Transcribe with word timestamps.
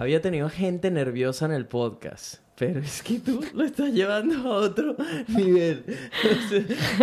Había 0.00 0.22
tenido 0.22 0.48
gente 0.48 0.90
nerviosa 0.90 1.44
en 1.44 1.52
el 1.52 1.66
podcast. 1.66 2.36
Pero 2.56 2.80
es 2.80 3.02
que 3.02 3.18
tú 3.18 3.44
lo 3.52 3.64
estás 3.64 3.92
llevando 3.92 4.50
a 4.50 4.56
otro 4.60 4.96
nivel. 5.28 5.84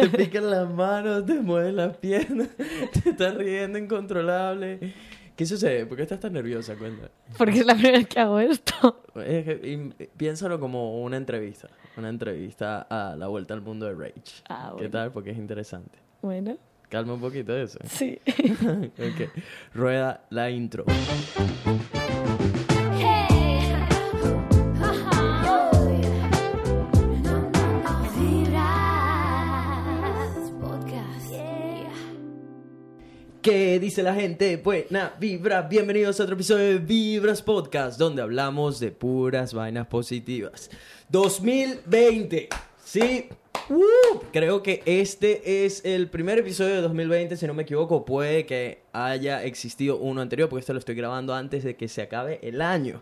te 0.02 0.10
pican 0.18 0.50
las 0.50 0.68
manos, 0.68 1.24
te 1.28 1.36
mueven 1.36 1.76
las 1.76 1.96
piernas, 1.98 2.48
te 3.04 3.12
estás 3.12 3.36
riendo 3.36 3.78
incontrolable. 3.78 4.96
¿Qué 5.36 5.46
sucede? 5.46 5.86
¿Por 5.86 5.96
qué 5.96 6.04
estás 6.04 6.20
tan 6.20 6.34
nerviosa? 6.34 6.76
Cuenta. 6.76 7.12
Porque 7.38 7.60
es 7.60 7.68
la 7.68 7.76
primera 7.76 8.00
vez 8.00 8.08
que 8.08 8.20
hago 8.20 8.40
esto. 8.40 9.04
piénsalo 10.18 10.60
como 10.60 11.00
una 11.04 11.18
entrevista. 11.18 11.70
Una 11.98 12.10
entrevista 12.10 12.88
a 12.90 13.16
la 13.16 13.28
vuelta 13.28 13.54
al 13.54 13.62
mundo 13.62 13.86
de 13.86 13.94
Rage. 13.94 14.42
Ah, 14.50 14.74
¿Qué 14.76 14.90
tal? 14.90 15.12
Porque 15.12 15.30
es 15.30 15.38
interesante. 15.38 16.00
Bueno. 16.24 16.58
Calma 16.90 17.14
un 17.14 17.22
poquito 17.22 17.56
eso. 17.56 17.78
Sí. 17.86 18.18
ok. 18.28 19.30
Rueda 19.76 20.26
la 20.32 20.50
intro. 20.50 20.84
¿Qué 33.48 33.80
dice 33.80 34.04
la 34.04 34.14
gente? 34.14 34.58
Buena 34.58 35.14
vibra, 35.18 35.62
bienvenidos 35.62 36.20
a 36.20 36.24
otro 36.24 36.36
episodio 36.36 36.66
de 36.66 36.78
Vibras 36.80 37.42
Podcast, 37.42 37.98
donde 37.98 38.22
hablamos 38.22 38.78
de 38.82 38.92
puras 38.92 39.54
vainas 39.54 39.88
positivas. 39.88 40.70
2020, 41.08 42.50
sí, 42.84 43.30
uh, 43.70 44.20
creo 44.34 44.62
que 44.62 44.84
este 44.86 45.64
es 45.64 45.86
el 45.86 46.10
primer 46.10 46.40
episodio 46.40 46.76
de 46.76 46.82
2020, 46.82 47.38
si 47.38 47.48
no 47.48 47.54
me 47.54 47.64
equivoco, 47.64 48.04
puede 48.04 48.46
que 48.46 48.82
haya 48.92 49.42
existido 49.46 49.96
uno 49.96 50.20
anterior, 50.20 50.50
porque 50.50 50.60
esto 50.60 50.74
lo 50.74 50.80
estoy 50.80 50.96
grabando 50.96 51.34
antes 51.34 51.64
de 51.64 51.78
que 51.78 51.88
se 51.88 52.02
acabe 52.02 52.42
el 52.44 52.62
año. 52.62 53.02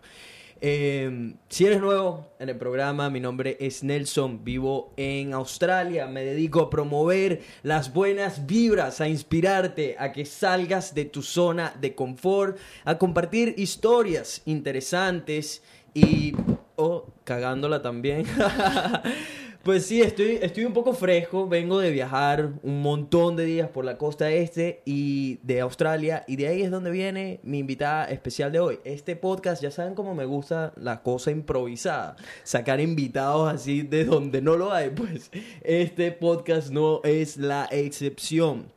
Em, 0.61 1.35
si 1.49 1.65
eres 1.65 1.81
nuevo 1.81 2.27
en 2.39 2.47
el 2.49 2.57
programa, 2.57 3.09
mi 3.09 3.19
nombre 3.19 3.57
es 3.59 3.83
Nelson, 3.83 4.43
vivo 4.43 4.93
en 4.95 5.33
Australia, 5.33 6.07
me 6.07 6.23
dedico 6.23 6.61
a 6.61 6.69
promover 6.69 7.41
las 7.61 7.93
buenas 7.93 8.45
vibras, 8.47 9.01
a 9.01 9.09
inspirarte, 9.09 9.97
a 9.99 10.13
que 10.13 10.25
salgas 10.25 10.95
de 10.95 11.05
tu 11.05 11.21
zona 11.21 11.73
de 11.81 11.93
confort, 11.93 12.57
a 12.85 12.97
compartir 12.97 13.53
historias 13.57 14.41
interesantes 14.45 15.61
y... 15.93 16.33
o 16.77 17.05
cagándola 17.23 17.81
también. 17.81 18.25
Pues 19.65 19.87
sí, 19.87 19.99
estoy, 19.99 20.37
estoy 20.43 20.63
un 20.63 20.73
poco 20.73 20.93
fresco. 20.93 21.47
Vengo 21.47 21.79
de 21.79 21.89
viajar 21.89 22.51
un 22.61 22.83
montón 22.83 23.35
de 23.35 23.45
días 23.45 23.67
por 23.67 23.83
la 23.83 23.97
costa 23.97 24.29
este 24.29 24.83
y 24.85 25.39
de 25.41 25.59
Australia. 25.61 26.23
Y 26.27 26.35
de 26.35 26.47
ahí 26.47 26.61
es 26.61 26.69
donde 26.69 26.91
viene 26.91 27.39
mi 27.41 27.57
invitada 27.57 28.05
especial 28.11 28.51
de 28.51 28.59
hoy. 28.59 28.79
Este 28.83 29.15
podcast, 29.15 29.63
ya 29.63 29.71
saben 29.71 29.95
cómo 29.95 30.13
me 30.13 30.25
gusta 30.25 30.71
la 30.75 31.01
cosa 31.01 31.31
improvisada. 31.31 32.15
Sacar 32.43 32.79
invitados 32.79 33.51
así 33.51 33.81
de 33.81 34.05
donde 34.05 34.39
no 34.39 34.55
lo 34.55 34.71
hay. 34.71 34.91
Pues 34.91 35.31
este 35.63 36.11
podcast 36.11 36.69
no 36.69 37.01
es 37.03 37.37
la 37.37 37.67
excepción. 37.71 38.71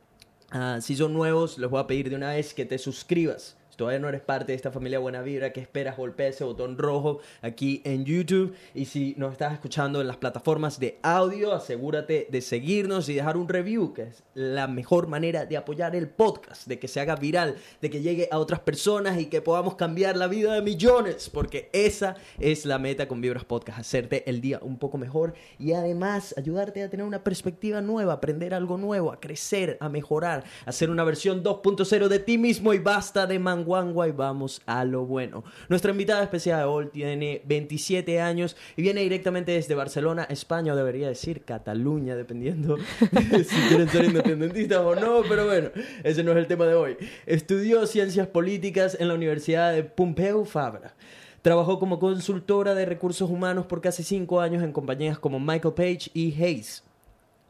Ah, 0.49 0.79
si 0.81 0.95
son 0.95 1.13
nuevos, 1.13 1.59
les 1.59 1.69
voy 1.69 1.81
a 1.81 1.85
pedir 1.85 2.09
de 2.09 2.15
una 2.15 2.31
vez 2.31 2.55
que 2.55 2.65
te 2.65 2.79
suscribas 2.79 3.58
todavía 3.79 3.99
no 3.99 4.09
eres 4.09 4.19
parte 4.19 4.51
de 4.51 4.57
esta 4.57 4.71
familia 4.71 4.99
Buena 4.99 5.21
Vibra, 5.21 5.53
¿qué 5.53 5.61
esperas? 5.61 5.95
Golpea 5.95 6.27
ese 6.27 6.43
botón 6.43 6.77
rojo 6.77 7.21
aquí 7.41 7.81
en 7.85 8.03
YouTube. 8.03 8.53
Y 8.75 8.83
si 8.83 9.15
nos 9.17 9.31
estás 9.31 9.53
escuchando 9.53 10.01
en 10.01 10.07
las 10.07 10.17
plataformas 10.17 10.81
de 10.81 10.99
audio, 11.01 11.53
asegúrate 11.53 12.27
de 12.29 12.41
seguirnos 12.41 13.07
y 13.07 13.13
dejar 13.13 13.37
un 13.37 13.47
review, 13.47 13.93
que 13.93 14.01
es 14.01 14.21
la 14.33 14.67
mejor 14.67 15.07
manera 15.07 15.45
de 15.45 15.55
apoyar 15.55 15.95
el 15.95 16.09
podcast, 16.09 16.67
de 16.67 16.77
que 16.77 16.89
se 16.89 16.99
haga 16.99 17.15
viral, 17.15 17.55
de 17.81 17.89
que 17.89 18.01
llegue 18.01 18.27
a 18.33 18.39
otras 18.39 18.59
personas 18.59 19.17
y 19.17 19.27
que 19.27 19.41
podamos 19.41 19.75
cambiar 19.75 20.17
la 20.17 20.27
vida 20.27 20.55
de 20.55 20.61
millones, 20.61 21.29
porque 21.29 21.69
esa 21.71 22.17
es 22.37 22.65
la 22.65 22.79
meta 22.79 23.07
con 23.07 23.21
Vibras 23.21 23.45
Podcast, 23.45 23.79
hacerte 23.79 24.29
el 24.29 24.41
día 24.41 24.59
un 24.61 24.77
poco 24.77 24.97
mejor 24.97 25.35
y 25.57 25.71
además 25.71 26.35
ayudarte 26.37 26.83
a 26.83 26.89
tener 26.89 27.05
una 27.05 27.23
perspectiva 27.23 27.79
nueva, 27.79 28.11
aprender 28.11 28.53
algo 28.53 28.77
nuevo, 28.77 29.13
a 29.13 29.21
crecer, 29.21 29.77
a 29.79 29.87
mejorar, 29.87 30.43
a 30.65 30.71
hacer 30.71 30.89
una 30.89 31.05
versión 31.05 31.45
2.0 31.45 32.09
de 32.09 32.19
ti 32.19 32.37
mismo 32.37 32.73
y 32.73 32.79
basta 32.79 33.25
de 33.25 33.39
mango 33.39 33.68
y 34.07 34.11
vamos 34.11 34.61
a 34.65 34.83
lo 34.83 35.05
bueno. 35.05 35.43
Nuestra 35.67 35.91
invitada 35.91 36.23
especial 36.23 36.59
de 36.59 36.65
hoy 36.65 36.87
tiene 36.87 37.41
27 37.45 38.19
años 38.19 38.57
y 38.75 38.81
viene 38.81 39.01
directamente 39.01 39.51
desde 39.51 39.75
Barcelona, 39.75 40.25
España, 40.29 40.73
o 40.73 40.75
debería 40.75 41.07
decir 41.07 41.43
Cataluña, 41.43 42.15
dependiendo 42.15 42.77
si 42.99 43.67
quieren 43.67 43.87
ser 43.89 44.05
independentistas 44.05 44.79
o 44.79 44.95
no, 44.95 45.21
pero 45.29 45.45
bueno, 45.45 45.69
ese 46.03 46.23
no 46.23 46.31
es 46.31 46.37
el 46.37 46.47
tema 46.47 46.65
de 46.65 46.73
hoy. 46.73 46.97
Estudió 47.25 47.85
ciencias 47.85 48.27
políticas 48.27 48.97
en 48.99 49.07
la 49.07 49.13
Universidad 49.13 49.71
de 49.71 49.83
Pompeu 49.83 50.45
Fabra. 50.45 50.95
Trabajó 51.41 51.79
como 51.79 51.99
consultora 51.99 52.73
de 52.73 52.85
recursos 52.85 53.29
humanos 53.29 53.65
por 53.65 53.81
casi 53.81 54.03
cinco 54.03 54.41
años 54.41 54.63
en 54.63 54.73
compañías 54.73 55.19
como 55.19 55.39
Michael 55.39 55.73
Page 55.75 56.09
y 56.13 56.33
Hayes. 56.41 56.83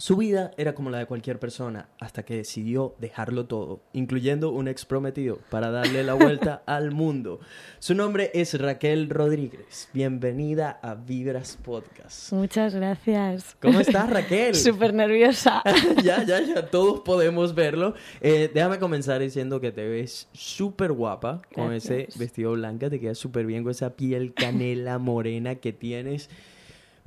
Su 0.01 0.15
vida 0.15 0.51
era 0.55 0.75
como 0.75 0.89
la 0.89 0.99
de 0.99 1.07
cualquier 1.07 1.39
persona 1.39 1.89
hasta 1.99 2.23
que 2.23 2.37
decidió 2.37 2.95
dejarlo 2.99 3.47
todo, 3.47 3.81
incluyendo 3.91 4.49
un 4.49 4.69
ex 4.69 4.85
prometido, 4.85 5.39
para 5.49 5.71
darle 5.71 6.05
la 6.05 6.13
vuelta 6.13 6.63
al 6.67 6.91
mundo. 6.91 7.41
Su 7.79 7.95
nombre 7.95 8.31
es 8.33 8.57
Raquel 8.57 9.09
Rodríguez. 9.09 9.89
Bienvenida 9.93 10.79
a 10.81 10.95
Vibras 10.95 11.57
Podcast. 11.61 12.31
Muchas 12.31 12.75
gracias. 12.75 13.57
¿Cómo 13.61 13.81
estás, 13.81 14.09
Raquel? 14.09 14.55
Súper 14.55 14.93
nerviosa. 14.93 15.61
ya, 16.01 16.23
ya, 16.23 16.39
ya, 16.39 16.67
todos 16.67 17.01
podemos 17.01 17.53
verlo. 17.53 17.93
Eh, 18.21 18.49
déjame 18.53 18.79
comenzar 18.79 19.19
diciendo 19.19 19.59
que 19.59 19.73
te 19.73 19.85
ves 19.85 20.29
súper 20.31 20.93
guapa 20.93 21.41
con 21.53 21.73
ese 21.73 22.07
vestido 22.15 22.53
blanco, 22.53 22.89
te 22.89 23.01
queda 23.01 23.15
súper 23.15 23.45
bien 23.45 23.63
con 23.63 23.71
esa 23.71 23.97
piel 23.97 24.33
canela 24.33 24.97
morena 24.97 25.55
que 25.55 25.73
tienes. 25.73 26.29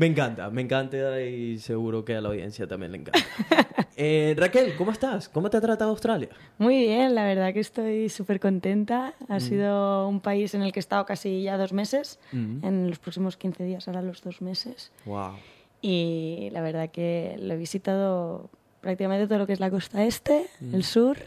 Me 0.03 0.09
encanta, 0.09 0.51
me 0.51 0.63
encanta 0.63 1.21
y 1.23 1.61
seguro 1.61 2.05
que 2.05 2.17
a 2.17 2.21
la 2.21 2.31
audiencia 2.31 2.67
también 2.67 2.91
le 2.91 2.99
encanta. 2.99 3.21
Eh, 3.95 4.35
Raquel, 4.37 4.75
¿cómo 4.75 4.91
estás? 4.91 5.29
¿Cómo 5.29 5.51
te 5.51 5.59
ha 5.59 5.61
tratado 5.61 5.91
Australia? 5.91 6.31
Muy 6.59 6.79
bien, 6.79 7.15
la 7.15 7.25
verdad 7.25 7.53
que 7.53 7.61
estoy 7.61 8.09
súper 8.09 8.41
contenta. 8.41 9.15
Ha 9.29 9.37
mm. 9.37 9.41
sido 9.41 10.09
un 10.09 10.21
país 10.21 10.55
en 10.55 10.63
el 10.63 10.73
que 10.73 10.79
he 10.79 10.81
estado 10.81 11.05
casi 11.05 11.43
ya 11.43 11.59
dos 11.59 11.73
meses. 11.73 12.19
Mm. 12.33 12.65
En 12.65 12.89
los 12.89 12.99
próximos 12.99 13.37
15 13.37 13.63
días 13.65 13.87
hará 13.87 14.01
los 14.03 14.23
dos 14.23 14.41
meses. 14.41 14.91
Wow. 15.05 15.35
Y 15.83 16.49
la 16.53 16.63
verdad 16.63 16.91
que 16.91 17.37
lo 17.39 17.55
he 17.55 17.57
visitado 17.59 18.51
prácticamente 18.81 19.29
todo 19.29 19.39
lo 19.39 19.47
que 19.47 19.53
es 19.53 19.61
la 19.61 19.71
costa 19.71 20.03
este, 20.05 20.47
mm. 20.61 20.75
el 20.75 20.85
sur 20.85 21.19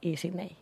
y 0.00 0.18
Sydney. 0.18 0.56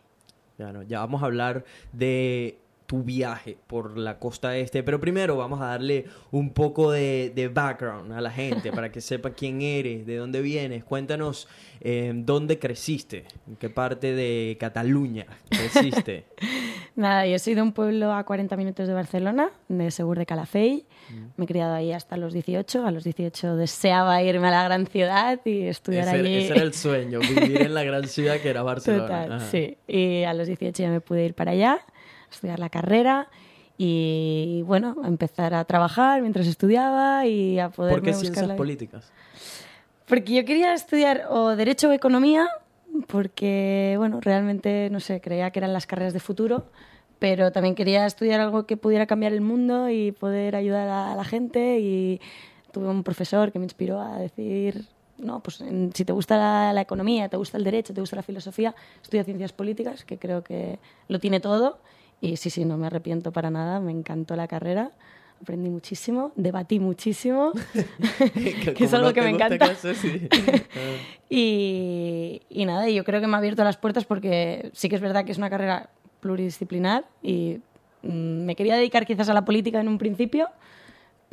Ya, 0.57 0.71
no, 0.71 0.81
ya 0.81 0.99
vamos 0.99 1.21
a 1.21 1.25
hablar 1.25 1.65
de 1.91 2.57
tu 2.93 3.01
viaje 3.01 3.57
por 3.65 3.97
la 3.97 4.19
costa 4.19 4.55
este. 4.55 4.83
Pero 4.83 4.99
primero 4.99 5.35
vamos 5.35 5.59
a 5.61 5.65
darle 5.65 6.05
un 6.29 6.51
poco 6.51 6.91
de, 6.91 7.31
de 7.33 7.47
background 7.47 8.13
a 8.13 8.21
la 8.21 8.29
gente 8.29 8.71
para 8.71 8.91
que 8.91 9.01
sepa 9.09 9.31
quién 9.31 9.63
eres, 9.63 10.05
de 10.05 10.17
dónde 10.17 10.43
vienes. 10.43 10.83
Cuéntanos 10.83 11.47
eh, 11.81 12.11
dónde 12.13 12.59
creciste, 12.59 13.25
en 13.47 13.55
qué 13.55 13.71
parte 13.71 14.13
de 14.13 14.57
Cataluña 14.59 15.25
creciste. 15.49 16.25
Nada, 16.95 17.25
yo 17.25 17.39
soy 17.39 17.55
de 17.55 17.63
un 17.63 17.71
pueblo 17.71 18.13
a 18.13 18.23
40 18.23 18.55
minutos 18.57 18.87
de 18.87 18.93
Barcelona, 18.93 19.49
de 19.69 19.89
Segur 19.89 20.19
de 20.19 20.27
Calafell. 20.27 20.85
Mm. 21.09 21.23
Me 21.37 21.45
he 21.45 21.47
criado 21.47 21.73
ahí 21.73 21.93
hasta 21.93 22.15
los 22.15 22.31
18. 22.31 22.85
A 22.85 22.91
los 22.91 23.03
18 23.03 23.55
deseaba 23.55 24.21
irme 24.21 24.49
a 24.49 24.51
la 24.51 24.63
gran 24.65 24.85
ciudad 24.85 25.39
y 25.45 25.63
estudiar 25.63 26.09
allí. 26.09 26.35
Ese 26.35 26.53
era 26.53 26.61
el 26.61 26.75
sueño, 26.75 27.21
vivir 27.21 27.63
en 27.63 27.73
la 27.73 27.83
gran 27.83 28.07
ciudad 28.07 28.37
que 28.39 28.51
era 28.51 28.61
Barcelona. 28.61 29.23
Total, 29.23 29.41
sí. 29.49 29.77
Y 29.87 30.25
a 30.25 30.35
los 30.35 30.45
18 30.45 30.83
ya 30.83 30.91
me 30.91 31.01
pude 31.01 31.25
ir 31.25 31.33
para 31.33 31.53
allá 31.53 31.83
estudiar 32.33 32.59
la 32.59 32.69
carrera 32.69 33.29
y 33.77 34.63
bueno, 34.65 34.95
empezar 35.03 35.53
a 35.53 35.65
trabajar 35.65 36.21
mientras 36.21 36.47
estudiaba 36.47 37.25
y 37.25 37.59
a 37.59 37.69
poder... 37.69 37.95
¿Por 37.95 38.03
qué 38.03 38.13
ciencias 38.13 38.51
políticas? 38.51 39.11
Porque 40.07 40.33
yo 40.35 40.45
quería 40.45 40.73
estudiar 40.73 41.25
o 41.29 41.55
Derecho 41.55 41.89
o 41.89 41.91
Economía, 41.91 42.47
porque, 43.07 43.95
bueno, 43.97 44.19
realmente, 44.21 44.89
no 44.91 44.99
sé, 44.99 45.21
creía 45.21 45.49
que 45.51 45.59
eran 45.59 45.73
las 45.73 45.87
carreras 45.87 46.13
de 46.13 46.19
futuro, 46.19 46.65
pero 47.19 47.51
también 47.51 47.73
quería 47.73 48.05
estudiar 48.05 48.39
algo 48.39 48.65
que 48.65 48.77
pudiera 48.77 49.07
cambiar 49.07 49.33
el 49.33 49.41
mundo 49.41 49.89
y 49.89 50.11
poder 50.11 50.55
ayudar 50.55 50.87
a 50.89 51.15
la 51.15 51.23
gente 51.23 51.79
y 51.79 52.21
tuve 52.71 52.87
un 52.89 53.03
profesor 53.03 53.51
que 53.51 53.59
me 53.59 53.65
inspiró 53.65 54.01
a 54.01 54.17
decir, 54.17 54.85
no, 55.17 55.41
pues 55.41 55.63
si 55.93 56.05
te 56.05 56.13
gusta 56.13 56.37
la, 56.37 56.73
la, 56.73 56.81
economía, 56.81 57.29
te 57.29 57.37
gusta 57.37 57.57
el 57.57 57.63
derecho, 57.63 57.93
te 57.93 58.01
gusta 58.01 58.17
la 58.17 58.23
filosofía, 58.23 58.75
estudia 59.01 59.23
ciencias 59.23 59.53
políticas, 59.53 60.03
que 60.03 60.19
creo 60.19 60.43
que 60.43 60.79
lo 61.07 61.19
tiene 61.19 61.39
todo 61.39 61.79
y 62.23 62.37
sí, 62.37 62.49
sí, 62.49 62.63
no 62.63 62.77
me 62.77 62.87
arrepiento 62.87 63.33
para 63.33 63.51
nada, 63.51 63.81
me 63.81 63.91
encantó 63.91 64.37
la 64.37 64.47
carrera, 64.47 64.91
aprendí 65.41 65.69
muchísimo, 65.69 66.31
debatí 66.37 66.79
muchísimo, 66.79 67.51
que 68.33 68.85
es 68.85 68.93
algo 68.93 69.11
que 69.11 69.21
me 69.21 69.31
encanta. 69.31 69.75
y, 71.29 72.41
y 72.49 72.65
nada, 72.65 72.87
yo 72.87 73.03
creo 73.03 73.19
que 73.19 73.27
me 73.27 73.35
ha 73.35 73.39
abierto 73.39 73.65
las 73.65 73.75
puertas 73.75 74.05
porque 74.05 74.69
sí 74.71 74.87
que 74.87 74.95
es 74.95 75.01
verdad 75.01 75.25
que 75.25 75.33
es 75.33 75.37
una 75.37 75.49
carrera 75.49 75.89
pluridisciplinar 76.21 77.03
y 77.21 77.59
mm, 78.03 78.45
me 78.45 78.55
quería 78.55 78.77
dedicar 78.77 79.05
quizás 79.05 79.27
a 79.27 79.33
la 79.33 79.43
política 79.43 79.81
en 79.81 79.89
un 79.89 79.97
principio, 79.97 80.47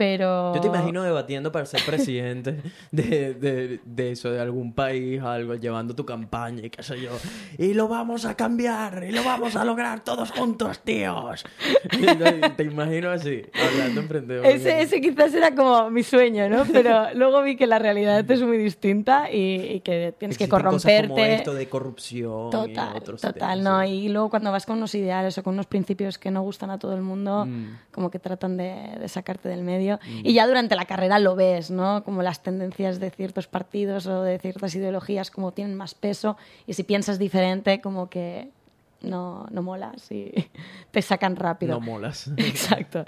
pero... 0.00 0.54
Yo 0.54 0.62
te 0.62 0.68
imagino 0.68 1.02
debatiendo 1.02 1.52
para 1.52 1.66
ser 1.66 1.82
presidente 1.84 2.62
de, 2.90 3.34
de, 3.34 3.80
de 3.84 4.12
eso, 4.12 4.30
de 4.30 4.40
algún 4.40 4.72
país, 4.72 5.20
algo, 5.20 5.56
llevando 5.56 5.94
tu 5.94 6.06
campaña 6.06 6.64
y 6.64 6.70
qué 6.70 6.82
sé 6.82 6.98
yo. 7.02 7.10
Y 7.58 7.74
lo 7.74 7.86
vamos 7.86 8.24
a 8.24 8.34
cambiar, 8.34 9.04
y 9.04 9.12
lo 9.12 9.22
vamos 9.22 9.56
a 9.56 9.64
lograr 9.66 10.02
todos 10.02 10.30
juntos, 10.30 10.80
tíos. 10.80 11.44
te 12.56 12.62
imagino 12.62 13.10
así, 13.10 13.42
hablando 13.52 14.00
emprendedor. 14.00 14.46
Ese, 14.46 14.80
ese 14.80 15.02
quizás 15.02 15.34
era 15.34 15.54
como 15.54 15.90
mi 15.90 16.02
sueño, 16.02 16.48
¿no? 16.48 16.64
Pero 16.72 17.08
luego 17.14 17.42
vi 17.42 17.56
que 17.56 17.66
la 17.66 17.78
realidad 17.78 18.24
es 18.30 18.40
muy 18.40 18.56
distinta 18.56 19.30
y, 19.30 19.80
que 19.80 20.14
tienes 20.18 20.38
que 20.38 20.48
corromperte. 20.48 21.08
Cosas 21.08 21.24
como 21.26 21.34
esto 21.34 21.52
de 21.52 21.68
corrupción. 21.68 22.48
Total, 22.48 22.94
y 22.94 22.96
otros 22.96 23.20
total, 23.20 23.62
¿no? 23.62 23.84
Y 23.84 24.08
luego 24.08 24.30
cuando 24.30 24.50
vas 24.50 24.64
con 24.64 24.78
unos 24.78 24.94
ideales 24.94 25.36
o 25.36 25.42
con 25.42 25.52
unos 25.52 25.66
principios 25.66 26.16
que 26.16 26.30
no 26.30 26.40
gustan 26.40 26.70
a 26.70 26.78
todo 26.78 26.94
el 26.94 27.02
mundo, 27.02 27.44
mm. 27.44 27.90
como 27.92 28.10
que 28.10 28.18
tratan 28.18 28.56
de, 28.56 28.96
de 28.98 29.08
sacarte 29.08 29.50
del 29.50 29.62
medio 29.62 29.89
Mm. 29.96 30.26
Y 30.26 30.32
ya 30.34 30.46
durante 30.46 30.76
la 30.76 30.84
carrera 30.84 31.18
lo 31.18 31.34
ves, 31.34 31.70
¿no? 31.70 32.04
Como 32.04 32.22
las 32.22 32.42
tendencias 32.42 33.00
de 33.00 33.10
ciertos 33.10 33.46
partidos 33.46 34.06
o 34.06 34.22
de 34.22 34.38
ciertas 34.38 34.74
ideologías 34.74 35.30
como 35.30 35.52
tienen 35.52 35.76
más 35.76 35.94
peso 35.94 36.36
y 36.66 36.74
si 36.74 36.82
piensas 36.84 37.18
diferente 37.18 37.80
como 37.80 38.10
que 38.10 38.50
no, 39.02 39.46
no 39.50 39.62
molas 39.62 40.10
y 40.10 40.32
te 40.90 41.02
sacan 41.02 41.36
rápido. 41.36 41.74
No 41.74 41.80
molas. 41.80 42.30
Exacto. 42.36 43.04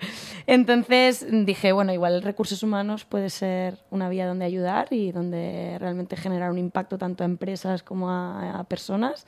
Entonces 0.47 1.27
dije, 1.31 1.73
bueno, 1.73 1.93
igual 1.93 2.23
recursos 2.23 2.63
humanos 2.63 3.05
puede 3.05 3.31
ser 3.31 3.79
una 3.91 4.09
vía 4.09 4.27
donde 4.27 4.45
ayudar 4.45 4.89
y 4.91 5.13
donde 5.13 5.77
realmente 5.79 6.17
generar 6.17 6.51
un 6.51 6.59
impacto 6.59 6.99
tanto 6.99 7.25
a 7.25 7.27
empresas 7.27 7.83
como 7.83 8.11
a, 8.11 8.65
personas. 8.69 9.27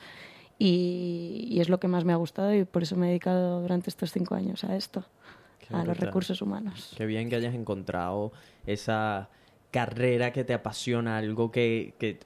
Y, 0.57 1.47
y, 1.49 1.59
es 1.59 1.67
lo 1.67 1.81
que 1.81 1.89
más 1.89 2.05
me 2.05 2.13
ha 2.13 2.15
gustado 2.15 2.53
y 2.53 2.63
por 2.63 2.83
eso 2.83 2.95
me 2.95 3.07
he 3.07 3.09
dedicado 3.09 3.61
durante 3.61 3.89
estos 3.89 4.13
cinco 4.13 4.35
años 4.35 4.63
a 4.63 4.77
esto 4.77 5.03
a 5.71 5.83
los 5.83 5.97
recursos 5.97 6.41
humanos. 6.41 6.93
Qué 6.97 7.05
bien 7.05 7.29
que 7.29 7.35
hayas 7.35 7.55
encontrado 7.55 8.31
esa 8.65 9.29
carrera 9.75 10.31
que 10.31 10.45
te 10.45 10.53
apasiona, 10.53 11.17
algo 11.17 11.51
que, 11.51 11.95
que 11.99 12.17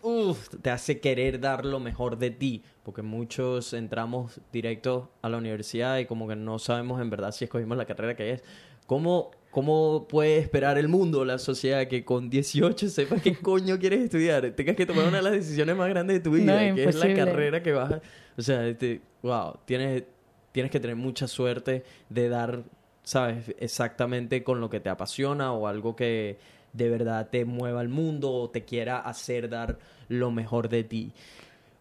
te 0.62 0.70
hace 0.70 1.00
querer 1.00 1.40
dar 1.40 1.66
lo 1.66 1.80
mejor 1.80 2.20
de 2.20 2.30
ti, 2.30 2.64
porque 2.84 3.02
muchos 3.02 3.74
entramos 3.74 4.40
directo 4.54 5.12
a 5.24 5.30
la 5.30 5.38
universidad 5.38 5.98
y 5.98 6.06
como 6.06 6.28
que 6.28 6.36
no 6.36 6.60
sabemos 6.60 7.02
en 7.02 7.10
verdad 7.10 7.32
si 7.32 7.46
escogimos 7.46 7.76
la 7.76 7.86
carrera 7.86 8.16
que 8.16 8.34
es. 8.34 8.44
¿Cómo, 8.86 9.32
cómo 9.50 10.08
puede 10.08 10.38
esperar 10.38 10.78
el 10.78 10.90
mundo, 10.90 11.26
la 11.26 11.40
sociedad, 11.40 11.88
que 11.88 12.06
con 12.06 12.30
18 12.30 12.88
sepas 12.88 13.22
qué 13.24 13.36
coño 13.42 13.80
quieres 13.80 14.02
estudiar? 14.02 14.52
Tengas 14.52 14.76
que 14.76 14.86
tomar 14.86 15.08
una 15.08 15.18
de 15.18 15.24
las 15.24 15.34
decisiones 15.34 15.76
más 15.76 15.90
grandes 15.90 16.18
de 16.18 16.20
tu 16.20 16.32
vida, 16.32 16.76
que 16.76 16.84
es 16.84 16.96
la 16.96 17.16
carrera 17.16 17.64
que 17.64 17.72
vas 17.72 17.94
a... 17.94 18.02
O 18.38 18.44
sea, 18.44 18.68
este, 18.68 19.02
wow, 19.24 19.56
tienes, 19.66 20.04
tienes 20.52 20.72
que 20.72 20.80
tener 20.80 20.96
mucha 20.96 21.28
suerte 21.28 21.84
de 22.10 22.30
dar 22.30 22.64
sabes 23.10 23.56
exactamente 23.58 24.44
con 24.44 24.62
lo 24.62 24.70
que 24.70 24.80
te 24.80 24.90
apasiona 24.90 25.52
o 25.52 25.66
algo 25.66 25.96
que 25.96 26.38
de 26.74 26.90
verdad 26.90 27.28
te 27.32 27.44
mueva 27.44 27.82
al 27.82 27.90
mundo 27.90 28.32
o 28.32 28.52
te 28.52 28.66
quiera 28.66 29.00
hacer 29.00 29.50
dar 29.50 29.80
lo 30.10 30.30
mejor 30.30 30.70
de 30.70 30.84
ti. 30.84 31.12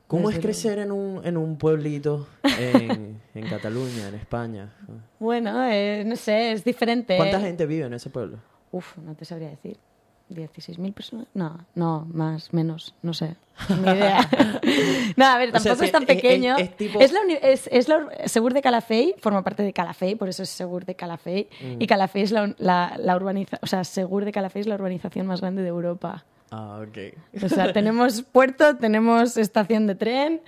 ¿Cómo 0.07 0.31
es 0.31 0.39
crecer 0.39 0.79
en 0.79 0.91
un, 0.91 1.21
en 1.27 1.37
un 1.37 1.59
pueblito 1.59 2.27
en, 2.59 3.21
en 3.35 3.49
Cataluña, 3.51 4.09
en 4.09 4.15
España? 4.15 4.73
Bueno, 5.19 5.69
eh, 5.69 6.03
no 6.07 6.17
sé, 6.17 6.53
es 6.53 6.65
diferente. 6.65 7.19
¿Cuánta 7.19 7.41
gente 7.41 7.67
vive 7.67 7.85
en 7.85 7.93
ese 7.93 8.09
pueblo? 8.09 8.39
Uf, 8.73 8.97
no 8.97 9.15
te 9.15 9.27
sabría 9.27 9.51
decir. 9.51 9.77
16.000 10.31 10.93
personas. 10.93 11.27
No, 11.35 11.65
no, 11.75 12.07
más, 12.13 12.53
menos, 12.53 12.95
no 13.03 13.15
sé. 13.15 13.37
Ni 13.69 13.91
idea. 13.91 14.29
no, 15.17 15.25
a 15.25 15.39
ver, 15.39 15.53
tampoco 15.53 15.83
es 15.83 15.93
tan 15.93 16.07
pequeño. 16.07 16.57
Es, 16.59 17.13
la, 17.13 17.21
es, 17.43 17.69
es 17.73 17.89
la 17.89 18.09
Segur 18.27 18.55
de 18.55 18.63
Calafell, 18.63 19.15
forma 19.19 19.43
parte 19.43 19.63
de 19.63 19.73
Calafell, 19.73 20.17
por 20.17 20.29
eso 20.29 20.43
es 20.43 20.49
Segur 20.49 20.85
de 20.85 20.95
Calafell. 20.95 21.49
Mm. 21.61 21.83
Y 21.83 21.87
Calafell 21.87 22.23
es 22.23 22.33
la, 22.33 22.55
la, 22.59 22.95
la 22.99 23.17
urbanización, 23.17 23.61
o 23.63 23.67
sea, 23.67 23.85
Segur 23.85 24.25
de 24.25 24.33
Calafell 24.33 24.61
es 24.61 24.67
la 24.67 24.77
urbanización 24.77 25.27
más 25.27 25.41
grande 25.41 25.63
de 25.63 25.69
Europa. 25.69 26.25
Ah, 26.51 26.83
ok. 26.83 27.43
O 27.45 27.49
sea, 27.49 27.73
tenemos 27.73 28.23
puerto, 28.23 28.77
tenemos 28.77 29.37
estación 29.37 29.87
de 29.87 29.95
tren, 29.95 30.41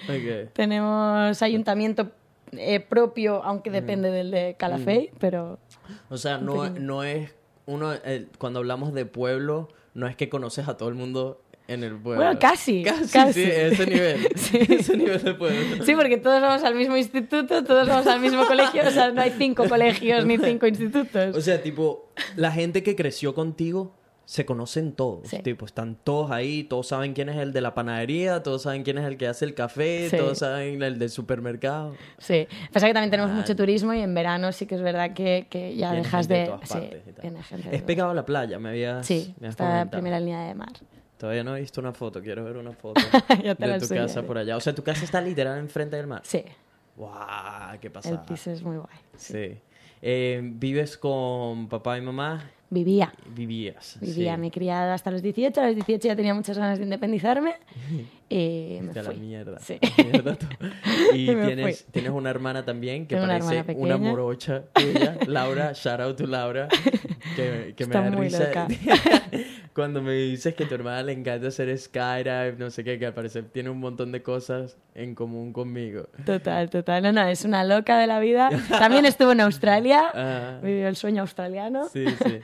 tenemos 0.55 1.43
ayuntamiento 1.43 2.11
eh, 2.53 2.81
propio, 2.81 3.43
aunque 3.44 3.71
mm. 3.71 3.73
depende 3.73 4.11
del 4.11 4.31
de 4.31 4.56
Calafell, 4.59 5.11
mm. 5.12 5.17
pero... 5.19 5.59
O 6.09 6.17
sea, 6.17 6.38
no, 6.38 6.71
no 6.71 7.03
es 7.03 7.33
uno, 7.70 7.94
eh, 7.94 8.26
cuando 8.38 8.58
hablamos 8.58 8.93
de 8.93 9.06
pueblo, 9.06 9.69
no 9.94 10.06
es 10.06 10.17
que 10.17 10.28
conoces 10.28 10.69
a 10.69 10.76
todo 10.76 10.88
el 10.88 10.94
mundo 10.94 11.40
en 11.69 11.84
el 11.84 11.96
pueblo. 11.96 12.25
Bueno, 12.25 12.38
casi. 12.38 12.82
Casi, 13.12 13.32
sí, 13.32 13.43
ese 13.44 13.87
nivel. 13.87 14.28
sí. 14.34 14.58
Ese 14.69 14.96
nivel 14.96 15.22
de 15.22 15.34
pueblo. 15.34 15.84
Sí, 15.84 15.94
porque 15.94 16.17
todos 16.17 16.40
vamos 16.40 16.64
al 16.64 16.75
mismo 16.75 16.96
instituto, 16.96 17.62
todos 17.64 17.87
vamos 17.87 18.06
al 18.08 18.20
mismo 18.20 18.44
colegio, 18.46 18.82
o 18.87 18.90
sea, 18.90 19.12
no 19.12 19.20
hay 19.20 19.32
cinco 19.38 19.69
colegios 19.69 20.26
ni 20.26 20.37
cinco 20.38 20.67
institutos. 20.67 21.37
O 21.37 21.40
sea, 21.40 21.62
tipo, 21.62 22.11
la 22.37 22.50
gente 22.50 22.82
que 22.82 22.96
creció 22.96 23.34
contigo 23.34 23.94
se 24.31 24.47
conocen 24.47 24.93
todos. 24.93 25.29
Tipo, 25.43 25.67
están 25.67 25.97
todos 25.97 26.31
ahí, 26.31 26.62
todos 26.62 26.87
saben 26.87 27.15
quién 27.15 27.29
es 27.31 27.37
el 27.37 27.53
de 27.53 27.61
la 27.61 27.75
panadería, 27.75 28.44
todos 28.44 28.62
saben 28.62 28.85
quién 28.85 28.97
es 28.99 29.05
el 29.05 29.17
que 29.17 29.27
hace 29.27 29.44
el 29.44 29.55
café, 29.55 30.09
todos 30.09 30.38
saben 30.38 30.81
el 30.81 31.00
del 31.00 31.11
supermercado. 31.11 31.97
Sí, 32.19 32.47
pasa 32.73 32.87
que 32.87 32.94
también 32.94 33.11
tenemos 33.11 33.32
mucho 33.32 33.56
turismo 33.56 33.93
y 33.93 33.99
en 33.99 34.15
verano 34.15 34.53
sí 34.53 34.67
que 34.67 34.77
es 34.77 34.82
verdad 34.82 35.15
que, 35.15 35.49
que 35.50 35.75
ya 35.75 35.91
dejas 35.94 36.29
de... 36.29 36.44
de 36.44 37.73
es 37.73 37.82
pegado 37.82 38.11
a 38.11 38.15
la 38.15 38.25
playa, 38.25 38.61
me 38.61 38.69
había 38.69 39.03
Sí, 39.03 39.35
está 39.43 39.81
en 39.81 39.91
primera 39.91 40.21
línea 40.21 40.47
de 40.47 40.55
mar. 40.55 40.75
Todavía 41.19 41.43
no 41.43 41.56
he 41.56 41.61
visto 41.62 41.81
una 41.81 41.93
foto, 41.93 42.23
quiero 42.23 42.44
ver 42.44 42.56
una 42.56 42.71
foto 42.71 43.00
de 43.43 43.81
tu 43.81 43.88
casa 43.88 44.23
por 44.23 44.38
allá. 44.38 44.56
O 44.56 44.61
sea, 44.61 44.73
tu 44.73 44.85
casa 44.85 45.05
está 45.05 45.21
literal 45.21 45.59
enfrente 45.59 45.97
del 45.97 46.06
mar. 46.06 46.21
Sí. 46.23 46.44
¡Guau! 46.97 47.81
¡Qué 47.81 47.91
pasada! 47.91 48.15
El 48.15 48.21
piso 48.33 48.53
es 48.53 48.62
muy 48.62 48.76
guay. 48.76 48.97
Sí. 49.17 49.59
Eh, 50.00 50.41
¿Vives 50.41 50.97
con 50.97 51.69
papá 51.69 51.99
y 51.99 52.00
mamá? 52.00 52.49
Vivía. 52.70 53.12
Vivías. 53.34 53.99
Vivía, 54.00 54.37
me 54.37 54.46
he 54.46 54.50
criado 54.50 54.93
hasta 54.93 55.11
los 55.11 55.22
18. 55.22 55.61
A 55.61 55.67
los 55.67 55.75
18 55.75 56.08
ya 56.08 56.17
tenía 56.17 56.34
muchas 56.34 56.56
ganas 56.56 56.78
de 56.78 56.84
independizarme. 56.84 57.56
Y 58.32 58.79
me 58.81 58.93
fui. 58.93 59.03
la 59.03 59.12
mierda. 59.21 59.59
Sí. 59.59 59.79
y 61.12 61.27
tienes, 61.27 61.85
tienes 61.91 62.12
una 62.12 62.31
hermana 62.31 62.65
también 62.65 63.06
que 63.06 63.17
parece 63.17 63.65
una, 63.75 63.97
morocha 63.97 64.62
tuya. 64.73 65.19
Laura, 65.27 65.73
shout 65.73 66.00
out 66.00 66.17
to 66.17 66.29
Laura. 66.29 66.69
Que, 67.35 67.75
que 67.77 67.87
me 67.87 67.93
da 67.93 68.11
risa. 68.11 68.69
Cuando 69.75 70.00
me 70.00 70.12
dices 70.12 70.55
que 70.55 70.65
a 70.65 70.69
tu 70.69 70.75
hermana 70.77 71.03
le 71.03 71.12
encanta 71.12 71.49
hacer 71.49 71.77
skydive, 71.77 72.55
no 72.56 72.71
sé 72.71 72.85
qué, 72.85 73.00
que 73.00 73.06
al 73.06 73.15
parecer 73.15 73.47
tiene 73.53 73.71
un 73.71 73.81
montón 73.81 74.12
de 74.12 74.23
cosas 74.23 74.76
en 74.94 75.17
común 75.17 75.53
conmigo. 75.53 76.09
Total, 76.25 76.71
total. 76.71 77.03
No, 77.03 77.12
no, 77.12 77.26
es 77.26 77.44
una 77.44 77.65
loca 77.65 77.99
de 77.99 78.06
la 78.06 78.21
vida. 78.21 78.50
También 78.69 79.06
estuvo 79.06 79.33
en 79.33 79.41
Australia. 79.41 80.05
Ah. 80.15 80.61
Vivió 80.62 80.87
el 80.87 80.94
sueño 80.94 81.23
australiano. 81.23 81.88
Sí, 81.88 82.05
sí 82.23 82.41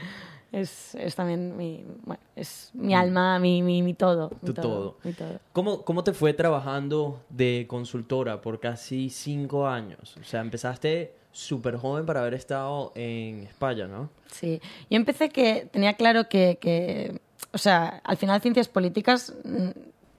es, 0.56 0.94
es 0.94 1.14
también 1.14 1.54
mi, 1.56 1.84
bueno, 2.04 2.22
es 2.34 2.70
mi 2.72 2.94
mm. 2.94 2.98
alma, 2.98 3.38
mi, 3.38 3.62
mi, 3.62 3.82
mi 3.82 3.92
todo. 3.92 4.30
Tu 4.44 4.54
todo. 4.54 4.96
todo. 5.02 5.40
¿Cómo, 5.52 5.82
¿Cómo 5.82 6.02
te 6.02 6.14
fue 6.14 6.32
trabajando 6.32 7.20
de 7.28 7.66
consultora 7.68 8.40
por 8.40 8.58
casi 8.58 9.10
cinco 9.10 9.66
años? 9.66 10.16
O 10.18 10.24
sea, 10.24 10.40
empezaste 10.40 11.14
súper 11.30 11.76
joven 11.76 12.06
para 12.06 12.20
haber 12.20 12.32
estado 12.32 12.92
en 12.94 13.42
España, 13.42 13.86
¿no? 13.86 14.08
Sí, 14.32 14.60
yo 14.88 14.96
empecé 14.96 15.28
que 15.28 15.68
tenía 15.70 15.92
claro 15.94 16.26
que, 16.28 16.56
que 16.58 17.20
o 17.52 17.58
sea, 17.58 18.00
al 18.02 18.16
final 18.16 18.40
ciencias 18.40 18.68
políticas, 18.68 19.34
mm, 19.44 19.68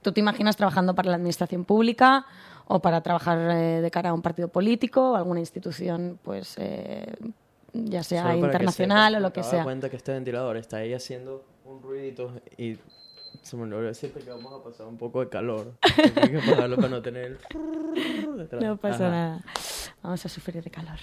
tú 0.02 0.12
te 0.12 0.20
imaginas 0.20 0.56
trabajando 0.56 0.94
para 0.94 1.10
la 1.10 1.16
administración 1.16 1.64
pública 1.64 2.26
o 2.66 2.78
para 2.78 3.00
trabajar 3.00 3.38
eh, 3.50 3.80
de 3.80 3.90
cara 3.90 4.10
a 4.10 4.14
un 4.14 4.22
partido 4.22 4.46
político 4.46 5.12
o 5.12 5.16
alguna 5.16 5.40
institución, 5.40 6.20
pues... 6.22 6.54
Eh, 6.58 7.12
ya 7.72 8.02
sea 8.02 8.36
internacional 8.36 9.16
o 9.16 9.20
lo 9.20 9.32
que 9.32 9.42
sea. 9.42 9.60
Me 9.60 9.64
cuenta 9.64 9.90
que 9.90 9.96
este 9.96 10.12
ventilador 10.12 10.56
está 10.56 10.78
ahí 10.78 10.94
haciendo 10.94 11.44
un 11.64 11.82
ruidito 11.82 12.32
y 12.56 12.78
se 13.42 13.56
me 13.56 13.62
olvidó 13.62 13.82
decirte 13.82 14.20
que 14.20 14.30
vamos 14.30 14.52
a 14.60 14.62
pasar 14.62 14.86
un 14.86 14.98
poco 14.98 15.20
de 15.20 15.28
calor. 15.28 15.74
Hay 16.16 16.30
que 16.30 16.38
apagarlo 16.38 16.76
para 16.76 16.88
no 16.88 17.02
tener... 17.02 17.38
No 18.60 18.76
pasa 18.76 19.10
nada. 19.10 19.44
Vamos 20.02 20.24
a 20.24 20.28
sufrir 20.28 20.62
de 20.62 20.70
calor. 20.70 20.98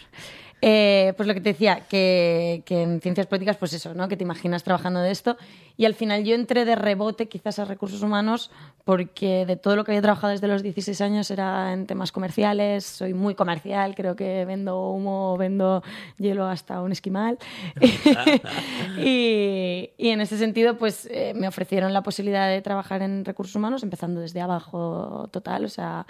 Eh, 0.62 1.14
pues 1.18 1.28
lo 1.28 1.34
que 1.34 1.42
te 1.42 1.50
decía, 1.50 1.82
que, 1.88 2.64
que, 2.66 2.82
en 2.82 3.02
ciencias 3.02 3.28
políticas, 3.28 3.58
pues 3.58 3.74
eso, 3.74 3.94
¿no? 3.94 4.08
Que 4.08 4.18
te 4.18 4.24
imaginas 4.24 4.64
trabajando 4.64 5.00
de 5.02 5.12
esto. 5.12 5.38
Y 5.78 5.86
al 5.86 5.94
final 5.94 6.24
yo 6.24 6.34
entré 6.34 6.66
de 6.66 6.76
rebote 6.76 7.28
quizás 7.28 7.60
a 7.60 7.66
recursos 7.66 8.02
humanos 8.02 8.50
porque 8.86 9.46
de 9.46 9.58
todo 9.58 9.76
lo 9.76 9.84
que 9.84 9.92
había 9.92 10.02
trabajado 10.02 10.32
desde 10.32 10.48
los 10.48 10.64
16 10.64 11.02
años 11.02 11.30
era 11.30 11.74
en 11.74 11.86
temas 11.86 12.12
comerciales. 12.12 12.86
Soy 12.86 13.14
muy 13.14 13.36
comercial, 13.36 13.94
creo 13.96 14.16
que 14.16 14.46
vendo 14.46 14.90
humo, 14.90 15.36
vendo 15.38 15.84
hielo 16.18 16.46
hasta 16.46 16.82
un 16.82 16.92
esquimal. 16.92 17.38
y, 18.98 19.92
y, 19.98 20.10
en 20.10 20.22
ese 20.22 20.38
sentido, 20.38 20.78
pues 20.78 21.08
eh, 21.12 21.34
me 21.36 21.48
ofrecieron 21.48 21.94
la 21.94 22.04
posibilidad 22.04 22.50
de 22.50 22.62
trabajar 22.62 23.02
en 23.02 23.26
recursos 23.26 23.56
humanos 23.56 23.84
empezando 23.84 24.22
desde 24.22 24.40
abajo 24.40 25.28
total. 25.32 25.66
O 25.66 25.70
sea, 25.70 26.08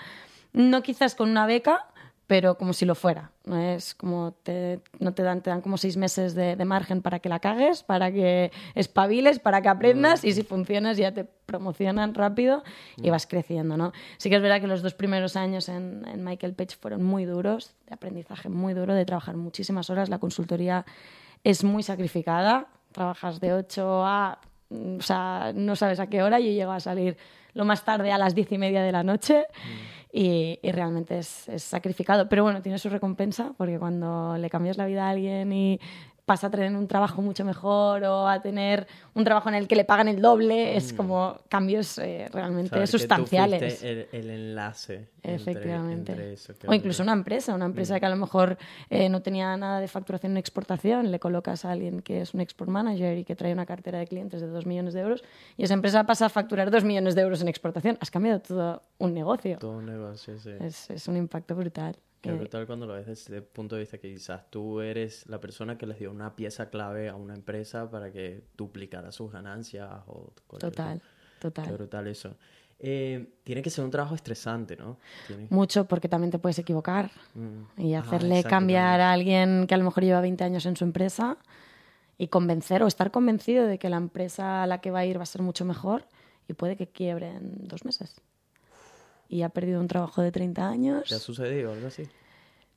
no 0.54 0.84
quizás 0.84 1.16
con 1.16 1.30
una 1.30 1.46
beca, 1.46 1.88
pero 2.28 2.58
como 2.58 2.74
si 2.74 2.86
lo 2.86 2.96
fuera. 2.96 3.32
No 3.46 3.60
es 3.60 3.94
como 3.94 4.34
te, 4.44 4.80
no 5.00 5.14
te 5.14 5.22
dan, 5.22 5.42
te 5.42 5.52
dan 5.52 5.62
como 5.62 5.78
seis 5.78 5.98
meses 5.98 6.34
de, 6.34 6.56
margen 6.66 7.02
para 7.02 7.20
que 7.20 7.30
la 7.30 7.40
cagues, 7.40 7.84
para 7.84 8.12
que 8.12 8.52
espabiles, 8.74 9.40
para 9.40 9.62
que 9.62 9.70
aprendas 9.70 10.24
y 10.24 10.32
si 10.34 10.42
funcionas 10.42 10.98
ya 10.98 11.14
te 11.14 11.24
promocionan 11.24 12.16
rápido 12.16 12.64
y 12.98 13.12
vas 13.12 13.28
creciendo, 13.28 13.78
¿no? 13.78 13.92
Sí 14.18 14.30
que 14.30 14.38
es 14.38 14.42
verdad 14.42 14.60
que 14.60 14.68
los 14.68 14.82
dos 14.82 14.96
primeros 14.96 15.36
años 15.36 15.70
en, 15.70 16.04
en 16.08 16.24
Michael 16.24 16.56
Page 16.56 16.76
fueron 16.80 17.04
muy 17.04 17.26
duros, 17.26 17.76
de 17.88 17.94
aprendizaje 17.94 18.50
muy 18.50 18.74
duro, 18.74 18.96
de 18.96 19.06
trabajar 19.06 19.36
muchísimas 19.38 19.92
horas. 19.92 20.10
La 20.10 20.18
consultoría 20.18 20.86
es 21.44 21.64
muy 21.64 21.84
sacrificada, 21.84 22.68
trabajas 22.92 23.40
de 23.40 23.54
8 23.54 24.06
a, 24.06 24.40
mm, 24.70 24.98
o 24.98 25.02
sea, 25.02 25.52
no 25.54 25.76
sabes 25.76 26.00
a 26.00 26.08
qué 26.08 26.24
hora, 26.24 26.40
yo 26.40 26.50
llego 26.50 26.72
a 26.72 26.80
salir 26.80 27.18
lo 27.56 27.66
más 27.66 27.84
tarde 27.84 28.12
a 28.12 28.20
las 28.20 28.36
diez 28.36 28.52
y 28.52 28.60
media 28.60 28.84
de 28.84 28.92
la 28.92 29.02
noche 29.02 29.46
y, 30.14 30.60
y 30.62 30.72
realmente 30.72 31.18
es, 31.18 31.50
es 31.50 31.64
sacrificado. 31.64 32.30
Pero 32.30 32.44
bueno, 32.44 32.62
tiene 32.62 32.78
su 32.78 32.90
recompensa 32.90 33.54
porque 33.58 33.80
cuando 33.80 34.38
le 34.38 34.50
cambias 34.50 34.78
la 34.78 34.86
vida 34.86 35.08
a 35.08 35.10
alguien 35.10 35.52
y 35.52 35.80
pasa 36.26 36.48
a 36.48 36.50
tener 36.50 36.76
un 36.76 36.88
trabajo 36.88 37.22
mucho 37.22 37.46
mejor 37.46 38.04
o 38.04 38.28
a 38.28 38.42
tener 38.42 38.88
un 39.14 39.24
trabajo 39.24 39.50
en 39.50 39.56
el 39.56 39.68
que 39.68 39.76
le 39.76 39.86
pagan 39.86 40.08
el 40.08 40.22
doble, 40.22 40.76
es 40.76 40.92
como 40.92 41.38
cambios 41.50 42.00
eh, 42.00 42.28
realmente 42.34 42.70
Saber 42.70 42.86
que 42.86 42.92
tú 42.92 42.98
sustanciales. 42.98 43.84
el, 43.84 44.08
el 44.12 44.30
enlace. 44.30 45.08
Efectivamente. 45.22 46.12
entre 46.12 46.34
eso, 46.34 46.54
qué 46.58 46.68
o 46.68 46.74
incluso 46.74 47.02
una 47.02 47.14
empresa, 47.14 47.56
una 47.56 47.66
empresa 47.66 48.00
que 48.00 48.06
a 48.06 48.10
lo 48.10 48.16
mejor 48.16 48.58
eh, 48.90 49.10
no 49.10 49.22
tenía 49.22 49.56
nada 49.58 49.80
de 49.80 49.88
facturación 49.88 50.34
en 50.34 50.38
exportación, 50.38 51.12
le 51.12 51.20
colocas 51.20 51.66
a 51.66 51.72
alguien 51.72 52.02
que 52.02 52.22
es 52.22 52.34
un 52.34 52.42
export 52.42 52.70
manager 52.70 53.18
y 53.18 53.24
que 53.24 53.36
trae 53.36 53.54
una 53.54 53.66
cartera 53.66 54.00
de 54.00 54.08
clientes 54.08 54.42
de 54.42 54.48
2 54.48 54.66
millones 54.66 54.94
de 54.94 55.02
euros 55.02 55.24
y 55.58 55.64
esa 55.64 55.74
empresa 55.74 56.04
pasa 56.06 56.28
a 56.28 56.30
facturar 56.30 56.70
2 56.70 56.84
millones 56.84 57.16
de 57.16 57.22
euros 57.22 57.42
en 57.42 57.48
exportación. 57.48 57.98
Has 58.02 58.12
cambiado 58.12 58.40
todo 58.40 58.84
un 59.00 59.14
negocio. 59.14 59.58
Todo 59.58 59.78
un 59.78 59.86
negocio, 59.86 60.38
sí. 60.38 60.52
Es, 60.60 60.90
es 60.90 61.08
un 61.08 61.18
impacto 61.18 61.56
brutal. 61.56 61.96
Qué 62.26 62.32
Eh, 62.32 62.38
brutal 62.38 62.66
cuando 62.66 62.88
lo 62.88 62.94
ves 62.94 63.06
desde 63.06 63.38
el 63.38 63.44
punto 63.44 63.76
de 63.76 63.82
vista 63.82 64.00
que 64.00 64.12
quizás 64.12 64.50
tú 64.50 64.82
eres 64.82 65.28
la 65.28 65.40
persona 65.40 65.78
que 65.78 65.86
les 65.86 66.00
dio 66.00 66.10
una 66.12 66.36
pieza 66.36 66.70
clave 66.72 67.08
a 67.08 67.16
una 67.16 67.36
empresa 67.36 67.90
para 67.92 68.12
que 68.12 68.44
duplicara 68.58 69.12
sus 69.12 69.32
ganancias 69.32 69.90
o 70.08 70.34
total. 70.58 71.02
Qué 71.02 71.40
total. 71.40 71.74
brutal 71.74 72.08
eso. 72.08 72.36
Eh, 72.80 73.36
tiene 73.44 73.62
que 73.62 73.70
ser 73.70 73.86
un 73.86 73.92
trabajo 73.92 74.16
estresante, 74.16 74.76
¿no? 74.76 74.98
Tiene- 75.28 75.48
Mucho 75.52 75.86
porque 75.86 76.10
también 76.10 76.32
te 76.32 76.40
puedes 76.40 76.58
equivocar 76.60 77.12
Mm. 77.36 77.62
y 77.82 77.94
Ah, 77.94 78.00
hacerle 78.00 78.38
exacto, 78.40 78.50
cambiar 78.50 79.00
a 79.02 79.12
alguien 79.14 79.68
que 79.68 79.76
a 79.76 79.78
lo 79.78 79.84
mejor 79.84 80.04
lleva 80.04 80.20
20 80.20 80.44
años 80.44 80.66
en 80.66 80.76
su 80.76 80.84
empresa 80.84 81.38
y 82.18 82.28
convencer 82.30 82.82
o 82.84 82.88
estar 82.88 83.12
convencido 83.12 83.66
de 83.68 83.78
que 83.78 83.90
la 83.90 83.98
empresa 83.98 84.64
a 84.64 84.68
la 84.68 84.82
que 84.82 84.90
va 84.92 85.00
a 85.00 85.06
ir 85.06 85.18
va 85.20 85.24
a 85.24 85.28
ser 85.28 85.42
mucho 85.44 85.64
mejor 85.64 86.06
y 86.48 86.54
puede 86.54 86.76
que 86.76 86.88
quiebre 86.88 87.30
en 87.36 87.68
dos 87.68 87.86
meses. 87.86 88.20
Y 89.30 89.42
ha 89.42 89.50
perdido 89.50 89.80
un 89.80 89.88
trabajo 89.88 90.22
de 90.22 90.32
30 90.32 90.68
años. 90.68 91.04
¿Te 91.10 91.16
ha 91.16 91.20
sucedido 91.20 91.74
algo 91.74 91.88
así? 91.88 92.04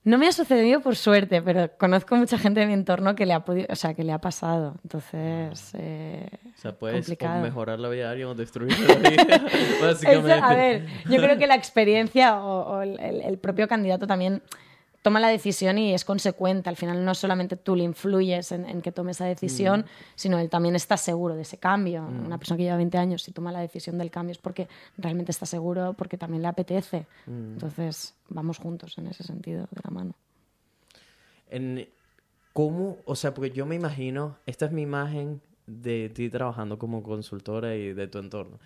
No 0.04 0.16
me 0.16 0.26
ha 0.28 0.32
sucedido 0.32 0.80
por 0.80 0.96
suerte, 0.96 1.42
pero 1.42 1.70
conozco 1.76 2.16
mucha 2.16 2.38
gente 2.38 2.60
de 2.60 2.66
mi 2.66 2.72
entorno 2.72 3.14
que 3.14 3.26
le 3.26 3.34
ha 3.34 3.44
podido, 3.44 3.66
o 3.68 3.76
sea, 3.76 3.92
que 3.92 4.04
le 4.04 4.12
ha 4.12 4.20
pasado. 4.20 4.76
Entonces, 4.84 5.72
eh, 5.76 6.26
O 6.56 6.58
sea, 6.58 6.72
puedes 6.72 6.96
complicado. 7.04 7.42
mejorar 7.42 7.78
la 7.78 7.88
vida 7.90 8.04
de 8.04 8.10
alguien 8.10 8.28
o 8.28 8.34
destruir 8.34 8.72
la 8.78 8.94
vida, 9.10 9.44
básicamente. 9.82 10.32
Eso, 10.36 10.44
a 10.44 10.54
ver, 10.54 10.86
yo 11.10 11.16
creo 11.20 11.36
que 11.36 11.46
la 11.46 11.56
experiencia 11.56 12.40
o, 12.42 12.76
o 12.78 12.82
el, 12.82 12.98
el- 13.00 13.20
el 13.22 13.38
propio 13.38 13.68
candidato 13.68 14.06
también 14.06 14.40
toma 15.02 15.20
la 15.20 15.28
decisión 15.28 15.78
y 15.78 15.94
es 15.94 16.04
consecuente. 16.04 16.68
Al 16.68 16.76
final 16.76 17.04
no 17.04 17.14
solamente 17.14 17.56
tú 17.56 17.76
le 17.76 17.84
influyes 17.84 18.52
en, 18.52 18.68
en 18.68 18.82
que 18.82 18.92
tome 18.92 19.12
esa 19.12 19.24
decisión, 19.24 19.86
sino 20.14 20.38
él 20.38 20.50
también 20.50 20.74
está 20.76 20.96
seguro 20.96 21.34
de 21.34 21.42
ese 21.42 21.58
cambio. 21.58 22.04
Una 22.04 22.38
persona 22.38 22.56
que 22.56 22.64
lleva 22.64 22.76
20 22.76 22.98
años 22.98 23.26
y 23.28 23.32
toma 23.32 23.52
la 23.52 23.60
decisión 23.60 23.98
del 23.98 24.10
cambio 24.10 24.32
es 24.32 24.38
porque 24.38 24.68
realmente 24.96 25.30
está 25.30 25.46
seguro, 25.46 25.94
porque 25.94 26.18
también 26.18 26.42
le 26.42 26.48
apetece. 26.48 27.06
Entonces, 27.26 28.14
vamos 28.28 28.58
juntos 28.58 28.98
en 28.98 29.06
ese 29.06 29.24
sentido, 29.24 29.62
de 29.70 29.80
la 29.82 29.90
mano. 29.90 30.14
En 31.50 31.88
cómo, 32.52 32.98
o 33.04 33.14
sea, 33.14 33.34
porque 33.34 33.50
yo 33.50 33.66
me 33.66 33.76
imagino, 33.76 34.36
esta 34.46 34.66
es 34.66 34.72
mi 34.72 34.82
imagen 34.82 35.40
de 35.66 36.08
ti 36.08 36.30
trabajando 36.30 36.78
como 36.78 37.02
consultora 37.02 37.76
y 37.76 37.92
de 37.92 38.08
tu 38.08 38.18
entorno. 38.18 38.58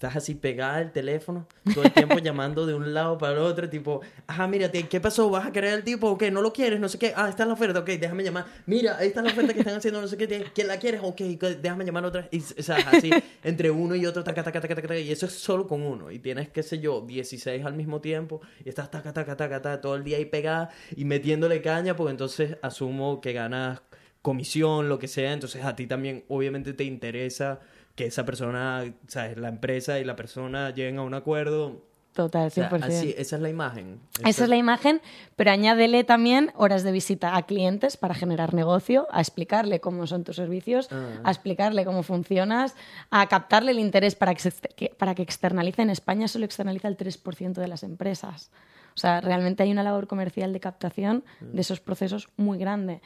Estás 0.00 0.16
así 0.16 0.34
pegada 0.34 0.76
al 0.76 0.92
teléfono, 0.92 1.46
todo 1.74 1.84
el 1.84 1.92
tiempo 1.92 2.16
llamando 2.20 2.64
de 2.64 2.72
un 2.72 2.94
lado 2.94 3.18
para 3.18 3.34
el 3.34 3.40
otro, 3.40 3.68
tipo, 3.68 4.00
ajá, 4.26 4.48
mira, 4.48 4.72
¿qué 4.72 4.98
pasó? 4.98 5.28
¿Vas 5.28 5.46
a 5.46 5.52
querer 5.52 5.74
al 5.74 5.84
tipo? 5.84 6.08
¿O? 6.08 6.30
¿No 6.30 6.40
lo 6.40 6.54
quieres? 6.54 6.80
No 6.80 6.88
sé 6.88 6.98
qué. 6.98 7.12
Ah, 7.14 7.28
está 7.28 7.42
en 7.42 7.50
la 7.50 7.52
oferta, 7.52 7.80
ok, 7.80 7.86
déjame 7.86 8.24
llamar. 8.24 8.46
Mira, 8.64 8.96
ahí 8.96 9.08
está 9.08 9.20
la 9.20 9.30
oferta 9.30 9.52
que 9.52 9.58
están 9.58 9.74
haciendo, 9.74 10.00
no 10.00 10.08
sé 10.08 10.16
qué. 10.16 10.46
¿Quién 10.54 10.68
la 10.68 10.78
quieres? 10.78 11.02
Ok, 11.04 11.20
déjame 11.60 11.84
llamar 11.84 12.06
otra. 12.06 12.26
Y, 12.30 12.38
o 12.38 12.62
sea, 12.62 12.76
así, 12.76 13.10
entre 13.44 13.70
uno 13.70 13.94
y 13.94 14.06
otro, 14.06 14.24
taca, 14.24 14.42
taca, 14.42 14.62
taca, 14.62 14.74
taca, 14.74 14.98
y 14.98 15.12
eso 15.12 15.26
es 15.26 15.32
solo 15.32 15.68
con 15.68 15.82
uno. 15.82 16.10
Y 16.10 16.18
tienes, 16.18 16.48
qué 16.48 16.62
sé 16.62 16.78
yo, 16.78 17.02
16 17.02 17.62
al 17.62 17.74
mismo 17.74 18.00
tiempo, 18.00 18.40
y 18.64 18.70
estás 18.70 18.90
taca, 18.90 19.12
taca, 19.12 19.36
taca, 19.36 19.60
taca, 19.60 19.80
todo 19.82 19.96
el 19.96 20.04
día 20.04 20.16
ahí 20.16 20.24
pegada 20.24 20.70
y 20.96 21.04
metiéndole 21.04 21.60
caña, 21.60 21.94
porque 21.94 22.12
entonces 22.12 22.56
asumo 22.62 23.20
que 23.20 23.34
ganas 23.34 23.82
comisión, 24.22 24.88
lo 24.88 24.98
que 24.98 25.08
sea, 25.08 25.34
entonces 25.34 25.62
a 25.62 25.76
ti 25.76 25.86
también 25.86 26.24
obviamente 26.28 26.72
te 26.72 26.84
interesa 26.84 27.60
que 27.94 28.06
esa 28.06 28.24
persona, 28.24 28.84
sabes, 29.08 29.36
la 29.36 29.48
empresa 29.48 29.98
y 29.98 30.04
la 30.04 30.16
persona 30.16 30.70
lleguen 30.70 30.98
a 30.98 31.02
un 31.02 31.14
acuerdo. 31.14 31.88
Total, 32.12 32.48
O 32.48 32.50
sea, 32.50 32.68
100%. 32.68 32.84
así, 32.86 33.14
esa 33.16 33.36
es 33.36 33.42
la 33.42 33.48
imagen. 33.48 34.00
Esa 34.26 34.42
es 34.42 34.48
la 34.50 34.56
imagen, 34.56 35.00
pero 35.36 35.52
añádele 35.52 36.02
también 36.02 36.50
horas 36.56 36.82
de 36.82 36.90
visita 36.90 37.36
a 37.36 37.46
clientes 37.46 37.96
para 37.96 38.14
generar 38.14 38.52
negocio, 38.52 39.06
a 39.12 39.20
explicarle 39.20 39.78
cómo 39.80 40.08
son 40.08 40.24
tus 40.24 40.34
servicios, 40.36 40.88
Ah. 40.90 41.20
a 41.22 41.30
explicarle 41.30 41.84
cómo 41.84 42.02
funcionas, 42.02 42.74
a 43.10 43.28
captarle 43.28 43.70
el 43.70 43.78
interés 43.78 44.16
para 44.16 44.34
que, 44.34 44.52
que- 44.76 44.88
para 44.98 45.14
que 45.14 45.22
externalice. 45.22 45.82
En 45.82 45.90
España 45.90 46.26
solo 46.26 46.46
externaliza 46.46 46.88
el 46.88 46.96
3% 46.96 47.60
de 47.60 47.68
las 47.68 47.84
empresas. 47.84 48.50
O 48.96 48.98
sea, 48.98 49.20
realmente 49.20 49.62
hay 49.62 49.70
una 49.70 49.84
labor 49.84 50.08
comercial 50.08 50.52
de 50.52 50.58
captación 50.58 51.22
de 51.40 51.60
esos 51.60 51.78
procesos 51.80 52.28
muy 52.36 52.58
grande. 52.58 53.00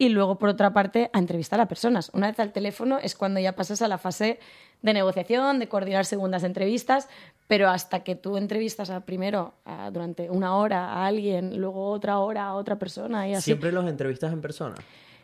Y 0.00 0.10
luego, 0.10 0.38
por 0.38 0.48
otra 0.48 0.72
parte, 0.72 1.10
a 1.12 1.18
entrevistar 1.18 1.60
a 1.60 1.66
personas. 1.66 2.10
Una 2.14 2.28
vez 2.28 2.38
al 2.38 2.52
teléfono 2.52 2.98
es 2.98 3.16
cuando 3.16 3.40
ya 3.40 3.56
pasas 3.56 3.82
a 3.82 3.88
la 3.88 3.98
fase 3.98 4.38
de 4.80 4.92
negociación, 4.92 5.58
de 5.58 5.66
coordinar 5.68 6.04
segundas 6.04 6.44
entrevistas, 6.44 7.08
pero 7.48 7.68
hasta 7.68 8.04
que 8.04 8.14
tú 8.14 8.36
entrevistas 8.36 8.90
a, 8.90 9.00
primero 9.00 9.54
a- 9.64 9.90
durante 9.90 10.30
una 10.30 10.54
hora 10.56 10.92
a 10.92 11.06
alguien, 11.06 11.58
luego 11.58 11.90
otra 11.90 12.18
hora 12.20 12.44
a 12.46 12.54
otra 12.54 12.78
persona 12.78 13.26
y 13.28 13.34
así. 13.34 13.46
Siempre 13.46 13.72
los 13.72 13.88
entrevistas 13.88 14.32
en 14.32 14.40
persona. 14.40 14.76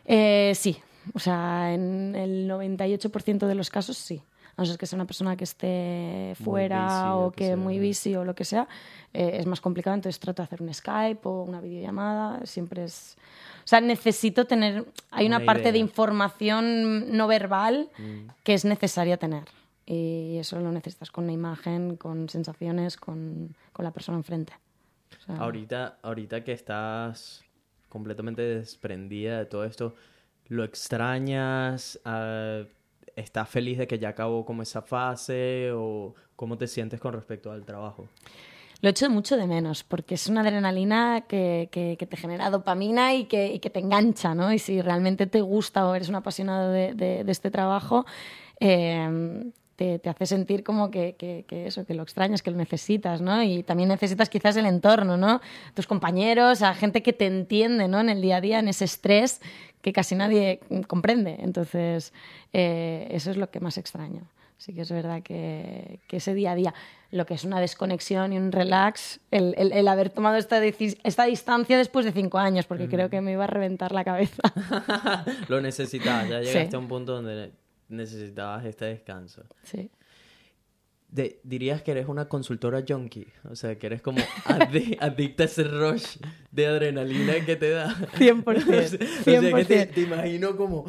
Eh, 0.03 0.51
sí, 0.55 0.77
o 1.13 1.19
sea, 1.19 1.73
en 1.73 2.13
el 2.15 2.49
98% 2.49 3.47
de 3.47 3.55
los 3.55 3.69
casos 3.69 3.97
sí. 3.97 4.21
A 4.57 4.61
no 4.61 4.65
ser 4.65 4.77
que 4.77 4.85
sea 4.85 4.95
una 4.97 5.05
persona 5.05 5.35
que 5.35 5.43
esté 5.43 6.33
fuera 6.43 7.13
busy, 7.13 7.25
o 7.27 7.31
que 7.31 7.45
sea, 7.47 7.55
muy 7.57 7.77
busy 7.79 8.15
o 8.15 8.23
lo 8.23 8.35
que 8.35 8.45
sea, 8.45 8.67
eh, 9.13 9.37
es 9.39 9.45
más 9.45 9.59
complicado. 9.61 9.95
Entonces 9.95 10.19
trato 10.19 10.41
de 10.41 10.45
hacer 10.45 10.61
un 10.61 10.73
Skype 10.73 11.19
o 11.23 11.43
una 11.43 11.59
videollamada. 11.61 12.45
Siempre 12.45 12.83
es. 12.85 13.17
O 13.65 13.67
sea, 13.67 13.81
necesito 13.81 14.45
tener. 14.45 14.85
Hay 15.09 15.25
una, 15.25 15.37
Una 15.37 15.45
parte 15.45 15.71
de 15.71 15.79
información 15.79 17.17
no 17.17 17.27
verbal 17.27 17.89
Mm. 17.97 18.27
que 18.43 18.53
es 18.53 18.63
necesaria 18.63 19.17
tener. 19.17 19.43
Y 19.87 20.37
eso 20.37 20.59
lo 20.59 20.71
necesitas 20.71 21.11
con 21.11 21.25
una 21.25 21.33
imagen, 21.33 21.95
con 21.97 22.29
sensaciones, 22.29 22.95
con, 22.97 23.55
con 23.73 23.83
la 23.85 23.91
persona 23.91 24.17
enfrente. 24.17 24.53
O 25.19 25.25
sea, 25.25 25.35
Ahorita, 25.37 25.97
ahorita 26.01 26.43
que 26.43 26.51
estás 26.53 27.43
completamente 27.89 28.41
desprendida 28.41 29.37
de 29.39 29.45
todo 29.45 29.63
esto, 29.65 29.95
¿lo 30.47 30.63
extrañas? 30.63 31.99
Ah, 32.05 32.63
¿Estás 33.15 33.47
feliz 33.49 33.77
de 33.77 33.87
que 33.87 33.97
ya 33.97 34.09
acabó 34.09 34.45
como 34.45 34.61
esa 34.63 34.81
fase? 34.81 35.71
¿O 35.73 36.13
cómo 36.35 36.57
te 36.57 36.67
sientes 36.67 36.99
con 36.99 37.13
respecto 37.13 37.51
al 37.51 37.63
trabajo? 37.65 38.09
Lo 38.85 38.91
echo 38.91 39.09
mucho 39.09 39.35
de 39.35 39.47
menos, 39.47 39.83
porque 39.83 40.13
es 40.13 40.27
una 40.27 40.41
adrenalina 40.41 41.21
que, 41.27 41.69
que- 41.71 41.97
te 41.97 42.17
genera 42.17 42.51
dopamina 42.51 43.15
y 43.15 43.25
que, 43.25 43.51
y 43.51 43.57
que 43.57 43.71
te 43.71 43.79
engancha, 43.79 44.35
¿no? 44.35 44.53
Y 44.53 44.59
si 44.59 44.79
realmente 44.79 45.25
te 45.25 45.41
gusta 45.41 45.87
o 45.87 45.95
eres 45.95 46.07
un 46.07 46.13
apasionado 46.13 46.69
de, 46.69 46.93
de- 46.93 47.23
este 47.27 47.49
trabajo, 47.49 48.05
eh, 48.59 49.43
te, 49.75 49.97
te 49.97 50.07
hace 50.11 50.27
sentir 50.27 50.63
como 50.63 50.91
que, 50.91 51.15
que- 51.17 51.45
que 51.47 51.65
eso, 51.65 51.83
que 51.87 51.95
lo 51.95 52.03
extrañas, 52.03 52.43
que 52.43 52.51
lo 52.51 52.57
necesitas, 52.57 53.21
¿no? 53.21 53.41
Y 53.41 53.63
también 53.63 53.89
necesitas 53.89 54.29
quizás 54.29 54.55
el 54.55 54.67
entorno, 54.67 55.17
¿no? 55.17 55.41
Tus 55.73 55.87
compañeros, 55.87 56.61
a 56.61 56.75
gente 56.75 57.01
que 57.01 57.11
te 57.11 57.25
entiende, 57.25 57.87
¿no? 57.87 57.99
En 58.01 58.09
el 58.09 58.21
día 58.21 58.35
a 58.37 58.41
día, 58.41 58.59
en 58.59 58.67
ese 58.67 58.85
estrés 58.85 59.41
que 59.81 59.93
casi 59.93 60.13
nadie 60.13 60.59
comprende. 60.87 61.37
Entonces, 61.39 62.13
eh, 62.53 63.07
eso 63.09 63.31
es 63.31 63.37
lo 63.37 63.49
que 63.49 63.59
más 63.59 63.79
extraño. 63.79 64.27
Sí 64.57 64.73
que 64.73 64.81
es 64.81 64.91
verdad 64.91 65.21
que, 65.21 65.99
que 66.07 66.17
ese 66.17 66.33
día 66.33 66.51
a 66.53 66.55
día, 66.55 66.73
lo 67.11 67.25
que 67.25 67.33
es 67.33 67.43
una 67.43 67.59
desconexión 67.59 68.31
y 68.33 68.37
un 68.37 68.51
relax, 68.51 69.19
el, 69.29 69.53
el- 69.57 69.73
el 69.73 69.87
haber 69.87 70.09
tomado 70.09 70.37
esta, 70.37 70.63
esta 70.63 71.25
distancia 71.25 71.77
después 71.77 72.05
de 72.05 72.11
cinco 72.13 72.37
años, 72.37 72.65
porque 72.65 72.87
creo 72.87 73.09
que 73.09 73.19
me 73.21 73.33
iba 73.33 73.43
a 73.43 73.47
reventar 73.47 73.91
la 73.91 74.03
cabeza. 74.03 74.41
Lo 75.49 75.61
necesitabas, 75.61 76.29
ya 76.29 76.39
Sí. 76.41 76.45
llegaste 76.47 76.75
a 76.75 76.79
un 76.79 76.87
punto 76.87 77.13
donde 77.13 77.51
necesitabas 77.89 78.65
este 78.65 78.85
descanso. 78.85 79.43
Sí. 79.63 79.91
De- 81.09 81.39
dirías 81.43 81.81
que 81.81 81.91
eres 81.91 82.07
una 82.07 82.27
consultora 82.27 82.83
junkie, 82.87 83.27
o 83.49 83.55
sea, 83.55 83.77
que 83.77 83.87
eres 83.87 84.01
como 84.01 84.19
adi- 84.45 84.97
adicta 85.01 85.43
a 85.43 85.45
ese 85.45 85.63
rush 85.63 86.17
de 86.51 86.65
adrenalina 86.67 87.33
que 87.45 87.55
te 87.55 87.69
da. 87.69 87.93
100%, 88.17 88.45
o 88.57 88.87
sea, 88.87 88.99
que 89.59 89.65
te, 89.65 89.91
100%. 89.91 89.93
te 89.93 90.01
imagino 90.01 90.57
como 90.57 90.85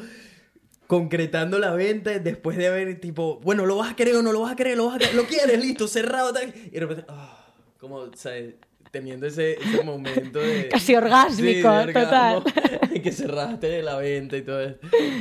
concretando 0.87 1.59
la 1.59 1.73
venta 1.75 2.19
después 2.19 2.57
de 2.57 2.67
haber 2.69 3.01
tipo, 3.01 3.41
bueno, 3.41 3.67
lo 3.67 3.77
vas 3.77 3.93
a 3.93 3.97
querer 3.97 4.17
o 4.17 4.23
no 4.23 4.33
lo 4.33 4.41
vas 4.41 4.53
a 4.53 4.57
querer, 4.57 4.77
lo 4.77 4.87
vas 4.87 4.97
a 4.97 4.99
querer, 4.99 5.15
lo 5.15 5.25
quieres, 5.25 5.61
listo, 5.61 5.89
cerrado, 5.89 6.33
tal. 6.33 6.53
y 6.55 6.71
de 6.71 6.81
repente, 6.81 7.05
ah, 7.09 7.47
como, 7.79 8.13
¿sabes? 8.15 8.55
Teniendo 8.91 9.27
ese, 9.27 9.55
ese 9.55 9.83
momento 9.85 10.39
de... 10.39 10.69
Casi 10.71 10.95
orgásmico, 10.95 11.71
de 11.71 11.83
orgasmo, 11.85 12.43
total. 12.45 13.03
que 13.03 13.13
cerraste 13.13 13.83
la 13.83 13.97
venta 13.97 14.37
y 14.37 14.43
todo 14.43 14.61
eso. 14.63 14.79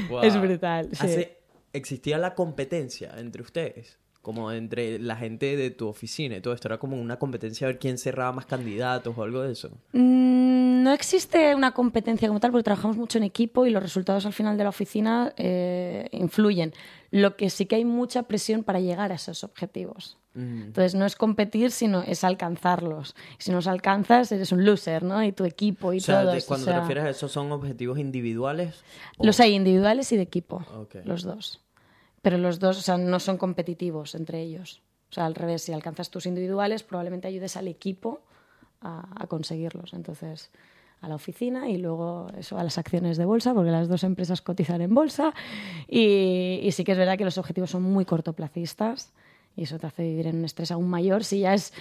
Wow. 0.10 0.24
Es 0.24 0.40
brutal, 0.40 0.90
sí. 0.92 0.98
Hace- 1.00 1.38
¿Existía 1.74 2.18
la 2.18 2.36
competencia 2.36 3.14
entre 3.18 3.42
ustedes? 3.42 4.00
Como 4.26 4.52
entre 4.52 4.98
la 4.98 5.16
gente 5.16 5.56
de 5.56 5.70
tu 5.70 5.88
oficina 5.88 6.36
y 6.38 6.42
todo 6.42 6.56
esto. 6.56 6.68
Era 6.68 6.80
como 6.80 7.00
una 7.00 7.20
competencia 7.20 7.68
a 7.68 7.70
ver 7.70 7.78
quién 7.78 8.00
cerraba 8.00 8.32
más 8.32 8.48
candidatos 8.48 9.16
o 9.16 9.22
algo 9.22 9.42
de 9.44 9.52
eso. 9.52 9.70
Mm, 9.94 10.82
no 10.82 10.92
existe 10.94 11.54
una 11.54 11.74
competencia 11.74 12.28
como 12.28 12.40
tal 12.40 12.50
porque 12.50 12.64
trabajamos 12.64 12.98
mucho 12.98 13.20
en 13.20 13.24
equipo 13.24 13.68
y 13.68 13.70
los 13.70 13.84
resultados 13.84 14.26
al 14.26 14.34
final 14.34 14.58
de 14.58 14.64
la 14.64 14.70
oficina 14.72 15.32
eh, 15.38 16.08
influyen. 16.12 16.74
Lo 17.12 17.36
que 17.38 17.52
sí 17.52 17.68
que 17.68 17.76
hay 17.76 17.86
mucha 17.86 18.24
presión 18.24 18.64
para 18.64 18.80
llegar 18.80 19.12
a 19.12 19.16
esos 19.16 19.44
objetivos. 19.44 20.18
Mm. 20.34 20.64
Entonces 20.64 20.96
no 20.96 21.06
es 21.06 21.16
competir, 21.16 21.70
sino 21.70 22.02
es 22.02 22.24
alcanzarlos. 22.24 23.16
Si 23.38 23.52
no 23.52 23.58
los 23.58 23.68
alcanzas, 23.68 24.32
eres 24.32 24.52
un 24.52 24.66
loser, 24.66 25.04
¿no? 25.04 25.24
Y 25.24 25.34
tu 25.34 25.46
equipo 25.46 25.94
y 25.94 25.98
O 25.98 26.02
sea, 26.02 26.24
todo. 26.24 26.32
de- 26.34 26.42
cuando 26.42 26.66
te 26.66 26.74
refieres 26.80 27.04
a 27.04 27.10
eso, 27.12 27.28
¿son 27.30 27.52
objetivos 27.52 28.00
individuales? 28.00 28.84
o- 29.18 29.26
Los 29.26 29.40
hay 29.40 29.54
individuales 29.54 30.12
y 30.12 30.18
de 30.18 30.24
equipo, 30.24 30.66
los 31.04 31.22
dos. 31.24 31.62
Pero 32.26 32.40
los 32.40 32.58
dos, 32.58 32.80
o 32.80 32.82
sea, 32.82 32.98
no 32.98 33.20
son 33.20 33.38
competitivos 33.38 34.16
entre 34.16 34.42
ellos. 34.42 34.82
O 35.12 35.14
sea, 35.14 35.28
al 35.28 35.36
revés, 35.36 35.62
si 35.62 35.74
alcanzas 35.74 36.10
tus 36.10 36.26
individuales, 36.26 36.82
probablemente 36.82 37.28
ayudes 37.28 37.56
al 37.56 37.68
equipo 37.68 38.24
a, 38.82 39.28
conseguirlos. 39.28 39.94
Entonces, 39.94 40.50
a 41.02 41.08
la 41.08 41.14
oficina 41.14 41.70
y 41.70 41.78
luego 41.78 42.26
a 42.26 42.64
las 42.64 42.80
acciones 42.80 43.18
de 43.18 43.26
bolsa, 43.26 43.54
porque 43.54 43.70
las 43.70 43.88
dos 43.88 44.04
empresas 44.04 44.42
cotizan 44.42 44.82
en 44.82 44.96
bolsa. 44.96 45.36
Y, 45.88 46.62
y 46.64 46.72
sí 46.72 46.84
que 46.84 46.94
es 46.94 46.98
verdad 46.98 47.16
que 47.16 47.26
los 47.26 47.38
objetivos 47.38 47.70
son 47.70 47.84
muy 47.84 48.06
cortoplacistas 48.06 49.14
y 49.56 49.62
eso 49.62 49.78
te 49.78 49.86
hace 49.86 50.02
vivir 50.02 50.26
en 50.26 50.38
un 50.38 50.46
estrés 50.46 50.72
aún 50.72 50.90
mayor. 50.90 51.24
Si 51.24 51.42
ya 51.42 51.54
es 51.54 51.74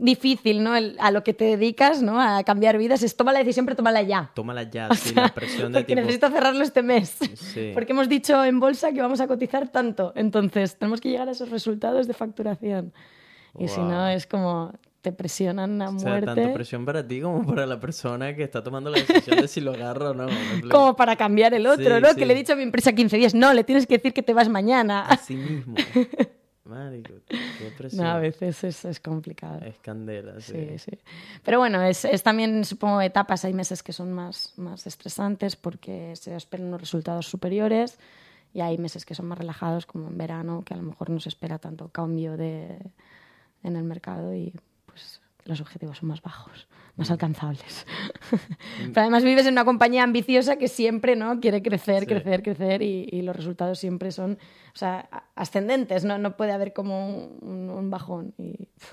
difícil, 0.00 0.62
¿no? 0.64 0.74
El- 0.76 0.96
a 0.98 1.10
lo 1.10 1.22
que 1.22 1.34
te 1.34 1.44
dedicas, 1.44 2.02
¿no? 2.02 2.20
A 2.20 2.42
cambiar 2.44 2.78
vidas, 2.78 3.02
es 3.02 3.16
toma 3.16 3.32
la 3.32 3.38
decisión, 3.40 3.66
pero 3.66 3.76
tómala 3.76 4.02
ya. 4.02 4.30
Tómala 4.34 4.62
ya, 4.64 4.88
O 4.90 4.94
sí, 4.94 5.10
sea, 5.10 5.22
la 5.24 5.28
presión 5.34 5.72
de 5.72 5.80
porque 5.80 5.94
tipo... 5.94 6.00
necesito 6.00 6.30
cerrarlo 6.30 6.62
este 6.62 6.82
mes. 6.82 7.16
Sí. 7.34 7.70
Porque 7.74 7.92
hemos 7.92 8.08
dicho 8.08 8.44
en 8.44 8.58
bolsa 8.60 8.92
que 8.92 9.00
vamos 9.02 9.20
a 9.20 9.26
cotizar 9.26 9.68
tanto. 9.68 10.12
Entonces, 10.16 10.76
tenemos 10.78 11.00
que 11.00 11.10
llegar 11.10 11.28
a 11.28 11.32
esos 11.32 11.50
resultados 11.50 12.06
de 12.08 12.14
facturación. 12.14 12.92
Y 13.58 13.68
si 13.68 13.80
Wow. 13.80 13.88
no, 13.88 14.08
es 14.08 14.26
como 14.26 14.72
te 15.02 15.12
presionan 15.12 15.80
a 15.80 15.88
O 15.88 15.98
sea, 15.98 16.10
muerte. 16.10 16.26
tanto 16.26 16.52
presión 16.52 16.84
para 16.84 17.06
ti 17.06 17.22
como 17.22 17.46
para 17.46 17.64
la 17.66 17.80
persona 17.80 18.36
que 18.36 18.42
está 18.42 18.62
tomando 18.62 18.90
la 18.90 18.98
decisión 18.98 19.38
de 19.40 19.48
si 19.48 19.60
lo 19.62 19.72
agarra 19.72 20.10
o 20.10 20.14
no. 20.14 20.26
Como 20.70 20.94
para 20.94 21.16
cambiar 21.16 21.54
el 21.54 21.66
otro, 21.66 21.96
Sí, 21.96 22.02
¿no? 22.02 22.08
sí. 22.10 22.16
Que 22.16 22.26
le 22.26 22.34
he 22.34 22.36
dicho 22.36 22.52
a 22.52 22.56
mi 22.56 22.62
empresa 22.64 22.92
15 22.92 23.16
días, 23.16 23.34
no, 23.34 23.52
le 23.54 23.64
tienes 23.64 23.86
que 23.86 23.94
decir 23.96 24.12
que 24.12 24.22
te 24.22 24.34
vas 24.34 24.50
mañana. 24.50 25.00
Así 25.08 25.36
mismo. 25.36 25.74
Marico, 26.70 27.14
qué 27.26 27.72
presión. 27.76 28.04
No, 28.04 28.10
a 28.12 28.18
veces 28.18 28.62
es, 28.64 28.84
es 28.84 29.00
complicado. 29.00 29.60
Es 29.64 29.78
candela, 29.80 30.40
sí. 30.40 30.52
Sí, 30.52 30.78
sí. 30.78 30.98
Pero 31.44 31.58
bueno, 31.58 31.82
es, 31.82 32.04
es 32.04 32.22
también, 32.22 32.64
supongo, 32.64 33.00
etapas. 33.02 33.44
Hay 33.44 33.52
meses 33.52 33.82
que 33.82 33.92
son 33.92 34.12
más, 34.12 34.54
más 34.56 34.86
estresantes 34.86 35.56
porque 35.56 36.14
se 36.14 36.34
esperan 36.36 36.68
unos 36.68 36.80
resultados 36.80 37.26
superiores 37.26 37.98
y 38.54 38.60
hay 38.60 38.78
meses 38.78 39.04
que 39.04 39.14
son 39.14 39.26
más 39.26 39.38
relajados, 39.38 39.84
como 39.84 40.08
en 40.08 40.16
verano, 40.16 40.62
que 40.64 40.74
a 40.74 40.76
lo 40.76 40.84
mejor 40.84 41.10
no 41.10 41.20
se 41.20 41.28
espera 41.28 41.58
tanto 41.58 41.88
cambio 41.88 42.36
de, 42.36 42.78
en 43.62 43.76
el 43.76 43.84
mercado 43.84 44.34
y 44.34 44.54
pues 44.86 45.19
los 45.44 45.60
objetivos 45.60 45.98
son 45.98 46.08
más 46.08 46.22
bajos, 46.22 46.68
más 46.96 47.10
alcanzables. 47.10 47.86
Pero 48.78 49.00
además 49.00 49.24
vives 49.24 49.46
en 49.46 49.52
una 49.54 49.64
compañía 49.64 50.02
ambiciosa 50.02 50.56
que 50.56 50.68
siempre 50.68 51.16
¿no? 51.16 51.40
quiere 51.40 51.62
crecer, 51.62 52.00
Sí. 52.00 52.06
crecer, 52.06 52.42
crecer 52.42 52.82
y, 52.82 53.08
y 53.10 53.22
los 53.22 53.34
resultados 53.34 53.78
siempre 53.78 54.12
son 54.12 54.38
o 54.74 54.78
sea, 54.78 55.08
ascendentes, 55.34 56.04
¿no? 56.04 56.18
no 56.18 56.36
puede 56.36 56.52
haber 56.52 56.72
como 56.72 57.08
un, 57.08 57.70
un 57.70 57.90
bajón. 57.90 58.34
Y, 58.38 58.66
pff, 58.78 58.92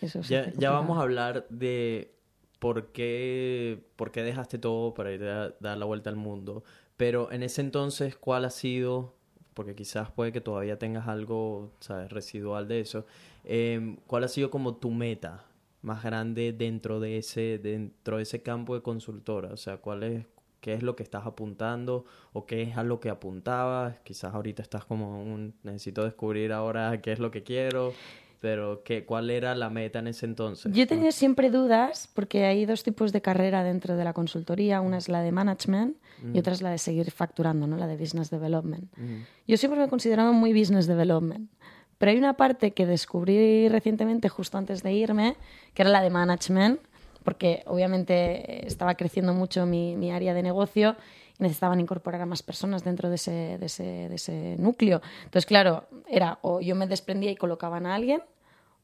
eso 0.00 0.20
Ya, 0.22 0.70
vamos 0.70 0.98
a 0.98 1.02
hablar 1.02 1.46
de 1.50 2.12
por 2.58 2.92
qué, 2.92 3.84
por 3.96 4.10
qué 4.10 4.22
dejaste 4.22 4.58
todo 4.58 4.94
para 4.94 5.12
ir 5.12 5.22
a 5.24 5.50
dar 5.60 5.76
la 5.78 5.84
vuelta 5.84 6.10
al 6.10 6.16
mundo. 6.16 6.64
Pero 6.96 7.30
en 7.32 7.42
ese 7.42 7.60
entonces, 7.60 8.16
¿cuál 8.16 8.44
ha 8.44 8.50
sido? 8.50 9.14
Porque 9.52 9.74
quizás 9.74 10.10
puede 10.10 10.32
que 10.32 10.40
todavía 10.40 10.78
tengas 10.78 11.06
algo, 11.08 11.72
¿sabes? 11.80 12.10
residual 12.10 12.66
de 12.68 12.80
eso. 12.80 13.06
Em, 13.44 13.96
¿Cuál 14.06 14.24
ha 14.24 14.28
sido 14.28 14.50
como 14.50 14.76
tu 14.76 14.90
meta 14.90 15.44
más 15.84 16.02
grande 16.02 16.52
dentro 16.52 16.98
de 16.98 17.18
ese, 17.18 17.58
dentro 17.58 18.16
de 18.16 18.24
ese 18.24 18.42
campo 18.42 18.74
de 18.74 18.82
consultora? 18.82 19.52
O 19.52 19.56
sea, 19.56 19.76
¿cuál 19.76 20.02
es, 20.02 20.26
qué 20.60 20.74
es 20.74 20.82
lo 20.82 20.96
que 20.96 21.02
estás 21.02 21.26
apuntando 21.26 22.06
o 22.32 22.46
qué 22.46 22.62
es 22.62 22.76
a 22.76 22.82
lo 22.82 22.98
que 23.00 23.10
apuntabas? 23.10 23.98
Quizás 24.02 24.34
ahorita 24.34 24.62
estás 24.62 24.84
como 24.84 25.22
un, 25.22 25.54
necesito 25.62 26.02
descubrir 26.04 26.52
ahora 26.52 27.00
qué 27.00 27.12
es 27.12 27.18
lo 27.18 27.30
que 27.30 27.42
quiero. 27.42 27.92
Pero, 28.40 28.82
¿qué, 28.84 29.06
¿cuál 29.06 29.30
era 29.30 29.54
la 29.54 29.70
meta 29.70 30.00
en 30.00 30.08
ese 30.08 30.26
entonces? 30.26 30.70
Yo 30.74 30.82
he 30.82 30.86
tenido 30.86 31.12
siempre 31.12 31.48
dudas 31.48 32.10
porque 32.12 32.44
hay 32.44 32.66
dos 32.66 32.82
tipos 32.82 33.10
de 33.10 33.22
carrera 33.22 33.64
dentro 33.64 33.96
de 33.96 34.04
la 34.04 34.12
consultoría. 34.12 34.82
Una 34.82 34.98
es 34.98 35.08
la 35.08 35.22
de 35.22 35.32
management 35.32 35.96
y 36.34 36.40
otra 36.40 36.52
es 36.52 36.60
la 36.60 36.70
de 36.70 36.76
seguir 36.76 37.10
facturando, 37.10 37.66
¿no? 37.66 37.78
la 37.78 37.86
de 37.86 37.96
business 37.96 38.28
development. 38.28 38.92
Ujú. 38.98 39.24
Yo 39.46 39.56
siempre 39.56 39.80
me 39.80 39.86
he 39.86 39.88
considerado 39.88 40.34
muy 40.34 40.52
business 40.52 40.86
development. 40.86 41.50
Pero 41.98 42.10
hay 42.10 42.18
una 42.18 42.34
parte 42.34 42.72
que 42.72 42.86
descubrí 42.86 43.68
recientemente, 43.68 44.28
justo 44.28 44.58
antes 44.58 44.82
de 44.82 44.92
irme, 44.92 45.36
que 45.74 45.82
era 45.82 45.90
la 45.90 46.02
de 46.02 46.10
management, 46.10 46.80
porque 47.22 47.62
obviamente 47.66 48.66
estaba 48.66 48.94
creciendo 48.94 49.32
mucho 49.32 49.66
mi, 49.66 49.96
mi 49.96 50.12
área 50.12 50.34
de 50.34 50.42
negocio 50.42 50.96
y 51.38 51.42
necesitaban 51.42 51.80
incorporar 51.80 52.20
a 52.20 52.26
más 52.26 52.42
personas 52.42 52.84
dentro 52.84 53.08
de 53.08 53.16
ese, 53.16 53.58
de, 53.58 53.66
ese, 53.66 54.08
de 54.08 54.14
ese 54.14 54.56
núcleo. 54.58 55.00
Entonces, 55.24 55.46
claro, 55.46 55.84
era 56.08 56.38
o 56.42 56.60
yo 56.60 56.76
me 56.76 56.86
desprendía 56.86 57.30
y 57.30 57.36
colocaban 57.36 57.86
a 57.86 57.94
alguien 57.94 58.22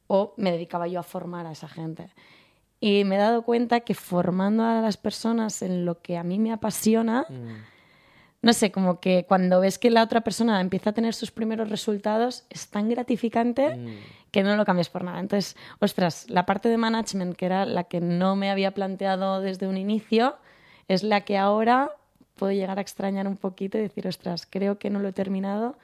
o 0.07 0.35
me 0.37 0.51
dedicaba 0.51 0.88
yo 0.88 0.99
a 0.99 1.05
formar 1.05 1.46
a 1.46 1.53
esa 1.53 1.68
gente. 1.68 2.11
Y 2.81 3.05
me 3.05 3.16
he 3.16 3.18
dado 3.18 3.42
cuenta 3.42 3.81
que 3.81 3.94
formando 3.94 4.64
a 4.64 4.81
las 4.81 4.96
personas 4.96 5.61
en 5.62 5.85
lo 5.85 6.01
que 6.01 6.16
a 6.16 6.25
mí 6.25 6.38
me 6.38 6.51
apasiona, 6.51 7.27
no 8.42 8.53
sé, 8.55 8.72
como 8.72 9.00
que 9.00 9.26
cuando 9.29 9.61
ves 9.61 9.79
que 9.79 9.90
la 9.90 10.03
otra 10.03 10.22
persona 10.22 10.61
empieza 10.61 10.90
a 10.90 10.92
tener 10.94 11.14
sus 11.14 11.31
primeros 11.31 11.68
resultados, 11.68 12.44
es 12.48 12.68
tan 12.68 12.88
gratificante 12.88 13.79
que 14.31 14.42
no 14.42 14.57
lo 14.57 14.64
cambias 14.64 14.88
por 14.88 15.05
nada. 15.05 15.20
Entonces, 15.20 15.57
ostras, 15.79 16.26
la 16.31 16.46
parte 16.46 16.70
de 16.70 16.79
management, 16.79 17.37
que 17.37 17.46
era 17.46 17.66
la 17.66 17.85
que 17.85 18.00
no 18.00 18.37
me 18.37 18.50
había 18.50 18.70
planteado 18.70 19.40
desde 19.40 19.66
un 19.66 19.76
inicio, 19.76 20.37
es 20.88 21.03
la 21.03 21.20
que 21.22 21.37
ahora 21.37 21.90
puedo 22.37 22.53
llegar 22.53 22.79
a 22.79 22.81
extrañar 22.81 23.29
un 23.29 23.37
poquito 23.37 23.76
y 23.76 23.83
decir, 23.83 24.09
ostras, 24.09 24.46
creo 24.48 24.79
que 24.79 24.88
no 24.88 25.00
lo 25.00 25.09
he 25.09 25.12
terminado 25.12 25.76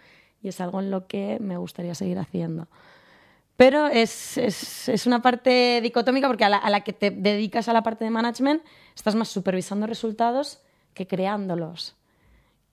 y 0.43 0.49
es 0.49 0.61
algo 0.61 0.81
en 0.81 0.91
lo 0.91 1.07
que 1.07 1.37
me 1.41 1.59
gustaría 1.59 1.95
seguir 1.95 2.19
haciendo. 2.19 2.69
Pero 3.59 3.89
es, 3.89 4.39
es, 4.39 4.89
es 4.89 5.07
una 5.07 5.21
parte 5.21 5.81
dicotómica 5.83 6.27
porque 6.27 6.45
a 6.45 6.49
la, 6.49 6.59
a 6.59 6.71
la 6.71 6.81
que 6.81 6.95
te 6.95 7.11
dedicas 7.11 7.69
a 7.69 7.75
la 7.75 7.83
parte 7.83 8.05
de 8.05 8.11
management 8.11 8.63
estás 8.95 9.15
más 9.15 9.29
supervisando 9.29 9.87
resultados 9.87 10.61
que 10.95 11.07
creándolos. 11.07 11.95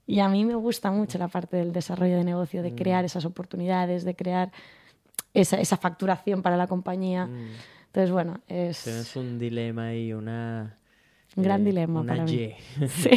Y 0.05 0.19
a 0.19 0.27
mí 0.29 0.43
me 0.45 0.55
gusta 0.55 0.91
mucho 0.91 1.17
la 1.17 1.27
parte 1.29 1.57
del 1.57 1.71
desarrollo 1.71 2.17
de 2.17 2.23
negocio, 2.23 2.61
de 2.61 2.75
crear 2.75 3.05
esas 3.05 3.23
oportunidades, 3.25 4.03
de 4.03 4.15
crear 4.15 4.51
esa, 5.33 5.59
esa 5.59 5.77
facturación 5.77 6.41
para 6.41 6.57
la 6.57 6.67
compañía. 6.67 7.29
Entonces, 7.85 8.11
bueno, 8.11 8.41
es 8.47 8.83
Tienes 8.83 9.15
un 9.15 9.39
dilema 9.39 9.87
ahí, 9.87 10.13
una... 10.13 10.77
un 11.35 11.43
gran 11.43 11.61
eh, 11.61 11.65
dilema 11.65 12.01
una 12.01 12.13
para 12.13 12.25
mí. 12.25 12.31
Y. 12.33 12.55
Sí. 12.87 13.09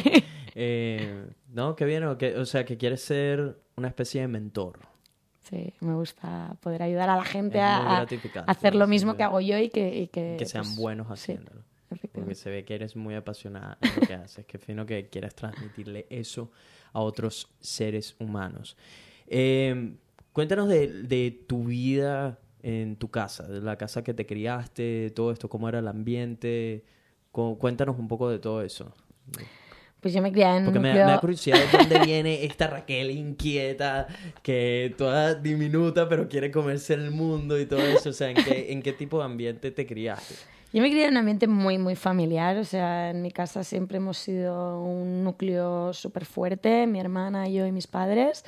Eh, 0.55 1.27
no, 1.53 1.77
qué 1.77 1.85
bien, 1.85 2.05
o, 2.05 2.17
que- 2.17 2.37
o 2.37 2.47
sea, 2.47 2.65
que 2.65 2.79
quieres 2.79 3.03
ser 3.03 3.59
una 3.77 3.89
especie 3.89 4.23
de 4.23 4.29
mentor. 4.29 4.79
Sí, 5.43 5.75
me 5.81 5.95
gusta 5.95 6.57
poder 6.61 6.83
ayudar 6.83 7.09
a 7.11 7.17
la 7.17 7.25
gente 7.25 7.61
a, 7.61 7.77
a- 8.01 8.07
hacer 8.47 8.75
lo 8.75 8.87
sí, 8.87 8.91
mismo 8.91 9.13
sí. 9.13 9.17
que 9.19 9.23
hago 9.23 9.41
yo 9.41 9.59
y 9.59 9.69
que... 9.71 9.97
y 9.97 10.07
que, 10.09 10.37
Que 10.39 10.47
sean 10.47 10.65
pues, 10.65 10.77
buenos 10.77 11.07
sí, 11.09 11.33
haciéndolo. 11.33 11.63
Porque 11.89 12.07
efectivamente. 12.07 12.35
se 12.37 12.51
ve 12.51 12.65
que 12.65 12.75
eres 12.75 12.97
muy 12.97 13.15
apasionada 13.15 13.79
en 13.81 13.91
lo 14.01 14.07
que 14.07 14.15
haces. 14.15 14.45
Qué 14.47 14.59
fino 14.59 14.87
que 14.87 15.09
quieras 15.09 15.35
transmitirle 15.37 16.07
eso 16.11 16.51
a 16.93 17.01
otros 17.01 17.49
seres 17.61 18.17
humanos. 18.19 18.77
Eh, 19.27 19.95
cuéntanos 20.33 20.69
de, 20.69 21.03
de 21.03 21.31
tu 21.47 21.65
vida 21.65 22.39
en 22.63 22.97
tu 22.97 23.11
casa, 23.11 23.47
de 23.47 23.61
la 23.61 23.77
casa 23.77 24.03
que 24.03 24.15
te 24.15 24.27
criaste, 24.27 25.11
todo 25.15 25.31
esto, 25.33 25.49
cómo 25.49 25.69
era 25.69 25.79
el 25.79 25.89
ambiente. 25.89 26.85
Cu- 27.33 27.59
Cuéntanos 27.59 27.99
un 27.99 28.09
poco 28.09 28.29
de 28.31 28.39
todo 28.39 28.63
eso. 28.63 28.93
Pues 30.01 30.13
yo 30.15 30.23
me 30.23 30.31
crié 30.31 30.47
en 30.47 30.57
un 30.59 30.65
Porque 30.67 30.79
me, 30.79 30.93
me 30.93 30.99
da 31.01 31.19
curiosidad 31.21 31.59
de 31.59 31.79
dónde 31.79 31.99
viene 32.05 32.45
esta 32.45 32.67
Raquel 32.69 33.11
inquieta, 33.11 34.07
que 34.43 34.95
toda 34.97 35.35
diminuta, 35.35 36.09
pero 36.09 36.29
quiere 36.29 36.51
comerse 36.51 36.95
el 36.95 37.11
mundo 37.11 37.59
y 37.59 37.67
todo 37.67 37.81
eso. 37.81 38.11
O 38.11 38.13
sea, 38.13 38.31
¿en 38.31 38.37
qué, 38.37 38.73
en 38.73 38.83
qué 38.83 38.93
tipo 38.93 39.19
de 39.19 39.25
ambiente 39.25 39.71
te 39.71 39.87
criaste? 39.87 40.35
Yo 40.77 40.83
me 40.83 40.91
crié 40.91 41.07
en 41.07 41.13
un 41.13 41.17
ambiente 41.17 41.47
muy, 41.47 41.79
muy 41.79 41.97
familiar. 41.97 42.59
O 42.59 42.65
sea, 42.65 43.09
en 43.09 43.23
mi 43.23 43.31
casa 43.31 43.65
siempre 43.65 43.97
hemos 43.97 44.19
sido 44.19 44.83
un 44.83 45.25
núcleo 45.25 45.95
súper 45.95 46.27
fuerte, 46.27 46.87
mi 46.87 47.01
hermana, 47.01 47.49
yo 47.49 47.65
y 47.65 47.73
mis 47.73 47.87
padres. 47.87 48.45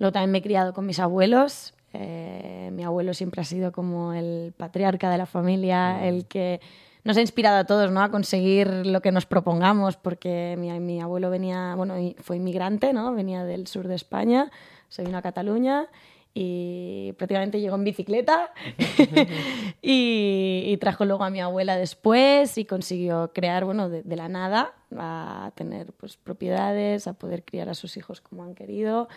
Luego 0.00 0.10
también 0.10 0.32
me 0.32 0.38
he 0.38 0.42
criado 0.42 0.74
con 0.74 0.84
mis 0.84 0.98
abuelos. 0.98 1.72
Eh, 1.92 2.70
mi 2.72 2.82
abuelo 2.82 3.14
siempre 3.14 3.42
ha 3.42 3.44
sido 3.44 3.70
como 3.70 4.14
el 4.14 4.52
patriarca 4.56 5.10
de 5.10 5.18
la 5.18 5.26
familia, 5.26 6.04
el 6.04 6.26
que 6.26 6.60
nos 7.04 7.16
ha 7.16 7.20
inspirado 7.20 7.58
a 7.58 7.64
todos 7.66 7.92
¿no? 7.92 8.02
a 8.02 8.10
conseguir 8.10 8.84
lo 8.84 9.00
que 9.00 9.12
nos 9.12 9.26
propongamos, 9.26 9.96
porque 9.96 10.56
mi, 10.58 10.72
mi 10.80 11.00
abuelo 11.00 11.30
venía, 11.30 11.76
bueno, 11.76 11.94
fue 12.18 12.38
inmigrante, 12.38 12.92
¿no? 12.92 13.14
venía 13.14 13.44
del 13.44 13.68
sur 13.68 13.86
de 13.86 13.94
España, 13.94 14.50
se 14.88 15.04
vino 15.04 15.18
a 15.18 15.22
Cataluña 15.22 15.86
y 16.32 17.12
prácticamente 17.18 17.60
llegó 17.60 17.76
en 17.76 17.84
bicicleta 17.84 18.52
y, 19.82 20.64
y 20.66 20.76
trajo 20.78 21.04
luego 21.04 21.24
a 21.24 21.30
mi 21.30 21.40
abuela 21.40 21.76
después 21.76 22.56
y 22.58 22.64
consiguió 22.64 23.32
crear, 23.34 23.64
bueno, 23.64 23.88
de, 23.88 24.02
de 24.02 24.16
la 24.16 24.28
nada, 24.28 24.74
a 24.96 25.52
tener 25.54 25.92
pues 25.92 26.16
propiedades, 26.16 27.06
a 27.06 27.14
poder 27.14 27.44
criar 27.44 27.68
a 27.68 27.74
sus 27.74 27.96
hijos 27.96 28.20
como 28.20 28.44
han 28.44 28.54
querido 28.54 29.08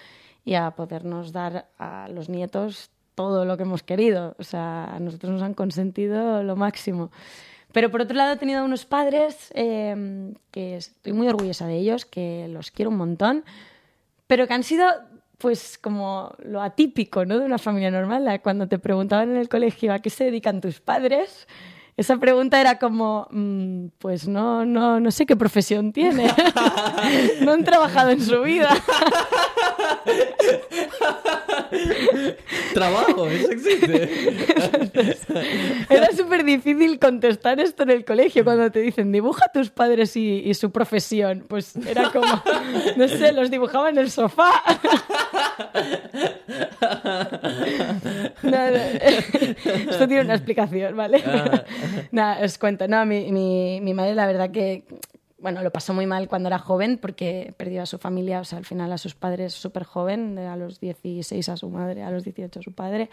y 0.46 0.56
a 0.56 0.72
podernos 0.72 1.32
dar 1.32 1.68
a 1.78 2.08
los 2.10 2.30
nietos 2.30 2.92
todo 3.16 3.46
lo 3.46 3.58
que 3.58 3.64
hemos 3.64 3.84
querido. 3.84 4.36
O 4.40 4.44
sea, 4.44 4.86
a 4.86 5.00
nosotros 5.00 5.32
nos 5.32 5.42
han 5.42 5.54
consentido 5.54 6.44
lo 6.44 6.56
máximo. 6.56 7.12
Pero 7.72 7.90
por 7.90 8.02
otro 8.02 8.16
lado 8.16 8.34
he 8.34 8.38
tenido 8.38 8.64
unos 8.64 8.86
padres 8.86 9.52
eh, 9.56 10.34
que 10.52 10.76
estoy 10.78 11.14
muy 11.14 11.28
orgullosa 11.28 11.66
de 11.66 11.78
ellos, 11.78 12.06
que 12.06 12.48
los 12.48 12.70
quiero 12.70 12.92
un 12.92 12.98
montón, 12.98 13.44
pero 14.28 14.48
que 14.48 14.54
han 14.54 14.64
sido 14.64 14.86
pues 15.44 15.78
como 15.78 16.34
lo 16.40 16.62
atípico 16.62 17.26
¿no? 17.26 17.38
de 17.38 17.44
una 17.46 17.58
familia 17.58 17.92
normal. 17.92 18.40
Cuando 18.42 18.70
te 18.70 18.80
preguntaban 18.80 19.30
en 19.32 19.36
el 19.36 19.50
colegio 19.50 19.92
a 19.94 20.00
qué 20.00 20.10
se 20.10 20.24
dedican 20.24 20.62
tus 20.62 20.80
padres, 20.80 21.50
esa 21.98 22.16
pregunta 22.16 22.62
era 22.62 22.80
como, 22.80 23.28
mm, 23.30 23.88
pues 24.00 24.26
no, 24.26 24.66
no, 24.66 25.02
no 25.02 25.12
sé 25.12 25.26
qué 25.26 25.36
profesión 25.36 25.92
tiene. 25.92 26.34
no 27.42 27.52
han 27.52 27.66
trabajado 27.66 28.12
en 28.12 28.22
su 28.22 28.42
vida. 28.42 28.70
Trabajo, 32.74 33.28
eso 33.28 33.52
existe. 33.52 34.83
Era 35.90 36.12
súper 36.16 36.44
difícil 36.44 37.00
contestar 37.00 37.60
esto 37.60 37.84
en 37.84 37.90
el 37.90 38.06
colegio 38.06 38.44
cuando 38.44 38.72
te 38.72 38.80
dicen 38.80 39.12
dibuja 39.12 39.46
a 39.46 39.52
tus 39.52 39.70
padres 39.70 40.16
y, 40.16 40.54
su 40.54 40.72
profesión. 40.72 41.46
Pues 41.48 41.76
era 41.76 42.12
como, 42.12 42.28
no 42.96 43.08
sé, 43.08 43.32
los 43.34 43.50
dibujaba 43.50 43.90
en 43.90 43.98
el 43.98 44.12
sofá. 44.12 44.52
Esto 49.90 50.08
tiene 50.08 50.22
una 50.22 50.36
explicación, 50.36 50.96
¿vale? 50.96 51.24
Ah. 51.26 51.64
Nada, 52.12 52.46
os 52.46 52.58
cuento. 52.58 52.88
No, 52.88 53.06
mi, 53.06 53.32
mi, 53.32 53.82
mi 53.82 53.94
madre, 53.94 54.16
la 54.16 54.28
verdad 54.28 54.52
que 54.52 54.86
bueno, 55.44 55.62
lo 55.62 55.72
pasó 55.72 55.94
muy 55.94 56.06
mal 56.06 56.30
cuando 56.30 56.48
era 56.48 56.58
joven 56.58 56.98
porque 56.98 57.54
perdió 57.58 57.82
a 57.82 57.86
su 57.86 57.98
familia, 57.98 58.40
o 58.40 58.46
sea, 58.46 58.60
al 58.60 58.66
final 58.66 58.94
a 58.94 58.98
sus 58.98 59.14
padres 59.14 59.54
súper 59.54 59.84
joven, 59.84 60.38
a 60.38 60.56
los 60.56 60.80
16 60.80 61.50
a 61.50 61.58
su 61.58 61.70
madre, 61.70 62.02
a 62.02 62.12
los 62.12 62.24
18 62.24 62.62
a 62.62 62.64
su 62.64 62.72
padre. 62.72 63.10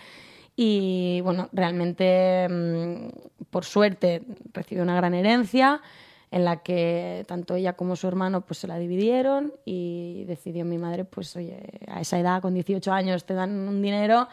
Y 0.56 1.20
bueno, 1.22 1.48
realmente, 1.52 2.48
mm, 2.48 3.44
por 3.50 3.64
suerte, 3.64 4.22
recibió 4.52 4.82
una 4.82 4.96
gran 4.96 5.14
herencia 5.14 5.80
en 6.30 6.44
la 6.44 6.58
que 6.62 7.24
tanto 7.26 7.56
ella 7.56 7.72
como 7.72 7.96
su 7.96 8.06
hermano 8.06 8.42
pues 8.42 8.58
se 8.58 8.68
la 8.68 8.78
dividieron 8.78 9.52
y 9.64 10.24
decidió 10.26 10.64
mi 10.64 10.78
madre, 10.78 11.04
pues 11.04 11.34
oye, 11.34 11.60
a 11.88 12.00
esa 12.00 12.18
edad, 12.18 12.40
con 12.40 12.54
18 12.54 12.92
años, 12.92 13.24
te 13.24 13.34
dan 13.34 13.50
un 13.50 13.82
dinero 13.82 14.28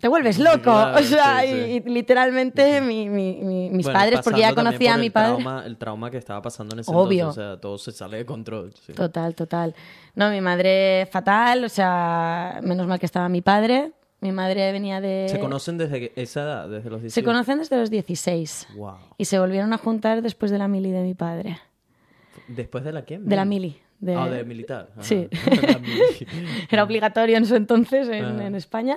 te 0.00 0.08
vuelves 0.08 0.38
loco. 0.38 0.70
o 0.94 1.02
sea, 1.02 1.46
Y, 1.46 1.80
literalmente 1.80 2.80
mis 2.80 3.86
padres, 3.86 4.20
porque 4.22 4.40
ya 4.40 4.54
conocía 4.54 4.94
a 4.94 4.98
mi 4.98 5.10
padre. 5.10 5.44
el 5.64 5.76
trauma 5.76 6.10
que 6.10 6.18
estaba 6.18 6.42
pasando 6.42 6.74
en 6.74 6.80
ese 6.80 6.90
Obvio. 6.92 7.30
entonces, 7.30 7.44
o 7.44 7.50
sea, 7.52 7.60
todo 7.60 7.78
se 7.78 7.92
sale 7.92 8.18
de 8.18 8.26
control. 8.26 8.72
Total, 8.94 9.34
total. 9.34 9.74
No, 10.14 10.30
mi 10.30 10.40
madre 10.40 11.08
fatal, 11.10 11.64
o 11.64 11.68
sea, 11.68 12.60
menos 12.62 12.86
mal 12.86 12.98
que 12.98 13.06
estaba 13.06 13.28
mi 13.28 13.40
padre. 13.40 13.92
Mi 14.24 14.32
madre 14.32 14.72
venía 14.72 15.02
de... 15.02 15.26
¿Se 15.28 15.38
conocen 15.38 15.76
desde 15.76 16.10
esa 16.16 16.44
edad, 16.44 16.68
desde 16.70 16.88
los 16.88 17.02
16? 17.02 17.12
Se 17.12 17.22
conocen 17.22 17.58
desde 17.58 17.76
los 17.76 17.90
16. 17.90 18.68
Wow. 18.74 18.94
Y 19.18 19.26
se 19.26 19.38
volvieron 19.38 19.74
a 19.74 19.76
juntar 19.76 20.22
después 20.22 20.50
de 20.50 20.56
la 20.56 20.66
mili 20.66 20.92
de 20.92 21.02
mi 21.02 21.12
padre. 21.12 21.58
¿Después 22.48 22.84
de 22.84 22.92
la 22.92 23.04
qué? 23.04 23.18
De 23.18 23.36
la 23.36 23.44
mili. 23.44 23.76
De... 24.00 24.14
Ah, 24.14 24.30
de 24.30 24.42
militar. 24.44 24.88
Sí. 25.00 25.28
Era 26.70 26.84
obligatorio 26.84 27.36
en 27.36 27.44
su 27.44 27.54
entonces 27.54 28.08
en, 28.08 28.40
en 28.40 28.54
España. 28.54 28.96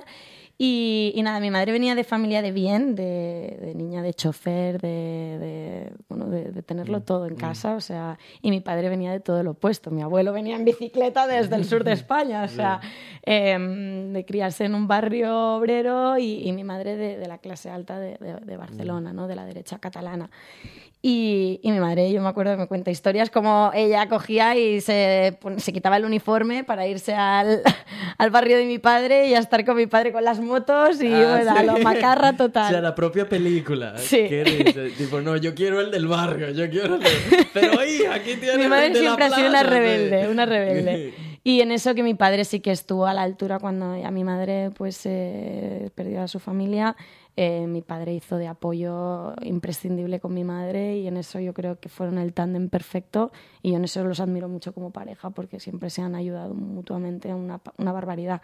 Y, 0.60 1.14
nada, 1.22 1.38
mi 1.38 1.52
madre 1.52 1.70
venía 1.70 1.94
de 1.94 2.02
familia 2.02 2.42
de 2.42 2.50
bien, 2.50 2.96
de, 2.96 3.72
niña 3.76 4.02
de 4.02 4.12
chofer, 4.12 4.80
de, 4.80 5.92
bueno, 6.08 6.26
de, 6.26 6.62
tenerlo 6.64 6.98
mm, 6.98 7.02
todo 7.02 7.26
en 7.26 7.34
mm. 7.34 7.36
casa, 7.36 7.76
o 7.76 7.80
sea, 7.80 8.18
y 8.42 8.50
mi 8.50 8.58
padre 8.58 8.88
venía 8.88 9.12
de 9.12 9.20
todo 9.20 9.44
lo 9.44 9.52
opuesto. 9.52 9.92
Mi 9.92 10.02
abuelo 10.02 10.32
venía 10.32 10.56
en 10.56 10.64
bicicleta 10.64 11.28
desde 11.28 11.54
el 11.54 11.64
sur 11.64 11.84
de 11.84 11.92
España, 11.98 12.42
o 12.42 12.48
sea, 12.48 12.80
em, 13.22 14.12
de 14.12 14.24
criarse 14.24 14.64
en 14.64 14.74
un 14.74 14.88
barrio 14.88 15.54
obrero 15.54 16.18
y, 16.18 16.50
mi 16.50 16.64
madre 16.64 16.96
de, 16.96 17.28
la 17.28 17.38
clase 17.38 17.70
alta 17.70 18.00
de, 18.00 18.56
Barcelona, 18.56 19.12
¿no? 19.12 19.28
de 19.28 19.36
la 19.36 19.44
derecha 19.44 19.78
catalana. 19.78 20.28
Y, 21.00 21.60
mi 21.62 21.78
madre, 21.78 22.10
yo 22.12 22.20
me 22.20 22.28
acuerdo, 22.28 22.56
me 22.56 22.66
cuenta 22.66 22.90
historias 22.90 23.30
como 23.30 23.70
ella 23.72 24.08
cogía 24.08 24.56
y 24.56 24.80
se, 24.80 25.38
se 25.58 25.72
quitaba 25.72 25.96
el 25.96 26.04
uniforme 26.04 26.64
para 26.64 26.88
irse 26.88 27.14
al, 27.14 27.62
al, 28.18 28.30
barrio 28.30 28.56
de 28.56 28.64
mi 28.64 28.80
padre 28.80 29.28
y 29.28 29.34
a 29.34 29.38
estar 29.38 29.64
con 29.64 29.76
mi 29.76 29.86
padre 29.86 30.10
con 30.10 30.24
las 30.24 30.40
motos 30.40 31.00
y 31.00 31.12
ah, 31.12 31.36
bueno, 31.36 31.50
a 31.56 31.62
lo 31.62 31.78
macarra 31.78 32.36
total. 32.36 32.64
O 32.68 32.70
sea, 32.70 32.80
la 32.80 32.94
propia 32.96 33.28
película. 33.28 33.96
Sí. 33.96 34.26
¿Qué 34.28 34.92
Tipo, 34.98 35.20
no, 35.20 35.36
yo 35.36 35.54
quiero 35.54 35.80
el 35.80 35.92
del 35.92 36.08
barrio, 36.08 36.50
yo 36.50 36.68
quiero 36.68 36.96
el 36.96 37.02
del... 37.02 37.46
Pero 37.54 37.78
ahí, 37.78 38.00
aquí 38.10 38.34
tiene 38.34 38.58
Mi 38.58 38.66
madre 38.66 38.92
siempre 38.94 39.24
ha 39.26 39.30
sido 39.30 39.48
una 39.48 39.62
rebelde, 39.62 40.28
una 40.28 40.46
rebelde. 40.46 41.14
Y 41.44 41.60
en 41.60 41.70
eso 41.70 41.94
que 41.94 42.02
mi 42.02 42.14
padre 42.14 42.44
sí 42.44 42.58
que 42.58 42.72
estuvo 42.72 43.06
a 43.06 43.14
la 43.14 43.22
altura 43.22 43.60
cuando 43.60 43.92
a 44.04 44.10
mi 44.10 44.24
madre 44.24 44.70
pues 44.76 45.00
eh, 45.04 45.90
perdió 45.94 46.22
a 46.22 46.28
su 46.28 46.40
familia 46.40 46.96
eh, 47.40 47.68
mi 47.68 47.82
padre 47.82 48.14
hizo 48.14 48.36
de 48.36 48.48
apoyo 48.48 49.32
imprescindible 49.42 50.18
con 50.18 50.34
mi 50.34 50.42
madre 50.42 50.96
y 50.96 51.06
en 51.06 51.16
eso 51.16 51.38
yo 51.38 51.54
creo 51.54 51.78
que 51.78 51.88
fueron 51.88 52.18
el 52.18 52.32
tándem 52.32 52.68
perfecto 52.68 53.30
y 53.62 53.70
yo 53.70 53.76
en 53.76 53.84
eso 53.84 54.02
los 54.02 54.18
admiro 54.18 54.48
mucho 54.48 54.74
como 54.74 54.90
pareja 54.90 55.30
porque 55.30 55.60
siempre 55.60 55.88
se 55.88 56.02
han 56.02 56.16
ayudado 56.16 56.52
mutuamente 56.54 57.32
una, 57.32 57.60
una 57.76 57.92
barbaridad. 57.92 58.42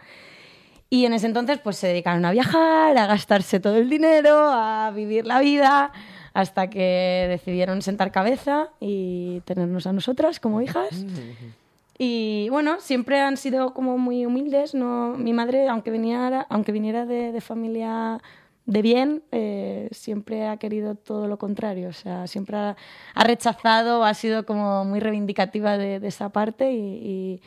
Y 0.89 1.03
en 1.03 1.11
ese 1.11 1.27
entonces 1.27 1.59
pues 1.59 1.75
se 1.75 1.87
dedicaron 1.87 2.23
a 2.23 2.31
viajar, 2.31 2.97
a 2.97 3.05
gastarse 3.05 3.59
todo 3.59 3.75
el 3.75 3.89
dinero, 3.89 4.33
a 4.33 4.91
vivir 4.95 5.25
la 5.25 5.41
vida, 5.41 5.91
hasta 6.33 6.69
que 6.69 7.25
decidieron 7.27 7.81
sentar 7.81 8.13
cabeza 8.13 8.69
y 8.79 9.41
tenernos 9.41 9.87
a 9.87 9.91
nosotras 9.91 10.39
como 10.39 10.61
hijas. 10.61 11.05
Y 11.97 12.47
bueno, 12.49 12.77
siempre 12.79 13.19
han 13.19 13.35
sido 13.35 13.73
como 13.73 13.97
muy 13.97 14.25
humildes. 14.25 14.73
No, 14.73 15.15
mi 15.17 15.33
madre, 15.33 15.67
aunque 15.67 15.91
viniera, 15.91 16.47
aunque 16.49 16.71
viniera 16.71 17.05
de, 17.05 17.33
de 17.33 17.41
familia 17.41 18.21
de 18.65 18.81
bien 18.81 19.23
eh, 19.31 19.89
siempre 19.91 20.47
ha 20.47 20.57
querido 20.57 20.95
todo 20.95 21.27
lo 21.27 21.37
contrario, 21.37 21.89
o 21.89 21.93
sea, 21.93 22.27
siempre 22.27 22.57
ha, 22.57 22.75
rechazado, 23.15 24.03
ha 24.03 24.13
sido 24.13 24.45
como 24.45 24.85
muy 24.85 24.99
reivindicativa 24.99 25.77
de, 25.77 26.05
esa 26.07 26.29
parte 26.29 26.71
y, 26.73 27.41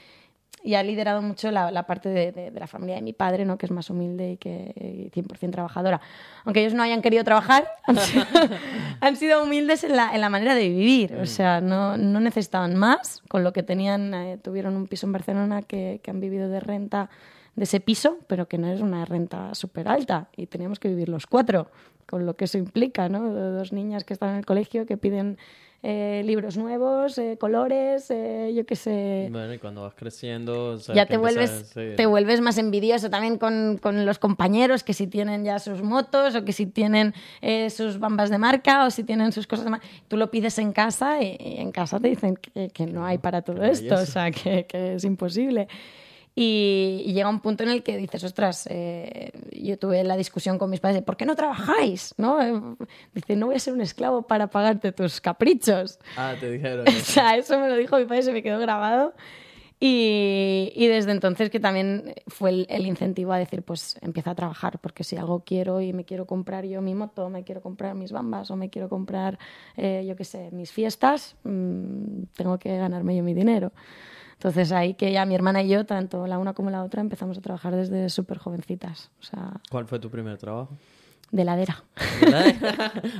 ha 0.74 0.82
liderado 0.82 1.22
mucho 1.22 1.50
la, 1.50 1.86
parte 1.86 2.10
de, 2.10 2.52
la 2.54 2.66
familia 2.66 2.96
de 2.96 3.02
mi 3.02 3.14
padre, 3.14 3.46
¿no? 3.46 3.56
que 3.56 3.64
es 3.64 3.72
más 3.72 3.88
humilde 3.88 4.32
y 4.32 4.36
que 4.36 5.10
100% 5.14 5.50
trabajadora. 5.50 6.00
Aunque 6.44 6.60
ellos 6.60 6.74
no 6.74 6.82
hayan 6.82 7.00
querido 7.00 7.24
trabajar, 7.24 7.66
han 9.00 9.16
sido, 9.16 9.42
humildes 9.42 9.82
en 9.84 9.96
la, 9.96 10.14
en 10.14 10.20
la, 10.20 10.28
manera 10.28 10.54
de 10.54 10.68
vivir, 10.68 11.14
o 11.14 11.26
sea, 11.26 11.60
no, 11.60 11.96
no 11.96 12.20
necesitaban 12.20 12.76
más, 12.76 13.22
con 13.28 13.42
lo 13.44 13.52
que 13.52 13.62
tenían, 13.62 14.12
eh, 14.12 14.38
tuvieron 14.42 14.76
un 14.76 14.86
piso 14.86 15.06
en 15.06 15.12
Barcelona 15.12 15.62
que, 15.62 16.00
que 16.02 16.10
han 16.10 16.20
vivido 16.20 16.48
de 16.48 16.60
renta 16.60 17.08
de 17.58 17.64
ese 17.64 17.80
piso, 17.80 18.18
pero 18.28 18.46
que 18.46 18.56
no 18.56 18.68
es 18.68 18.80
una 18.80 19.04
renta 19.04 19.54
súper 19.54 19.88
alta 19.88 20.28
y 20.36 20.46
teníamos 20.46 20.78
que 20.78 20.88
vivir 20.88 21.08
los 21.08 21.26
cuatro, 21.26 21.68
con 22.06 22.24
lo 22.24 22.36
que 22.36 22.44
eso 22.44 22.56
implica, 22.56 23.08
¿no? 23.08 23.32
Dos 23.32 23.72
niñas 23.72 24.04
que 24.04 24.14
están 24.14 24.30
en 24.30 24.36
el 24.36 24.46
colegio 24.46 24.86
que 24.86 24.96
piden 24.96 25.38
eh, 25.82 26.22
libros 26.24 26.56
nuevos, 26.56 27.18
eh, 27.18 27.36
colores, 27.38 28.10
eh, 28.10 28.52
yo 28.54 28.66
qué 28.66 28.74
sé. 28.74 29.28
Bueno, 29.30 29.52
y 29.54 29.58
cuando 29.58 29.82
vas 29.82 29.94
creciendo... 29.94 30.76
ya 30.92 31.06
te 31.06 31.16
vuelves, 31.16 31.72
te 31.72 32.06
vuelves 32.06 32.40
más 32.40 32.58
envidioso 32.58 33.10
también 33.10 33.38
con, 33.38 33.78
con, 33.78 34.04
los 34.04 34.18
compañeros 34.18 34.82
que 34.82 34.92
si 34.92 35.06
tienen 35.06 35.44
ya 35.44 35.60
sus 35.60 35.82
motos 35.82 36.34
o 36.34 36.44
que 36.44 36.52
si 36.52 36.66
tienen 36.66 37.14
sus 37.70 37.98
bambas 37.98 38.30
de 38.30 38.38
marca 38.38 38.86
o 38.86 38.90
si 38.90 39.04
tienen 39.04 39.30
sus 39.30 39.46
cosas 39.46 39.66
de 39.66 39.70
marca. 39.70 39.86
Tú 40.08 40.16
lo 40.16 40.30
pides 40.30 40.58
en 40.58 40.72
casa 40.72 41.22
y, 41.22 41.36
en 41.40 41.70
casa 41.70 42.00
te 42.00 42.08
dicen 42.08 42.36
que, 42.36 42.70
que 42.70 42.86
no 42.86 43.04
hay 43.04 43.18
para 43.18 43.42
todo 43.42 43.62
esto, 43.64 43.96
o 43.96 44.06
sea, 44.06 44.30
que, 44.30 44.64
que 44.66 44.94
es 44.94 45.04
imposible. 45.04 45.68
Y, 46.40 47.02
llega 47.12 47.28
un 47.28 47.40
punto 47.40 47.64
en 47.64 47.70
el 47.70 47.82
que 47.82 47.96
dices, 47.96 48.22
ostras, 48.22 48.68
eh, 48.70 49.32
yo 49.60 49.76
tuve 49.76 50.04
la 50.04 50.16
discusión 50.16 50.56
con 50.56 50.70
mis 50.70 50.78
padres, 50.78 51.02
¿por 51.02 51.16
qué 51.16 51.26
no 51.26 51.34
trabajáis? 51.34 52.14
¿No? 52.16 52.40
Eh, 52.40 52.76
dice, 53.12 53.34
no 53.34 53.46
voy 53.46 53.56
a 53.56 53.58
ser 53.58 53.74
un 53.74 53.80
esclavo 53.80 54.22
para 54.22 54.46
pagarte 54.46 54.92
tus 54.92 55.20
caprichos. 55.20 55.98
Ah, 56.16 56.36
te 56.38 56.48
dijeron. 56.48 56.86
o 56.88 56.90
sea, 56.92 57.36
eso 57.36 57.58
me 57.58 57.68
lo 57.68 57.74
dijo 57.76 57.98
mi 57.98 58.04
padre, 58.04 58.22
se 58.22 58.32
me 58.32 58.44
quedó 58.44 58.60
grabado. 58.60 59.14
Y, 59.80 60.72
y 60.76 60.86
desde 60.86 61.10
entonces 61.10 61.50
que 61.50 61.58
también 61.58 62.14
fue 62.28 62.66
el, 62.68 62.86
incentivo 62.86 63.32
a 63.32 63.38
decir, 63.38 63.62
pues 63.64 63.98
empieza 64.00 64.30
a 64.30 64.34
trabajar, 64.36 64.78
porque 64.78 65.02
si 65.02 65.16
algo 65.16 65.42
quiero 65.44 65.80
y 65.80 65.92
me 65.92 66.04
quiero 66.04 66.26
comprar 66.26 66.66
yo 66.66 66.80
mi 66.82 66.94
moto, 66.94 67.30
me 67.30 67.42
quiero 67.42 67.62
comprar 67.62 67.96
mis 67.96 68.12
bambas 68.12 68.48
o 68.52 68.56
me 68.56 68.70
quiero 68.70 68.88
comprar, 68.88 69.40
eh, 69.76 70.04
yo 70.06 70.14
qué 70.14 70.24
sé, 70.24 70.50
mis 70.52 70.70
fiestas, 70.70 71.34
mm, 71.42 72.22
tengo 72.36 72.60
que 72.60 72.76
ganarme 72.76 73.16
yo 73.16 73.24
mi 73.24 73.34
dinero. 73.34 73.72
Entonces 74.38 74.70
ahí 74.70 74.94
que 74.94 75.10
ya 75.10 75.26
mi 75.26 75.34
hermana 75.34 75.64
y 75.64 75.68
yo, 75.68 75.84
tanto 75.84 76.28
la 76.28 76.38
una 76.38 76.52
como 76.52 76.70
la 76.70 76.84
otra, 76.84 77.00
empezamos 77.00 77.36
a 77.36 77.40
trabajar 77.40 77.74
desde 77.74 78.08
súper 78.08 78.38
jovencitas. 78.38 79.10
O 79.20 79.24
sea, 79.24 79.60
¿Cuál 79.68 79.86
fue 79.86 79.98
tu 79.98 80.08
primer 80.10 80.38
trabajo? 80.38 80.76
De 81.32 81.42
heladera. 81.42 81.82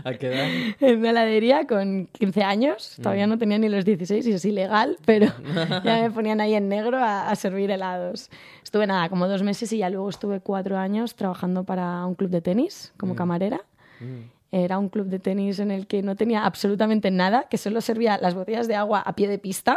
¿A 0.04 0.14
qué 0.14 0.28
edad? 0.28 0.46
En 0.81 1.00
una 1.00 1.11
heladería 1.11 1.66
con 1.66 2.07
15 2.12 2.42
años. 2.44 2.94
Todavía 3.02 3.26
mm. 3.26 3.31
no 3.31 3.38
tenía 3.38 3.59
ni 3.59 3.68
los 3.68 3.85
16 3.85 4.28
y 4.28 4.33
es 4.33 4.44
ilegal, 4.44 4.96
pero 5.04 5.26
ya 5.85 6.02
me 6.02 6.11
ponían 6.12 6.40
ahí 6.40 6.54
en 6.54 6.68
negro 6.68 6.98
a, 7.02 7.35
servir 7.35 7.72
helados. 7.72 8.31
Estuve 8.62 8.87
nada, 8.87 9.09
como 9.09 9.26
dos 9.26 9.42
meses 9.42 9.72
y 9.72 9.78
ya 9.78 9.90
luego 9.90 10.09
estuve 10.09 10.38
cuatro 10.38 10.78
años 10.78 11.16
trabajando 11.16 11.64
para 11.64 12.07
un 12.07 12.14
club 12.14 12.31
de 12.31 12.42
tenis 12.42 12.94
como 12.96 13.14
mm. 13.14 13.16
camarera. 13.16 13.61
Mm. 13.98 14.38
Era 14.52 14.78
un 14.78 14.88
club 14.88 15.09
de 15.09 15.18
tenis 15.18 15.59
en 15.59 15.72
el 15.72 15.88
que 15.88 16.00
no 16.00 16.14
tenía 16.14 16.46
absolutamente 16.46 17.11
nada, 17.11 17.48
que 17.50 17.59
solo 17.59 17.81
servía 17.81 18.18
las 18.18 18.35
botellas 18.35 18.68
de 18.68 18.76
agua 18.76 19.00
a 19.00 19.16
pie 19.16 19.26
de 19.26 19.38
pista 19.38 19.76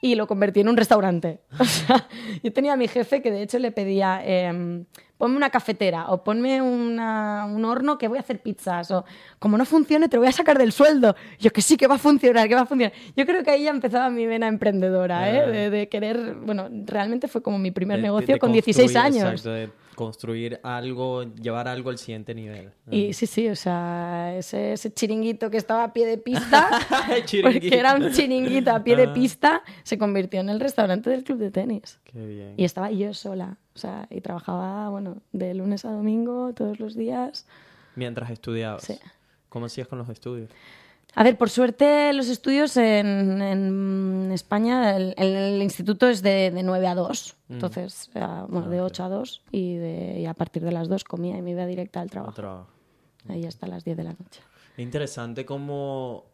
y 0.00 0.14
lo 0.14 0.26
convertí 0.26 0.60
en 0.60 0.68
un 0.68 0.76
restaurante. 0.76 1.40
O 1.58 1.64
sea, 1.64 2.06
yo 2.42 2.52
tenía 2.52 2.74
a 2.74 2.76
mi 2.76 2.88
jefe 2.88 3.20
que 3.22 3.30
de 3.30 3.42
hecho 3.42 3.58
le 3.58 3.72
pedía, 3.72 4.20
em, 4.24 4.84
ponme 5.16 5.36
una 5.36 5.50
cafetera 5.50 6.10
o 6.10 6.22
ponme 6.22 6.62
una- 6.62 7.44
un 7.46 7.64
horno 7.64 7.98
que 7.98 8.06
voy 8.06 8.18
a 8.18 8.20
hacer 8.20 8.40
pizzas 8.40 8.90
o 8.92 9.04
como 9.40 9.58
no 9.58 9.64
funcione 9.64 10.08
te 10.08 10.16
lo 10.16 10.20
voy 10.20 10.28
a 10.28 10.32
sacar 10.32 10.56
del 10.58 10.70
sueldo. 10.70 11.16
Yo 11.40 11.50
que 11.50 11.60
sí 11.62 11.76
que 11.76 11.88
va 11.88 11.96
a 11.96 11.98
funcionar, 11.98 12.46
que 12.48 12.54
va 12.54 12.60
a 12.60 12.66
funcionar. 12.66 12.92
Yo 13.16 13.26
creo 13.26 13.42
que 13.42 13.50
ahí 13.50 13.64
ya 13.64 13.70
empezaba 13.70 14.08
mi 14.10 14.26
vena 14.26 14.46
emprendedora, 14.46 15.28
¿eh? 15.32 15.42
Ah. 15.44 15.50
de, 15.50 15.70
de 15.70 15.88
querer, 15.88 16.34
bueno, 16.36 16.68
realmente 16.86 17.26
fue 17.26 17.42
como 17.42 17.58
mi 17.58 17.72
primer 17.72 17.96
De- 17.96 18.02
negocio 18.04 18.34
de 18.34 18.38
con 18.38 18.52
16 18.52 18.92
construir, 18.92 19.22
años. 19.24 19.44
Exacto, 19.46 19.74
construir 19.98 20.60
algo, 20.62 21.24
llevar 21.24 21.66
algo 21.66 21.90
al 21.90 21.98
siguiente 21.98 22.32
nivel. 22.32 22.70
Y 22.88 23.12
sí, 23.14 23.26
sí, 23.26 23.48
o 23.48 23.56
sea, 23.56 24.32
ese, 24.38 24.74
ese 24.74 24.94
chiringuito 24.94 25.50
que 25.50 25.56
estaba 25.56 25.82
a 25.82 25.92
pie 25.92 26.06
de 26.06 26.18
pista, 26.18 26.70
porque 27.42 27.76
era 27.76 27.96
un 27.96 28.12
chiringuito 28.12 28.70
a 28.70 28.84
pie 28.84 28.94
de 28.94 29.08
Ah. 29.08 29.12
pista, 29.12 29.62
se 29.82 29.98
convirtió 29.98 30.38
en 30.38 30.50
el 30.50 30.60
restaurante 30.60 31.10
del 31.10 31.24
club 31.24 31.38
de 31.38 31.50
tenis. 31.50 31.98
Qué 32.04 32.24
bien. 32.24 32.54
Y 32.56 32.62
estaba 32.64 32.92
yo 32.92 33.12
sola, 33.12 33.58
o 33.74 33.78
sea, 33.78 34.06
y 34.08 34.20
trabajaba, 34.20 34.88
bueno, 34.88 35.16
de 35.32 35.52
lunes 35.54 35.84
a 35.84 35.90
domingo, 35.90 36.52
todos 36.54 36.78
los 36.78 36.94
días. 36.94 37.44
Mientras 37.96 38.30
estudiabas. 38.30 38.84
Sí. 38.84 38.96
¿Cómo 39.48 39.66
hacías 39.66 39.88
con 39.88 39.98
los 39.98 40.08
estudios? 40.10 40.48
A 41.18 41.24
ver, 41.24 41.36
por 41.36 41.50
suerte 41.50 42.12
los 42.12 42.28
estudios 42.28 42.76
en, 42.76 43.42
en 43.42 44.30
España, 44.30 44.96
el, 44.96 45.14
el 45.18 45.60
instituto 45.60 46.08
es 46.08 46.22
de, 46.22 46.52
de 46.52 46.62
9 46.62 46.86
a 46.86 46.94
2, 46.94 47.36
entonces, 47.48 48.08
eh, 48.14 48.24
bueno, 48.48 48.68
de 48.68 48.80
8 48.80 49.02
a 49.02 49.08
2 49.08 49.42
y, 49.50 49.74
de, 49.74 50.20
y 50.20 50.26
a 50.26 50.34
partir 50.34 50.62
de 50.62 50.70
las 50.70 50.88
2 50.88 51.02
comía 51.02 51.36
y 51.36 51.42
me 51.42 51.50
iba 51.50 51.66
directa 51.66 52.00
al 52.00 52.08
trabajo, 52.08 52.34
Trabajo. 52.34 52.68
ahí 53.28 53.44
hasta 53.46 53.66
las 53.66 53.82
10 53.82 53.96
de 53.96 54.04
la 54.04 54.12
noche. 54.12 54.42
Interesante 54.76 55.44
como 55.44 56.26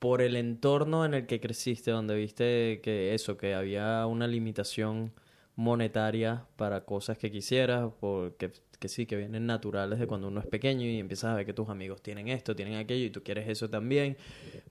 por 0.00 0.20
el 0.20 0.34
entorno 0.34 1.04
en 1.04 1.14
el 1.14 1.26
que 1.26 1.40
creciste, 1.40 1.92
donde 1.92 2.16
viste 2.16 2.80
que 2.82 3.14
eso, 3.14 3.36
que 3.36 3.54
había 3.54 4.04
una 4.06 4.26
limitación 4.26 5.12
monetaria 5.54 6.44
para 6.56 6.84
cosas 6.84 7.18
que 7.18 7.30
quisieras, 7.30 7.90
porque 8.00 8.50
que 8.78 8.88
sí, 8.88 9.06
que 9.06 9.16
vienen 9.16 9.46
naturales 9.46 9.98
de 9.98 10.06
cuando 10.06 10.28
uno 10.28 10.40
es 10.40 10.46
pequeño 10.46 10.84
y 10.86 10.98
empiezas 10.98 11.32
a 11.32 11.34
ver 11.34 11.46
que 11.46 11.52
tus 11.52 11.68
amigos 11.68 12.02
tienen 12.02 12.28
esto, 12.28 12.54
tienen 12.54 12.74
aquello 12.76 13.06
y 13.06 13.10
tú 13.10 13.22
quieres 13.22 13.48
eso 13.48 13.68
también, 13.70 14.16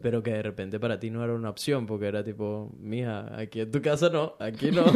pero 0.01 0.21
que 0.23 0.31
de 0.31 0.43
repente 0.43 0.79
para 0.79 0.99
ti 0.99 1.09
no 1.09 1.23
era 1.23 1.33
una 1.33 1.49
opción, 1.49 1.85
porque 1.85 2.07
era 2.07 2.23
tipo, 2.23 2.71
mija, 2.79 3.31
aquí 3.39 3.61
en 3.61 3.71
tu 3.71 3.81
casa 3.81 4.09
no, 4.09 4.33
aquí 4.39 4.71
no. 4.71 4.85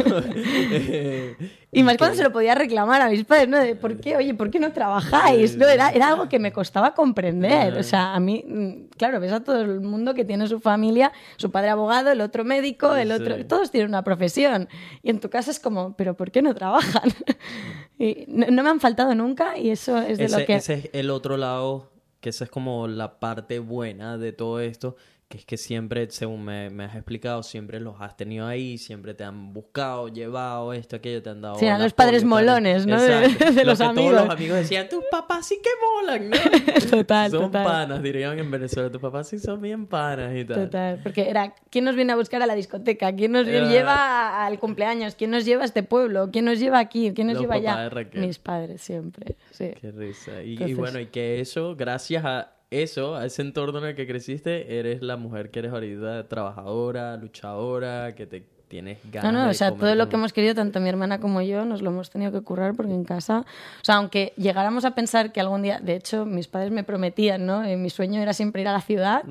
Eh, 0.92 1.36
Y 1.72 1.82
más 1.82 1.94
que- 1.94 1.98
cuando 1.98 2.16
se 2.16 2.22
lo 2.24 2.32
podía 2.32 2.54
reclamar 2.54 3.00
a 3.02 3.08
mis 3.08 3.24
padres, 3.24 3.48
¿no? 3.48 3.58
De, 3.58 3.76
¿por 3.76 3.96
qué, 4.00 4.16
oye, 4.16 4.34
por 4.34 4.50
qué 4.50 4.58
no 4.58 4.72
trabajáis? 4.72 5.56
No, 5.56 5.68
era, 5.68 5.90
era 5.90 6.08
algo 6.08 6.28
que 6.28 6.38
me 6.38 6.52
costaba 6.52 6.94
comprender. 6.94 7.76
O 7.78 7.82
sea, 7.82 8.14
a 8.14 8.20
mí, 8.20 8.44
mm, 8.46 8.88
claro, 8.96 9.20
ves 9.20 9.32
a 9.32 9.44
todo 9.44 9.60
el 9.60 9.80
mundo 9.80 10.14
que 10.14 10.24
tiene 10.24 10.46
su 10.48 10.58
familia, 10.60 11.12
su 11.36 11.50
padre 11.50 11.70
abogado, 11.70 12.10
el 12.10 12.20
otro 12.20 12.44
médico, 12.44 12.94
el 12.96 13.12
otro... 13.12 13.36
Sí. 13.36 13.44
Todos 13.44 13.70
tienen 13.70 13.88
una 13.90 14.02
profesión. 14.04 14.68
Y 15.02 15.10
en 15.10 15.20
tu 15.20 15.30
casa 15.30 15.50
es 15.50 15.60
como, 15.60 15.96
¿pero 15.96 16.14
por 16.14 16.30
qué 16.30 16.42
no 16.42 16.54
trabajan? 16.54 17.10
y 17.98 18.24
no, 18.28 18.46
no 18.50 18.62
me 18.62 18.70
han 18.70 18.80
faltado 18.80 18.99
nunca 19.14 19.58
y 19.58 19.70
eso 19.70 19.98
es 19.98 20.18
de 20.18 20.24
ese, 20.24 20.40
lo 20.40 20.46
que... 20.46 20.54
ese 20.56 20.74
es 20.74 20.90
el 20.92 21.10
otro 21.10 21.36
lado, 21.36 21.90
que 22.20 22.30
esa 22.30 22.44
es 22.44 22.50
como 22.50 22.86
la 22.88 23.18
parte 23.20 23.58
buena 23.58 24.18
de 24.18 24.32
todo 24.32 24.60
esto, 24.60 24.96
que 25.30 25.38
es 25.38 25.44
que 25.44 25.56
siempre, 25.56 26.10
según 26.10 26.44
me, 26.44 26.70
me 26.70 26.82
has 26.82 26.96
explicado, 26.96 27.44
siempre 27.44 27.78
los 27.78 28.00
has 28.00 28.16
tenido 28.16 28.48
ahí, 28.48 28.78
siempre 28.78 29.14
te 29.14 29.22
han 29.22 29.52
buscado, 29.52 30.08
llevado 30.08 30.72
esto, 30.72 30.96
aquello, 30.96 31.22
te 31.22 31.30
han 31.30 31.40
dado... 31.40 31.54
Sí, 31.54 31.66
eran 31.66 31.80
los 31.80 31.92
padres 31.92 32.24
molones, 32.24 32.84
¿no? 32.84 33.00
De- 33.00 33.64
los 33.64 33.80
amigos. 33.80 34.10
Todos 34.10 34.24
los 34.26 34.34
amigos 34.34 34.56
decían, 34.58 34.88
tus 34.88 35.04
papás 35.08 35.46
sí 35.46 35.60
que 35.62 35.70
molan, 36.02 36.30
¿no? 36.30 36.36
Total, 36.90 37.30
son 37.30 37.42
total. 37.42 37.64
panas, 37.64 38.02
dirían 38.02 38.40
en 38.40 38.50
Venezuela, 38.50 38.90
tus 38.90 39.00
papás 39.00 39.28
sí 39.28 39.38
son 39.38 39.60
bien 39.60 39.86
panas 39.86 40.34
y 40.34 40.44
tal. 40.44 40.64
Total, 40.64 40.98
porque 41.00 41.30
era 41.30 41.54
quién 41.70 41.84
nos 41.84 41.94
viene 41.94 42.12
a 42.12 42.16
buscar 42.16 42.42
a 42.42 42.46
la 42.46 42.56
discoteca, 42.56 43.14
quién 43.14 43.30
nos 43.30 43.46
lleva 43.46 44.44
al 44.44 44.58
cumpleaños, 44.58 45.14
quién 45.14 45.30
nos 45.30 45.44
lleva 45.44 45.62
a 45.62 45.66
este 45.66 45.84
pueblo, 45.84 46.30
quién 46.32 46.44
nos 46.44 46.58
lleva 46.58 46.80
aquí, 46.80 47.12
quién 47.14 47.28
nos 47.28 47.34
Los 47.34 47.42
lleva 47.42 47.54
allá. 47.54 47.88
Mis 48.14 48.40
padres 48.40 48.80
siempre, 48.80 49.36
sí. 49.52 49.70
Qué 49.80 49.92
risa. 49.92 50.42
Y, 50.42 50.60
y 50.60 50.74
bueno, 50.74 50.98
y 50.98 51.06
que 51.06 51.38
eso, 51.40 51.76
gracias 51.76 52.24
a 52.24 52.50
eso, 52.70 53.16
a 53.16 53.26
ese 53.26 53.42
entorno 53.42 53.78
en 53.80 53.86
el 53.86 53.94
que 53.96 54.06
creciste, 54.06 54.78
eres 54.78 55.02
la 55.02 55.16
mujer 55.16 55.50
que 55.50 55.58
eres 55.58 55.72
ahorita 55.72 56.28
trabajadora, 56.28 57.16
luchadora, 57.16 58.14
que 58.14 58.26
te 58.26 58.44
tienes 58.70 58.98
ganas 59.10 59.32
No, 59.32 59.44
no, 59.44 59.50
o 59.50 59.54
sea, 59.54 59.70
comer 59.70 59.80
todo 59.80 59.94
lo 59.96 60.08
que 60.08 60.16
hemos 60.16 60.32
querido, 60.32 60.54
tanto 60.54 60.80
mi 60.80 60.88
hermana 60.88 61.20
como 61.20 61.42
yo, 61.42 61.64
nos 61.64 61.82
lo 61.82 61.90
hemos 61.90 62.08
tenido 62.08 62.30
que 62.30 62.40
currar 62.40 62.74
porque 62.74 62.94
en 62.94 63.04
casa, 63.04 63.40
o 63.40 63.84
sea, 63.84 63.96
aunque 63.96 64.32
llegáramos 64.36 64.84
a 64.84 64.94
pensar 64.94 65.32
que 65.32 65.40
algún 65.40 65.62
día, 65.62 65.80
de 65.80 65.96
hecho, 65.96 66.24
mis 66.24 66.46
padres 66.46 66.70
me 66.70 66.84
prometían, 66.84 67.44
¿no? 67.44 67.64
Eh, 67.64 67.76
mi 67.76 67.90
sueño 67.90 68.22
era 68.22 68.32
siempre 68.32 68.62
ir 68.62 68.68
a 68.68 68.72
la 68.72 68.80
ciudad 68.80 69.24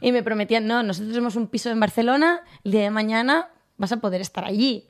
y 0.00 0.12
me 0.12 0.22
prometían, 0.22 0.66
no, 0.66 0.82
nosotros 0.82 1.12
tenemos 1.12 1.36
un 1.36 1.46
piso 1.46 1.70
en 1.70 1.78
Barcelona, 1.78 2.40
el 2.64 2.72
día 2.72 2.82
de 2.82 2.90
mañana 2.90 3.48
vas 3.78 3.92
a 3.92 3.98
poder 3.98 4.20
estar 4.20 4.44
allí. 4.44 4.84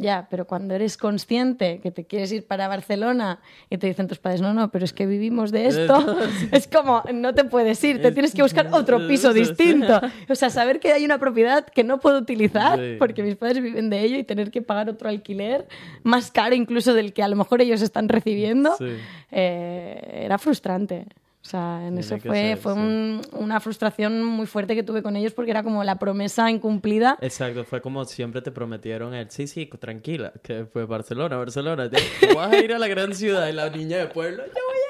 Ya, 0.00 0.26
pero 0.30 0.46
cuando 0.46 0.74
eres 0.74 0.96
consciente 0.96 1.80
que 1.82 1.90
te 1.90 2.04
quieres 2.04 2.32
ir 2.32 2.46
para 2.46 2.68
Barcelona 2.68 3.40
y 3.68 3.78
te 3.78 3.86
dicen 3.86 4.08
tus 4.08 4.18
padres, 4.18 4.40
no, 4.40 4.54
no, 4.54 4.70
pero 4.70 4.84
es 4.84 4.92
que 4.92 5.06
vivimos 5.06 5.52
de 5.52 5.66
esto, 5.66 6.16
es 6.52 6.66
como, 6.66 7.02
no 7.12 7.34
te 7.34 7.44
puedes 7.44 7.82
ir, 7.84 8.00
te 8.00 8.12
tienes 8.12 8.34
que 8.34 8.42
buscar 8.42 8.68
otro 8.72 9.06
piso 9.06 9.32
distinto. 9.32 10.00
O 10.28 10.34
sea, 10.34 10.48
saber 10.50 10.80
que 10.80 10.92
hay 10.92 11.04
una 11.04 11.18
propiedad 11.18 11.64
que 11.66 11.84
no 11.84 11.98
puedo 12.00 12.18
utilizar 12.18 12.80
porque 12.98 13.22
mis 13.22 13.36
padres 13.36 13.62
viven 13.62 13.90
de 13.90 14.00
ello 14.00 14.16
y 14.16 14.24
tener 14.24 14.50
que 14.50 14.62
pagar 14.62 14.88
otro 14.88 15.08
alquiler 15.08 15.66
más 16.02 16.30
caro 16.30 16.54
incluso 16.54 16.94
del 16.94 17.12
que 17.12 17.22
a 17.22 17.28
lo 17.28 17.36
mejor 17.36 17.60
ellos 17.60 17.82
están 17.82 18.08
recibiendo, 18.08 18.74
Sí. 18.76 18.86
eh, 19.32 20.22
era 20.24 20.38
frustrante. 20.38 21.06
Sea, 21.50 21.78
en 21.86 21.94
Tiene 21.96 22.00
eso 22.00 22.18
fue, 22.18 22.36
ser, 22.36 22.56
fue 22.58 22.74
sí. 22.74 22.78
un- 22.78 23.22
una 23.32 23.58
frustración 23.58 24.22
muy 24.24 24.46
fuerte 24.46 24.76
que 24.76 24.82
tuve 24.84 25.02
con 25.02 25.16
ellos 25.16 25.32
porque 25.32 25.50
era 25.50 25.62
como 25.64 25.82
la 25.82 25.98
promesa 25.98 26.48
incumplida. 26.50 27.18
Exacto, 27.20 27.64
fue 27.64 27.80
como 27.80 28.04
siempre 28.04 28.40
te 28.40 28.52
prometieron 28.52 29.14
el, 29.14 29.30
sí, 29.30 29.46
sí, 29.48 29.66
tranquila, 29.66 30.32
que 30.42 30.64
fue 30.66 30.84
Barcelona, 30.86 31.36
Barcelona, 31.36 31.90
te, 31.90 31.96
tú 32.20 32.36
vas 32.36 32.52
a 32.52 32.58
ir 32.58 32.72
a 32.72 32.78
la 32.78 32.86
gran 32.86 33.14
ciudad 33.14 33.48
y 33.48 33.52
la 33.52 33.68
niña 33.68 33.96
de 33.98 34.06
pueblo, 34.06 34.44
yo 34.46 34.52
voy 34.52 34.80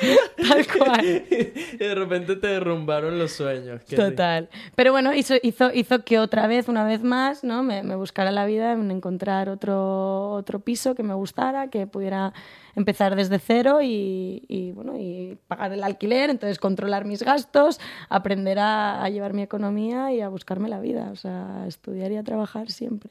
Tal 0.48 0.66
cual. 0.66 1.04
y 1.04 1.76
de 1.76 1.94
repente 1.94 2.36
te 2.36 2.46
derrumbaron 2.46 3.18
los 3.18 3.32
sueños. 3.32 3.82
Qué 3.88 3.96
Total. 3.96 4.48
Pero 4.74 4.92
bueno, 4.92 5.14
hizo, 5.14 5.34
hizo, 5.42 5.72
hizo 5.72 6.04
que 6.04 6.18
otra 6.18 6.46
vez, 6.46 6.68
una 6.68 6.84
vez 6.84 7.02
más, 7.02 7.44
¿no? 7.44 7.62
me, 7.62 7.82
me 7.82 7.96
buscara 7.96 8.30
la 8.30 8.46
vida 8.46 8.72
en 8.72 8.90
encontrar 8.90 9.48
otro, 9.48 10.30
otro 10.30 10.60
piso 10.60 10.94
que 10.94 11.02
me 11.02 11.14
gustara, 11.14 11.68
que 11.68 11.86
pudiera 11.86 12.32
empezar 12.76 13.16
desde 13.16 13.38
cero 13.38 13.80
y, 13.82 14.44
y, 14.48 14.72
bueno, 14.72 14.96
y 14.96 15.38
pagar 15.48 15.72
el 15.72 15.82
alquiler, 15.82 16.30
entonces 16.30 16.58
controlar 16.58 17.04
mis 17.04 17.22
gastos, 17.22 17.80
aprender 18.08 18.58
a, 18.58 19.02
a 19.02 19.08
llevar 19.10 19.34
mi 19.34 19.42
economía 19.42 20.12
y 20.12 20.20
a 20.20 20.28
buscarme 20.28 20.68
la 20.68 20.80
vida. 20.80 21.10
O 21.12 21.16
sea, 21.16 21.64
estudiar 21.66 22.12
y 22.12 22.16
a 22.16 22.22
trabajar 22.22 22.70
siempre. 22.70 23.10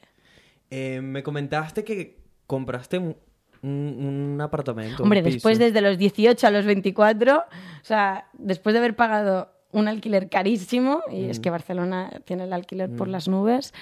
Eh, 0.70 1.00
me 1.02 1.22
comentaste 1.22 1.84
que 1.84 2.20
compraste 2.46 3.16
un, 3.62 4.38
apartamento. 4.40 5.02
un 5.02 5.06
Hombre, 5.06 5.22
piso. 5.22 5.34
después 5.34 5.58
desde 5.58 5.80
los 5.80 5.98
18 5.98 6.46
a 6.46 6.50
los 6.50 6.64
24, 6.64 7.38
o 7.38 7.42
sea, 7.82 8.26
después 8.32 8.72
de 8.72 8.78
haber 8.78 8.96
pagado 8.96 9.48
un 9.72 9.86
alquiler 9.86 10.28
carísimo, 10.28 11.00
y 11.12 11.26
es 11.26 11.38
Mm. 11.38 11.42
que 11.42 11.50
Barcelona 11.50 12.10
tiene 12.24 12.44
el 12.44 12.52
alquiler 12.52 12.90
por 12.90 13.06
las 13.06 13.28
nubes, 13.28 13.72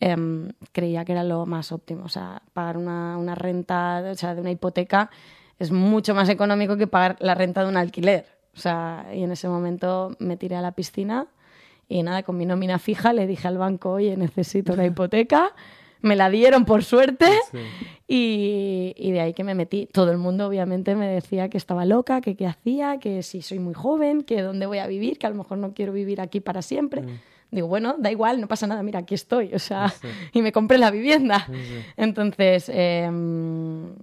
em, 0.00 0.50
creía 0.72 1.04
que 1.06 1.12
era 1.12 1.24
lo 1.24 1.46
más 1.46 1.72
óptimo. 1.72 2.04
O 2.04 2.08
sea, 2.10 2.42
pagar 2.52 2.76
una, 2.76 3.16
una 3.16 3.34
renta, 3.34 4.02
o 4.10 4.14
sea, 4.14 4.34
de 4.34 4.42
una 4.42 4.50
hipoteca 4.50 5.10
es 5.58 5.72
mucho 5.72 6.14
más 6.14 6.28
económico 6.28 6.76
que 6.76 6.86
pagar 6.86 7.16
la 7.20 7.34
renta 7.34 7.62
de 7.62 7.68
un 7.68 7.76
alquiler. 7.78 8.26
O 8.54 8.60
sea, 8.60 9.06
y 9.14 9.22
en 9.22 9.32
ese 9.32 9.48
momento 9.48 10.14
me 10.18 10.36
tiré 10.36 10.56
a 10.56 10.60
la 10.60 10.72
piscina 10.72 11.28
y 11.88 12.02
nada, 12.02 12.22
con 12.24 12.36
mi 12.36 12.44
nómina 12.44 12.78
fija 12.78 13.12
le 13.14 13.26
dije 13.26 13.48
al 13.48 13.56
banco, 13.56 13.92
oye, 13.92 14.16
necesito 14.18 14.74
una 14.74 14.84
hipoteca. 14.86 15.54
Me 16.02 16.16
la 16.16 16.30
dieron 16.30 16.64
por 16.64 16.84
suerte 16.84 17.26
Sí. 17.50 17.58
y, 18.06 18.94
y 18.96 19.10
de 19.12 19.20
ahí 19.20 19.34
que 19.34 19.44
me 19.44 19.54
metí. 19.54 19.86
Todo 19.92 20.10
el 20.12 20.18
mundo 20.18 20.46
obviamente 20.46 20.94
me 20.94 21.08
decía 21.08 21.48
que 21.48 21.56
estaba 21.58 21.84
loca, 21.84 22.20
que 22.20 22.36
qué 22.36 22.46
hacía, 22.46 22.98
que 22.98 23.22
si 23.22 23.42
soy 23.42 23.58
muy 23.58 23.74
joven, 23.74 24.22
que 24.22 24.42
dónde 24.42 24.66
voy 24.66 24.78
a 24.78 24.86
vivir, 24.86 25.18
que 25.18 25.26
a 25.26 25.30
lo 25.30 25.36
mejor 25.36 25.58
no 25.58 25.74
quiero 25.74 25.92
vivir 25.92 26.20
aquí 26.20 26.40
para 26.40 26.62
siempre. 26.62 27.02
Digo, 27.50 27.66
bueno, 27.66 27.96
da 27.98 28.10
igual, 28.10 28.40
no 28.40 28.46
pasa 28.46 28.66
nada, 28.66 28.82
mira, 28.82 28.98
aquí 29.00 29.14
estoy. 29.14 29.54
O 29.54 29.58
sea, 29.58 29.92
y 30.32 30.42
me 30.42 30.52
compré 30.52 30.78
la 30.78 30.90
vivienda. 30.90 31.46
Entonces, 31.96 32.70
em, 32.72 33.94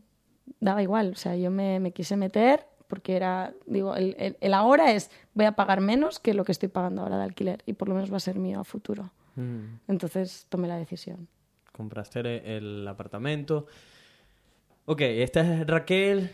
daba 0.60 0.82
igual. 0.84 1.12
O 1.14 1.16
sea, 1.16 1.36
yo 1.36 1.52
me, 1.52 1.80
me 1.80 1.92
quise 1.92 2.18
meter 2.18 2.66
porque 2.88 3.16
era, 3.16 3.54
digo, 3.66 3.96
el, 3.96 4.16
el- 4.20 4.38
el 4.42 4.54
ahora 4.54 4.92
es, 4.94 5.10
voy 5.34 5.46
a 5.46 5.54
pagar 5.54 5.82
menos 5.82 6.20
que 6.20 6.34
lo 6.34 6.44
que 6.44 6.52
estoy 6.52 6.70
pagando 6.70 7.02
ahora 7.02 7.18
de 7.18 7.24
alquiler 7.24 7.64
y 7.66 7.74
por 7.74 7.88
lo 7.90 7.96
menos 7.96 8.12
va 8.12 8.18
a 8.18 8.20
ser 8.20 8.38
mío 8.38 8.60
a 8.60 8.64
futuro. 8.64 9.12
Mm. 9.36 9.80
Entonces 9.88 10.46
tomé 10.50 10.68
la 10.68 10.78
decisión. 10.78 11.28
Compraste 11.76 12.20
el, 12.22 12.28
el 12.28 12.88
apartamento. 12.88 13.68
Ok, 14.86 15.02
esta 15.02 15.42
es 15.42 15.68
Raquel. 15.68 16.30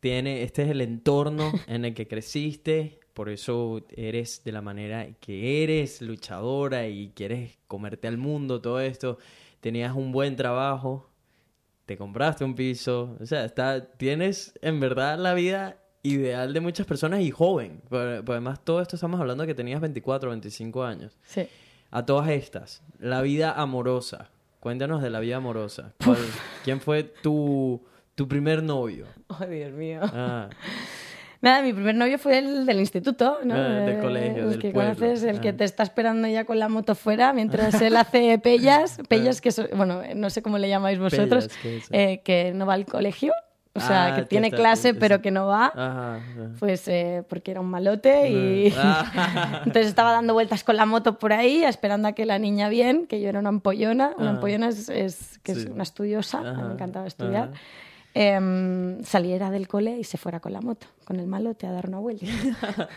Tiene, 0.00 0.42
este 0.42 0.62
es 0.62 0.70
el 0.70 0.80
entorno 0.80 1.52
en 1.66 1.84
el 1.84 1.94
que 1.94 2.06
creciste. 2.08 2.98
Por 3.12 3.28
eso 3.28 3.84
eres 3.94 4.42
de 4.44 4.52
la 4.52 4.62
manera 4.62 5.06
que 5.20 5.62
eres, 5.62 6.00
luchadora 6.00 6.86
y 6.88 7.10
quieres 7.14 7.58
comerte 7.66 8.08
al 8.08 8.16
mundo, 8.16 8.60
todo 8.62 8.80
esto. 8.80 9.18
Tenías 9.60 9.94
un 9.94 10.12
buen 10.12 10.36
trabajo. 10.36 11.10
Te 11.84 11.98
compraste 11.98 12.44
un 12.44 12.54
piso. 12.54 13.16
O 13.20 13.26
sea, 13.26 13.44
está, 13.44 13.84
tienes 13.92 14.54
en 14.62 14.80
verdad 14.80 15.18
la 15.18 15.34
vida 15.34 15.76
ideal 16.02 16.54
de 16.54 16.60
muchas 16.60 16.86
personas 16.86 17.20
y 17.20 17.30
joven. 17.30 17.82
Por- 17.90 18.24
por 18.24 18.36
además, 18.36 18.64
todo 18.64 18.80
esto 18.80 18.96
estamos 18.96 19.20
hablando 19.20 19.42
de 19.42 19.48
que 19.48 19.54
tenías 19.54 19.80
24 19.82 20.30
o 20.30 20.32
25 20.32 20.84
años. 20.84 21.18
Sí. 21.24 21.46
a 21.90 22.06
todas 22.06 22.28
estas, 22.30 22.82
la 23.00 23.20
vida 23.20 23.52
amorosa. 23.52 24.30
Cuéntanos 24.60 25.00
de 25.02 25.10
la 25.10 25.20
vida 25.20 25.36
amorosa. 25.36 25.94
¿Cuál- 26.04 26.18
¿Quién 26.64 26.80
fue 26.80 27.02
tu, 27.02 27.82
tu 28.14 28.28
primer 28.28 28.62
novio? 28.62 29.06
Oh, 29.28 29.44
Dios 29.46 29.72
mío. 29.72 30.00
Ah, 30.02 30.48
Nada, 31.42 31.62
mi 31.62 31.72
primer 31.72 31.94
novio 31.94 32.18
fue 32.18 32.36
el 32.36 32.66
del 32.66 32.80
instituto, 32.80 33.38
¿no? 33.44 33.54
Ah, 33.54 33.58
del 33.80 33.96
Eh, 33.96 34.00
colegio, 34.02 34.42
el 34.44 34.50
del 34.50 34.58
que 34.58 34.70
pueblo. 34.72 34.94
conoces, 34.94 35.22
el 35.22 35.38
Ah. 35.38 35.40
que 35.40 35.54
te 35.54 35.64
está 35.64 35.82
esperando 35.82 36.28
ya 36.28 36.44
con 36.44 36.58
la 36.58 36.68
moto 36.68 36.94
fuera 36.94 37.32
mientras 37.32 37.80
él 37.80 37.96
hace 37.96 38.38
pellas, 38.42 38.98
pellas 39.08 39.40
que 39.40 39.50
son, 39.50 39.68
bueno, 39.74 40.02
no 40.14 40.28
sé 40.28 40.42
cómo 40.42 40.58
le 40.58 40.68
llamáis 40.68 40.98
vosotros, 40.98 41.44
Pellas, 41.48 41.58
¿qué 41.62 41.76
es 41.78 41.84
eso? 41.84 41.94
eh, 41.94 42.20
que 42.22 42.52
no 42.52 42.66
va 42.66 42.74
al 42.74 42.84
colegio, 42.84 43.32
o 43.72 43.80
sea, 43.80 44.06
Ah, 44.06 44.16
que 44.16 44.22
tiene 44.24 44.50
clase 44.50 44.94
pero 44.94 45.22
que 45.22 45.30
no 45.30 45.46
va. 45.46 45.66
ajá, 45.66 46.16
ajá. 46.16 46.50
Pues 46.58 46.88
eh, 46.88 47.22
porque 47.28 47.52
era 47.52 47.60
un 47.60 47.68
malote 47.70 48.28
y 48.30 48.74
Ah. 48.76 49.62
entonces 49.66 49.86
estaba 49.86 50.12
dando 50.12 50.32
vueltas 50.34 50.64
con 50.64 50.76
la 50.76 50.86
moto 50.86 51.18
por 51.18 51.32
ahí 51.32 51.62
esperando 51.64 52.08
a 52.08 52.12
que 52.12 52.26
la 52.26 52.38
niña 52.38 52.68
bien, 52.68 53.06
que 53.06 53.20
yo 53.20 53.28
era 53.28 53.38
una 53.38 53.48
ampollona, 53.50 54.12
una 54.18 54.30
Ah. 54.30 54.34
ampollona 54.34 54.68
es, 54.68 54.88
es- 54.88 55.38
que 55.42 55.52
es 55.52 55.66
una 55.66 55.84
estudiosa, 55.84 56.40
Ajá, 56.40 56.62
me 56.64 56.72
encantaba 56.74 57.06
estudiar, 57.06 57.50
ajá. 57.52 57.60
em, 58.14 59.02
saliera 59.04 59.50
del 59.50 59.68
cole 59.68 59.98
y 59.98 60.04
se 60.04 60.18
fuera 60.18 60.40
con 60.40 60.52
la 60.52 60.60
moto, 60.60 60.88
con 61.04 61.20
el 61.20 61.26
malote 61.28 61.66
a 61.66 61.70
dar 61.72 61.86
una 61.88 61.98
vuelta. 62.00 62.26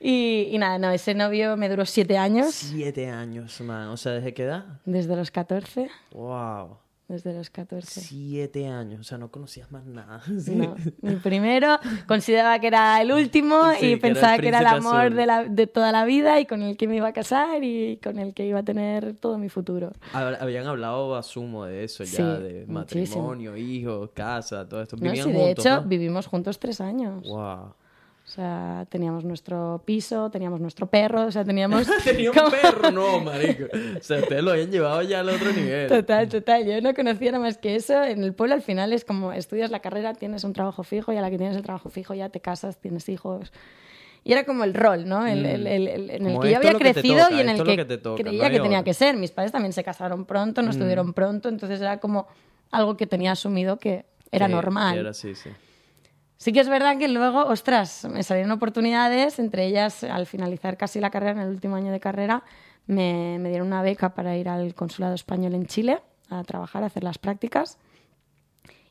y, 0.00 0.48
y 0.52 0.58
nada, 0.58 0.78
no, 0.78 0.90
ese 0.90 1.14
novio 1.14 1.56
me 1.56 1.68
duró 1.68 1.84
siete 1.84 2.16
años, 2.18 2.54
Siete 2.54 3.10
años, 3.10 3.60
man. 3.62 3.88
O 3.88 3.96
sea, 3.96 4.12
¿desde 4.12 4.32
qué 4.32 4.44
edad? 4.44 4.64
desde 4.84 5.16
los 5.16 5.30
14, 5.32 5.90
Wow. 6.12 6.78
Desde 7.08 7.32
los 7.32 7.48
14. 7.50 8.00
Siete 8.02 8.68
años. 8.68 9.00
O 9.00 9.04
sea, 9.04 9.16
no 9.18 9.30
conocías 9.30 9.72
más 9.72 9.84
nada. 9.86 10.20
Sí. 10.38 10.54
No, 10.54 10.76
mi 11.02 11.16
primero 11.16 11.78
consideraba 12.06 12.58
que 12.60 12.66
era 12.68 13.00
el 13.00 13.10
último 13.12 13.70
Sí, 13.74 13.80
que 13.80 13.86
y 13.86 13.88
era 13.88 13.94
el 13.94 14.00
pensaba 14.00 14.38
que 14.38 14.48
era 14.48 14.58
el 14.60 14.66
amor 14.66 15.14
de, 15.14 15.26
la- 15.26 15.44
de 15.44 15.66
toda 15.66 15.90
la 15.90 16.04
vida 16.04 16.38
y 16.38 16.46
con 16.46 16.62
el 16.62 16.76
que 16.76 16.86
me 16.86 16.96
iba 16.96 17.08
a 17.08 17.12
casar 17.12 17.64
y 17.64 17.98
con 18.02 18.18
el 18.18 18.34
que 18.34 18.46
iba 18.46 18.58
a 18.60 18.62
tener 18.62 19.14
todo 19.14 19.38
mi 19.38 19.48
futuro. 19.48 19.92
Hab- 20.12 20.36
Habían 20.40 20.66
hablado, 20.66 21.16
asumo, 21.16 21.64
de 21.64 21.84
eso 21.84 22.04
ya, 22.04 22.10
Sí, 22.10 22.22
de 22.42 22.64
muchísimo. 22.66 23.22
matrimonio, 23.22 23.56
hijos, 23.56 24.10
casa, 24.14 24.68
todo 24.68 24.82
esto. 24.82 24.96
¿no? 24.96 25.02
Vivían 25.02 25.26
Sí, 25.26 25.32
de 25.32 25.38
juntos, 25.38 25.64
hecho, 25.66 25.80
¿no? 25.82 25.88
vivimos 25.88 26.26
juntos 26.26 26.58
tres 26.58 26.80
años. 26.80 27.26
Wow. 27.26 27.74
O 28.28 28.30
sea, 28.30 28.84
teníamos 28.90 29.24
nuestro 29.24 29.80
piso, 29.86 30.28
teníamos 30.30 30.60
nuestro 30.60 30.86
perro, 30.86 31.24
o 31.24 31.32
sea, 31.32 31.46
teníamos... 31.46 31.86
Tenía 32.04 32.30
un 32.30 32.36
perro, 32.50 32.90
no, 32.90 33.20
marico. 33.24 33.64
O 33.98 34.02
sea, 34.02 34.18
ustedes 34.18 34.42
lo 34.44 34.50
habían 34.50 34.70
llevado 34.70 35.00
ya 35.00 35.20
al 35.20 35.30
otro 35.30 35.50
nivel. 35.50 35.88
Total, 35.88 36.28
total. 36.28 36.66
Yo 36.66 36.78
no 36.82 36.92
conocía 36.92 37.32
nada 37.32 37.42
más 37.42 37.56
que 37.56 37.74
eso. 37.74 38.02
En 38.04 38.22
el 38.22 38.34
pueblo 38.34 38.54
al 38.54 38.60
final 38.60 38.92
es 38.92 39.06
como 39.06 39.32
estudias 39.32 39.70
la 39.70 39.80
carrera, 39.80 40.12
tienes 40.12 40.44
un 40.44 40.52
trabajo 40.52 40.82
fijo 40.82 41.10
y 41.10 41.16
a 41.16 41.22
la 41.22 41.30
que 41.30 41.38
tienes 41.38 41.56
el 41.56 41.62
trabajo 41.62 41.88
fijo 41.88 42.12
ya 42.12 42.28
te 42.28 42.40
casas, 42.40 42.76
tienes 42.76 43.08
hijos. 43.08 43.50
Y 44.24 44.32
era 44.32 44.44
como 44.44 44.64
el 44.64 44.74
rol, 44.74 45.08
¿no? 45.08 45.26
El, 45.26 45.46
el- 45.46 45.66
el- 45.66 45.88
el- 45.88 46.10
en 46.10 46.26
el 46.26 46.32
Como 46.34 46.40
que 46.40 46.50
yo 46.50 46.56
había 46.58 46.74
crecido 46.74 47.24
toca, 47.24 47.34
y 47.34 47.40
en 47.40 47.48
el 47.48 47.62
que, 47.64 47.76
que 47.76 47.84
te 47.86 47.96
toca, 47.96 48.22
creía 48.22 48.50
que 48.50 48.60
tenía 48.60 48.84
que 48.84 48.92
ser. 48.92 49.16
Mis 49.16 49.30
padres 49.30 49.52
también 49.52 49.72
se 49.72 49.82
casaron 49.82 50.26
pronto, 50.26 50.60
no 50.60 50.70
estuvieron 50.70 51.14
pronto, 51.14 51.48
entonces 51.48 51.80
era 51.80 51.98
como 51.98 52.26
algo 52.70 52.94
que 52.98 53.06
tenía 53.06 53.32
asumido 53.32 53.78
que 53.78 54.04
era 54.30 54.46
Sí, 54.46 54.52
normal. 54.52 54.98
Era 54.98 55.14
sí. 55.14 55.32
Sí 56.38 56.52
que 56.52 56.60
es 56.60 56.68
verdad 56.68 56.98
que 56.98 57.08
luego, 57.08 57.44
ostras, 57.46 58.06
me 58.08 58.22
salieron 58.22 58.52
oportunidades, 58.52 59.40
entre 59.40 59.66
ellas 59.66 60.04
al 60.04 60.24
finalizar 60.24 60.76
casi 60.76 61.00
la 61.00 61.10
carrera, 61.10 61.32
en 61.32 61.38
el 61.40 61.48
último 61.48 61.74
año 61.74 61.90
de 61.90 61.98
carrera, 61.98 62.44
me, 62.86 63.40
dieron 63.48 63.66
una 63.66 63.82
beca 63.82 64.14
para 64.14 64.36
ir 64.36 64.48
al 64.48 64.72
consulado 64.76 65.14
español 65.14 65.54
en 65.54 65.66
Chile 65.66 66.00
a 66.30 66.44
trabajar, 66.44 66.84
a 66.84 66.86
hacer 66.86 67.02
las 67.02 67.18
prácticas. 67.18 67.76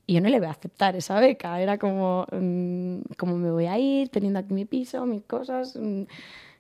Y 0.06 0.16
yo 0.16 0.22
no 0.22 0.28
le 0.28 0.40
voy 0.40 0.48
a 0.48 0.52
aceptar 0.52 0.98
esa 0.98 1.22
beca. 1.22 1.62
Era 1.62 1.78
como, 1.78 2.28
mm, 2.32 3.00
¿cómo 3.18 3.38
me 3.38 3.50
voy 3.50 3.68
a 3.68 3.78
ir 3.80 4.10
teniendo 4.10 4.40
aquí 4.40 4.54
mi 4.54 4.66
piso, 4.66 5.06
mis 5.06 5.24
cosas? 5.24 5.78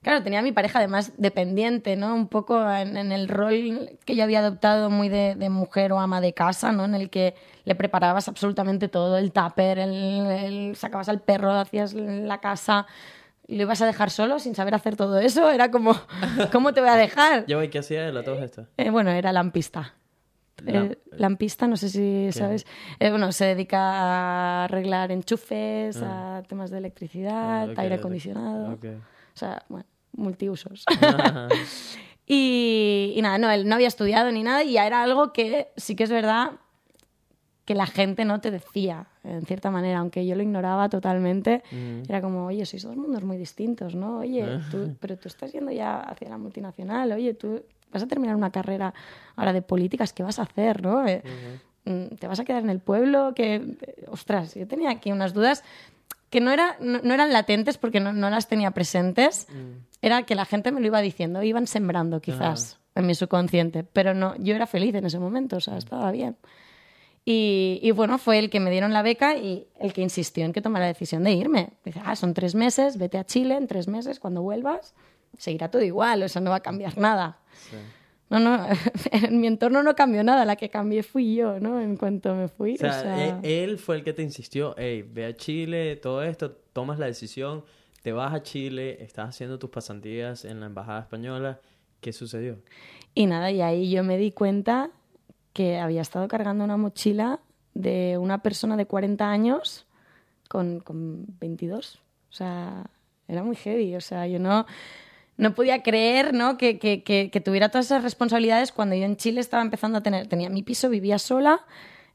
Claro, 0.07 0.23
tenía 0.23 0.39
a 0.39 0.41
mi 0.41 0.53
pareja 0.53 0.79
además 0.79 1.11
dependiente, 1.17 1.97
¿no? 1.97 2.15
Un 2.15 2.29
poco 2.29 2.57
en, 2.71 2.95
en 2.95 3.11
el 3.11 3.27
rol 3.27 3.97
que 4.05 4.15
yo 4.15 4.23
había 4.23 4.39
adoptado 4.39 4.89
muy 4.89 5.09
de, 5.09 5.35
de 5.35 5.49
mujer 5.49 5.91
o 5.91 5.99
ama 5.99 6.21
de 6.21 6.31
casa, 6.33 6.71
¿no? 6.71 6.85
En 6.85 6.95
el 6.95 7.09
que 7.09 7.35
le 7.65 7.75
preparabas 7.75 8.29
absolutamente 8.29 8.87
todo, 8.87 9.17
el 9.17 9.33
tupper, 9.33 9.79
el, 9.79 9.91
el- 9.93 10.75
sacabas 10.77 11.09
al 11.09 11.19
perro, 11.19 11.51
hacías 11.51 11.93
la 11.93 12.39
casa... 12.39 12.85
¿Y 13.47 13.57
lo 13.57 13.63
ibas 13.63 13.81
a 13.81 13.85
dejar 13.85 14.09
solo 14.09 14.39
sin 14.39 14.55
saber 14.55 14.75
hacer 14.75 14.95
todo 14.95 15.19
eso? 15.19 15.51
Era 15.51 15.71
como, 15.71 15.93
¿cómo 16.53 16.73
te 16.73 16.79
voy 16.79 16.89
a 16.89 16.95
dejar? 16.95 17.45
Ya, 17.45 17.57
güey, 17.57 17.69
¿qué 17.69 17.79
hacía 17.79 18.07
él 18.07 18.15
a 18.15 18.23
todos 18.23 18.41
estos? 18.41 18.67
Eh, 18.77 18.89
bueno, 18.91 19.09
era 19.11 19.33
lampista. 19.33 19.93
Lam- 20.65 20.91
Eh, 20.91 20.97
lampista, 21.17 21.67
no 21.67 21.75
sé 21.75 21.89
si 21.89 22.29
sabes. 22.31 22.65
Eh, 22.99 23.09
bueno, 23.09 23.33
se 23.33 23.43
dedica 23.43 23.79
a 23.81 24.63
arreglar 24.65 25.11
enchufes, 25.11 26.01
a 26.01 26.43
temas 26.47 26.71
de 26.71 26.77
electricidad, 26.77 27.63
Ah, 27.63 27.65
ok, 27.71 27.79
aire 27.79 27.95
acondicionado. 27.95 28.71
Ok. 28.73 28.85
O 28.85 29.37
sea, 29.39 29.63
bueno, 29.69 29.85
multiusos. 30.17 30.83
Ajá. 30.87 31.47
y, 32.27 33.13
y 33.15 33.21
nada, 33.21 33.37
no, 33.37 33.49
él 33.49 33.67
no 33.67 33.75
había 33.75 33.87
estudiado 33.87 34.31
ni 34.31 34.43
nada 34.43 34.63
y 34.63 34.73
ya 34.73 34.85
era 34.85 35.01
algo 35.03 35.31
que 35.31 35.69
sí 35.77 35.95
que 35.95 36.03
es 36.03 36.09
verdad 36.09 36.51
que 37.67 37.75
la 37.75 37.85
gente 37.85 38.23
no 38.23 38.39
te 38.39 38.49
decía, 38.49 39.07
en 39.25 39.45
cierta 39.45 39.69
manera, 39.69 39.99
aunque 39.99 40.25
yo 40.25 40.35
lo 40.37 40.41
ignoraba 40.41 40.87
totalmente, 40.87 41.63
era 42.07 42.21
como, 42.21 42.45
oye, 42.45 42.65
sois 42.65 42.83
dos 42.83 42.95
mundos 42.95 43.25
muy 43.25 43.35
distintos, 43.35 43.93
¿no? 43.93 44.19
Oye, 44.19 44.61
tú, 44.71 44.95
pero 45.01 45.17
tú 45.17 45.27
estás 45.27 45.51
yendo 45.51 45.69
ya 45.73 45.99
hacia 45.99 46.29
la 46.29 46.37
multinacional, 46.37 47.11
oye, 47.11 47.33
tú 47.33 47.61
vas 47.91 48.03
a 48.03 48.07
terminar 48.07 48.37
una 48.37 48.51
carrera 48.51 48.93
ahora 49.35 49.51
de 49.51 49.61
políticas, 49.61 50.13
¿qué 50.13 50.23
vas 50.23 50.39
a 50.39 50.43
hacer, 50.43 50.81
no? 50.81 51.05
Eh, 51.05 51.21
mm, 51.83 52.15
¿Te 52.15 52.27
vas 52.27 52.39
a 52.39 52.45
quedar 52.45 52.63
en 52.63 52.69
el 52.69 52.79
pueblo? 52.79 53.33
Que, 53.35 53.75
ostras, 54.07 54.55
yo 54.55 54.65
tenía 54.65 54.89
aquí 54.89 55.11
unas 55.11 55.33
dudas 55.33 55.65
que 56.29 56.41
no, 56.41 56.51
era, 56.51 56.77
no, 56.79 56.99
no 57.03 57.13
eran 57.13 57.31
latentes 57.31 57.77
porque 57.77 57.99
no, 57.99 58.13
no 58.13 58.29
las 58.29 58.47
tenía 58.47 58.71
presentes, 58.71 59.47
era 60.01 60.23
que 60.23 60.35
la 60.35 60.45
gente 60.45 60.71
me 60.71 60.81
lo 60.81 60.87
iba 60.87 61.01
diciendo, 61.01 61.41
iban 61.43 61.67
sembrando 61.67 62.21
quizás 62.21 62.79
en 62.95 63.05
mi 63.05 63.15
subconsciente, 63.15 63.83
pero 63.83 64.13
no, 64.13 64.35
yo 64.37 64.55
era 64.55 64.67
feliz 64.67 64.93
en 64.95 65.05
ese 65.05 65.19
momento, 65.19 65.57
o 65.57 65.61
sea, 65.61 65.77
estaba 65.77 66.11
bien. 66.11 66.35
Y, 67.23 67.79
y 67.83 67.91
bueno, 67.91 68.17
fue 68.17 68.39
el 68.39 68.49
que 68.49 68.59
me 68.59 68.71
dieron 68.71 68.93
la 68.93 69.01
beca 69.01 69.35
y 69.35 69.67
el 69.79 69.91
que 69.91 70.01
insistió 70.01 70.45
en 70.45 70.53
que 70.53 70.61
tomara 70.61 70.85
la 70.85 70.93
decisión 70.93 71.23
de 71.25 71.33
irme. 71.33 71.71
Dice, 71.83 72.01
ah, 72.05 72.15
son 72.15 72.33
tres 72.33 72.55
meses, 72.55 72.97
vete 72.97 73.17
a 73.17 73.25
Chile 73.25 73.55
en 73.55 73.67
tres 73.67 73.89
meses, 73.89 74.19
cuando 74.19 74.41
vuelvas, 74.41 74.93
seguirá 75.37 75.69
todo 75.69 75.81
igual, 75.81 76.23
o 76.23 76.29
sea, 76.29 76.41
no 76.41 76.51
va 76.51 76.57
a 76.57 76.61
cambiar 76.61 76.97
nada. 76.97 77.39
No, 78.29 78.39
no, 78.39 78.67
en 79.11 79.39
mi 79.39 79.47
entorno 79.47 79.83
no 79.83 79.95
cambió 79.95 80.23
nada, 80.23 80.43
la 80.45 80.55
que 80.57 80.69
cambié 80.69 81.03
fui 81.03 81.35
yo, 81.35 81.59
¿no? 81.59 81.79
En 81.79 81.95
cuanto 81.95 82.35
me 82.35 82.47
fui. 82.49 82.75
O 82.75 82.77
sea, 82.77 82.89
o 82.89 83.01
sea- 83.01 83.39
e- 83.41 83.63
él 83.63 83.77
fue 83.77 83.95
el 83.97 84.03
que 84.03 84.13
te 84.13 84.21
insistió, 84.23 84.75
hey, 84.77 85.05
ve 85.09 85.25
a 85.25 85.35
Chile, 85.35 85.95
todo 85.95 86.23
esto, 86.23 86.51
tomas 86.73 86.99
la 86.99 87.05
decisión, 87.05 87.63
te 88.03 88.11
vas 88.11 88.33
a 88.33 88.43
Chile, 88.43 89.01
estás 89.03 89.29
haciendo 89.29 89.57
tus 89.59 89.69
pasantías 89.69 90.43
en 90.45 90.59
la 90.59 90.65
embajada 90.65 90.99
española. 91.01 91.59
¿Qué 92.01 92.13
sucedió? 92.13 92.59
Y 93.15 93.25
nada, 93.25 93.49
y 93.51 93.61
ahí 93.61 93.89
yo 93.89 94.03
me 94.03 94.17
di 94.17 94.31
cuenta 94.31 94.91
que 95.53 95.79
había 95.79 96.01
estado 96.01 96.27
cargando 96.27 96.63
una 96.63 96.77
mochila 96.77 97.39
de 97.73 98.17
una 98.19 98.43
persona 98.43 98.77
de 98.77 98.85
40 98.85 99.29
años 99.29 99.87
con, 100.49 100.79
con 100.81 101.25
22. 101.39 101.95
O 102.29 102.33
sea, 102.33 102.85
era 103.27 103.41
muy 103.43 103.55
heavy. 103.55 103.95
O 103.95 104.01
sea, 104.01 104.27
yo 104.27 104.37
no, 104.37 104.65
no 105.37 105.53
podía 105.53 105.83
creer 105.83 106.33
¿no? 106.33 106.57
Que, 106.57 106.79
que, 106.79 107.03
que, 107.03 107.41
tuviera 107.41 107.69
todas 107.69 107.85
esas 107.85 108.03
responsabilidades 108.03 108.71
cuando 108.71 108.95
yo 108.95 109.05
en 109.05 109.17
Chile 109.17 109.39
estaba 109.39 109.61
empezando 109.63 109.99
a 109.99 110.01
tener, 110.01 110.27
tenía 110.27 110.49
mi 110.49 110.63
piso, 110.63 110.89
vivía 110.89 111.19
sola, 111.19 111.61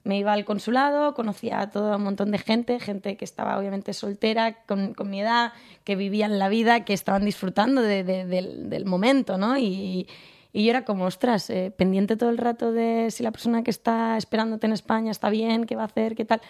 me 0.05 0.19
iba 0.19 0.33
al 0.33 0.45
consulado, 0.45 1.15
conocía 1.15 1.61
a 1.61 1.71
todo 1.71 1.97
un 1.97 2.03
montón 2.03 2.33
de 2.33 2.39
gente, 2.39 2.81
gente 2.81 3.17
que 3.17 3.25
estaba 3.25 3.57
obviamente 3.59 3.93
soltera, 3.93 4.65
con, 4.67 4.95
con 4.95 5.09
mi 5.09 5.21
edad, 5.21 5.53
que 5.85 5.95
vivían 5.95 6.41
la 6.41 6.49
vida, 6.49 6.85
que 6.85 6.93
estaban 6.93 7.25
disfrutando 7.25 7.81
de- 7.83 8.03
de- 8.03 8.25
del, 8.27 8.69
del 8.69 8.85
momento, 8.85 9.39
¿no? 9.39 9.57
Y, 9.57 10.09
y 10.53 10.65
yo 10.65 10.71
era 10.71 10.85
como, 10.85 11.05
ostras, 11.05 11.49
eh, 11.51 11.73
pendiente 11.77 12.17
todo 12.17 12.31
el 12.31 12.39
rato 12.39 12.73
de 12.73 13.13
si 13.13 13.23
la 13.23 13.31
persona 13.31 13.63
que 13.63 13.71
está 13.71 14.17
esperándote 14.17 14.67
en 14.67 14.73
España 14.73 15.13
está 15.13 15.31
bien, 15.31 15.65
qué 15.67 15.77
va 15.77 15.83
a 15.83 15.87
hacer, 15.87 16.17
qué 16.17 16.25
tal. 16.25 16.41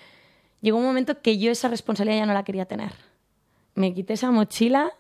Llegó 0.63 0.79
un 0.79 0.85
momento 0.85 1.21
que 1.21 1.37
yo 1.37 1.51
esa 1.53 1.69
responsabilidad 1.69 2.21
ya 2.21 2.27
no 2.27 2.33
la 2.35 2.45
quería 2.45 2.65
tener. 2.65 2.93
Me 3.75 3.93
quité 3.93 4.15
esa 4.15 4.31
mochila 4.31 4.93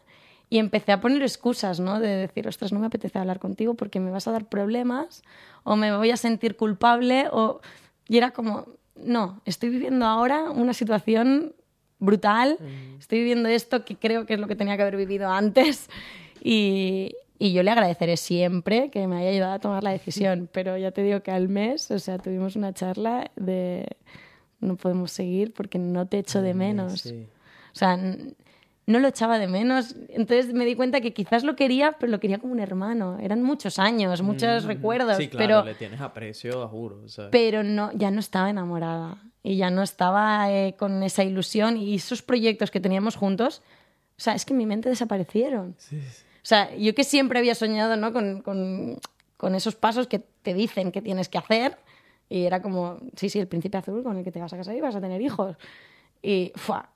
y 0.53 0.59
empecé 0.59 0.93
a 0.93 1.01
poner 1.01 1.23
excusas, 1.23 1.81
¿no? 1.81 1.99
De 1.99 2.09
decir, 2.09 2.47
ostras, 2.47 2.75
no 2.75 2.79
me 2.79 2.88
apetece 2.88 3.19
hablar 3.19 3.38
contigo 3.38 3.73
porque 3.73 4.01
me 4.01 4.11
vas 4.11 4.29
a 4.29 4.33
dar 4.33 4.51
problemas 4.51 5.23
o 5.65 5.77
me 5.77 5.97
voy 5.97 6.11
a 6.11 6.19
sentir 6.19 6.57
culpable 6.57 7.29
o... 7.33 7.62
Y 8.07 8.19
era 8.19 8.33
como, 8.33 8.67
no, 8.95 9.41
estoy 9.47 9.71
viviendo 9.71 10.05
ahora 10.05 10.51
una 10.51 10.75
situación 10.75 11.55
brutal, 11.99 12.59
estoy 12.99 13.21
viviendo 13.21 13.49
esto 13.49 13.87
que 13.87 13.97
creo 13.97 14.27
que 14.27 14.35
es 14.35 14.41
lo 14.41 14.47
que 14.47 14.55
tenía 14.55 14.77
que 14.77 14.83
haber 14.83 14.99
vivido 14.99 15.31
antes 15.31 15.88
y, 16.45 17.15
y 17.38 17.55
yo 17.55 17.62
le 17.62 17.71
agradeceré 17.71 18.19
siempre 18.19 18.91
que 18.91 19.07
me 19.07 19.17
haya 19.17 19.31
ayudado 19.31 19.55
a 19.55 19.59
tomar 19.59 19.83
la 19.83 19.93
decisión, 19.93 20.51
pero 20.53 20.77
ya 20.77 20.91
te 20.91 21.03
digo 21.03 21.23
que 21.23 21.31
al 21.31 21.49
mes, 21.49 21.91
o 21.91 21.99
sea, 21.99 22.19
tuvimos 22.19 22.57
una 22.57 22.75
charla 22.75 23.31
de 23.37 23.87
no 24.61 24.77
podemos 24.77 25.12
seguir 25.12 25.55
porque 25.55 25.79
no 25.79 26.05
te 26.09 26.19
echo 26.19 26.43
de 26.43 26.53
menos. 26.53 27.01
Sí. 27.01 27.27
O 27.73 27.75
sea, 27.75 27.99
no 28.92 29.00
lo 29.00 29.09
echaba 29.09 29.38
de 29.38 29.49
menos. 29.49 29.97
Entonces 30.09 30.53
me 30.55 30.64
di 30.64 30.74
cuenta 30.76 31.01
que 31.01 31.12
quizás 31.12 31.43
lo 31.43 31.57
quería, 31.57 31.93
pero 31.99 32.12
lo 32.12 32.20
quería 32.20 32.38
como 32.38 32.53
un 32.53 32.61
hermano. 32.61 33.18
Eran 33.20 33.43
muchos 33.43 33.78
años, 33.78 34.22
muchos 34.22 34.64
recuerdos, 34.64 35.16
Mm, 35.18 35.20
Sí, 35.20 35.28
claro, 35.28 35.47
pero, 35.47 35.64
le 35.64 35.74
tienes 35.74 36.01
aprecio, 36.01 36.68
juro. 36.68 37.03
o 37.05 37.09
sea. 37.09 37.30
pero 37.30 37.62
no, 37.62 37.90
ya 37.95 38.11
no 38.11 38.20
estaba 38.20 38.51
enamorada 38.51 39.16
y 39.43 39.57
ya 39.57 39.70
no 39.70 39.82
estaba 39.82 40.53
eh, 40.53 40.74
con 40.78 41.03
esa 41.03 41.24
ilusión 41.24 41.76
y 41.76 41.97
esos 41.97 42.22
proyectos 42.22 42.70
que 42.70 42.78
teníamos 42.80 43.16
juntos, 43.16 43.62
o 44.16 44.20
sea, 44.20 44.34
es 44.34 44.45
que 44.45 44.53
en 44.53 44.59
mi 44.59 44.66
mente 44.66 44.88
desaparecieron. 44.88 45.74
sea, 46.43 46.74
yo 46.76 46.95
que 46.95 47.03
siempre 47.05 47.38
había 47.38 47.55
soñado, 47.55 47.97
¿no? 47.97 48.12
Con, 48.12 48.43
con, 48.43 48.99
con 49.36 49.55
esos 49.55 49.74
pasos 49.74 50.07
que 50.07 50.18
te 50.20 50.55
dicen 50.55 50.93
que 50.93 51.03
tienes 51.03 51.28
que 51.28 51.38
hacer. 51.38 51.76
Y 52.28 52.45
era 52.45 52.62
como, 52.62 52.99
sí, 53.16 53.28
sí, 53.28 53.38
el 53.40 53.47
príncipe 53.49 53.76
azul 53.78 54.03
con 54.03 54.16
el 54.16 54.24
que 54.24 54.32
te 54.32 54.40
vas 54.40 54.53
a 54.53 54.57
casar 54.57 54.74
y 54.76 54.80
vas 54.80 54.95
a 54.95 55.01
tener 55.01 55.20
hijos. 55.20 55.57
Y, 56.22 56.53
¡fua! 56.55 56.88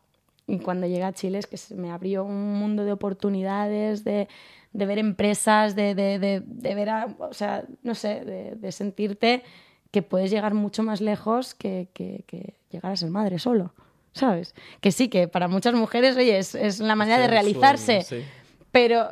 Y 0.47 0.59
cuando 0.59 0.87
llegué 0.87 1.05
a 1.05 1.13
Chile 1.13 1.39
es 1.39 1.47
que 1.47 1.57
se 1.57 1.75
me 1.75 1.91
abrió 1.91 2.25
un 2.25 2.55
mundo 2.55 2.85
de 2.85 2.93
oportunidades, 2.93 4.05
de, 4.05 4.29
de 4.73 4.87
ver 4.87 4.99
empresas, 4.99 5.75
de, 5.75 5.95
de, 5.95 6.19
de, 6.19 6.43
de 6.45 6.75
ver, 6.75 6.89
a- 6.91 7.09
o 7.19 7.33
sea, 7.35 7.65
no 7.83 7.95
sé, 7.95 8.25
de, 8.61 8.73
sentirte 8.73 9.43
que 9.91 10.03
puedes 10.03 10.31
llegar 10.31 10.55
mucho 10.55 10.83
más 10.83 11.01
lejos 11.01 11.55
que, 11.55 11.89
que, 11.95 12.25
que 12.27 12.55
llegar 12.71 12.93
a 12.93 12.97
ser 12.97 13.11
madre 13.11 13.39
solo, 13.39 13.73
¿sabes? 14.13 14.55
Que 14.81 14.93
sí, 14.93 15.09
que 15.09 15.27
para 15.29 15.49
muchas 15.49 15.75
mujeres, 15.75 16.17
oye, 16.17 16.39
es, 16.39 16.55
es 16.55 16.81
la 16.81 16.95
manera 16.95 17.19
de 17.19 17.29
realizarse, 17.29 18.03
sueño, 18.03 18.23
sí. 18.25 18.29
pero 18.71 19.09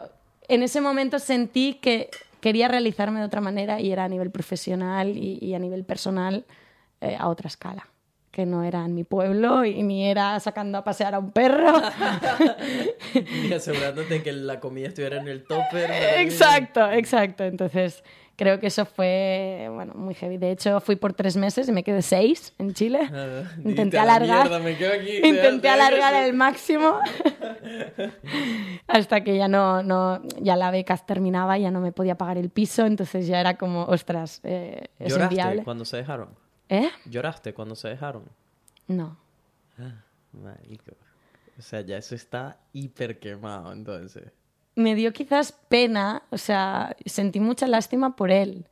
en 0.48 0.62
ese 0.62 0.80
momento 0.80 1.18
sentí 1.18 1.74
que 1.74 2.10
quería 2.40 2.68
realizarme 2.68 3.20
de 3.20 3.26
otra 3.26 3.40
manera 3.40 3.80
y 3.80 3.90
era 3.90 4.04
a 4.04 4.08
nivel 4.08 4.30
profesional 4.30 5.16
y, 5.16 5.38
y 5.40 5.54
a 5.54 5.58
nivel 5.58 5.84
personal 5.84 6.44
eh, 7.00 7.16
a 7.18 7.28
otra 7.28 7.48
escala 7.48 7.88
que 8.34 8.44
no 8.46 8.64
era 8.64 8.84
en 8.84 8.94
mi 8.96 9.04
pueblo 9.04 9.64
y 9.64 9.82
ni 9.84 10.08
era 10.08 10.40
sacando 10.40 10.76
a 10.78 10.82
pasear 10.84 11.14
a 11.14 11.20
un 11.20 11.30
perro. 11.30 11.72
Y 13.48 13.52
asegurándote 13.52 14.22
que 14.22 14.32
la 14.32 14.58
comida 14.58 14.88
estuviera 14.88 15.18
en 15.20 15.28
el 15.28 15.44
topper. 15.44 15.88
exacto, 16.18 16.90
exacto. 16.90 17.44
Entonces, 17.44 18.02
creo 18.36 18.58
que 18.58 18.66
eso 18.66 18.84
fue, 18.86 19.68
bueno, 19.72 19.94
muy 19.94 20.14
heavy. 20.14 20.36
De 20.38 20.50
hecho, 20.50 20.80
fui 20.80 20.96
por 20.96 21.12
tres 21.12 21.36
meses 21.36 21.68
y 21.68 21.72
me 21.72 21.84
quedé 21.84 22.02
seis 22.02 22.52
en 22.58 22.74
Chile. 22.74 23.00
Ah, 23.12 23.44
Intenté 23.58 23.70
dijiste, 23.74 23.98
"A 23.98 24.04
la 24.04 24.14
alargar, 24.16 24.48
mierda, 24.48 24.58
me 24.58 24.76
quedo 24.76 24.92
aquí, 24.94 25.20
te- 25.20 25.28
intenté 25.28 25.60
te- 25.60 25.68
alargar 25.68 26.14
el 26.24 26.34
máximo 26.34 26.98
hasta 28.88 29.22
que 29.22 29.36
ya 29.36 29.46
no, 29.48 29.82
no, 29.82 30.20
ya 30.40 30.56
la 30.56 30.70
beca 30.72 30.96
terminaba, 30.96 31.56
ya 31.58 31.70
no 31.70 31.80
me 31.80 31.92
podía 31.92 32.16
pagar 32.16 32.38
el 32.38 32.50
piso, 32.50 32.84
entonces 32.86 33.26
ya 33.28 33.40
era 33.40 33.56
como, 33.56 33.84
ostras, 33.84 34.40
eh, 34.44 34.88
es 34.98 35.12
¿Lloraste 35.12 35.34
inviable. 35.34 35.62
cuando 35.64 35.84
se 35.84 35.98
dejaron? 35.98 36.30
¿Eh? 36.68 36.88
¿Lloraste 37.06 37.52
cuando 37.54 37.74
se 37.74 37.88
dejaron? 37.88 38.24
No. 38.88 39.16
Marico. 40.32 40.92
O 41.58 41.62
sea, 41.62 41.80
ya 41.82 41.96
eso 41.98 42.14
está 42.14 42.58
hiper 42.72 43.18
quemado, 43.18 43.72
entonces. 43.72 44.32
me 44.76 44.94
dio 44.96 45.12
quizás 45.12 45.52
pena, 45.52 46.22
o 46.30 46.38
sea, 46.38 46.96
sentí 47.06 47.38
mucha 47.38 47.68
lástima 47.68 48.16
por 48.16 48.30
él, 48.32 48.66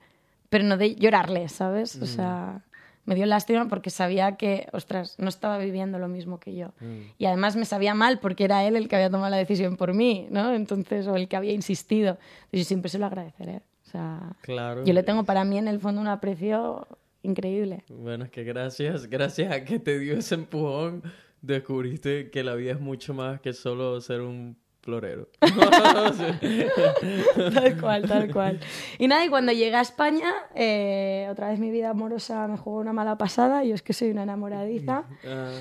pero 0.49 0.65
no 0.65 0.77
de 0.77 0.97
llorarle, 0.97 1.49
¿sabes? 1.49 1.95
O 2.03 2.07
sea, 2.07 2.63
me 3.05 3.15
dio 3.15 3.25
lástima 3.27 3.69
porque 3.69 3.91
sabía 3.91 4.37
que, 4.37 4.67
ostras, 4.73 5.15
no 5.19 5.29
estaba 5.29 5.59
viviendo 5.59 6.01
lo 6.01 6.09
mismo 6.09 6.41
que 6.41 6.57
yo. 6.57 6.73
Y 7.19 7.27
además 7.27 7.55
me 7.55 7.65
sabía 7.65 7.95
mal 7.95 8.19
porque 8.19 8.45
era 8.45 8.65
él 8.65 8.75
el 8.75 8.89
que 8.89 8.97
había 8.97 9.11
tomado 9.11 9.31
la 9.31 9.37
decisión 9.37 9.77
por 9.77 9.95
mí, 9.95 10.27
¿no? 10.31 10.53
Entonces, 10.53 11.07
o 11.07 11.15
el 11.15 11.29
que 11.29 11.37
había 11.37 11.53
insistido. 11.53 12.19
Entonces, 12.45 12.61
yo 12.61 12.65
siempre 12.65 12.89
se 12.91 12.99
lo 12.99 13.07
agradeceré. 13.07 13.63
O 13.87 13.91
sea, 13.93 14.33
Claro. 14.41 14.85
yo 14.85 14.93
le 14.93 15.03
tengo 15.05 15.23
para 15.25 15.45
mí 15.45 15.57
en 15.59 15.69
el 15.69 15.79
fondo 15.79 16.01
un 16.01 16.09
aprecio 16.09 16.89
increíble. 17.23 17.85
Bueno, 17.89 18.25
es 18.25 18.31
que 18.31 18.45
gracias, 18.45 19.09
gracias 19.09 19.53
a 19.53 19.65
que 19.65 19.79
te 19.79 19.99
dio 19.99 20.15
ese 20.15 20.35
empujón, 20.35 21.03
descubriste 21.41 22.31
que 22.31 22.45
la 22.45 22.55
vida 22.55 22.73
es 22.73 22.81
mucho 22.81 23.15
más 23.15 23.41
que 23.41 23.53
solo 23.53 24.01
ser 24.01 24.21
un 24.21 24.57
florero. 24.83 25.29
tal 27.55 27.81
cual, 27.81 28.03
tal 28.09 28.33
cual. 28.33 28.61
Y 28.99 29.07
nada, 29.09 29.25
y 29.25 29.29
cuando 29.29 29.53
llegué 29.53 29.77
a 29.77 29.81
España, 29.81 30.33
eh, 30.55 31.29
otra 31.31 31.51
vez 31.51 31.59
mi 31.61 31.71
vida 31.71 31.91
amorosa 31.91 32.49
me 32.49 32.57
jugó 32.57 32.79
una 32.79 32.93
mala 32.93 33.17
pasada. 33.17 33.65
Yo 33.65 33.75
es 33.75 33.83
que 33.83 33.93
soy 33.93 34.11
una 34.11 34.25
enamoradiza. 34.25 35.05
Ah, 35.25 35.53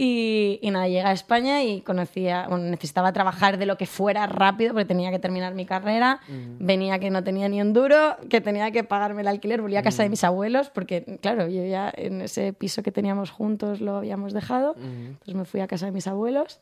Y, 0.00 0.60
y 0.62 0.70
nada, 0.70 0.86
llegué 0.86 1.02
a 1.02 1.10
España 1.10 1.64
y 1.64 1.80
conocía, 1.80 2.46
bueno, 2.48 2.64
necesitaba 2.66 3.12
trabajar 3.12 3.58
de 3.58 3.66
lo 3.66 3.76
que 3.76 3.84
fuera 3.84 4.28
rápido 4.28 4.72
porque 4.72 4.84
tenía 4.84 5.10
que 5.10 5.18
terminar 5.18 5.54
mi 5.54 5.66
carrera. 5.66 6.20
Venía 6.60 7.00
que 7.00 7.10
no 7.10 7.24
tenía 7.24 7.48
ni 7.48 7.60
un 7.60 7.72
duro, 7.72 8.16
que 8.30 8.40
tenía 8.40 8.70
que 8.70 8.84
pagarme 8.84 9.22
el 9.22 9.26
alquiler. 9.26 9.60
Volví 9.60 9.74
a 9.74 9.82
casa 9.82 10.04
de 10.04 10.08
mis 10.08 10.22
abuelos 10.22 10.70
porque, 10.70 11.18
claro, 11.20 11.48
yo 11.48 11.64
ya 11.64 11.92
en 11.96 12.20
ese 12.20 12.52
piso 12.52 12.84
que 12.84 12.92
teníamos 12.92 13.32
juntos 13.32 13.80
lo 13.80 13.96
habíamos 13.96 14.32
dejado. 14.32 14.76
Entonces 14.78 15.34
me 15.34 15.44
fui 15.44 15.60
a 15.60 15.66
casa 15.66 15.86
de 15.86 15.92
mis 15.92 16.06
abuelos 16.06 16.60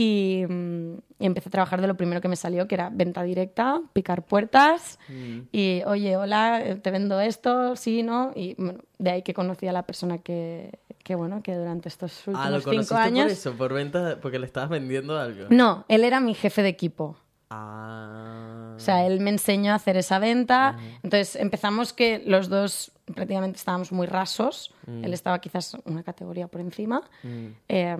y, 0.00 0.46
mm, 0.48 0.94
y 1.18 1.26
empecé 1.26 1.50
a 1.50 1.52
trabajar 1.52 1.82
de 1.82 1.86
lo 1.86 1.94
primero 1.94 2.22
que 2.22 2.28
me 2.28 2.36
salió, 2.36 2.66
que 2.66 2.74
era 2.74 2.88
venta 2.90 3.22
directa, 3.22 3.82
picar 3.92 4.24
puertas 4.24 4.98
y, 5.52 5.82
oye, 5.84 6.16
hola, 6.16 6.78
te 6.80 6.90
vendo 6.90 7.20
esto, 7.20 7.76
sí, 7.76 8.02
¿no? 8.02 8.32
Y 8.34 8.54
bueno, 8.54 8.80
de 8.98 9.10
ahí 9.10 9.22
que 9.22 9.34
conocí 9.34 9.68
a 9.68 9.72
la 9.72 9.82
persona 9.82 10.16
que, 10.16 10.78
que 11.04 11.16
bueno, 11.16 11.42
que 11.42 11.54
durante 11.54 11.90
estos 11.90 12.26
últimos 12.26 12.46
Ah, 12.46 12.48
lo 12.48 12.60
cinco 12.62 12.94
años... 12.94 13.24
por 13.24 13.32
eso, 13.32 13.52
por 13.52 13.74
venta, 13.74 14.16
porque 14.22 14.38
le 14.38 14.46
estabas 14.46 14.70
vendiendo 14.70 15.18
algo. 15.18 15.48
No, 15.50 15.84
él 15.88 16.02
era 16.02 16.18
mi 16.18 16.32
jefe 16.32 16.62
de 16.62 16.70
equipo. 16.70 17.18
Ah. 17.50 18.72
O 18.76 18.80
sea, 18.80 19.04
él 19.06 19.20
me 19.20 19.28
enseñó 19.28 19.72
a 19.72 19.74
hacer 19.74 19.98
esa 19.98 20.18
venta. 20.18 20.78
Entonces 21.02 21.36
empezamos 21.36 21.92
que 21.92 22.22
los 22.24 22.48
dos 22.48 22.92
prácticamente 23.14 23.58
estábamos 23.58 23.92
muy 23.92 24.06
rasos. 24.06 24.72
Él 24.86 25.12
estaba 25.12 25.40
quizás 25.40 25.76
una 25.84 26.02
categoría 26.02 26.46
por 26.46 26.62
encima. 26.62 27.02
Mm. 27.22 27.46
Eh, 27.68 27.96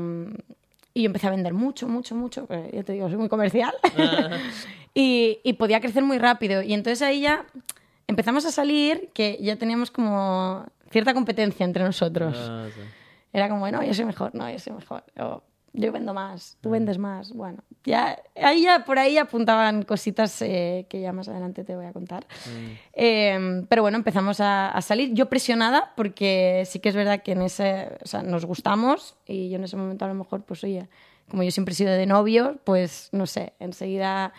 y 0.95 1.03
yo 1.03 1.07
empecé 1.07 1.27
a 1.27 1.31
vender 1.31 1.55
mucho, 1.55 1.89
mucho, 1.89 2.15
mucho. 2.15 2.47
eh, 2.51 2.71
ya 2.75 2.83
te 2.83 2.93
digo, 2.93 3.09
soy 3.09 3.19
muy 3.19 3.29
comercial. 3.29 3.73
y, 4.95 5.39
y 5.43 5.53
podía 5.55 5.81
crecer 5.81 6.03
muy 6.03 6.19
rápido. 6.19 6.63
Y 6.63 6.73
entonces 6.75 7.03
ahí 7.03 7.21
ya 7.21 7.47
empezamos 8.07 8.45
a 8.45 8.51
salir 8.51 9.11
que 9.15 9.39
ya 9.41 9.57
teníamos 9.57 9.91
como 9.91 10.67
cierta 10.91 11.15
competencia 11.15 11.65
entre 11.65 11.85
nosotros. 11.85 12.37
Ah, 12.39 12.67
sí. 12.75 12.81
Era 13.33 13.49
como, 13.49 13.71
no, 13.71 13.83
yo 13.85 13.95
soy 13.95 14.05
mejor, 14.05 14.35
no, 14.35 14.51
yo 14.51 14.59
soy 14.59 14.73
mejor. 14.73 15.05
O, 15.19 15.43
yo 15.73 15.93
vendo 15.93 16.15
más, 16.15 16.59
tú 16.61 16.71
vendes 16.71 16.99
más. 16.99 17.33
Bueno, 17.33 17.63
ya, 17.85 18.21
ahí 18.37 18.63
ya, 18.63 18.85
por 18.85 18.99
ahí 18.99 19.19
apuntaban 19.19 19.83
cositas 19.83 20.41
eh, 20.43 20.87
que 20.89 21.01
ya 21.01 21.13
más 21.13 21.29
adelante 21.29 21.65
te 21.65 21.77
voy 21.77 21.87
a 21.87 21.93
contar. 21.93 22.27
Eh, 22.93 23.65
pero 23.69 23.83
bueno, 23.83 23.97
empezamos 23.97 24.41
a, 24.41 24.71
a 24.71 24.83
salir. 24.83 25.15
Yo 25.15 25.27
presionada, 25.27 25.93
porque 25.97 26.65
sí 26.67 26.81
que 26.81 26.89
es 26.89 26.95
verdad 26.95 27.23
que 27.23 27.33
en 27.33 27.43
ese, 27.43 27.99
o 28.03 28.07
sea, 28.07 28.23
nos 28.23 28.45
gustamos 28.45 29.17
y 29.27 29.51
yo 29.51 29.57
en 29.57 29.65
ese 29.65 29.77
momento 29.77 30.05
a 30.05 30.09
lo 30.09 30.15
mejor, 30.15 30.43
pues 30.43 30.65
oye, 30.65 30.89
como 31.31 31.43
yo 31.43 31.51
siempre 31.51 31.73
he 31.73 31.77
sido 31.77 31.93
de 31.93 32.07
novio, 32.07 32.59
pues 32.65 33.09
no 33.13 33.27
sé, 33.27 33.53
enseguida 33.61 34.33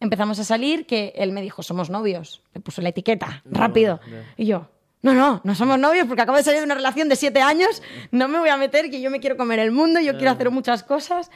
empezamos 0.00 0.38
a 0.38 0.44
salir 0.44 0.86
que 0.86 1.12
él 1.16 1.32
me 1.32 1.42
dijo, 1.42 1.62
somos 1.62 1.90
novios. 1.90 2.42
Le 2.54 2.60
puso 2.60 2.82
la 2.82 2.90
etiqueta, 2.90 3.42
rápido. 3.44 4.00
Y 4.36 4.46
yo, 4.46 4.68
no, 5.02 5.14
no, 5.14 5.40
no 5.44 5.54
somos 5.54 5.78
novios 5.78 6.06
porque 6.06 6.22
acabo 6.22 6.36
de 6.36 6.42
salir 6.42 6.60
de 6.60 6.64
una 6.64 6.74
relación 6.74 7.08
de 7.08 7.16
siete 7.16 7.40
años, 7.40 7.82
no 8.10 8.26
me 8.28 8.38
voy 8.38 8.48
a 8.48 8.56
meter 8.56 8.90
que 8.90 9.00
yo 9.00 9.10
me 9.10 9.20
quiero 9.20 9.36
comer 9.36 9.60
el 9.60 9.70
mundo, 9.70 10.00
yo 10.00 10.16
quiero 10.16 10.32
hacer 10.32 10.50
muchas 10.50 10.82
cosas. 10.82 11.30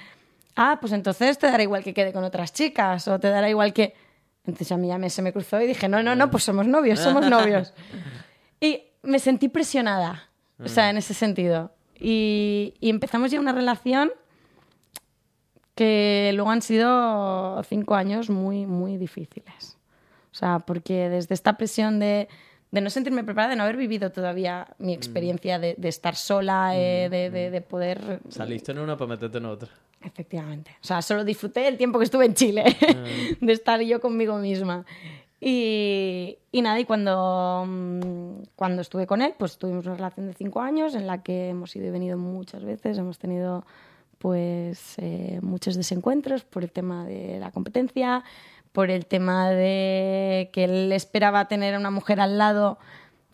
Ah, 0.56 0.78
pues 0.80 0.92
entonces 0.92 1.38
te 1.38 1.46
dará 1.46 1.62
igual 1.62 1.82
que 1.82 1.94
quede 1.94 2.12
con 2.12 2.24
otras 2.24 2.52
chicas 2.52 3.06
o 3.08 3.18
te 3.18 3.28
dará 3.28 3.48
igual 3.48 3.72
que... 3.72 3.94
Entonces 4.44 4.72
a 4.72 4.76
mí 4.76 4.88
ya 4.88 4.98
me, 4.98 5.08
se 5.08 5.22
me 5.22 5.32
cruzó 5.32 5.60
y 5.60 5.66
dije, 5.66 5.88
no, 5.88 6.02
no, 6.02 6.16
no, 6.16 6.30
pues 6.30 6.42
somos 6.42 6.66
novios, 6.66 6.98
somos 6.98 7.26
novios. 7.28 7.72
Y 8.60 8.80
me 9.02 9.18
sentí 9.18 9.48
presionada, 9.48 10.28
o 10.60 10.68
sea, 10.68 10.88
en 10.88 10.96
ese 10.96 11.14
sentido. 11.14 11.74
Y, 11.98 12.74
y 12.78 12.90
empezamos 12.90 13.32
ya 13.32 13.40
una 13.40 13.50
relación 13.50 14.12
que 15.74 16.30
luego 16.34 16.50
han 16.50 16.62
sido 16.62 17.60
cinco 17.64 17.96
años 17.96 18.30
muy, 18.30 18.66
muy 18.66 18.98
difíciles. 18.98 19.78
O 20.30 20.34
sea, 20.34 20.60
porque 20.60 21.08
desde 21.08 21.34
esta 21.34 21.56
presión 21.56 21.98
de, 21.98 22.28
de 22.72 22.80
no 22.80 22.90
sentirme 22.90 23.22
preparada, 23.22 23.50
de 23.50 23.56
no 23.56 23.62
haber 23.62 23.76
vivido 23.76 24.10
todavía 24.10 24.66
mi 24.78 24.92
experiencia 24.92 25.58
de, 25.60 25.74
de 25.78 25.88
estar 25.88 26.16
sola, 26.16 26.72
eh, 26.76 27.08
de, 27.08 27.30
de- 27.30 27.50
de 27.52 27.60
poder... 27.60 28.20
Saliste 28.30 28.72
en 28.72 28.78
una 28.80 28.96
para 28.96 29.10
meterte 29.10 29.38
en 29.38 29.44
otra. 29.46 29.68
Efectivamente. 30.02 30.72
O 30.82 30.84
sea, 30.84 31.00
solo 31.02 31.22
disfruté 31.24 31.68
el 31.68 31.76
tiempo 31.76 31.98
que 32.00 32.06
estuve 32.06 32.24
en 32.24 32.34
Chile, 32.34 32.64
de 33.40 33.52
estar 33.52 33.80
yo 33.82 34.00
conmigo 34.00 34.36
misma. 34.38 34.84
Y, 35.44 36.38
y 36.52 36.62
nada, 36.62 36.78
y 36.80 36.84
cuando, 36.84 37.64
mm, 37.66 38.42
cuando 38.56 38.80
estuve 38.82 39.06
con 39.06 39.22
él, 39.22 39.34
pues 39.38 39.58
tuvimos 39.58 39.84
una 39.86 39.96
relación 39.96 40.26
de 40.28 40.34
cinco 40.34 40.60
años 40.60 40.94
en 40.94 41.06
la 41.06 41.22
que 41.22 41.48
hemos 41.50 41.74
ido 41.76 41.86
y 41.88 41.90
venido 41.90 42.16
muchas 42.16 42.64
veces, 42.64 42.96
hemos 42.96 43.18
tenido 43.18 43.64
pues 44.18 44.94
eh, 44.98 45.40
muchos 45.42 45.74
desencuentros 45.74 46.44
por 46.44 46.62
el 46.62 46.70
tema 46.70 47.04
de 47.04 47.40
la 47.40 47.50
competencia, 47.50 48.22
por 48.72 48.90
el 48.90 49.06
tema 49.06 49.50
de 49.50 50.50
que 50.52 50.64
él 50.64 50.92
esperaba 50.92 51.46
tener 51.48 51.74
a 51.74 51.78
una 51.78 51.90
mujer 51.90 52.20
al 52.20 52.38
lado 52.38 52.78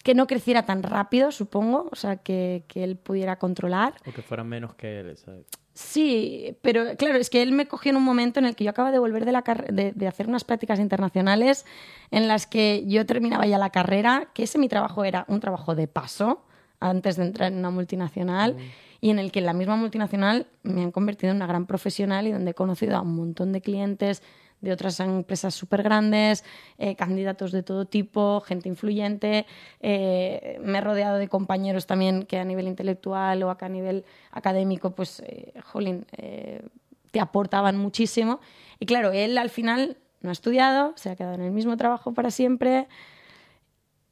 que 0.02 0.14
no 0.14 0.26
creciera 0.26 0.64
tan 0.64 0.82
rápido, 0.82 1.32
supongo, 1.32 1.88
o 1.90 1.96
sea, 1.96 2.16
que, 2.16 2.64
que 2.68 2.84
él 2.84 2.96
pudiera 2.96 3.38
controlar. 3.38 3.94
O 4.06 4.12
que 4.12 4.22
fueran 4.22 4.48
menos 4.48 4.74
que 4.74 5.00
él, 5.00 5.16
¿sabes? 5.16 5.46
Sí, 5.74 6.56
pero 6.60 6.96
claro, 6.96 7.18
es 7.18 7.30
que 7.30 7.40
él 7.40 7.52
me 7.52 7.68
cogió 7.68 7.90
en 7.90 7.96
un 7.96 8.02
momento 8.02 8.40
en 8.40 8.46
el 8.46 8.56
que 8.56 8.64
yo 8.64 8.70
acababa 8.70 8.90
de 8.90 8.98
volver 8.98 9.24
de, 9.24 9.30
la 9.30 9.44
de, 9.70 9.92
de 9.92 10.08
hacer 10.08 10.26
unas 10.26 10.42
prácticas 10.42 10.80
internacionales 10.80 11.64
en 12.10 12.26
las 12.26 12.48
que 12.48 12.84
yo 12.86 13.06
terminaba 13.06 13.46
ya 13.46 13.58
la 13.58 13.70
carrera, 13.70 14.28
que 14.34 14.42
ese 14.42 14.58
mi 14.58 14.68
trabajo 14.68 15.04
era 15.04 15.24
un 15.28 15.38
trabajo 15.38 15.76
de 15.76 15.86
paso 15.86 16.44
antes 16.80 17.16
de 17.16 17.26
entrar 17.26 17.52
en 17.52 17.58
una 17.58 17.70
multinacional 17.70 18.56
y 19.00 19.10
en 19.10 19.18
el 19.18 19.30
que 19.30 19.38
en 19.38 19.46
la 19.46 19.52
misma 19.52 19.76
multinacional 19.76 20.48
me 20.64 20.82
han 20.82 20.90
convertido 20.90 21.30
en 21.30 21.36
una 21.36 21.46
gran 21.46 21.66
profesional 21.66 22.26
y 22.26 22.32
donde 22.32 22.50
he 22.50 22.54
conocido 22.54 22.96
a 22.96 23.02
un 23.02 23.14
montón 23.14 23.52
de 23.52 23.60
clientes 23.60 24.22
de 24.60 24.72
otras 24.72 24.98
empresas 25.00 25.54
súper 25.54 25.82
grandes, 25.82 26.44
eh, 26.78 26.96
candidatos 26.96 27.52
de 27.52 27.62
todo 27.62 27.84
tipo, 27.84 28.40
gente 28.40 28.68
influyente. 28.68 29.46
eh, 29.80 30.58
me 30.62 30.78
he 30.78 30.80
rodeado 30.80 31.16
de 31.18 31.28
compañeros 31.28 31.86
también 31.86 32.24
que 32.24 32.38
a 32.38 32.44
nivel 32.44 32.66
intelectual 32.68 33.42
o 33.42 33.50
acá 33.50 33.66
a 33.66 33.68
nivel 33.68 34.04
académico, 34.32 34.90
pues, 34.94 35.20
eh, 35.20 35.52
jolín, 35.64 36.06
eh, 36.16 36.62
te 37.10 37.20
aportaban 37.20 37.76
muchísimo. 37.76 38.40
Y 38.80 38.86
claro, 38.86 39.12
él 39.12 39.38
al 39.38 39.50
final 39.50 39.96
no 40.20 40.30
ha 40.30 40.32
estudiado, 40.32 40.92
se 40.96 41.10
ha 41.10 41.16
quedado 41.16 41.34
en 41.34 41.42
el 41.42 41.52
mismo 41.52 41.76
trabajo 41.76 42.12
para 42.12 42.30
siempre. 42.30 42.88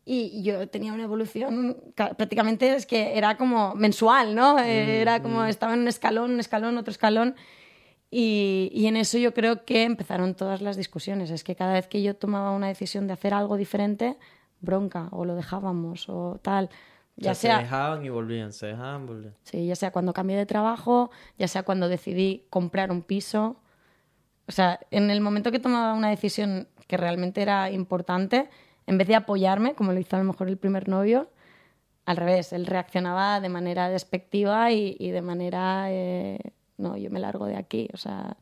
Y 0.09 0.43
yo 0.45 0.69
tenía 0.69 0.93
una 0.93 1.03
evolución 1.03 1.79
ca- 1.97 2.15
prácticamente 2.15 2.75
es 2.77 2.87
que 2.87 3.19
era 3.19 3.37
como 3.37 3.75
mensual, 3.75 4.37
¿no? 4.37 4.57
Eh, 4.61 5.01
Era 5.01 5.21
como 5.21 5.45
estaba 5.45 5.75
en 5.75 5.81
un 5.81 5.89
escalón, 5.89 6.31
un 6.35 6.41
escalón, 6.41 6.79
otro 6.79 6.93
escalón. 6.93 7.35
Y, 8.11 8.71
y 8.73 8.87
en 8.87 8.97
eso 8.97 9.19
yo 9.19 9.35
creo 9.35 9.65
que 9.65 9.83
empezaron 9.83 10.35
todas 10.35 10.63
las 10.63 10.77
discusiones. 10.77 11.31
Es 11.31 11.45
que 11.45 11.57
cada 11.57 11.75
vez 11.75 11.89
que 11.89 12.03
yo 12.03 12.15
tomaba 12.17 12.53
una 12.53 12.69
decisión 12.69 13.07
de 13.07 13.13
hacer 13.13 13.35
algo 13.35 13.57
diferente, 13.57 14.17
bronca, 14.61 15.09
o 15.11 15.25
lo 15.25 15.35
dejábamos, 15.35 16.09
o 16.09 16.39
tal. 16.43 16.71
Ya 17.17 17.35
sea, 17.35 17.51
sea, 17.51 17.57
se 17.57 17.63
dejaban 17.65 18.05
y 18.05 18.09
volvían, 18.11 18.53
se 18.53 18.67
dejaban 18.67 19.05
y 19.05 19.07
volvían. 19.07 19.35
Sí, 19.43 19.67
ya 19.67 19.75
sea 19.75 19.91
cuando 19.91 20.13
cambié 20.13 20.37
de 20.37 20.47
trabajo, 20.47 21.11
ya 21.39 21.49
sea 21.49 21.63
cuando 21.63 21.89
decidí 21.89 22.45
comprar 22.51 22.91
un 22.91 23.03
piso. 23.03 23.57
O 24.47 24.53
sea, 24.53 24.81
en 24.91 25.11
el 25.11 25.21
momento 25.21 25.51
que 25.51 25.59
tomaba 25.59 25.95
una 25.95 26.11
decisión 26.11 26.69
que 26.87 26.97
realmente 26.97 27.43
era 27.43 27.71
importante, 27.71 28.49
en 28.87 28.99
vez 28.99 29.09
de 29.09 29.17
apoyarme, 29.17 29.75
como 29.75 29.93
lo 29.93 29.99
hizo 29.99 30.15
a 30.15 30.19
lo 30.19 30.25
mejor 30.25 30.49
el 30.49 30.59
primer 30.59 30.89
novio, 30.89 31.31
al 32.05 32.17
revés, 32.17 32.53
él 32.53 32.67
reaccionaba 32.67 33.41
de 33.41 33.49
manera 33.49 33.89
despectiva 33.89 34.71
y, 34.71 34.97
y 35.01 35.11
de 35.11 35.23
manera, 35.23 35.87
eh, 35.91 36.39
no, 36.79 36.97
yo 36.97 37.11
me 37.11 37.21
largo 37.21 37.47
de 37.47 37.57
aquí. 37.57 37.89
O 37.93 37.97
sea, 37.97 38.37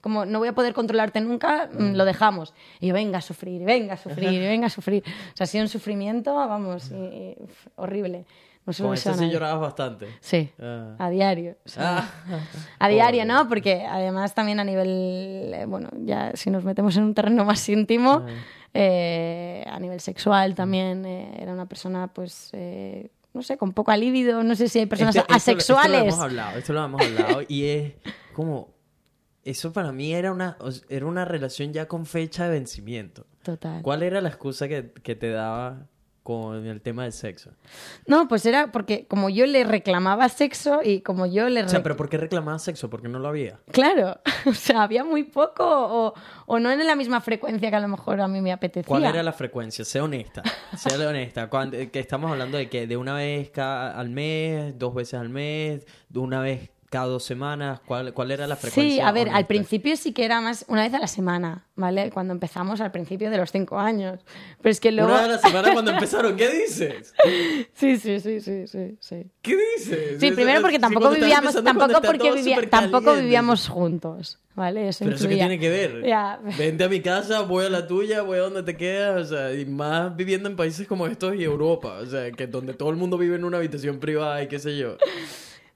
como 0.00 0.24
no 0.26 0.38
voy 0.40 0.48
a 0.48 0.52
poder 0.54 0.74
controlarte 0.74 1.20
nunca, 1.20 1.68
mm, 1.72 1.92
lo 1.94 2.04
dejamos. 2.04 2.54
Y 2.80 2.88
yo, 2.88 2.94
venga 2.94 3.18
a 3.18 3.22
sufrir, 3.22 3.62
venga 3.64 3.94
a 3.94 3.96
sufrir, 3.96 4.40
venga 4.40 4.66
a 4.66 4.70
sufrir. 4.70 5.02
O 5.06 5.36
sea, 5.36 5.44
ha 5.44 5.46
sido 5.46 5.62
un 5.62 5.68
sufrimiento, 5.68 6.34
vamos, 6.34 6.90
y- 6.90 7.36
horrible. 7.76 8.24
No 8.64 8.72
se 8.72 8.84
Con 8.84 8.94
eso 8.94 9.12
sí 9.14 9.20
nadie. 9.22 9.32
llorabas 9.32 9.60
bastante. 9.60 10.06
Sí, 10.20 10.48
Ah. 10.60 10.94
a 10.98 11.10
diario. 11.10 11.56
o 11.64 11.68
sea, 11.68 11.98
Ah. 11.98 12.38
a 12.78 12.88
diario, 12.88 13.22
Pobre. 13.22 13.34
¿no? 13.34 13.48
Porque 13.48 13.84
además 13.84 14.34
también 14.34 14.60
a 14.60 14.64
nivel, 14.64 15.50
eh, 15.52 15.64
bueno, 15.66 15.88
ya 16.04 16.30
si 16.34 16.48
nos 16.50 16.62
metemos 16.64 16.96
en 16.96 17.02
un 17.04 17.14
terreno 17.14 17.44
más 17.44 17.68
íntimo, 17.68 18.24
eh, 18.72 19.64
a 19.68 19.78
nivel 19.80 20.00
sexual 20.00 20.54
también 20.54 21.04
eh, 21.04 21.36
era 21.40 21.52
una 21.52 21.66
persona, 21.66 22.06
pues, 22.08 22.50
eh, 22.52 23.10
no 23.34 23.42
sé, 23.42 23.56
con 23.56 23.72
poca 23.72 23.96
libido, 23.96 24.42
no 24.42 24.54
sé 24.54 24.68
si 24.68 24.78
hay 24.80 24.86
personas 24.86 25.16
Esto- 25.16 25.26
esto 25.34 25.52
lo- 25.52 25.58
Esto 25.58 25.72
lo 25.72 25.78
asexuales. 25.78 26.02
hemos 26.14 26.20
hablado, 26.20 26.58
esto 26.58 26.72
lo 26.72 26.84
hemos 26.84 27.00
hablado 27.00 27.40
y 27.48 27.64
es 27.64 27.92
como... 28.34 28.72
Eso 29.44 29.72
para 29.72 29.90
mí 29.90 30.12
era 30.14 30.30
una, 30.30 30.56
era 30.88 31.04
una 31.04 31.24
relación 31.24 31.72
ya 31.72 31.88
con 31.88 32.06
fecha 32.06 32.44
de 32.44 32.50
vencimiento. 32.52 33.26
Total. 33.42 33.82
¿Cuál 33.82 34.04
era 34.04 34.20
la 34.20 34.28
excusa 34.28 34.68
que, 34.68 34.92
que 35.02 35.16
te 35.16 35.30
daba 35.30 35.88
con 36.22 36.64
el 36.66 36.80
tema 36.80 37.02
del 37.04 37.12
sexo? 37.12 37.50
No, 38.06 38.28
pues 38.28 38.46
era 38.46 38.70
porque 38.72 39.06
como 39.06 39.28
yo 39.28 39.46
le 39.46 39.64
reclamaba 39.64 40.28
sexo 40.28 40.80
y 40.84 41.00
como 41.00 41.26
yo 41.26 41.48
le... 41.48 41.62
O 41.64 41.68
sea, 41.68 41.82
¿pero 41.82 41.96
por 41.96 42.08
qué 42.08 42.16
reclamabas 42.16 42.62
sexo? 42.62 42.88
Porque 42.90 43.08
no 43.08 43.18
lo 43.18 43.28
había. 43.28 43.58
Claro, 43.72 44.20
o 44.46 44.54
sea, 44.54 44.82
había 44.82 45.04
muy 45.04 45.24
poco 45.24 45.64
o, 45.64 46.14
o 46.46 46.58
no 46.58 46.70
en 46.70 46.86
la 46.86 46.96
misma 46.96 47.20
frecuencia 47.20 47.70
que 47.70 47.76
a 47.76 47.80
lo 47.80 47.88
mejor 47.88 48.20
a 48.20 48.28
mí 48.28 48.40
me 48.40 48.52
apetecía. 48.52 48.88
¿Cuál 48.88 49.04
era 49.04 49.22
la 49.22 49.32
frecuencia? 49.32 49.84
Sé 49.84 50.00
honesta. 50.00 50.42
Sé 50.76 50.94
honesta. 51.06 51.48
Cuando- 51.50 51.76
que 51.90 51.98
estamos 52.00 52.30
hablando 52.30 52.58
de 52.58 52.68
que 52.68 52.86
de 52.86 52.96
una 52.96 53.14
vez 53.14 53.50
cada, 53.50 53.98
al 53.98 54.10
mes, 54.10 54.78
dos 54.78 54.94
veces 54.94 55.14
al 55.14 55.28
mes, 55.28 55.86
de 56.08 56.18
una 56.18 56.40
vez 56.40 56.70
cada 56.92 57.06
dos 57.06 57.24
semanas. 57.24 57.80
¿Cuál, 57.86 58.12
cuál 58.12 58.30
era 58.30 58.46
la 58.46 58.54
frecuencia? 58.56 58.94
Sí, 58.96 59.00
a 59.00 59.10
ver, 59.12 59.30
al 59.30 59.46
principio 59.46 59.96
sí 59.96 60.12
que 60.12 60.26
era 60.26 60.42
más 60.42 60.66
una 60.68 60.82
vez 60.82 60.92
a 60.92 60.98
la 60.98 61.06
semana, 61.06 61.66
¿vale? 61.74 62.10
Cuando 62.10 62.34
empezamos 62.34 62.82
al 62.82 62.92
principio 62.92 63.30
de 63.30 63.38
los 63.38 63.50
cinco 63.50 63.78
años. 63.78 64.20
Pero 64.60 64.70
es 64.70 64.78
que 64.78 64.92
luego... 64.92 65.10
Una 65.10 65.22
vez 65.22 65.30
a 65.30 65.32
la 65.32 65.38
semana 65.38 65.72
cuando 65.72 65.90
empezaron. 65.94 66.36
¿Qué 66.36 66.50
dices? 66.50 67.14
Sí, 67.72 67.96
sí, 67.96 68.20
sí, 68.20 68.40
sí, 68.42 68.66
sí, 68.66 68.96
sí. 69.00 69.26
¿Qué 69.40 69.56
dices? 69.76 70.20
Sí, 70.20 70.32
primero 70.32 70.60
porque 70.60 70.78
tampoco 70.78 71.10
vivíamos, 71.12 71.54
tampoco 71.64 72.02
porque 72.02 72.30
vivía- 72.32 72.68
tampoco 72.68 73.14
vivíamos 73.14 73.68
juntos, 73.68 74.38
¿vale? 74.54 74.88
Eso 74.88 75.06
Pero 75.06 75.16
eso 75.16 75.28
qué 75.28 75.36
tiene 75.36 75.58
que 75.58 75.70
ver. 75.70 76.06
Ya. 76.06 76.40
Vente 76.58 76.84
a 76.84 76.90
mi 76.90 77.00
casa, 77.00 77.40
voy 77.40 77.64
a 77.64 77.70
la 77.70 77.86
tuya, 77.86 78.20
voy 78.20 78.36
a 78.36 78.42
donde 78.42 78.62
te 78.64 78.76
quedas, 78.76 79.30
o 79.32 79.34
sea, 79.34 79.54
y 79.54 79.64
más 79.64 80.14
viviendo 80.14 80.46
en 80.46 80.56
países 80.56 80.86
como 80.86 81.06
estos 81.06 81.34
y 81.36 81.42
Europa, 81.42 82.00
o 82.02 82.06
sea, 82.06 82.30
que 82.32 82.46
donde 82.46 82.74
todo 82.74 82.90
el 82.90 82.96
mundo 82.96 83.16
vive 83.16 83.36
en 83.36 83.44
una 83.44 83.56
habitación 83.56 83.98
privada 83.98 84.42
y 84.42 84.48
qué 84.48 84.58
sé 84.58 84.76
yo. 84.76 84.98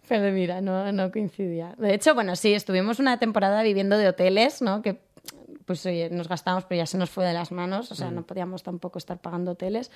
Pero 0.09 0.33
mira, 0.33 0.61
no, 0.61 0.93
no 0.93 1.11
coincidía. 1.11 1.75
De 1.79 1.95
hecho, 1.95 2.15
bueno, 2.15 2.37
sí, 2.37 2.53
estuvimos 2.55 2.99
una 2.99 3.19
temporada 3.19 3.63
viviendo 3.63 3.99
de 3.99 4.09
hoteles, 4.09 4.63
¿no? 4.63 4.83
Que 4.83 5.01
pues 5.65 5.85
oye, 5.85 6.09
nos 6.11 6.29
gastamos, 6.29 6.65
pero 6.65 6.79
ya 6.79 6.87
se 6.87 6.97
nos 6.97 7.11
fue 7.11 7.25
de 7.25 7.33
las 7.33 7.51
manos, 7.51 7.91
o 7.91 7.97
sea, 7.97 8.13
no 8.13 8.23
podíamos 8.25 8.63
tampoco 8.63 8.99
estar 8.99 9.19
pagando 9.21 9.51
hoteles. 9.51 9.91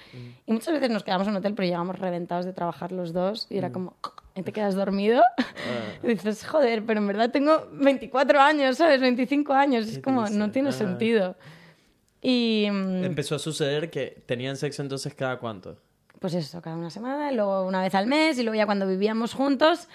Y 0.45 0.53
muchas 0.53 0.75
veces 0.75 0.91
nos 0.91 1.05
quedamos 1.05 1.29
en 1.29 1.33
un 1.35 1.37
hotel, 1.37 1.55
pero 1.55 1.67
llegamos 1.67 1.97
reventados 1.97 2.45
de 2.45 2.53
trabajar 2.53 2.91
los 2.91 3.13
dos 3.13 3.47
y 3.51 3.57
era 3.59 3.71
como, 3.71 3.95
y 4.35 4.43
te 4.43 4.51
quedas 4.53 4.75
dormido. 4.75 5.23
Y 6.03 6.09
dices, 6.09 6.45
joder, 6.45 6.85
pero 6.85 6.99
en 6.99 7.07
verdad 7.07 7.31
tengo 7.31 7.69
24 7.73 8.41
años, 8.41 8.79
¿sabes? 8.79 9.01
25 9.01 9.53
años, 9.53 9.87
es 9.87 9.97
¿Qué 9.97 10.03
como, 10.03 10.23
no 10.23 10.29
dices? 10.29 10.53
tiene 10.53 10.69
Ah. 10.71 10.73
sentido. 10.73 11.37
Y 12.21 12.67
mm, 12.71 13.05
Empezó 13.05 13.37
a 13.37 13.39
suceder 13.39 13.91
que 13.91 14.23
tenían 14.27 14.57
sexo 14.57 14.83
entonces 14.83 15.15
cada 15.15 15.39
cuánto. 15.39 15.77
Pues 16.21 16.35
eso, 16.35 16.63
cada 16.63 16.77
una 16.77 16.91
semana, 16.91 17.33
y 17.33 17.35
luego 17.35 17.67
una 17.67 17.83
vez 17.83 17.95
al 17.97 18.07
mes, 18.07 18.39
y 18.39 18.43
luego 18.45 18.55
ya 18.57 18.67
cuando 18.67 18.87
vivíamos 18.87 19.35
juntos, 19.35 19.89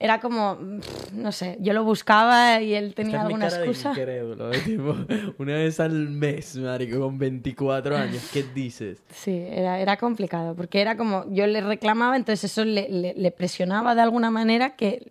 era 0.00 0.20
como, 0.20 0.56
pff, 0.80 1.12
no 1.12 1.32
sé, 1.32 1.56
yo 1.60 1.72
lo 1.72 1.82
buscaba 1.84 2.62
y 2.62 2.72
él 2.74 2.94
tenía 2.94 3.16
Esta 3.16 3.22
es 3.22 3.26
mi 3.26 3.32
alguna 3.34 3.48
cara 3.48 3.58
de 3.60 3.66
excusa. 3.66 3.90
incrédulo, 3.90 4.52
¿eh? 4.52 4.58
tipo, 4.64 4.96
una 5.38 5.54
vez 5.54 5.80
al 5.80 5.92
mes, 6.08 6.56
marico, 6.56 7.00
con 7.00 7.18
24 7.18 7.96
años, 7.96 8.22
¿qué 8.32 8.44
dices? 8.54 9.02
Sí, 9.12 9.44
era, 9.50 9.80
era 9.80 9.96
complicado, 9.96 10.54
porque 10.54 10.80
era 10.80 10.96
como, 10.96 11.24
yo 11.32 11.46
le 11.48 11.60
reclamaba, 11.60 12.16
entonces 12.16 12.50
eso 12.50 12.64
le, 12.64 12.88
le- 12.88 13.14
le 13.14 13.30
presionaba 13.32 13.94
de 13.96 14.00
alguna 14.02 14.30
manera 14.30 14.76
que 14.76 15.10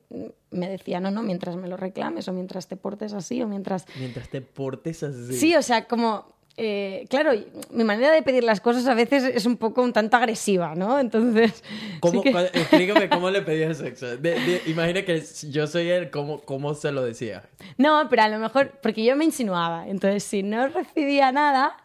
me 0.51 0.70
decía, 0.70 1.01
no, 1.01 1.12
no, 1.12 1.22
mientras 1.22 1.58
me 1.58 1.68
lo 1.68 1.76
reclames, 1.76 2.28
o 2.30 2.34
mientras 2.34 2.68
te 2.70 2.78
portes 2.78 3.12
así, 3.14 3.43
o 3.43 3.47
mientras... 3.47 3.86
Mientras 3.99 4.30
te 4.30 4.39
portes 4.41 5.03
así. 5.03 5.34
Sí, 5.34 5.55
o 5.55 5.62
sea, 5.62 5.86
como... 5.86 6.37
eh, 6.60 7.05
claro, 7.10 7.32
mi 7.72 7.84
manera 7.84 8.12
de 8.12 8.22
pedir 8.24 8.43
las 8.43 8.60
cosas 8.62 8.88
a 8.88 8.93
veces 8.95 9.24
es 9.24 9.45
un 9.45 9.58
poco 9.58 9.84
un 9.84 9.93
tanto 9.93 10.18
agresiva, 10.18 10.74
¿no? 10.76 10.97
Entonces... 10.99 11.64
¿Cómo, 11.99 12.24
sí 12.24 12.32
que- 12.32 12.39
explícame 12.53 13.10
cómo 13.10 13.30
le 13.30 13.41
pedías 13.43 13.78
sexo. 13.78 14.18
De- 14.18 14.39
de- 14.39 14.62
imagina 14.66 15.03
que 15.03 15.24
yo 15.49 15.68
soy 15.68 15.89
él, 15.89 16.10
¿cómo, 16.10 16.39
¿cómo 16.41 16.74
se 16.74 16.91
lo 16.91 17.03
decía? 17.03 17.43
No, 17.78 18.08
pero 18.10 18.24
a 18.24 18.28
lo 18.30 18.39
mejor, 18.39 18.72
porque 18.82 19.03
yo 19.03 19.16
me 19.16 19.26
insinuaba, 19.26 19.88
entonces 19.88 20.24
si 20.24 20.41
no 20.43 20.68
recibía 20.68 21.32
nada, 21.32 21.78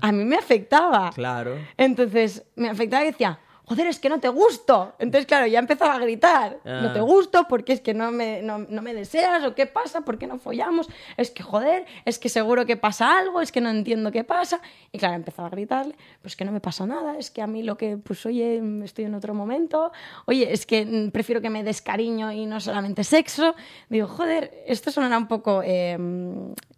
a 0.00 0.12
mí 0.12 0.24
me 0.24 0.36
afectaba. 0.36 1.12
claro. 1.14 1.56
Entonces 1.76 2.44
me 2.56 2.68
afectaba 2.68 3.04
y 3.04 3.12
decía, 3.12 3.38
joder, 3.66 3.88
es 3.88 3.98
que 3.98 4.08
no 4.08 4.20
te 4.20 4.28
gusto. 4.28 4.94
Entonces, 4.98 5.26
claro, 5.26 5.46
ya 5.46 5.58
empezaba 5.58 5.94
a 5.94 5.98
gritar, 5.98 6.58
Ah. 6.64 6.80
no 6.82 6.92
te 6.92 7.00
gusto 7.00 7.46
porque 7.48 7.72
es 7.74 7.80
que 7.80 7.94
no 7.94 8.12
me, 8.12 8.40
no, 8.40 8.58
no 8.58 8.80
me 8.80 8.94
deseas 8.94 9.44
o 9.44 9.54
qué 9.54 9.66
pasa, 9.66 10.02
por 10.02 10.18
qué 10.18 10.26
no 10.28 10.38
follamos, 10.38 10.88
es 11.16 11.30
que 11.32 11.42
joder, 11.42 11.84
es 12.04 12.18
que 12.18 12.28
seguro 12.28 12.64
que 12.64 12.76
pasa 12.76 13.18
algo, 13.18 13.40
es 13.40 13.50
que 13.52 13.60
no 13.60 13.68
entiendo 13.68 14.12
qué 14.12 14.22
pasa. 14.24 14.60
Y 14.92 14.98
claro, 14.98 15.14
empezaba 15.16 15.48
a 15.48 15.50
gritarle, 15.50 15.96
pues 16.22 16.36
que 16.36 16.44
no 16.44 16.52
me 16.52 16.60
pasa 16.60 16.86
nada, 16.86 17.18
es 17.18 17.30
que 17.30 17.42
a 17.42 17.46
mí 17.46 17.62
lo 17.64 17.76
que, 17.76 17.96
pues 17.96 18.24
oye, 18.24 18.62
estoy 18.84 19.04
en 19.06 19.14
otro 19.14 19.34
momento, 19.34 19.90
oye, 20.26 20.52
es 20.52 20.64
que 20.64 20.86
mm, 20.86 21.10
prefiero 21.10 21.40
que 21.40 21.50
me 21.50 21.64
des 21.64 21.82
cariño 21.82 22.30
y 22.32 22.46
no 22.46 22.60
solamente 22.60 23.02
sexo. 23.04 23.54
Digo, 23.88 24.06
joder, 24.06 24.62
esto 24.66 24.90
sonará 24.92 25.18
un 25.18 25.26
poco 25.28 25.62
eh, 25.64 25.98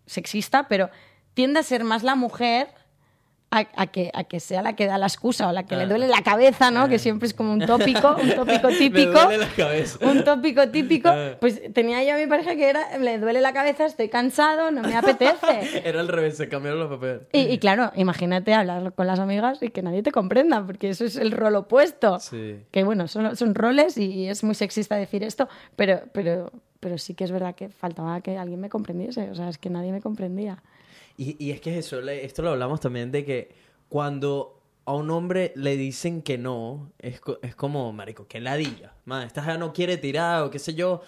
sexista, 0.07 0.69
pero 0.69 0.91
tiende 1.35 1.61
a 1.61 1.63
ser 1.63 1.85
más 1.85 2.03
la 2.03 2.15
mujer 2.15 2.69
a, 3.51 3.67
a 3.77 3.87
que, 3.87 4.11
a 4.13 4.25
que 4.25 4.41
sea 4.41 4.61
la 4.61 4.77
que 4.77 4.87
da 4.87 4.99
la 4.99 5.07
excusa 5.07 5.49
o 5.49 5.53
la 5.53 5.65
que 5.65 5.75
le 5.77 5.87
duele 5.87 6.07
la 6.07 6.23
cabeza, 6.23 6.71
¿no? 6.71 6.87
Que 6.89 6.99
siempre 6.99 7.27
es 7.27 7.33
como 7.33 7.53
un 7.55 7.61
tópico, 7.65 8.15
un 8.21 8.35
tópico 8.35 8.69
Me 8.69 8.77
típico. 8.77 9.13
duele 9.23 9.39
la 9.39 9.49
cabeza. 9.49 9.99
Un 10.07 10.23
tópico 10.23 10.69
típico. 10.69 11.09
Ah. 11.09 11.37
Pues 11.41 11.63
tenía 11.73 12.05
yo 12.05 12.15
a 12.15 12.19
mi 12.19 12.27
pareja 12.27 12.55
que 12.57 12.69
era, 12.69 12.99
le 12.99 13.19
duele 13.19 13.41
la 13.41 13.55
cabeza, 13.55 13.87
estoy 13.87 14.11
cansado, 14.11 14.71
no 14.71 14.83
me 14.83 14.95
apetece. 14.95 15.81
Era 15.89 16.01
al 16.01 16.09
revés, 16.09 16.37
se 16.37 16.49
cambiaron 16.49 16.81
los 16.81 16.91
papeles. 16.91 17.23
Y, 17.33 17.41
y 17.41 17.59
claro, 17.59 17.91
imagínate 17.97 18.53
hablar 18.53 18.93
con 18.93 19.07
las 19.07 19.19
amigas 19.19 19.63
y 19.63 19.71
que 19.71 19.81
nadie 19.83 20.03
te 20.03 20.13
comprenda, 20.13 20.67
porque 20.67 20.91
eso 20.91 21.07
es 21.07 21.17
el 21.17 21.33
rol 21.33 21.57
opuesto. 21.57 22.19
Sí. 22.21 22.59
Que 22.71 22.85
bueno, 22.85 23.09
son, 23.09 23.35
son 23.35 23.55
roles 23.55 23.97
y 23.97 24.29
es 24.29 24.45
muy 24.45 24.55
sexista 24.55 24.97
decir 24.97 25.23
esto, 25.25 25.49
pero, 25.75 26.03
pero, 26.13 26.53
pero 26.81 26.99
sí 26.99 27.15
que 27.15 27.25
es 27.25 27.31
verdad 27.31 27.55
que 27.55 27.71
faltaba 27.71 28.21
que 28.21 28.37
alguien 28.37 28.61
me 28.61 28.69
comprendiese, 28.69 29.31
o 29.31 29.35
sea, 29.35 29.49
es 29.49 29.57
que 29.57 29.71
nadie 29.71 29.91
me 29.91 30.03
comprendía. 30.03 30.63
Y, 31.19 31.37
y 31.45 31.51
es 31.51 31.61
que 31.61 31.77
eso, 31.77 32.01
esto 32.01 32.43
lo 32.43 32.51
hablamos 32.51 32.81
también 32.81 33.13
de 33.13 33.25
que 33.25 33.51
cuando 33.91 34.63
a 34.89 34.95
un 34.95 35.11
hombre 35.11 35.53
le 35.55 35.77
dicen 35.77 36.23
que 36.23 36.39
no, 36.39 36.93
es, 36.99 37.21
es 37.43 37.55
como, 37.55 37.93
marico, 37.93 38.27
que 38.27 38.41
ladilla. 38.41 38.95
Man, 39.05 39.27
esta 39.27 39.43
jeva 39.43 39.59
no 39.59 39.75
quiere 39.75 39.99
tirar 39.99 40.45
o 40.45 40.51
qué 40.51 40.59
sé 40.59 40.73
yo. 40.75 41.03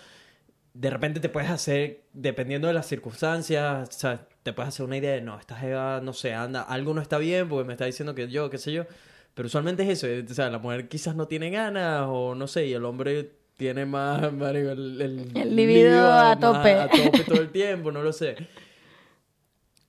De 0.75 0.91
repente 0.91 1.19
te 1.19 1.31
puedes 1.31 1.49
hacer, 1.49 2.03
dependiendo 2.13 2.69
de 2.69 2.75
las 2.75 2.87
circunstancias, 2.87 3.89
o 3.89 3.93
sea, 3.93 4.29
te 4.43 4.53
puedes 4.53 4.69
hacer 4.69 4.85
una 4.85 4.99
idea 4.99 5.13
de, 5.13 5.23
no, 5.23 5.39
esta 5.39 5.57
jeva, 5.57 6.03
no 6.03 6.13
sé, 6.13 6.35
anda, 6.35 6.61
algo 6.61 6.93
no 6.93 7.01
está 7.01 7.17
bien 7.17 7.49
porque 7.49 7.67
me 7.67 7.73
está 7.73 7.87
diciendo 7.87 8.15
que 8.15 8.29
yo, 8.29 8.51
qué 8.51 8.59
sé 8.59 8.71
yo. 8.71 8.85
Pero 9.33 9.47
usualmente 9.47 9.85
es 9.85 9.89
eso, 9.89 10.07
eh, 10.09 10.27
o 10.29 10.35
sea, 10.35 10.51
la 10.51 10.59
mujer 10.59 10.87
quizás 10.89 11.17
no 11.17 11.27
tiene 11.27 11.51
ganas 11.51 12.05
o 12.07 12.35
no 12.35 12.49
sé, 12.49 12.67
y 12.67 12.75
el 12.75 12.85
hombre 12.85 13.31
tiene 13.57 13.87
más, 13.87 14.31
marico, 14.35 14.73
el, 14.73 15.01
el, 15.01 15.33
El 15.35 15.57
libido 15.57 16.13
a 16.13 16.39
tope. 16.39 16.75
a 16.75 16.87
tope 16.87 17.25
todo 17.25 17.41
el 17.41 17.51
tiempo, 17.51 17.91
no 17.91 18.03
lo 18.03 18.13
sé. 18.13 18.37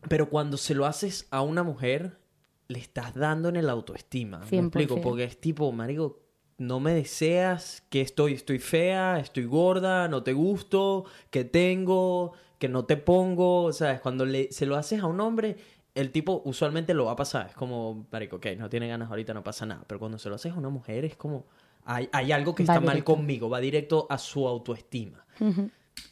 Pero 0.08 0.30
cuando 0.30 0.58
se 0.58 0.74
lo 0.74 0.86
haces 0.86 1.28
a 1.32 1.42
una 1.42 1.64
mujer, 1.64 2.20
le 2.68 2.80
estás 2.80 3.14
dando 3.14 3.50
en 3.50 3.56
el 3.56 3.70
autoestima. 3.70 4.40
¿Me 4.40 4.48
100%. 4.48 4.66
explico? 4.66 5.02
Porque 5.02 5.24
es 5.26 5.40
tipo, 5.40 5.72
marico, 5.72 6.22
no 6.58 6.80
me 6.80 6.94
deseas 6.94 7.84
que 7.90 8.02
estoy, 8.02 8.34
estoy 8.34 8.60
fea, 8.60 9.20
estoy 9.20 9.46
gorda, 9.46 10.08
no 10.08 10.24
te 10.24 10.34
gusto, 10.34 11.06
que 11.30 11.44
tengo, 11.44 12.34
que 12.60 12.70
no 12.70 12.86
te 12.86 12.98
pongo, 12.98 13.74
¿sabes? 13.74 14.00
Cuando 14.00 14.26
le, 14.26 14.52
se 14.52 14.66
lo 14.66 14.76
haces 14.76 15.02
a 15.02 15.08
un 15.08 15.20
hombre, 15.20 15.58
el 15.96 16.12
tipo 16.12 16.42
usualmente 16.46 16.94
lo 16.94 17.06
va 17.06 17.14
a 17.14 17.16
pasar. 17.16 17.48
Es 17.48 17.56
como, 17.56 18.08
marico, 18.12 18.38
ok, 18.38 18.48
no 18.58 18.70
tiene 18.70 18.88
ganas 18.88 19.10
ahorita, 19.10 19.34
no 19.34 19.44
pasa 19.44 19.66
nada. 19.66 19.84
Pero 19.88 20.00
cuando 20.00 20.18
se 20.18 20.30
lo 20.30 20.36
haces 20.36 20.54
a 20.54 20.56
una 20.56 20.70
mujer 20.70 21.04
es 21.06 21.16
como, 21.16 21.46
hay, 21.84 22.10
hay 22.12 22.32
algo 22.32 22.56
que 22.56 22.64
Va 22.64 22.76
está 22.76 22.86
mal 22.86 23.04
conmigo, 23.04 23.50
va 23.50 23.60
directo 23.60 24.08
a 24.10 24.18
su 24.18 24.48
autoestima. 24.48 25.26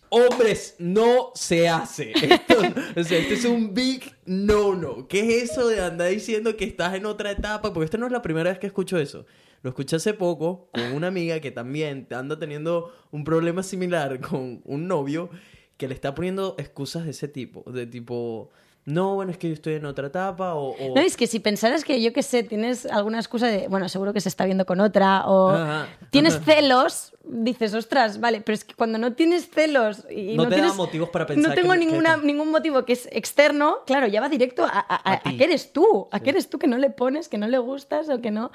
Hombres, 0.09 0.75
no 0.79 1.31
se 1.35 1.69
hace. 1.69 2.11
Esto, 2.15 2.55
o 2.95 3.03
sea, 3.03 3.19
esto 3.19 3.33
es 3.33 3.45
un 3.45 3.73
big 3.73 4.15
no-no. 4.25 5.07
¿Qué 5.07 5.37
es 5.37 5.51
eso 5.51 5.67
de 5.67 5.81
andar 5.81 6.09
diciendo 6.09 6.55
que 6.57 6.65
estás 6.65 6.95
en 6.95 7.05
otra 7.05 7.31
etapa? 7.31 7.73
Porque 7.73 7.85
esta 7.85 7.97
no 7.97 8.05
es 8.05 8.11
la 8.11 8.21
primera 8.21 8.49
vez 8.49 8.59
que 8.59 8.67
escucho 8.67 8.97
eso. 8.97 9.25
Lo 9.61 9.69
escuché 9.69 9.97
hace 9.97 10.13
poco 10.13 10.69
con 10.73 10.93
una 10.93 11.07
amiga 11.07 11.39
que 11.39 11.51
también 11.51 12.07
anda 12.11 12.39
teniendo 12.39 12.93
un 13.11 13.23
problema 13.23 13.61
similar 13.61 14.19
con 14.21 14.61
un 14.63 14.87
novio 14.87 15.29
que 15.77 15.87
le 15.87 15.93
está 15.93 16.15
poniendo 16.15 16.55
excusas 16.57 17.05
de 17.05 17.11
ese 17.11 17.27
tipo. 17.27 17.69
De 17.71 17.85
tipo, 17.85 18.51
no, 18.89 19.15
bueno, 19.15 19.31
es 19.31 19.37
que 19.37 19.47
yo 19.49 19.53
estoy 19.53 19.75
en 19.75 19.85
otra 19.85 20.07
etapa 20.07 20.55
o... 20.55 20.69
o- 20.71 20.95
No, 20.95 21.01
es 21.01 21.15
que 21.15 21.27
si 21.27 21.39
pensaras 21.39 21.83
que, 21.83 22.01
yo 22.01 22.11
qué 22.13 22.23
sé, 22.23 22.43
tienes 22.43 22.85
alguna 22.85 23.19
excusa 23.19 23.47
de, 23.47 23.67
bueno, 23.67 23.87
seguro 23.89 24.13
que 24.13 24.21
se 24.21 24.29
está 24.29 24.45
viendo 24.45 24.65
con 24.65 24.79
otra, 24.79 25.25
o 25.27 25.49
Ajá. 25.49 25.87
tienes 26.09 26.35
Ajá. 26.35 26.45
celos, 26.45 27.13
dices, 27.23 27.73
ostras, 27.73 28.19
vale, 28.19 28.41
pero 28.41 28.53
es 28.55 28.63
que 28.65 28.73
cuando 28.73 28.97
no 28.97 29.13
tienes 29.13 29.49
celos 29.49 30.05
y 30.09 30.35
No 30.35 30.43
no, 30.43 30.49
te 30.49 30.55
da 30.55 30.61
tienes, 30.61 30.75
motivos 30.75 31.09
para 31.09 31.25
pensar 31.25 31.49
No 31.49 31.55
tengo 31.55 31.73
que- 31.73 31.79
que 31.79 31.85
ninguna, 31.85 32.19
te- 32.19 32.25
ningún 32.25 32.49
motivo 32.51 32.83
que 32.85 32.93
es 32.93 33.07
externo, 33.11 33.77
claro, 33.85 34.07
ya 34.07 34.21
va 34.21 34.29
directo 34.29 34.63
a, 34.65 34.69
a, 34.79 35.13
a- 35.13 35.37
que 35.37 35.43
eres 35.43 35.71
tú, 35.71 36.07
a 36.11 36.17
Sí. 36.17 36.23
que 36.23 36.29
eres 36.31 36.49
tú 36.49 36.57
que 36.59 36.67
no 36.67 36.77
le 36.77 36.89
pones, 36.89 37.29
que 37.29 37.37
no 37.37 37.47
le 37.47 37.57
gustas 37.59 38.09
o 38.09 38.19
que 38.21 38.31
no... 38.31 38.51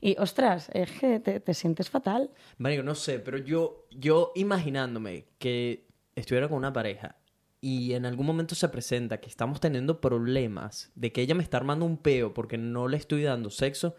Y, 0.00 0.14
ostras, 0.18 0.68
es 0.74 0.90
que 0.92 1.20
te, 1.20 1.40
te 1.40 1.54
sientes 1.54 1.88
fatal. 1.88 2.30
Marico, 2.58 2.82
no 2.82 2.94
sé, 2.94 3.18
pero 3.18 3.38
yo, 3.38 3.86
yo 3.90 4.30
imaginándome 4.34 5.24
que 5.38 5.86
estuviera 6.14 6.48
con 6.48 6.58
una 6.58 6.72
pareja 6.72 7.16
y 7.60 7.94
en 7.94 8.06
algún 8.06 8.26
momento 8.26 8.54
se 8.54 8.68
presenta 8.68 9.20
que 9.20 9.28
estamos 9.28 9.60
teniendo 9.60 10.00
problemas 10.00 10.90
de 10.94 11.12
que 11.12 11.22
ella 11.22 11.34
me 11.34 11.42
está 11.42 11.56
armando 11.56 11.84
un 11.84 11.96
peo 11.96 12.34
porque 12.34 12.58
no 12.58 12.88
le 12.88 12.96
estoy 12.96 13.22
dando 13.22 13.50
sexo, 13.50 13.96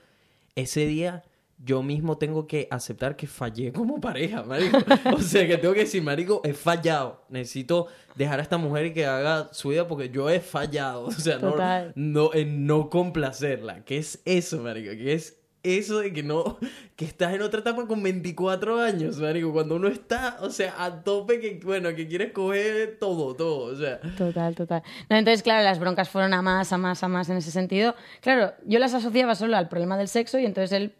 ese 0.56 0.86
día 0.86 1.24
yo 1.64 1.82
mismo 1.82 2.18
tengo 2.18 2.46
que 2.48 2.68
aceptar 2.70 3.16
que 3.16 3.26
fallé 3.28 3.72
como 3.74 4.00
pareja, 4.02 4.44
marico. 4.44 4.78
O 5.14 5.22
sea, 5.22 5.48
que 5.48 5.58
tengo 5.58 5.74
que 5.74 5.82
decir, 5.82 6.04
marico, 6.04 6.42
he 6.44 6.54
fallado. 6.54 7.26
Necesito 7.30 7.88
dejar 8.16 8.40
a 8.40 8.44
esta 8.44 8.58
mujer 8.58 8.88
y 8.88 8.94
que 8.94 9.06
haga 9.06 9.50
su 9.54 9.70
vida 9.70 9.88
porque 9.88 10.10
yo 10.10 10.30
he 10.30 10.40
fallado. 10.40 11.08
O 11.08 11.12
sea, 11.12 11.40
no, 11.40 11.56
no, 11.96 12.34
en 12.34 12.68
no 12.68 12.90
complacerla. 12.90 13.84
¿Qué 13.86 13.98
es 13.98 14.22
eso, 14.26 14.60
marico? 14.62 14.92
¿Qué 14.92 15.14
es 15.14 15.38
eso 15.68 16.00
de 16.00 16.14
que 16.14 16.24
no, 16.24 16.58
que 16.96 17.06
estás 17.06 17.34
en 17.34 17.42
otra 17.42 17.60
etapa 17.60 17.86
con 17.88 18.02
24 18.02 18.80
años, 18.80 19.20
marico? 19.20 19.52
Cuando 19.52 19.76
uno 19.76 19.88
está, 19.88 20.38
o 20.42 20.50
sea, 20.50 20.76
a 20.78 21.04
tope 21.04 21.40
que, 21.40 21.60
bueno, 21.64 21.94
que 21.96 22.08
quieres 22.08 22.32
coger 22.32 22.98
todo, 23.00 23.36
todo, 23.36 23.74
o 23.74 23.76
sea... 23.76 24.00
Total, 24.18 24.56
total. 24.56 24.84
No, 25.10 25.18
entonces, 25.18 25.44
claro, 25.44 25.64
las 25.64 25.80
broncas 25.80 26.10
fueron 26.10 26.34
a 26.34 26.42
más, 26.42 26.72
a 26.72 26.78
más, 26.78 27.04
a 27.04 27.08
más 27.08 27.30
en 27.30 27.38
ese 27.38 27.52
sentido. 27.52 27.96
Claro, 28.22 28.54
yo 28.66 28.80
las 28.80 28.94
asociaba 28.94 29.36
solo 29.36 29.58
al 29.58 29.70
problema 29.70 29.98
del 29.98 30.08
sexo 30.08 30.40
y 30.40 30.46
entonces 30.46 30.72
él 30.72 30.94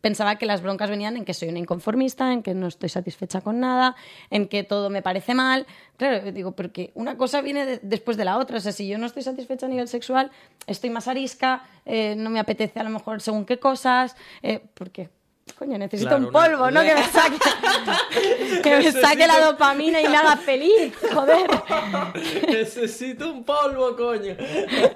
pensaba 0.00 0.36
que 0.36 0.46
las 0.46 0.62
broncas 0.62 0.90
venían 0.90 1.16
en 1.16 1.24
que 1.24 1.32
soy 1.34 1.48
una 1.48 1.58
inconformista, 1.58 2.32
en 2.32 2.42
que 2.42 2.54
no 2.54 2.66
estoy 2.66 2.88
satisfecha 2.88 3.40
con 3.40 3.60
nada, 3.60 3.94
en 4.30 4.48
que 4.48 4.64
todo 4.64 4.90
me 4.90 5.02
parece 5.02 5.34
mal. 5.34 5.66
Claro, 5.96 6.32
digo, 6.32 6.52
porque 6.52 6.90
una 6.94 7.16
cosa 7.16 7.40
viene 7.40 7.64
de- 7.66 7.80
después 7.82 8.16
de 8.16 8.24
la 8.24 8.38
otra. 8.38 8.58
O 8.58 8.60
sea, 8.60 8.72
si 8.72 8.88
yo 8.88 8.98
no 8.98 9.06
estoy 9.06 9.22
satisfecha 9.22 9.66
a 9.66 9.68
nivel 9.68 9.88
sexual, 9.88 10.30
estoy 10.66 10.90
más 10.90 11.08
arisca, 11.08 11.64
eh, 11.84 12.14
no 12.16 12.30
me 12.30 12.40
apetece 12.40 12.80
a 12.80 12.84
lo 12.84 12.90
mejor 12.90 13.20
según 13.20 13.44
qué 13.44 13.58
cosas, 13.58 14.16
eh, 14.42 14.60
porque... 14.74 15.08
Coño, 15.54 15.78
necesito 15.78 16.08
Claro, 16.10 16.24
un 16.24 16.28
una- 16.28 16.32
polvo, 16.48 16.70
¿no? 16.70 16.82
Que 16.82 16.94
me 16.94 17.02
saque, 17.04 17.38
que 18.62 18.76
me 18.76 18.92
saque 18.92 19.26
la 19.26 19.40
dopamina 19.40 20.00
y 20.02 20.08
me 20.08 20.16
haga 20.16 20.36
feliz, 20.36 20.92
joder. 21.14 21.48
Necesito 22.48 23.30
un 23.30 23.44
polvo, 23.44 23.96
coño. 23.96 24.34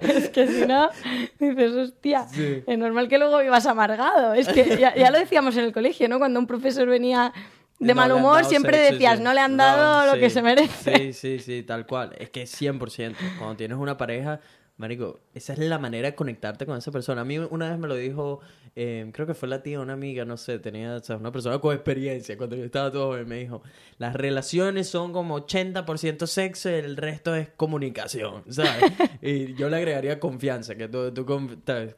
Es 0.00 0.28
que 0.28 0.46
si 0.48 0.66
no, 0.66 0.90
dices, 1.38 1.72
hostia, 1.72 2.26
Sí. 2.28 2.62
es 2.66 2.78
normal 2.78 3.08
que 3.08 3.16
luego 3.18 3.38
vivas 3.38 3.64
amargado. 3.66 4.34
Es 4.34 4.48
que 4.48 4.76
ya, 4.76 4.94
ya 4.94 5.10
lo 5.10 5.18
decíamos 5.18 5.56
en 5.56 5.64
el 5.64 5.72
colegio, 5.72 6.08
¿no? 6.08 6.18
Cuando 6.18 6.40
un 6.40 6.46
profesor 6.48 6.86
venía 6.88 7.32
de 7.78 7.94
No 7.94 8.00
mal 8.00 8.12
humor, 8.12 8.38
dado 8.38 8.48
siempre 8.50 8.76
decías, 8.78 9.18
sí. 9.18 9.22
no 9.24 9.32
le 9.32 9.40
han 9.40 9.56
dado 9.56 10.04
lo 10.06 10.14
sí, 10.14 10.20
que 10.20 10.30
se 10.30 10.42
merece. 10.42 10.96
Sí, 10.96 11.12
sí, 11.14 11.38
sí, 11.38 11.62
tal 11.62 11.86
cual. 11.86 12.12
Es 12.18 12.28
que 12.28 12.42
100%. 12.44 13.14
Cuando 13.38 13.56
tienes 13.56 13.78
una 13.78 13.96
pareja, 13.96 14.40
marico, 14.80 15.20
esa 15.34 15.52
es 15.52 15.58
la 15.58 15.78
manera 15.78 16.08
de 16.08 16.14
conectarte 16.14 16.64
con 16.64 16.76
esa 16.76 16.90
persona. 16.90 17.20
A 17.20 17.24
mí 17.24 17.38
una 17.38 17.68
vez 17.68 17.78
me 17.78 17.86
lo 17.86 17.94
dijo, 17.94 18.40
eh, 18.74 19.08
creo 19.12 19.26
que 19.26 19.34
fue 19.34 19.46
la 19.46 19.62
tía, 19.62 19.78
una 19.78 19.92
amiga, 19.92 20.24
no 20.24 20.38
sé, 20.38 20.58
tenía 20.58 20.96
o 20.96 21.00
sea, 21.00 21.16
una 21.16 21.30
persona 21.30 21.58
con 21.58 21.74
experiencia 21.74 22.36
cuando 22.38 22.56
yo 22.56 22.64
estaba 22.64 22.90
todo 22.90 23.08
joven, 23.08 23.28
me 23.28 23.38
dijo, 23.40 23.62
las 23.98 24.14
relaciones 24.14 24.88
son 24.88 25.12
como 25.12 25.38
80% 25.46 26.26
sexo 26.26 26.70
y 26.70 26.74
el 26.74 26.96
resto 26.96 27.34
es 27.34 27.50
comunicación, 27.50 28.42
¿sabes? 28.48 28.90
y 29.20 29.54
yo 29.54 29.68
le 29.68 29.76
agregaría 29.76 30.18
confianza, 30.18 30.74
que 30.74 30.88
tú, 30.88 31.12
tú 31.12 31.26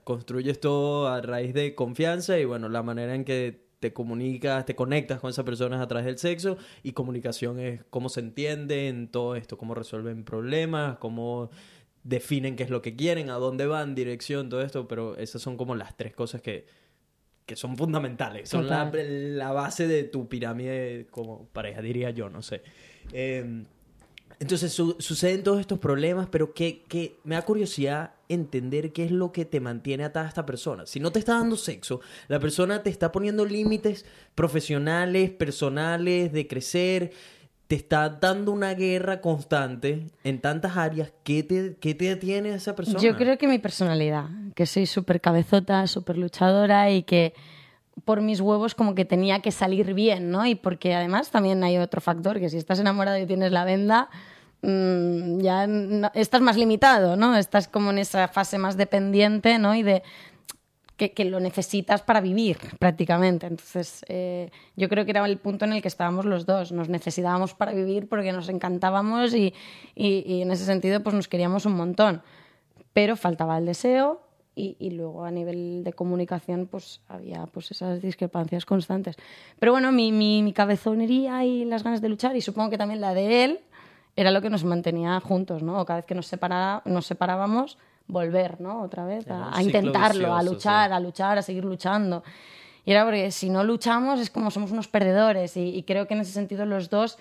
construyes 0.03 0.59
todo 0.59 1.07
a 1.07 1.20
raíz 1.20 1.55
de 1.55 1.76
confianza 1.76 2.37
y 2.39 2.45
bueno, 2.45 2.68
la 2.68 2.83
manera 2.83 3.14
en 3.14 3.24
que 3.24 3.62
te 3.78 3.93
comunicas, 3.93 4.64
te 4.64 4.76
conectas 4.76 5.20
con 5.20 5.30
esa 5.30 5.45
persona 5.45 5.76
es 5.76 5.83
a 5.83 5.89
través 5.89 6.07
del 6.07 6.16
sexo 6.16 6.57
y 6.85 6.93
comunicación 6.93 7.59
es 7.59 7.85
cómo 7.91 8.09
se 8.09 8.20
entienden 8.20 9.09
todo 9.09 9.35
esto, 9.35 9.59
cómo 9.59 9.74
resuelven 9.74 10.24
problemas, 10.24 10.99
cómo 10.99 11.51
definen 12.05 12.57
qué 12.57 12.64
es 12.64 12.70
lo 12.70 12.82
que 12.82 12.96
quieren, 12.96 13.30
a 13.30 13.34
dónde 13.34 13.66
van, 13.66 13.94
dirección, 13.94 14.48
todo 14.48 14.62
esto, 14.62 14.88
pero 14.88 15.16
esas 15.16 15.40
son 15.42 15.57
como 15.57 15.74
las 15.76 15.96
tres 15.96 16.14
cosas 16.14 16.40
que, 16.42 16.66
que 17.46 17.57
son 17.57 17.76
fundamentales, 17.76 18.48
son 18.48 18.68
la, 18.68 18.90
la 18.92 19.53
base 19.53 19.86
de 19.86 20.05
tu 20.05 20.28
pirámide 20.28 21.07
como 21.11 21.46
pareja, 21.53 21.80
diría 21.82 22.11
yo, 22.11 22.28
no 22.28 22.42
sé. 22.42 22.62
Eh, 23.12 23.64
entonces 24.40 24.72
su- 24.72 24.96
suceden 24.98 25.44
todos 25.44 25.61
estos 25.61 25.78
problemas, 25.78 26.26
pero 26.28 26.53
que, 26.53 26.82
que 26.88 27.18
me 27.22 27.36
da 27.36 27.42
curiosidad 27.42 28.14
entender 28.28 28.92
qué 28.92 29.05
es 29.05 29.12
lo 29.12 29.30
que 29.30 29.44
te 29.44 29.61
mantiene 29.61 30.03
atada 30.05 30.26
a 30.26 30.28
esta 30.28 30.44
persona. 30.46 30.86
Si 30.86 30.98
no 30.98 31.12
te 31.12 31.20
está 31.20 31.34
dando 31.34 31.57
sexo, 31.57 32.00
la 32.26 32.40
persona 32.40 32.82
te 32.82 32.90
está 32.90 33.12
poniendo 33.12 33.44
límites 33.44 34.05
profesionales, 34.34 35.30
personales, 35.30 36.32
de 36.32 36.46
crecer, 36.48 37.12
te 37.69 37.77
está 37.77 38.09
dando 38.09 38.53
una 38.53 38.75
guerra 38.75 39.21
constante 39.21 40.07
en 40.25 40.41
tantas 40.41 40.77
áreas. 40.77 41.13
¿Qué 41.25 41.43
te, 41.43 41.77
qué 41.81 41.95
te 41.95 42.07
detiene 42.07 42.55
esa 42.55 42.75
persona? 42.75 42.99
Yo 43.01 43.17
creo 43.17 43.39
que 43.39 43.49
mi 43.49 43.59
personalidad, 43.59 44.27
que 44.55 44.67
soy 44.67 44.87
súper 44.87 45.21
cabezota, 45.21 45.87
súper 45.87 46.19
luchadora 46.19 46.91
y 46.91 47.03
que 47.03 47.35
por 48.05 48.21
mis 48.21 48.41
huevos 48.41 48.75
como 48.75 48.95
que 48.95 49.05
tenía 49.05 49.41
que 49.41 49.53
salir 49.53 49.95
bien, 49.95 50.31
¿no? 50.31 50.47
Y 50.47 50.55
porque 50.55 50.95
además 50.95 51.31
también 51.31 51.63
hay 51.63 51.79
otro 51.79 52.01
factor, 52.01 52.41
que 52.41 52.49
si 52.49 52.57
estás 52.57 52.79
enamorado 52.81 53.19
y 53.19 53.27
tienes 53.27 53.53
la 53.53 53.65
venda, 53.65 54.09
mm, 54.63 55.41
ya 55.41 55.67
estás 56.15 56.41
más 56.41 56.57
limitado, 56.57 57.17
¿no? 57.17 57.37
Estás 57.37 57.69
como 57.69 57.91
en 57.91 57.99
esa 57.99 58.29
fase 58.29 58.59
más 58.59 58.77
dependiente, 58.77 59.59
¿no? 59.59 59.75
Y 59.75 59.83
de 59.83 60.03
que, 60.97 61.12
que 61.12 61.24
lo 61.24 61.40
necesitas 61.40 62.03
para 62.03 62.20
vivir 62.20 62.59
prácticamente. 62.78 63.47
Entonces, 63.47 64.05
eh, 64.09 64.51
yo 64.76 64.88
creo 64.88 65.05
que 65.05 65.11
era 65.11 65.24
el 65.24 65.38
punto 65.38 65.64
en 65.64 65.72
el 65.72 65.82
que 65.82 65.88
estábamos 65.88 66.24
los 66.24 66.47
dos. 66.47 66.70
Nos 66.72 66.88
necesitábamos 66.88 67.55
para 67.55 67.72
vivir 67.72 68.09
porque 68.09 68.32
nos 68.32 68.49
encantábamos 68.49 69.34
y, 69.34 69.55
y- 69.95 70.24
y 70.26 70.43
en 70.43 70.51
ese 70.51 70.64
sentido 70.64 71.03
pues 71.03 71.14
nos 71.14 71.28
queríamos 71.28 71.66
un 71.66 71.74
montón. 71.74 72.22
Pero 72.93 73.16
faltaba 73.16 73.59
el 73.59 73.66
deseo 73.66 74.20
y, 74.55 74.76
y 74.78 74.90
luego 74.90 75.24
a 75.24 75.30
nivel 75.30 75.82
de 75.82 75.95
comunicación 75.95 76.66
pues 76.70 77.01
había 77.09 77.47
pues 77.47 77.70
esas 77.70 78.03
discrepancias 78.03 78.66
constantes. 78.66 79.16
Pero 79.59 79.72
bueno, 79.72 79.93
mi, 79.93 80.12
mi, 80.12 80.43
mi 80.43 80.53
cabezonería 80.53 81.45
y 81.45 81.64
las 81.64 81.82
ganas 81.84 82.03
de 82.03 82.11
luchar 82.11 82.36
y 82.36 82.43
supongo 82.43 82.68
que 82.70 82.76
también 82.78 83.01
la 83.01 83.14
de 83.14 83.45
él 83.45 83.61
era 84.14 84.30
lo 84.30 84.43
que 84.43 84.51
nos 84.51 84.62
mantenía 84.64 85.18
juntos, 85.20 85.62
¿no? 85.62 85.80
O 85.80 85.86
cada 85.86 86.01
vez 86.01 86.05
que 86.07 86.14
nos, 86.14 86.30
separa- 86.30 86.82
nos 86.84 87.07
separábamos, 87.07 87.78
volver, 88.07 88.61
¿no? 88.61 88.82
Otra 88.82 89.05
vez 89.05 89.28
a, 89.30 89.57
a 89.57 89.62
intentarlo, 89.62 90.34
a 90.34 90.38
vicioso, 90.38 90.55
luchar, 90.55 90.90
sí. 90.90 90.94
a 90.94 91.00
luchar, 91.00 91.38
a 91.38 91.42
seguir 91.42 91.64
luchando. 91.64 92.22
Y 92.84 92.90
era 92.90 93.05
porque 93.05 93.30
si 93.30 93.48
no 93.48 93.64
luchamos 93.64 94.20
es 94.20 94.30
como 94.30 94.50
somos 94.50 94.72
unos 94.72 94.88
perdedores 94.88 95.57
y, 95.57 95.68
y 95.68 95.82
creo 95.84 96.07
que 96.07 96.14
en 96.14 96.20
ese 96.20 96.32
sentido 96.32 96.66
los 96.66 96.90
dos 96.90 97.18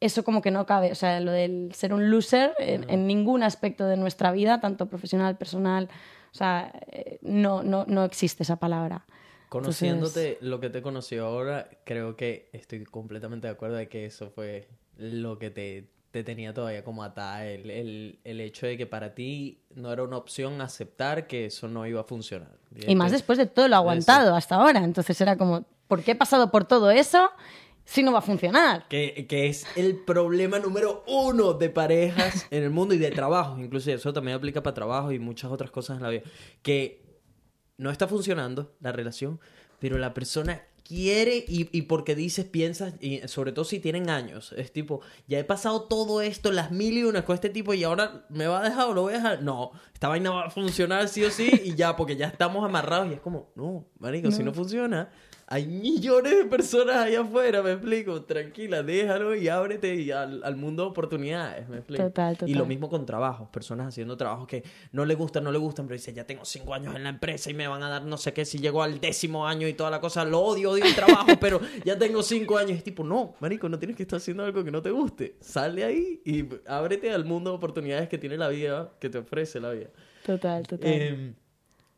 eso 0.00 0.24
como 0.24 0.40
que 0.40 0.50
no 0.50 0.64
cabe, 0.66 0.90
o 0.90 0.94
sea, 0.94 1.20
lo 1.20 1.30
del 1.30 1.72
ser 1.74 1.92
un 1.92 2.10
loser 2.10 2.54
en, 2.58 2.88
en 2.88 3.06
ningún 3.06 3.42
aspecto 3.42 3.84
de 3.86 3.98
nuestra 3.98 4.32
vida, 4.32 4.58
tanto 4.58 4.86
profesional, 4.86 5.36
personal, 5.36 5.90
o 6.32 6.34
sea, 6.34 6.72
eh, 6.90 7.18
no, 7.22 7.62
no, 7.62 7.84
no 7.86 8.04
existe 8.04 8.42
esa 8.42 8.56
palabra. 8.56 9.04
Conociéndote 9.50 10.38
lo 10.40 10.58
que 10.60 10.70
te 10.70 10.78
he 10.78 10.82
conocido 10.82 11.26
ahora, 11.26 11.68
creo 11.84 12.16
que 12.16 12.48
estoy 12.52 12.84
completamente 12.84 13.46
de 13.48 13.52
acuerdo 13.52 13.76
de 13.76 13.88
que 13.88 14.06
eso 14.06 14.30
fue 14.30 14.68
lo 14.96 15.38
que 15.38 15.50
te, 15.50 15.90
te 16.10 16.24
tenía 16.24 16.52
todavía 16.52 16.82
como 16.84 17.04
atada. 17.04 17.46
El, 17.46 17.70
el, 17.70 18.18
el 18.24 18.40
hecho 18.40 18.66
de 18.66 18.76
que 18.76 18.86
para 18.86 19.14
ti 19.14 19.62
no 19.74 19.92
era 19.92 20.02
una 20.02 20.16
opción 20.16 20.60
aceptar 20.60 21.26
que 21.26 21.46
eso 21.46 21.68
no 21.68 21.86
iba 21.86 22.00
a 22.00 22.04
funcionar. 22.04 22.58
Y 22.86 22.94
más 22.94 23.12
después 23.12 23.38
de 23.38 23.46
todo 23.46 23.68
lo 23.68 23.76
aguantado 23.76 24.34
hasta 24.34 24.56
ahora, 24.56 24.82
entonces 24.82 25.20
era 25.20 25.36
como, 25.36 25.64
¿por 25.88 26.02
qué 26.02 26.12
he 26.12 26.16
pasado 26.16 26.50
por 26.50 26.64
todo 26.64 26.90
eso 26.90 27.30
si 27.84 28.02
no 28.02 28.12
va 28.12 28.18
a 28.18 28.22
funcionar? 28.22 28.86
Que, 28.88 29.26
que 29.28 29.48
es 29.48 29.66
el 29.76 29.96
problema 29.96 30.58
número 30.58 31.04
uno 31.06 31.54
de 31.54 31.70
parejas 31.70 32.46
en 32.50 32.64
el 32.64 32.70
mundo 32.70 32.94
y 32.94 32.98
de 32.98 33.10
trabajo. 33.10 33.58
Inclusive 33.58 33.96
eso 33.96 34.12
también 34.12 34.36
aplica 34.36 34.62
para 34.62 34.74
trabajo 34.74 35.12
y 35.12 35.18
muchas 35.18 35.50
otras 35.50 35.70
cosas 35.70 35.96
en 35.96 36.02
la 36.02 36.10
vida. 36.10 36.22
Que 36.62 37.02
no 37.76 37.90
está 37.90 38.06
funcionando 38.08 38.74
la 38.80 38.92
relación, 38.92 39.40
pero 39.78 39.96
la 39.96 40.12
persona 40.12 40.62
quiere 40.90 41.44
y, 41.46 41.68
y 41.70 41.82
porque 41.82 42.16
dices, 42.16 42.44
piensas, 42.46 42.94
y 43.00 43.20
sobre 43.28 43.52
todo 43.52 43.64
si 43.64 43.78
tienen 43.78 44.10
años, 44.10 44.52
es 44.56 44.72
tipo, 44.72 45.02
ya 45.28 45.38
he 45.38 45.44
pasado 45.44 45.82
todo 45.82 46.20
esto, 46.20 46.50
las 46.50 46.72
mil 46.72 46.98
y 46.98 47.04
unas 47.04 47.22
con 47.22 47.34
este 47.36 47.48
tipo 47.48 47.74
y 47.74 47.84
ahora 47.84 48.26
me 48.28 48.48
va 48.48 48.58
a 48.58 48.64
dejar 48.64 48.88
o 48.88 48.92
lo 48.92 49.02
voy 49.02 49.12
a 49.12 49.18
dejar. 49.18 49.42
No, 49.44 49.70
esta 49.94 50.08
vaina 50.08 50.30
va 50.32 50.46
a 50.46 50.50
funcionar 50.50 51.08
sí 51.08 51.22
o 51.22 51.30
sí 51.30 51.48
y 51.64 51.76
ya, 51.76 51.94
porque 51.94 52.16
ya 52.16 52.26
estamos 52.26 52.64
amarrados 52.64 53.08
y 53.08 53.14
es 53.14 53.20
como, 53.20 53.52
no, 53.54 53.86
marico, 54.00 54.32
si 54.32 54.42
no 54.42 54.52
funciona, 54.52 55.10
hay 55.52 55.66
millones 55.66 56.38
de 56.38 56.44
personas 56.44 56.94
ahí 56.96 57.16
afuera, 57.16 57.60
me 57.60 57.72
explico, 57.72 58.22
tranquila, 58.22 58.84
déjalo 58.84 59.34
y 59.34 59.48
ábrete 59.48 59.96
y 59.96 60.12
al, 60.12 60.44
al 60.44 60.54
mundo 60.54 60.84
de 60.84 60.90
oportunidades, 60.90 61.68
me 61.68 61.78
explico. 61.78 62.04
Total, 62.04 62.36
Y 62.46 62.52
lo 62.52 62.58
total. 62.60 62.68
mismo 62.68 62.88
con 62.88 63.04
trabajos, 63.04 63.48
personas 63.48 63.88
haciendo 63.88 64.16
trabajos 64.16 64.46
que 64.46 64.62
no 64.92 65.04
le 65.04 65.16
gustan, 65.16 65.42
no 65.42 65.50
le 65.50 65.58
gustan, 65.58 65.88
pero 65.88 65.96
dice, 65.98 66.12
ya 66.12 66.24
tengo 66.24 66.44
cinco 66.44 66.72
años 66.72 66.94
en 66.94 67.02
la 67.02 67.08
empresa 67.08 67.50
y 67.50 67.54
me 67.54 67.66
van 67.66 67.82
a 67.82 67.88
dar 67.88 68.04
no 68.04 68.16
sé 68.16 68.32
qué, 68.32 68.44
si 68.44 68.58
llego 68.60 68.80
al 68.80 69.00
décimo 69.00 69.44
año 69.44 69.66
y 69.66 69.72
toda 69.74 69.90
la 69.90 70.00
cosa, 70.00 70.24
lo 70.24 70.38
odio, 70.40 70.70
odio 70.70 70.84
el 70.84 70.94
trabajo, 70.94 71.32
pero 71.40 71.60
ya 71.84 71.98
tengo 71.98 72.22
cinco 72.22 72.56
años. 72.56 72.78
Es 72.78 72.84
tipo, 72.84 73.02
no, 73.02 73.34
marico, 73.40 73.68
no 73.68 73.76
tienes 73.76 73.96
que 73.96 74.04
estar 74.04 74.18
haciendo 74.18 74.44
algo 74.44 74.62
que 74.62 74.70
no 74.70 74.80
te 74.82 74.92
guste. 74.92 75.34
Sale 75.40 75.82
ahí 75.82 76.20
y 76.24 76.44
ábrete 76.68 77.10
al 77.12 77.24
mundo 77.24 77.50
de 77.50 77.56
oportunidades 77.56 78.08
que 78.08 78.18
tiene 78.18 78.36
la 78.36 78.48
vida, 78.50 78.92
que 79.00 79.10
te 79.10 79.18
ofrece 79.18 79.58
la 79.58 79.72
vida. 79.72 79.88
Total, 80.24 80.64
total. 80.64 80.88
Eh, 80.88 81.32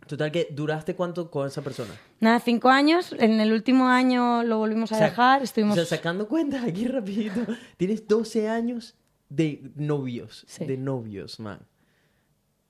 total, 0.06 0.32
que 0.32 0.48
duraste 0.50 0.94
cuánto 0.94 1.30
con 1.30 1.46
esa 1.46 1.60
persona? 1.60 1.92
Nada, 2.22 2.38
cinco 2.38 2.68
años. 2.70 3.14
En 3.18 3.40
el 3.40 3.52
último 3.52 3.88
año 3.88 4.44
lo 4.44 4.58
volvimos 4.58 4.92
a 4.92 4.98
dejar. 5.04 5.42
Estuvimos... 5.42 5.76
O 5.76 5.84
sea, 5.84 5.96
sacando 5.98 6.28
cuentas 6.28 6.64
aquí 6.64 6.86
rapidito, 6.86 7.40
tienes 7.76 8.06
12 8.06 8.48
años 8.48 8.94
de 9.28 9.60
novios, 9.74 10.44
Sí. 10.46 10.64
de 10.64 10.76
novios, 10.76 11.40
man. 11.40 11.58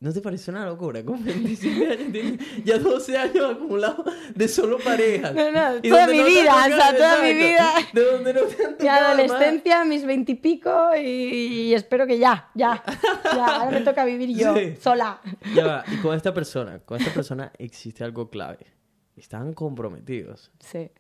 ¿No 0.00 0.10
te 0.12 0.20
parece 0.22 0.50
una 0.50 0.64
locura? 0.64 1.04
Con 1.04 1.22
27 1.22 1.86
años 1.92 2.12
tienes 2.12 2.40
ya 2.64 2.78
12 2.78 3.16
años 3.18 3.52
acumulados 3.56 4.06
de 4.34 4.48
solo 4.48 4.78
parejas. 4.78 5.34
No, 5.34 5.52
no, 5.52 5.76
Y 5.82 5.90
toda 5.90 6.06
mi 6.06 6.18
han 6.20 6.26
vida, 6.26 6.54
o 6.64 6.68
sea, 6.76 6.96
toda 6.96 7.22
mi 7.22 7.34
vida. 7.34 7.72
De 7.92 8.04
donde 8.06 8.32
no 8.34 8.40
te 8.40 8.64
han 8.64 8.76
Mi 8.80 8.88
adolescencia, 8.88 9.84
mis 9.84 10.04
veintipico 10.06 10.96
y, 10.96 11.02
y 11.02 11.74
espero 11.74 12.06
que 12.06 12.18
ya, 12.18 12.48
ya, 12.54 12.82
ya. 13.22 13.44
Ahora 13.56 13.70
me 13.70 13.82
toca 13.82 14.04
vivir 14.06 14.34
yo, 14.34 14.54
Sí. 14.56 14.76
sola. 14.80 15.20
Ya 15.54 15.66
va, 15.66 15.84
y 15.92 15.96
con 15.98 16.16
esta 16.16 16.32
persona, 16.32 16.78
con 16.78 16.98
esta 16.98 17.12
persona 17.12 17.52
existe 17.58 18.02
algo 18.02 18.30
clave. 18.30 18.66
Estaban 19.16 19.52
comprometidos. 19.54 20.50
Sí. 20.60 20.90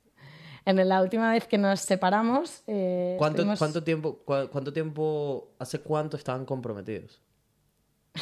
En 0.64 0.88
la 0.88 1.02
última 1.02 1.32
vez 1.32 1.46
que 1.48 1.58
nos 1.58 1.80
separamos... 1.80 2.62
eh, 2.66 3.16
¿Cuánto, 3.18 3.42
estuvimos- 3.42 3.58
cuánto 3.58 3.82
tiempo, 3.82 4.18
cuánto 4.24 4.72
tiempo, 4.72 5.50
hace 5.58 5.80
cuánto 5.80 6.16
estaban 6.16 6.44
comprometidos? 6.44 7.20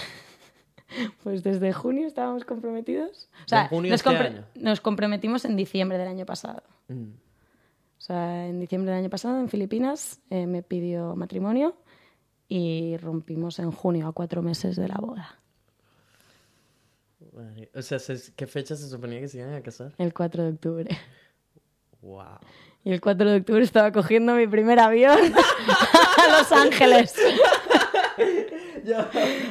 Pues 1.22 1.42
desde 1.44 1.72
junio 1.72 2.06
estábamos 2.08 2.44
comprometidos. 2.44 3.28
O 3.46 3.48
sea, 3.48 3.62
¿En 3.62 3.68
junio 3.68 3.90
nos, 3.92 4.00
este 4.00 4.10
compre- 4.10 4.26
año? 4.26 4.44
nos 4.56 4.80
comprometimos 4.80 5.44
en 5.44 5.54
diciembre 5.56 5.98
del 5.98 6.08
año 6.08 6.26
pasado. 6.26 6.62
Mm. 6.88 7.10
O 7.96 8.00
sea, 8.02 8.48
en 8.48 8.58
diciembre 8.58 8.90
del 8.90 9.00
año 9.02 9.10
pasado, 9.10 9.38
en 9.38 9.48
Filipinas, 9.48 10.20
eh, 10.30 10.46
me 10.46 10.62
pidió 10.62 11.14
matrimonio 11.14 11.76
y 12.48 12.96
rompimos 12.96 13.60
en 13.60 13.70
junio, 13.70 14.08
a 14.08 14.12
cuatro 14.12 14.42
meses 14.42 14.74
de 14.76 14.88
la 14.88 14.96
boda. 14.96 15.38
O 17.74 17.82
sea, 17.82 17.98
se- 17.98 18.32
¿qué 18.34 18.46
fecha 18.46 18.74
se 18.76 18.88
suponía 18.88 19.20
que 19.20 19.28
se 19.28 19.38
iban 19.38 19.54
a 19.54 19.60
casar? 19.60 19.92
El 19.98 20.12
4 20.12 20.42
de 20.44 20.48
octubre. 20.50 20.98
Wow. 22.02 22.38
Y 22.82 22.92
el 22.92 23.00
4 23.00 23.30
de 23.30 23.36
octubre 23.38 23.62
estaba 23.62 23.92
cogiendo 23.92 24.34
mi 24.34 24.46
primer 24.46 24.78
avión 24.80 25.18
a 25.18 26.38
Los 26.38 26.50
Ángeles 26.52 27.14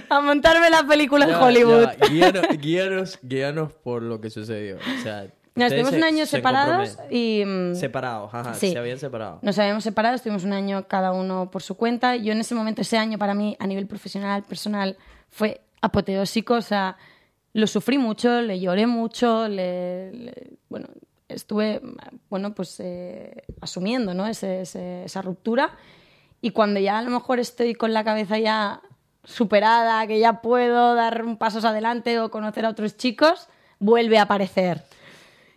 a 0.09 0.21
montarme 0.21 0.69
la 0.69 0.84
película 0.84 1.25
en 1.25 1.34
Hollywood. 1.36 1.88
Guíanos, 2.09 2.45
guíanos, 2.59 3.19
guíanos 3.21 3.73
por 3.73 4.01
lo 4.01 4.19
que 4.19 4.30
sucedió. 4.30 4.77
O 4.77 5.03
sea, 5.03 5.27
Nos 5.55 5.69
se- 5.71 5.84
un 5.84 6.03
año 6.03 6.25
se 6.25 6.38
separados 6.38 6.97
y... 7.09 7.43
mm, 7.45 7.75
Separados, 7.75 8.34
ajá, 8.34 8.53
Sí. 8.53 8.71
se 8.71 8.77
habían 8.77 8.97
separado. 8.97 9.39
Nos 9.41 9.57
habíamos 9.59 9.84
separado, 9.84 10.15
estuvimos 10.15 10.43
un 10.43 10.53
año 10.53 10.88
cada 10.88 11.11
uno 11.11 11.51
por 11.51 11.61
su 11.61 11.75
cuenta. 11.75 12.15
Yo 12.15 12.32
en 12.32 12.39
ese 12.39 12.55
momento, 12.55 12.82
ese 12.82 12.97
año 12.97 13.17
para 13.17 13.34
mí, 13.34 13.55
a 13.59 13.67
nivel 13.67 13.88
profesional, 13.88 14.43
personal, 14.43 14.97
fue 15.30 15.61
apoteósico. 15.82 16.55
O 16.55 16.61
sea, 16.61 16.97
lo 17.54 17.68
sufrí 17.68 17.97
mucho, 17.97 18.41
le 18.41 18.60
lloré 18.60 18.86
mucho, 18.88 19.47
le, 19.47 20.12
le- 20.14 20.52
bueno, 20.70 20.88
estuve, 21.28 21.82
bueno, 22.30 22.54
pues 22.54 22.80
eh, 22.80 23.43
asumiendo, 23.62 24.14
¿no? 24.14 24.28
Ese- 24.28 24.62
ese- 24.62 25.04
esa 25.06 25.22
ruptura. 25.22 25.72
Y 26.41 26.52
cuando 26.52 26.80
ya 26.80 26.97
a 27.00 27.02
lo 27.02 27.10
mejor 27.12 27.39
estoy 27.39 27.74
con 27.76 27.93
la 27.93 28.04
cabeza 28.04 28.38
ya 28.39 28.82
superada, 29.24 30.06
que 30.08 30.20
ya 30.20 30.41
puedo 30.41 30.95
dar 30.95 31.24
un 31.26 31.38
pasos 31.38 31.66
adelante 31.66 32.20
o 32.20 32.32
conocer 32.32 32.66
a 32.66 32.70
otros 32.70 32.95
chicos, 32.97 33.47
vuelve 33.80 34.18
a 34.18 34.24
aparecer. 34.24 34.84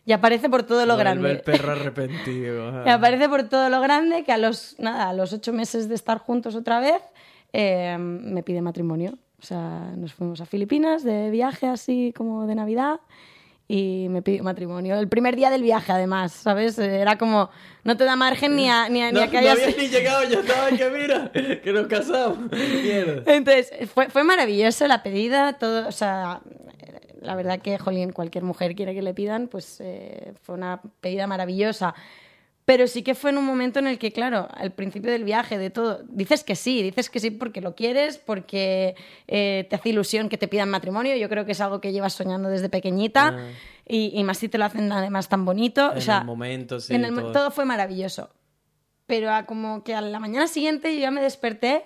Y 0.05 0.12
aparece 0.12 0.49
por 0.51 0.64
todo 0.64 0.80
lo 0.84 0.95
Vuelve 0.97 1.03
grande. 1.11 1.30
el 1.30 1.40
perro 1.43 1.72
arrepentido. 1.78 2.72
Me 2.84 2.90
aparece 2.90 3.28
por 3.28 3.45
todo 3.45 3.68
lo 3.68 3.80
grande 3.80 4.24
que 4.24 4.32
a 4.32 4.38
los, 4.38 4.74
nada, 4.80 5.09
a 5.11 5.12
los 5.12 5.32
ocho 5.32 5.53
meses 5.53 5.88
de 5.88 5.95
estar 5.95 6.18
juntos 6.18 6.57
otra 6.57 6.80
vez 6.80 7.01
eh, 7.53 7.97
me 7.99 8.43
pide 8.43 8.61
matrimonio. 8.62 9.16
O 9.43 9.45
sea, 9.45 9.93
nos 9.97 10.14
fuimos 10.14 10.40
a 10.40 10.47
Filipinas 10.47 11.03
de 11.03 11.30
viaje 11.30 11.66
así 11.66 12.12
como 12.16 12.47
de 12.47 12.55
Navidad 12.55 13.01
y 13.66 14.07
me 14.09 14.22
pidió 14.22 14.45
matrimonio. 14.45 14.97
El 14.97 15.09
primer 15.09 15.34
día 15.34 15.51
del 15.51 15.62
viaje, 15.62 15.90
además, 15.90 16.32
¿sabes? 16.32 16.78
Era 16.78 17.18
como, 17.18 17.51
no 17.82 17.97
te 17.97 18.05
da 18.05 18.14
margen 18.14 18.55
ni 18.55 18.68
a, 18.68 18.88
ni 18.88 19.03
a, 19.03 19.11
ni 19.11 19.18
No, 19.18 19.22
a 19.22 19.26
que 19.28 19.32
no 19.32 19.38
hayas... 19.40 19.59
habías 19.59 19.76
ni 19.76 19.88
llegado, 19.88 20.24
ya 20.28 20.40
estaba 20.40 20.68
que 20.68 20.90
mira, 20.90 21.32
que 21.32 21.72
nos 21.72 21.86
casamos. 21.88 22.53
Mierda. 22.53 23.32
Entonces, 23.32 23.72
fue, 23.93 24.11
fue 24.11 24.22
maravilloso 24.22 24.86
la 24.86 25.03
pedida, 25.03 25.55
todo, 25.55 25.88
o 25.88 25.93
sea, 25.93 26.40
la 27.20 27.34
verdad 27.34 27.61
que, 27.61 27.78
jolín, 27.78 28.12
cualquier 28.12 28.45
mujer 28.45 28.74
quiere 28.76 28.95
que 28.95 29.03
le 29.03 29.14
pidan, 29.14 29.49
pues 29.49 29.80
eh, 29.80 30.34
fue 30.43 30.55
una 30.55 30.80
pedida 31.01 31.26
maravillosa. 31.26 31.95
Pero 32.72 32.86
sí 32.86 33.02
que 33.02 33.14
fue 33.14 33.28
en 33.32 33.36
un 33.36 33.44
momento 33.44 33.80
en 33.80 33.86
el 33.86 33.98
que, 33.98 34.12
claro, 34.12 34.48
al 34.50 34.72
principio 34.72 35.10
del 35.12 35.24
viaje, 35.24 35.58
de 35.58 35.68
todo, 35.68 36.00
dices 36.08 36.42
que 36.42 36.56
sí, 36.56 36.82
dices 36.82 37.10
que 37.10 37.20
sí 37.20 37.30
porque 37.30 37.60
lo 37.60 37.74
quieres, 37.74 38.16
porque 38.16 38.94
eh, 39.28 39.66
te 39.68 39.76
hace 39.76 39.90
ilusión 39.90 40.30
que 40.30 40.38
te 40.38 40.48
pidan 40.48 40.70
matrimonio. 40.70 41.14
Yo 41.16 41.28
creo 41.28 41.44
que 41.44 41.52
es 41.52 41.60
algo 41.60 41.82
que 41.82 41.92
llevas 41.92 42.14
soñando 42.14 42.48
desde 42.48 42.70
pequeñita 42.70 43.36
Ah. 43.36 43.50
y, 43.86 44.10
y 44.18 44.24
más 44.24 44.38
si 44.38 44.48
te 44.48 44.56
lo 44.56 44.64
hacen 44.64 44.90
además 44.90 45.28
tan 45.28 45.44
bonito. 45.44 45.92
En 45.92 45.98
o 45.98 46.00
sea, 46.00 46.20
el 46.20 46.24
momento, 46.24 46.80
sí. 46.80 46.94
en 46.94 47.04
el 47.04 47.14
todo. 47.14 47.32
todo 47.32 47.50
fue 47.50 47.66
maravilloso. 47.66 48.30
Pero 49.06 49.30
a 49.34 49.44
como 49.44 49.84
que 49.84 49.94
a 49.94 50.00
la 50.00 50.18
mañana 50.18 50.46
siguiente 50.46 50.94
yo 50.94 51.00
ya 51.02 51.10
me 51.10 51.20
desperté 51.20 51.84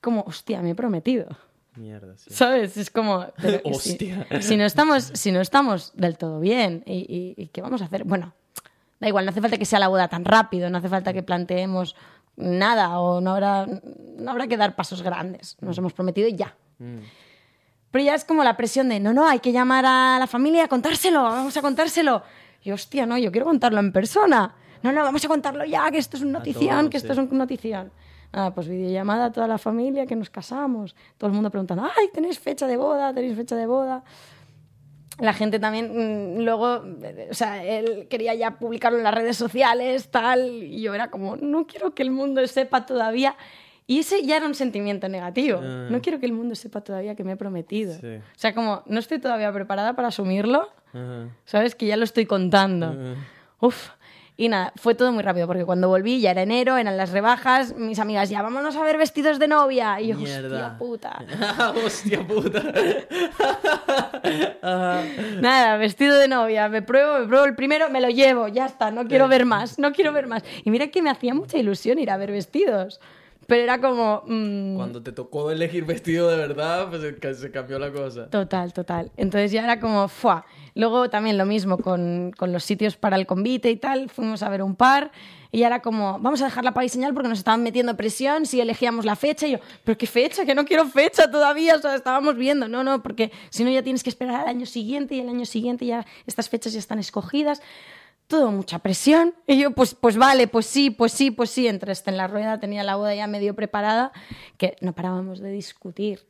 como, 0.00 0.22
hostia, 0.22 0.62
me 0.62 0.70
he 0.70 0.74
prometido. 0.74 1.36
Mierda, 1.74 2.16
sí. 2.16 2.30
¿Sabes? 2.30 2.78
Es 2.78 2.88
como... 2.90 3.26
si- 3.38 3.60
Hostia. 3.64 4.26
Si, 4.40 4.56
no 4.56 4.64
estamos, 4.64 5.10
si 5.12 5.32
no 5.32 5.42
estamos 5.42 5.92
del 5.94 6.16
todo 6.16 6.40
bien, 6.40 6.82
¿y, 6.86 7.34
y- 7.36 7.42
y 7.42 7.48
qué 7.48 7.60
vamos 7.60 7.82
a 7.82 7.84
hacer? 7.84 8.04
Bueno, 8.04 8.32
da 9.00 9.08
igual, 9.08 9.24
no 9.24 9.30
hace 9.30 9.40
falta 9.40 9.58
que 9.58 9.64
sea 9.64 9.78
la 9.78 9.88
boda 9.88 10.08
tan 10.08 10.24
rápido, 10.24 10.70
no 10.70 10.78
hace 10.78 10.88
falta 10.88 11.12
que 11.12 11.22
planteemos 11.22 11.96
nada 12.36 13.00
o 13.00 13.20
no 13.20 13.32
habrá, 13.32 13.66
no 13.66 14.30
habrá 14.30 14.46
que 14.46 14.56
dar 14.56 14.76
pasos 14.76 15.02
grandes. 15.02 15.56
Nos 15.60 15.76
hemos 15.78 15.92
prometido 15.92 16.28
y 16.28 16.36
ya. 16.36 16.54
Mm. 16.78 16.98
Pero 17.90 18.04
ya 18.04 18.14
es 18.14 18.24
como 18.24 18.44
la 18.44 18.56
presión 18.56 18.88
de, 18.88 19.00
no, 19.00 19.12
no, 19.12 19.26
hay 19.26 19.38
que 19.38 19.52
llamar 19.52 19.86
a 19.86 20.18
la 20.18 20.26
familia 20.26 20.64
a 20.64 20.68
contárselo, 20.68 21.22
vamos 21.22 21.56
a 21.56 21.62
contárselo. 21.62 22.22
Y 22.62 22.70
hostia, 22.72 23.06
no, 23.06 23.16
yo 23.16 23.30
quiero 23.30 23.46
contarlo 23.46 23.80
en 23.80 23.92
persona. 23.92 24.54
No, 24.82 24.92
no, 24.92 25.02
vamos 25.02 25.24
a 25.24 25.28
contarlo 25.28 25.64
ya, 25.64 25.90
que 25.90 25.98
esto 25.98 26.16
es 26.16 26.22
un 26.22 26.32
notición, 26.32 26.78
todos, 26.78 26.90
que 26.90 26.96
esto 26.98 27.14
sí. 27.14 27.20
es 27.20 27.30
un 27.30 27.38
notición. 27.38 27.92
Nada, 28.32 28.52
pues 28.54 28.68
videollamada 28.68 29.26
a 29.26 29.32
toda 29.32 29.46
la 29.46 29.56
familia, 29.56 30.04
que 30.04 30.16
nos 30.16 30.28
casamos. 30.28 30.94
Todo 31.16 31.28
el 31.28 31.34
mundo 31.34 31.50
preguntando, 31.50 31.84
ay, 31.84 32.08
tenéis 32.12 32.38
fecha 32.38 32.66
de 32.66 32.76
boda, 32.76 33.14
tenéis 33.14 33.36
fecha 33.36 33.56
de 33.56 33.66
boda. 33.66 34.02
La 35.18 35.32
gente 35.32 35.58
también, 35.58 36.36
mm, 36.36 36.40
luego, 36.42 36.84
o 37.30 37.34
sea, 37.34 37.64
él 37.64 38.06
quería 38.08 38.34
ya 38.34 38.58
publicarlo 38.58 38.98
en 38.98 39.04
las 39.04 39.14
redes 39.14 39.36
sociales, 39.36 40.10
tal, 40.10 40.62
y 40.62 40.82
yo 40.82 40.94
era 40.94 41.10
como, 41.10 41.36
no 41.36 41.66
quiero 41.66 41.94
que 41.94 42.02
el 42.02 42.10
mundo 42.10 42.46
sepa 42.46 42.84
todavía. 42.86 43.36
Y 43.86 44.00
ese 44.00 44.22
ya 44.22 44.36
era 44.36 44.46
un 44.46 44.54
sentimiento 44.54 45.08
negativo. 45.08 45.60
Ah. 45.62 45.88
No 45.90 46.02
quiero 46.02 46.18
que 46.18 46.26
el 46.26 46.32
mundo 46.32 46.54
sepa 46.54 46.80
todavía 46.80 47.14
que 47.14 47.24
me 47.24 47.32
he 47.32 47.36
prometido. 47.36 47.94
Sí. 47.94 48.16
O 48.16 48.38
sea, 48.38 48.54
como 48.54 48.82
no 48.86 48.98
estoy 48.98 49.20
todavía 49.20 49.52
preparada 49.52 49.94
para 49.94 50.08
asumirlo. 50.08 50.68
¿sabes? 51.44 51.74
Que 51.74 51.86
ya 51.86 51.96
lo 51.96 52.04
estoy 52.04 52.26
contando. 52.26 52.94
Uf. 53.60 53.90
Y 54.38 54.48
nada, 54.50 54.72
fue 54.76 54.94
todo 54.94 55.12
muy 55.12 55.22
rápido, 55.22 55.46
porque 55.46 55.64
cuando 55.64 55.88
volví 55.88 56.20
ya 56.20 56.30
era 56.32 56.42
enero, 56.42 56.76
eran 56.76 56.98
las 56.98 57.10
rebajas, 57.10 57.74
mis 57.74 57.98
amigas 57.98 58.28
ya, 58.28 58.42
vámonos 58.42 58.76
a 58.76 58.82
ver 58.82 58.98
vestidos 58.98 59.38
de 59.38 59.48
novia. 59.48 59.98
Y 59.98 60.08
yo, 60.08 60.16
Mierda. 60.16 60.76
hostia 60.78 60.78
puta. 60.78 61.24
Hostia 61.84 62.26
puta. 62.26 62.62
Nada, 65.40 65.78
vestido 65.78 66.16
de 66.18 66.28
novia, 66.28 66.68
me 66.68 66.82
pruebo, 66.82 67.20
me 67.20 67.26
pruebo 67.26 67.46
el 67.46 67.54
primero, 67.54 67.88
me 67.88 68.02
lo 68.02 68.10
llevo, 68.10 68.48
ya 68.48 68.66
está, 68.66 68.90
no 68.90 69.06
quiero 69.06 69.26
ver 69.28 69.46
más, 69.46 69.78
no 69.78 69.92
quiero 69.92 70.12
ver 70.12 70.26
más. 70.26 70.42
Y 70.64 70.70
mira 70.70 70.88
que 70.88 71.00
me 71.00 71.08
hacía 71.08 71.32
mucha 71.32 71.56
ilusión 71.56 71.98
ir 71.98 72.10
a 72.10 72.18
ver 72.18 72.30
vestidos, 72.30 73.00
pero 73.46 73.62
era 73.62 73.80
como... 73.80 74.22
mm, 74.26 74.76
Cuando 74.76 75.02
te 75.02 75.12
tocó 75.12 75.50
elegir 75.50 75.84
vestido 75.84 76.28
de 76.30 76.36
verdad, 76.36 76.88
pues 76.90 77.02
se- 77.02 77.34
se 77.34 77.50
cambió 77.50 77.78
la 77.78 77.92
cosa. 77.92 78.28
Total, 78.28 78.72
total. 78.72 79.10
Entonces 79.16 79.52
ya 79.52 79.64
era 79.64 79.80
como, 79.80 80.08
¡fua! 80.08 80.44
Luego 80.74 81.08
también 81.08 81.38
lo 81.38 81.46
mismo 81.46 81.78
con, 81.78 82.32
con 82.36 82.52
los 82.52 82.62
sitios 82.64 82.96
para 82.96 83.16
el 83.16 83.26
convite 83.26 83.70
y 83.70 83.76
tal. 83.76 84.10
Fuimos 84.10 84.42
a 84.42 84.48
ver 84.50 84.62
un 84.62 84.74
par 84.76 85.10
y 85.50 85.60
ya 85.60 85.68
era 85.68 85.80
como, 85.80 86.18
vamos 86.20 86.42
a 86.42 86.44
dejarla 86.46 86.74
para 86.74 86.82
diseñar 86.82 87.14
porque 87.14 87.30
nos 87.30 87.38
estaban 87.38 87.62
metiendo 87.62 87.96
presión 87.96 88.44
si 88.44 88.60
elegíamos 88.60 89.06
la 89.06 89.16
fecha. 89.16 89.46
Y 89.46 89.52
yo, 89.52 89.58
¿pero 89.84 89.96
qué 89.96 90.06
fecha? 90.06 90.44
Que 90.44 90.54
no 90.54 90.66
quiero 90.66 90.84
fecha 90.86 91.30
todavía. 91.30 91.76
O 91.76 91.78
sea, 91.78 91.94
estábamos 91.94 92.36
viendo. 92.36 92.68
No, 92.68 92.84
no, 92.84 93.02
porque 93.02 93.32
si 93.48 93.64
no 93.64 93.70
ya 93.70 93.82
tienes 93.82 94.02
que 94.02 94.10
esperar 94.10 94.42
al 94.42 94.48
año 94.48 94.66
siguiente 94.66 95.14
y 95.14 95.20
el 95.20 95.28
año 95.30 95.46
siguiente 95.46 95.86
ya 95.86 96.04
estas 96.26 96.50
fechas 96.50 96.74
ya 96.74 96.78
están 96.78 96.98
escogidas. 96.98 97.62
Todo 98.26 98.50
mucha 98.50 98.78
presión. 98.78 99.34
Y 99.46 99.58
yo, 99.58 99.70
pues, 99.72 99.94
pues 99.94 100.16
vale, 100.16 100.48
pues 100.48 100.66
sí, 100.66 100.90
pues 100.90 101.12
sí, 101.12 101.30
pues 101.30 101.50
sí. 101.50 101.68
Entre 101.68 101.92
este 101.92 102.10
en 102.10 102.16
la 102.16 102.26
rueda, 102.26 102.58
tenía 102.60 102.82
la 102.84 102.96
boda 102.96 103.14
ya 103.14 103.26
medio 103.26 103.54
preparada, 103.54 104.12
que 104.56 104.76
no 104.80 104.92
parábamos 104.92 105.40
de 105.40 105.50
discutir. 105.50 106.24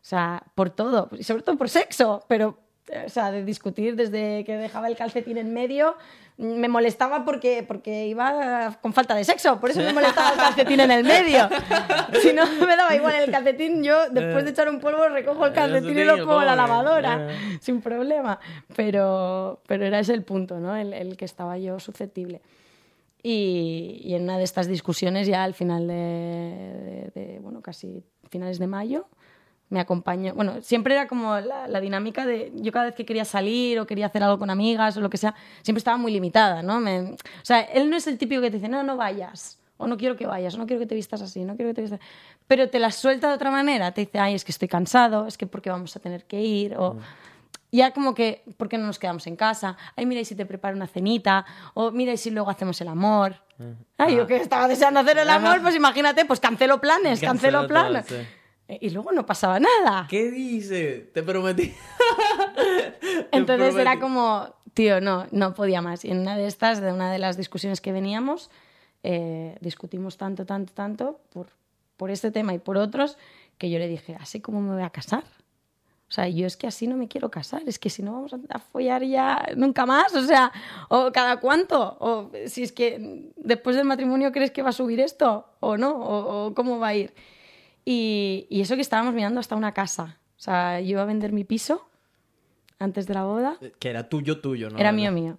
O 0.00 0.06
sea, 0.08 0.44
por 0.54 0.70
todo, 0.70 1.10
y 1.12 1.24
sobre 1.24 1.42
todo 1.42 1.56
por 1.56 1.68
sexo, 1.68 2.24
pero, 2.28 2.58
o 3.06 3.08
sea, 3.08 3.30
de 3.30 3.44
discutir 3.44 3.96
desde 3.96 4.44
que 4.44 4.56
dejaba 4.56 4.88
el 4.88 4.96
calcetín 4.96 5.36
en 5.38 5.52
medio. 5.52 5.96
Me 6.38 6.68
molestaba 6.68 7.24
porque, 7.24 7.64
porque 7.66 8.06
iba 8.06 8.78
con 8.80 8.92
falta 8.92 9.14
de 9.16 9.24
sexo, 9.24 9.58
por 9.58 9.70
eso 9.70 9.80
me 9.80 9.92
molestaba 9.92 10.30
el 10.30 10.36
calcetín 10.38 10.78
en 10.80 10.90
el 10.92 11.02
medio. 11.04 11.48
Si 12.22 12.32
no 12.32 12.44
me 12.66 12.76
daba 12.76 12.94
igual 12.94 13.14
el 13.16 13.30
calcetín, 13.30 13.82
yo 13.82 14.08
después 14.10 14.44
de 14.44 14.50
echar 14.52 14.68
un 14.68 14.78
polvo 14.80 15.08
recojo 15.08 15.46
el 15.46 15.52
calcetín 15.52 15.98
y 15.98 16.04
lo 16.04 16.16
pongo 16.18 16.40
en 16.40 16.46
la 16.46 16.56
lavadora, 16.56 17.28
sin 17.60 17.80
problema. 17.80 18.38
Pero, 18.76 19.60
pero 19.66 19.84
era 19.84 19.98
ese 19.98 20.14
el 20.14 20.22
punto, 20.22 20.58
¿no? 20.58 20.76
El, 20.76 20.92
el 20.94 21.16
que 21.16 21.24
estaba 21.24 21.58
yo 21.58 21.78
susceptible. 21.80 22.40
Y, 23.22 24.00
y 24.04 24.14
en 24.14 24.22
una 24.22 24.38
de 24.38 24.44
estas 24.44 24.68
discusiones, 24.68 25.26
ya 25.26 25.42
al 25.42 25.54
final 25.54 25.88
de, 25.88 25.94
de- 25.94 27.10
de, 27.14 27.38
bueno, 27.40 27.60
casi 27.62 28.04
finales 28.30 28.58
de 28.60 28.66
mayo, 28.68 29.06
me 29.70 29.80
acompañó. 29.80 30.34
Bueno, 30.34 30.62
siempre 30.62 30.94
era 30.94 31.06
como 31.08 31.38
la, 31.40 31.68
la 31.68 31.80
dinámica 31.80 32.24
de. 32.24 32.52
Yo 32.54 32.72
cada 32.72 32.86
vez 32.86 32.94
que 32.94 33.04
quería 33.04 33.24
salir 33.24 33.78
o 33.80 33.86
quería 33.86 34.06
hacer 34.06 34.22
algo 34.22 34.38
con 34.38 34.48
amigas 34.50 34.96
o 34.96 35.00
lo 35.00 35.10
que 35.10 35.18
sea, 35.18 35.34
siempre 35.62 35.78
estaba 35.78 35.96
muy 35.96 36.10
limitada, 36.12 36.62
¿no? 36.62 36.80
Me- 36.80 37.00
o 37.12 37.16
sea, 37.42 37.60
él 37.60 37.90
no 37.90 37.96
es 37.96 38.06
el 38.06 38.16
típico 38.18 38.40
que 38.40 38.50
te 38.50 38.56
dice, 38.56 38.68
no, 38.68 38.82
no 38.82 38.96
vayas. 38.96 39.58
O 39.80 39.86
no 39.86 39.96
quiero 39.96 40.16
que 40.16 40.26
vayas, 40.26 40.54
o 40.54 40.58
no 40.58 40.66
quiero 40.66 40.80
que 40.80 40.86
te 40.86 40.94
vistas 40.96 41.22
así, 41.22 41.44
no 41.44 41.54
quiero 41.54 41.70
que 41.70 41.74
te 41.74 41.82
vistas. 41.82 42.00
Pero 42.48 42.68
te 42.68 42.78
la 42.80 42.90
suelta 42.90 43.28
de 43.28 43.34
otra 43.34 43.50
manera. 43.52 43.92
Te 43.92 44.00
dice, 44.00 44.18
ay, 44.18 44.34
es 44.34 44.44
que 44.44 44.50
estoy 44.50 44.66
cansado, 44.68 45.26
es 45.28 45.38
que 45.38 45.46
porque 45.46 45.70
vamos 45.70 45.94
a 45.94 46.00
tener 46.00 46.24
que 46.24 46.40
ir. 46.40 46.74
O 46.76 46.96
ya 47.70 47.92
como 47.92 48.14
que, 48.14 48.42
¿por 48.56 48.68
qué 48.68 48.76
no 48.78 48.86
nos 48.86 48.98
quedamos 48.98 49.26
en 49.28 49.36
casa? 49.36 49.76
Ay, 49.94 50.06
mira, 50.06 50.20
y 50.20 50.24
si 50.24 50.34
te 50.34 50.46
preparo 50.46 50.74
una 50.74 50.86
cenita. 50.88 51.44
O 51.74 51.90
mira, 51.92 52.12
y 52.12 52.16
si 52.16 52.30
luego 52.30 52.50
hacemos 52.50 52.80
el 52.80 52.88
amor. 52.88 53.36
Ay, 53.98 54.16
yo 54.16 54.26
que 54.26 54.36
estaba 54.36 54.66
deseando 54.66 55.00
hacer 55.00 55.18
el 55.18 55.28
amor, 55.30 55.60
pues 55.62 55.76
imagínate, 55.76 56.24
pues 56.24 56.40
cancelo 56.40 56.80
planes, 56.80 57.20
cancelo, 57.20 57.60
Cancelo 57.60 57.60
todo, 57.60 57.68
planes. 57.68 58.06
sí. 58.06 58.16
Y 58.68 58.90
luego 58.90 59.12
no 59.12 59.24
pasaba 59.24 59.58
nada. 59.58 60.06
¿Qué 60.10 60.30
dice? 60.30 61.10
Te 61.14 61.22
prometí. 61.22 61.74
Te 62.56 63.28
Entonces 63.32 63.74
era 63.74 63.92
prometí. 63.92 64.00
como, 64.00 64.54
tío, 64.74 65.00
no, 65.00 65.26
no 65.30 65.54
podía 65.54 65.80
más. 65.80 66.04
Y 66.04 66.10
en 66.10 66.18
una 66.20 66.36
de 66.36 66.46
estas, 66.46 66.80
de 66.80 66.92
una 66.92 67.10
de 67.10 67.18
las 67.18 67.36
discusiones 67.36 67.80
que 67.80 67.92
veníamos, 67.92 68.50
eh, 69.02 69.56
discutimos 69.60 70.18
tanto, 70.18 70.44
tanto, 70.44 70.72
tanto 70.74 71.20
por, 71.32 71.48
por 71.96 72.10
este 72.10 72.30
tema 72.30 72.52
y 72.52 72.58
por 72.58 72.76
otros, 72.76 73.16
que 73.56 73.70
yo 73.70 73.78
le 73.78 73.88
dije, 73.88 74.16
¿así 74.20 74.40
como 74.40 74.60
me 74.60 74.74
voy 74.74 74.82
a 74.82 74.90
casar? 74.90 75.24
O 76.08 76.10
sea, 76.10 76.26
yo 76.28 76.46
es 76.46 76.56
que 76.56 76.66
así 76.66 76.86
no 76.86 76.96
me 76.96 77.06
quiero 77.06 77.30
casar, 77.30 77.62
es 77.66 77.78
que 77.78 77.90
si 77.90 78.02
no 78.02 78.12
vamos 78.12 78.32
a, 78.32 78.38
a 78.48 78.58
follar 78.58 79.02
ya 79.04 79.46
nunca 79.56 79.84
más, 79.84 80.14
o 80.14 80.22
sea, 80.22 80.52
o 80.88 81.12
cada 81.12 81.38
cuánto, 81.38 81.98
o 82.00 82.30
si 82.46 82.62
es 82.62 82.72
que 82.72 83.30
después 83.36 83.76
del 83.76 83.84
matrimonio 83.84 84.32
crees 84.32 84.50
que 84.50 84.62
va 84.62 84.70
a 84.70 84.72
subir 84.72 85.00
esto, 85.00 85.46
o 85.60 85.76
no, 85.76 85.90
o, 85.96 86.46
o 86.46 86.54
cómo 86.54 86.78
va 86.78 86.88
a 86.88 86.94
ir. 86.94 87.12
Y, 87.90 88.46
y 88.50 88.60
eso 88.60 88.74
que 88.74 88.82
estábamos 88.82 89.14
mirando 89.14 89.40
hasta 89.40 89.56
una 89.56 89.72
casa, 89.72 90.18
o 90.36 90.40
sea, 90.40 90.78
yo 90.80 90.90
iba 90.90 91.02
a 91.02 91.06
vender 91.06 91.32
mi 91.32 91.44
piso 91.44 91.88
antes 92.78 93.06
de 93.06 93.14
la 93.14 93.24
boda, 93.24 93.56
Que 93.78 93.88
era 93.88 94.08
tuyo, 94.10 94.40
tuyo, 94.42 94.68
¿no? 94.68 94.78
era 94.78 94.92
mío, 94.92 95.10
mío. 95.10 95.38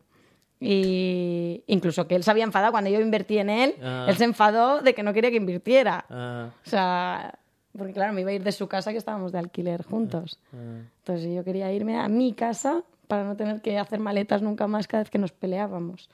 Y 0.59 1.63
incluso 1.67 2.07
que 2.07 2.15
él 2.15 2.23
se 2.23 2.31
había 2.31 2.43
enfadado 2.43 2.71
cuando 2.71 2.89
yo 2.89 2.99
invertí 3.01 3.37
en 3.37 3.49
él, 3.51 3.75
Ah. 3.83 4.07
él 4.09 4.17
se 4.17 4.23
enfadó 4.23 4.81
de 4.81 4.93
que 4.95 5.03
no 5.03 5.13
quería 5.13 5.29
que 5.29 5.37
invirtiera. 5.37 6.05
Ah, 6.09 6.49
O 6.65 6.69
sea, 6.69 7.37
porque 7.77 7.93
claro, 7.93 8.13
me 8.13 8.21
iba 8.21 8.31
a 8.31 8.33
ir 8.33 8.43
de 8.43 8.51
su 8.51 8.67
casa 8.67 8.91
que 8.91 8.97
estábamos 8.97 9.31
de 9.31 9.37
alquiler 9.39 9.83
juntos. 9.83 10.39
ah. 10.51 10.81
Entonces 10.99 11.33
yo 11.33 11.43
quería 11.43 11.71
irme 11.71 11.97
a 11.99 12.07
mi 12.07 12.33
casa 12.33 12.83
para 13.07 13.23
no 13.25 13.35
tener 13.35 13.61
que 13.61 13.77
hacer 13.77 13.99
maletas 13.99 14.41
nunca 14.41 14.65
más 14.67 14.87
cada 14.87 15.03
vez 15.03 15.11
que 15.11 15.19
nos 15.19 15.31
peleábamos. 15.31 16.09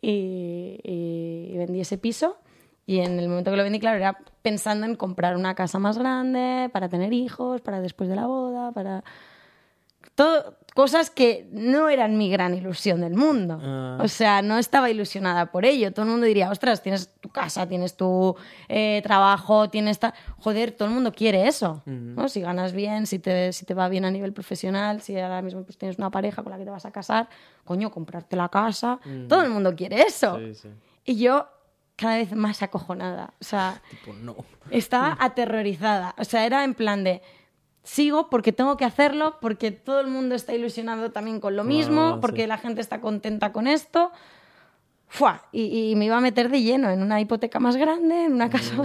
Y, 0.00 0.78
y 0.84 1.56
vendí 1.58 1.80
ese 1.80 1.98
piso 1.98 2.36
y 2.90 2.98
en 2.98 3.20
el 3.20 3.28
momento 3.28 3.52
que 3.52 3.56
lo 3.56 3.62
vendí, 3.62 3.78
claro, 3.78 3.98
era 3.98 4.18
pensando 4.42 4.84
en 4.84 4.96
comprar 4.96 5.36
una 5.36 5.54
casa 5.54 5.78
más 5.78 5.96
grande 5.96 6.68
para 6.72 6.88
tener 6.88 7.12
hijos, 7.12 7.60
para 7.60 7.80
después 7.80 8.10
de 8.10 8.16
la 8.16 8.26
boda, 8.26 8.72
para... 8.72 9.04
Todo, 10.16 10.56
cosas 10.74 11.08
que 11.08 11.48
no 11.52 11.88
eran 11.88 12.18
mi 12.18 12.28
gran 12.32 12.52
ilusión 12.52 13.00
del 13.02 13.14
mundo. 13.14 13.60
Ah. 13.62 13.98
O 14.02 14.08
sea, 14.08 14.42
no 14.42 14.58
estaba 14.58 14.90
ilusionada 14.90 15.52
por 15.52 15.64
ello. 15.64 15.92
Todo 15.92 16.04
el 16.04 16.10
mundo 16.10 16.26
diría, 16.26 16.50
ostras, 16.50 16.82
tienes 16.82 17.14
tu 17.20 17.28
casa, 17.28 17.68
tienes 17.68 17.96
tu 17.96 18.34
eh, 18.68 19.00
trabajo, 19.04 19.70
tienes... 19.70 20.00
ta-". 20.00 20.12
Joder, 20.38 20.72
todo 20.72 20.88
el 20.88 20.94
mundo 20.94 21.12
quiere 21.12 21.46
eso. 21.46 21.84
¿no? 21.86 22.28
Si 22.28 22.40
ganas 22.40 22.72
bien, 22.72 23.06
si 23.06 23.20
te, 23.20 23.52
si 23.52 23.64
te 23.66 23.72
va 23.72 23.88
bien 23.88 24.04
a 24.04 24.10
nivel 24.10 24.32
profesional, 24.32 25.00
si 25.00 25.16
ahora 25.16 25.42
mismo 25.42 25.62
pues, 25.62 25.78
tienes 25.78 25.96
una 25.96 26.10
pareja 26.10 26.42
con 26.42 26.50
la 26.50 26.58
que 26.58 26.64
te 26.64 26.70
vas 26.70 26.86
a 26.86 26.90
casar, 26.90 27.28
coño, 27.64 27.92
comprarte 27.92 28.34
la 28.34 28.48
casa. 28.48 28.98
Todo 29.28 29.42
el 29.42 29.50
mundo 29.50 29.76
quiere 29.76 30.02
eso. 30.02 30.40
Sí, 30.40 30.54
sí. 30.56 30.68
Y 31.04 31.16
yo 31.16 31.46
cada 32.00 32.16
vez 32.16 32.34
más 32.34 32.62
acojonada. 32.62 33.34
O 33.40 33.44
sea, 33.44 33.82
Tipo, 33.90 34.12
no. 34.14 34.36
estaba 34.70 35.16
aterrorizada. 35.20 36.14
O 36.18 36.24
sea, 36.24 36.46
era 36.46 36.64
en 36.64 36.74
plan 36.74 37.04
de 37.04 37.20
sigo 37.82 38.30
porque 38.30 38.52
tengo 38.52 38.76
que 38.76 38.84
hacerlo, 38.86 39.36
porque 39.40 39.70
todo 39.70 40.00
el 40.00 40.06
mundo 40.06 40.34
está 40.34 40.54
ilusionado 40.54 41.12
también 41.12 41.40
con 41.40 41.56
lo 41.56 41.64
mismo, 41.64 42.14
Ah, 42.16 42.18
porque 42.20 42.42
sí. 42.42 42.46
la 42.48 42.58
gente 42.58 42.80
está 42.80 43.00
contenta 43.00 43.52
con 43.52 43.66
esto. 43.66 44.10
¡Fua! 45.08 45.42
Y, 45.52 45.90
y 45.90 45.96
me 45.96 46.04
iba 46.04 46.16
a 46.16 46.20
meter 46.20 46.50
de 46.50 46.62
lleno 46.62 46.88
en 46.90 47.02
una 47.02 47.20
hipoteca 47.20 47.58
más 47.58 47.76
grande, 47.76 48.24
en 48.26 48.32
una 48.32 48.48
casa. 48.48 48.74
No. 48.76 48.84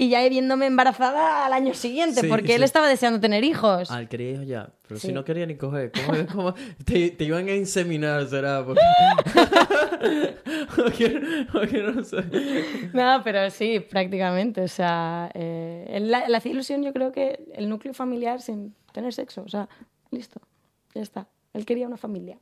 Y 0.00 0.08
ya 0.08 0.26
viéndome 0.30 0.64
embarazada 0.66 1.44
al 1.44 1.52
año 1.52 1.74
siguiente, 1.74 2.22
Sí, 2.22 2.26
porque 2.28 2.54
él 2.54 2.62
estaba 2.62 2.88
deseando 2.88 3.20
tener 3.20 3.44
hijos. 3.44 3.90
Al 3.90 4.08
quería 4.08 4.30
hijos 4.30 4.46
ya, 4.46 4.70
pero 4.88 4.98
Sí. 4.98 5.08
si 5.08 5.12
no 5.12 5.24
quería 5.24 5.44
ni 5.44 5.56
coger, 5.56 5.92
¿cómo, 5.92 6.26
cómo- 6.32 6.54
te, 6.84 7.10
te 7.10 7.24
iban 7.24 7.46
a 7.48 7.54
inseminar, 7.54 8.26
será? 8.26 8.64
Porque... 8.64 8.80
Porque 11.52 11.82
no 11.82 12.04
sé. 12.04 12.16
No, 12.92 13.20
pero 13.24 13.50
sí, 13.50 13.80
prácticamente. 13.80 14.62
O 14.62 14.68
sea, 14.68 15.30
eh, 15.34 15.86
él 15.90 16.10
la, 16.10 16.28
la 16.28 16.38
hacía 16.38 16.52
ilusión 16.52 16.82
yo 16.82 16.92
creo 16.92 17.12
que 17.12 17.44
el 17.54 17.68
núcleo 17.68 17.94
familiar 17.94 18.40
sin 18.40 18.74
tener 18.92 19.12
sexo. 19.12 19.42
O 19.42 19.48
sea, 19.48 19.68
listo, 20.10 20.40
ya 20.94 21.02
está. 21.02 21.26
Él 21.52 21.64
quería 21.66 21.86
una 21.86 21.96
familia. 21.96 22.38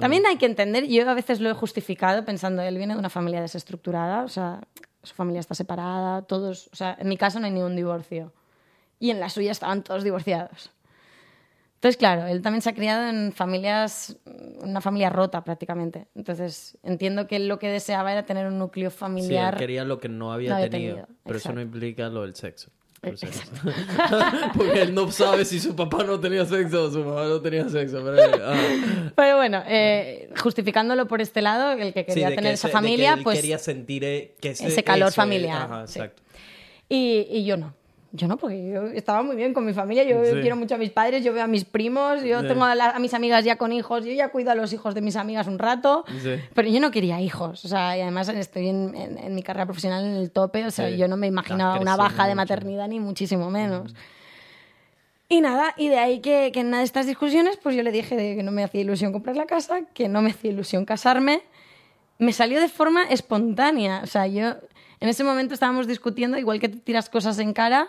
También 0.00 0.24
hay 0.26 0.36
que 0.36 0.46
entender, 0.46 0.86
yo 0.86 1.08
a 1.10 1.14
veces 1.14 1.40
lo 1.40 1.50
he 1.50 1.54
justificado 1.54 2.24
pensando, 2.24 2.62
él 2.62 2.76
viene 2.78 2.94
de 2.94 3.00
una 3.00 3.10
familia 3.10 3.40
desestructurada, 3.42 4.22
o 4.22 4.28
sea, 4.28 4.60
su 5.04 5.14
familia 5.14 5.40
está 5.40 5.54
separada, 5.54 6.22
todos, 6.22 6.68
o 6.72 6.76
sea, 6.76 6.96
en 6.98 7.08
mi 7.08 7.16
casa 7.16 7.38
no 7.40 7.46
hay 7.46 7.52
ningún 7.52 7.76
divorcio. 7.76 8.32
Y 9.00 9.10
en 9.10 9.20
la 9.20 9.28
suya 9.28 9.52
estaban 9.52 9.82
todos 9.82 10.02
divorciados. 10.04 10.70
Entonces, 11.76 11.98
claro, 11.98 12.26
él 12.26 12.40
también 12.40 12.62
se 12.62 12.70
ha 12.70 12.74
criado 12.74 13.08
en 13.10 13.32
familias, 13.32 14.16
una 14.62 14.80
familia 14.80 15.10
rota 15.10 15.44
prácticamente. 15.44 16.08
Entonces, 16.14 16.78
entiendo 16.82 17.26
que 17.26 17.36
él 17.36 17.46
lo 17.46 17.58
que 17.58 17.68
deseaba 17.68 18.10
era 18.10 18.24
tener 18.24 18.46
un 18.46 18.58
núcleo 18.58 18.88
Sí, 18.88 18.94
él 18.94 18.98
familiar. 18.98 19.56
quería 19.58 19.84
lo 19.84 20.00
que 20.00 20.08
no 20.08 20.32
había, 20.32 20.50
No 20.50 20.56
había 20.56 20.70
tenido, 20.70 20.94
tenido, 20.96 21.18
pero 21.24 21.36
eso 21.36 21.52
no 21.52 21.60
implica 21.60 22.08
lo 22.08 22.22
del 22.22 22.34
sexo. 22.36 22.70
Por. 23.04 24.52
Porque 24.56 24.82
él 24.82 24.94
no 24.94 25.10
sabe 25.10 25.44
si 25.44 25.60
su 25.60 25.74
papá 25.76 26.04
no 26.04 26.18
tenía 26.20 26.44
sexo 26.44 26.84
o 26.84 26.90
su 26.90 27.04
mamá 27.04 27.24
no 27.24 27.40
tenía 27.40 27.68
sexo. 27.68 28.02
Pero, 28.04 28.22
ah. 28.44 28.54
Pero 29.14 29.36
bueno, 29.36 29.62
eh, 29.66 30.30
justificándolo 30.40 31.06
por 31.08 31.20
este 31.20 31.42
lado, 31.42 31.72
el 31.72 31.92
que 31.92 32.04
quería 32.04 32.28
tener 32.28 32.42
que 32.44 32.50
esa 32.54 32.68
ese- 32.68 32.68
de 32.68 32.72
que 32.72 32.76
familia, 32.78 33.14
él 33.14 33.22
pues... 33.22 33.38
quería 33.38 33.58
sentir 33.58 34.04
eh, 34.04 34.34
que 34.40 34.50
ese, 34.50 34.66
ese 34.66 34.82
calor 34.84 35.08
eso, 35.08 35.16
familiar, 35.16 35.62
Ajá, 35.62 35.86
sí. 35.86 35.98
exacto. 35.98 36.22
Y, 36.88 37.26
y 37.30 37.44
yo 37.44 37.56
no. 37.56 37.74
Yo 38.16 38.28
no, 38.28 38.36
porque 38.36 38.70
yo 38.70 38.84
estaba 38.86 39.24
muy 39.24 39.34
bien 39.34 39.52
con 39.52 39.66
mi 39.66 39.72
familia. 39.72 40.04
Yo 40.04 40.24
Sí. 40.24 40.40
quiero 40.40 40.54
mucho 40.54 40.76
a 40.76 40.78
mis 40.78 40.90
padres, 40.90 41.24
yo 41.24 41.32
veo 41.32 41.42
a 41.42 41.46
mis 41.48 41.64
primos, 41.64 42.22
yo 42.22 42.42
Sí. 42.42 42.46
tengo 42.46 42.64
a, 42.64 42.76
la- 42.76 42.90
a 42.90 42.98
mis 43.00 43.12
amigas 43.12 43.44
ya 43.44 43.56
con 43.56 43.72
hijos, 43.72 44.04
yo 44.04 44.12
ya 44.12 44.28
cuido 44.28 44.52
a 44.52 44.54
los 44.54 44.72
hijos 44.72 44.94
de 44.94 45.00
mis 45.00 45.16
amigas 45.16 45.48
un 45.48 45.58
rato. 45.58 46.04
Sí. 46.22 46.36
Pero 46.54 46.68
yo 46.68 46.78
no 46.78 46.92
quería 46.92 47.20
hijos. 47.20 47.64
O 47.64 47.68
sea, 47.68 47.98
y 47.98 48.02
además 48.02 48.28
estoy 48.28 48.68
en, 48.68 48.94
en- 48.94 49.18
en 49.18 49.34
mi 49.34 49.42
carrera 49.42 49.66
profesional 49.66 50.04
en 50.04 50.12
el 50.14 50.30
tope. 50.30 50.64
O 50.64 50.70
sea, 50.70 50.90
yo 50.90 51.08
no 51.08 51.16
me 51.16 51.26
imaginaba 51.26 51.80
una 51.80 51.96
baja 51.96 52.22
de 52.28 52.34
mucho. 52.34 52.36
maternidad, 52.36 52.86
ni 52.86 53.00
muchísimo 53.00 53.50
menos. 53.50 53.96
Y 55.28 55.40
nada, 55.40 55.74
y 55.76 55.88
de 55.88 55.98
ahí 55.98 56.20
que, 56.20 56.52
que 56.52 56.60
en 56.60 56.68
una 56.68 56.78
de 56.78 56.84
estas 56.84 57.06
discusiones, 57.06 57.58
pues 57.62 57.74
yo 57.74 57.82
le 57.82 57.90
dije 57.90 58.14
de 58.14 58.36
que 58.36 58.42
no 58.44 58.52
me 58.52 58.62
hacía 58.62 58.82
ilusión 58.82 59.12
comprar 59.12 59.36
la 59.36 59.46
casa, 59.46 59.80
que 59.92 60.08
no 60.08 60.22
me 60.22 60.30
hacía 60.30 60.52
ilusión 60.52 60.84
casarme. 60.84 61.42
Me 62.18 62.32
salió 62.32 62.60
de 62.60 62.68
forma 62.68 63.02
espontánea. 63.04 64.02
O 64.04 64.06
sea, 64.06 64.26
yo 64.28 64.54
en 65.00 65.08
ese 65.08 65.24
momento 65.24 65.54
estábamos 65.54 65.86
discutiendo, 65.88 66.38
igual 66.38 66.60
que 66.60 66.68
te 66.68 66.76
tiras 66.78 67.08
cosas 67.08 67.38
en 67.38 67.52
cara, 67.52 67.88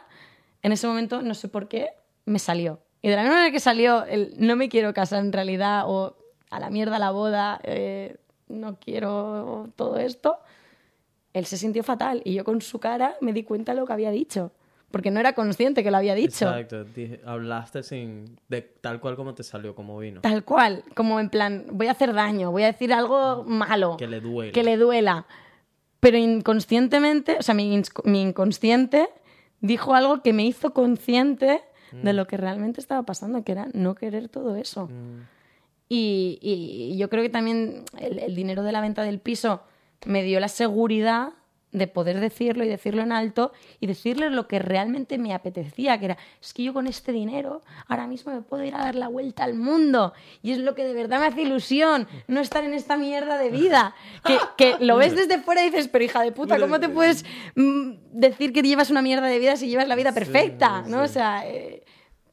en 0.65 0.71
ese 0.71 0.87
momento, 0.87 1.21
no 1.21 1.35
sé 1.35 1.47
por 1.47 1.67
qué, 1.67 1.89
me 2.25 2.39
salió. 2.39 2.79
Y 3.03 3.09
de 3.09 3.15
la 3.15 3.21
misma 3.21 3.35
manera 3.35 3.51
que 3.51 3.59
salió 3.59 4.03
el 4.05 4.33
no 4.39 4.55
me 4.55 4.67
quiero 4.67 4.95
casar 4.95 5.19
en 5.23 5.31
realidad, 5.31 5.83
o 5.85 6.17
a 6.49 6.59
la 6.59 6.71
mierda 6.71 6.97
la 6.97 7.11
boda, 7.11 7.59
eh, 7.63 8.17
no 8.47 8.79
quiero 8.79 9.69
todo 9.75 9.99
esto, 9.99 10.39
él 11.33 11.45
se 11.45 11.57
sintió 11.57 11.83
fatal. 11.83 12.23
Y 12.25 12.33
yo 12.33 12.43
con 12.43 12.61
su 12.61 12.79
cara 12.79 13.15
me 13.21 13.31
di 13.31 13.43
cuenta 13.43 13.73
de 13.73 13.79
lo 13.79 13.85
que 13.85 13.93
había 13.93 14.09
dicho. 14.09 14.53
Porque 14.89 15.11
no 15.11 15.19
era 15.19 15.33
consciente 15.33 15.83
que 15.83 15.91
lo 15.91 15.97
había 15.97 16.15
dicho. 16.15 16.47
Exacto. 16.47 16.83
Dije- 16.83 17.21
hablaste 17.25 17.83
sin... 17.83 18.39
De, 18.47 18.63
tal 18.63 18.99
cual 18.99 19.15
como 19.15 19.35
te 19.35 19.43
salió, 19.43 19.75
como 19.75 19.99
vino. 19.99 20.21
Tal 20.21 20.43
cual, 20.43 20.83
como 20.95 21.19
en 21.19 21.29
plan, 21.29 21.65
voy 21.73 21.87
a 21.87 21.91
hacer 21.91 22.11
daño, 22.11 22.49
voy 22.51 22.63
a 22.63 22.67
decir 22.67 22.91
algo 22.91 23.43
malo. 23.43 23.97
Que 23.97 24.07
le 24.07 24.19
duele. 24.19 24.51
Que 24.51 24.63
le 24.63 24.77
duela. 24.77 25.27
Pero 25.99 26.17
inconscientemente, 26.17 27.37
o 27.39 27.43
sea, 27.43 27.53
mi, 27.53 27.81
mi 28.05 28.21
inconsciente 28.23 29.09
dijo 29.65 29.93
algo 29.95 30.21
que 30.21 30.33
me 30.33 30.45
hizo 30.45 30.73
consciente 30.73 31.61
de 31.91 32.13
Mm. 32.13 32.15
lo 32.15 32.27
que 32.27 32.35
realmente 32.37 32.81
estaba 32.81 33.03
pasando, 33.03 33.43
que 33.43 33.51
era 33.53 33.67
no 33.73 33.95
querer 33.95 34.27
todo 34.27 34.55
eso. 34.55 34.89
Y, 35.87 36.39
y 36.41 36.97
yo 36.97 37.09
creo 37.09 37.21
que 37.23 37.29
también 37.29 37.83
el, 37.99 38.19
el 38.19 38.35
dinero 38.35 38.63
de 38.63 38.71
la 38.71 38.81
venta 38.81 39.03
del 39.03 39.19
piso 39.19 39.61
me 40.05 40.23
dio 40.23 40.39
la 40.39 40.47
seguridad 40.47 41.29
de 41.77 41.87
poder 41.87 42.19
decirlo 42.19 42.63
y 42.63 42.69
decirlo 42.69 43.01
en 43.01 43.11
alto 43.11 43.51
y 43.79 43.87
decirles 43.87 44.31
lo 44.31 44.47
que 44.47 44.59
realmente 44.59 45.17
me 45.17 45.33
apetecía, 45.33 45.99
que 45.99 46.05
era, 46.05 46.17
es 46.41 46.53
que 46.53 46.63
yo 46.63 46.73
con 46.73 46.87
este 46.87 47.11
dinero 47.11 47.61
ahora 47.87 48.07
mismo 48.07 48.33
me 48.33 48.41
puedo 48.41 48.63
ir 48.63 48.73
a 48.75 48.79
dar 48.79 48.95
la 48.95 49.07
vuelta 49.07 49.43
al 49.43 49.55
mundo 49.55 50.13
y 50.41 50.51
es 50.51 50.59
lo 50.59 50.73
que 50.75 50.83
de 50.83 50.93
verdad 50.93 51.19
me 51.19 51.27
hace 51.27 51.41
ilusión, 51.41 52.07
no 52.27 52.39
estar 52.39 52.63
en 52.63 52.73
esta 52.73 52.97
mierda 52.97 53.37
de 53.37 53.49
vida, 53.49 53.93
que, 54.23 54.37
que 54.57 54.83
lo 54.83 54.97
ves 54.97 55.15
desde 55.15 55.39
fuera 55.39 55.63
y 55.63 55.69
dices, 55.69 55.87
pero 55.87 56.05
hija 56.05 56.21
de 56.21 56.31
puta, 56.31 56.59
¿cómo 56.59 56.79
te 56.79 56.89
puedes 56.89 57.25
mm, 57.55 57.91
decir 58.11 58.53
que 58.53 58.61
llevas 58.61 58.89
una 58.89 59.01
mierda 59.01 59.27
de 59.27 59.39
vida 59.39 59.55
si 59.57 59.67
llevas 59.67 59.87
la 59.87 59.95
vida 59.95 60.13
perfecta? 60.13 60.83
¿no? 60.87 61.03
O 61.03 61.07
sea, 61.07 61.47
eh, 61.47 61.83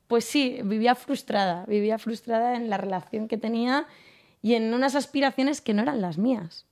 pues 0.07 0.25
sí, 0.25 0.61
vivía 0.65 0.95
frustrada, 0.95 1.65
vivía 1.67 1.99
frustrada 1.99 2.55
en 2.55 2.71
la 2.71 2.77
relación 2.77 3.29
que 3.29 3.39
tenía 3.39 3.87
y 4.41 4.55
en 4.55 4.75
unas 4.75 4.95
aspiraciones 4.95 5.61
que 5.61 5.75
no 5.75 5.83
eran 5.83 6.01
las 6.01 6.19
mías. 6.19 6.67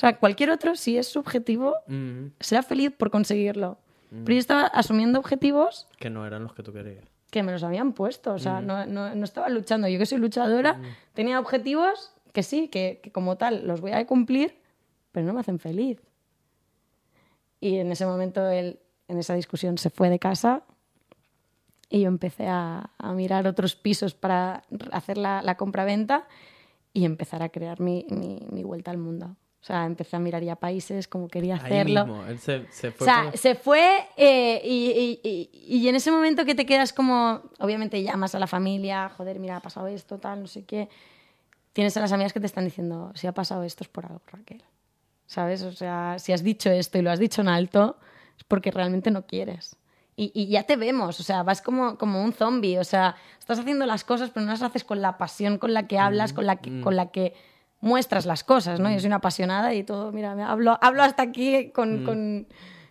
O 0.00 0.06
sea, 0.08 0.16
cualquier 0.18 0.48
otro, 0.50 0.76
si 0.76 0.96
es 0.96 1.08
subjetivo, 1.08 1.74
Mm, 1.86 2.28
será 2.40 2.62
feliz 2.62 2.90
por 2.96 3.10
conseguirlo. 3.10 3.76
Pero 4.10 4.32
yo 4.32 4.38
estaba 4.38 4.62
asumiendo 4.66 5.18
objetivos 5.18 5.86
que 5.98 6.08
no 6.08 6.26
eran 6.26 6.42
los 6.42 6.54
que 6.54 6.62
tú 6.62 6.72
querías. 6.72 7.04
que 7.30 7.42
me 7.44 7.52
los 7.52 7.62
habían 7.62 7.92
puesto. 7.92 8.32
O 8.32 8.38
sea, 8.38 8.60
no, 8.66 8.86
no- 8.86 9.14
no 9.14 9.24
estaba 9.24 9.48
luchando. 9.50 9.86
Yo 9.88 9.98
que 9.98 10.06
soy 10.06 10.18
luchadora, 10.18 10.80
tenía 11.14 11.38
objetivos 11.38 12.12
que 12.32 12.42
sí, 12.42 12.68
que, 12.68 13.00
que 13.02 13.12
como 13.12 13.36
tal 13.36 13.66
los 13.68 13.80
voy 13.82 13.92
a 13.92 14.04
cumplir, 14.06 14.56
pero 15.12 15.26
no 15.26 15.34
me 15.34 15.40
hacen 15.40 15.58
feliz. 15.58 16.00
Y 17.60 17.76
en 17.76 17.92
ese 17.92 18.06
momento 18.06 18.48
él, 18.48 18.80
en 19.06 19.18
esa 19.18 19.34
discusión, 19.34 19.76
se 19.78 19.90
fue 19.90 20.08
de 20.10 20.18
casa 20.18 20.62
y 21.88 22.00
yo 22.00 22.08
empecé 22.08 22.46
a, 22.48 22.90
a 22.98 23.12
mirar 23.12 23.46
otros 23.46 23.76
pisos 23.76 24.14
para 24.14 24.62
hacer 24.92 25.18
la, 25.18 25.42
la 25.42 25.56
compra-venta 25.56 26.26
y 26.92 27.04
empezar 27.04 27.42
a 27.42 27.50
crear 27.50 27.80
mi, 27.80 28.06
mi- 28.08 28.46
mi 28.50 28.64
vuelta 28.64 28.90
al 28.90 28.98
mundo. 28.98 29.36
O 29.60 29.64
sea, 29.64 29.84
empecé 29.84 30.16
a 30.16 30.18
mirar 30.18 30.42
ya 30.42 30.56
países, 30.56 31.06
como 31.06 31.28
quería 31.28 31.56
Ahí 31.56 31.60
hacerlo. 31.72 32.06
mismo, 32.06 32.24
él 32.26 32.38
se, 32.38 32.66
se 32.72 32.90
fue 32.92 33.06
O 33.06 33.10
sea, 33.10 33.24
por- 33.30 33.38
se 33.38 33.54
fue 33.54 34.06
eh, 34.16 34.62
y, 34.64 35.18
y- 35.22 35.50
y- 35.52 35.76
y 35.76 35.88
en 35.88 35.94
ese 35.96 36.10
momento 36.10 36.46
que 36.46 36.54
te 36.54 36.64
quedas 36.64 36.92
como, 36.94 37.42
obviamente 37.58 38.02
llamas 38.02 38.34
a 38.34 38.38
la 38.38 38.46
familia, 38.46 39.10
joder, 39.10 39.38
mira, 39.38 39.56
ha 39.56 39.60
pasado 39.60 39.86
esto, 39.88 40.18
tal, 40.18 40.40
no 40.40 40.46
sé 40.46 40.64
qué. 40.64 40.88
Tienes 41.74 41.94
a 41.96 42.00
las 42.00 42.10
amigas 42.12 42.32
que 42.32 42.40
te 42.40 42.46
están 42.46 42.64
diciendo, 42.64 43.12
si 43.14 43.26
ha 43.26 43.32
pasado 43.32 43.62
esto 43.62 43.84
es 43.84 43.88
por 43.88 44.06
algo, 44.06 44.22
Raquel. 44.26 44.62
¿Sabes? 45.26 45.62
O 45.62 45.72
sea, 45.72 46.16
si 46.18 46.32
has 46.32 46.42
dicho 46.42 46.70
esto 46.70 46.98
y 46.98 47.02
lo 47.02 47.10
has 47.10 47.20
dicho 47.20 47.42
en 47.42 47.48
alto, 47.48 47.98
es 48.38 48.44
porque 48.44 48.70
realmente 48.72 49.10
no 49.10 49.26
quieres. 49.26 49.76
Y, 50.16 50.32
y 50.34 50.48
ya 50.48 50.64
te 50.64 50.76
vemos, 50.76 51.20
o 51.20 51.22
sea, 51.22 51.42
vas 51.44 51.62
como, 51.62 51.96
como 51.96 52.24
un 52.24 52.32
zombie, 52.32 52.78
o 52.78 52.84
sea, 52.84 53.14
estás 53.38 53.58
haciendo 53.60 53.86
las 53.86 54.04
cosas, 54.04 54.30
pero 54.30 54.44
no 54.46 54.52
las 54.52 54.62
haces 54.62 54.84
con 54.84 55.00
la 55.00 55.18
pasión 55.18 55.58
con 55.58 55.72
la 55.74 55.86
que 55.86 55.98
hablas, 55.98 56.32
con 56.32 56.46
la 56.46 56.56
que, 56.56 56.80
con 56.80 56.96
la 56.96 57.10
que 57.12 57.34
muestras 57.80 58.26
las 58.26 58.44
cosas, 58.44 58.78
¿no? 58.80 58.90
Yo 58.90 58.98
soy 59.00 59.06
una 59.08 59.16
apasionada 59.16 59.74
y 59.74 59.82
todo, 59.84 60.12
mira, 60.12 60.34
me 60.34 60.42
hablo, 60.42 60.78
hablo 60.82 61.02
hasta 61.02 61.22
aquí 61.22 61.70
con, 61.70 62.04
con- 62.04 62.46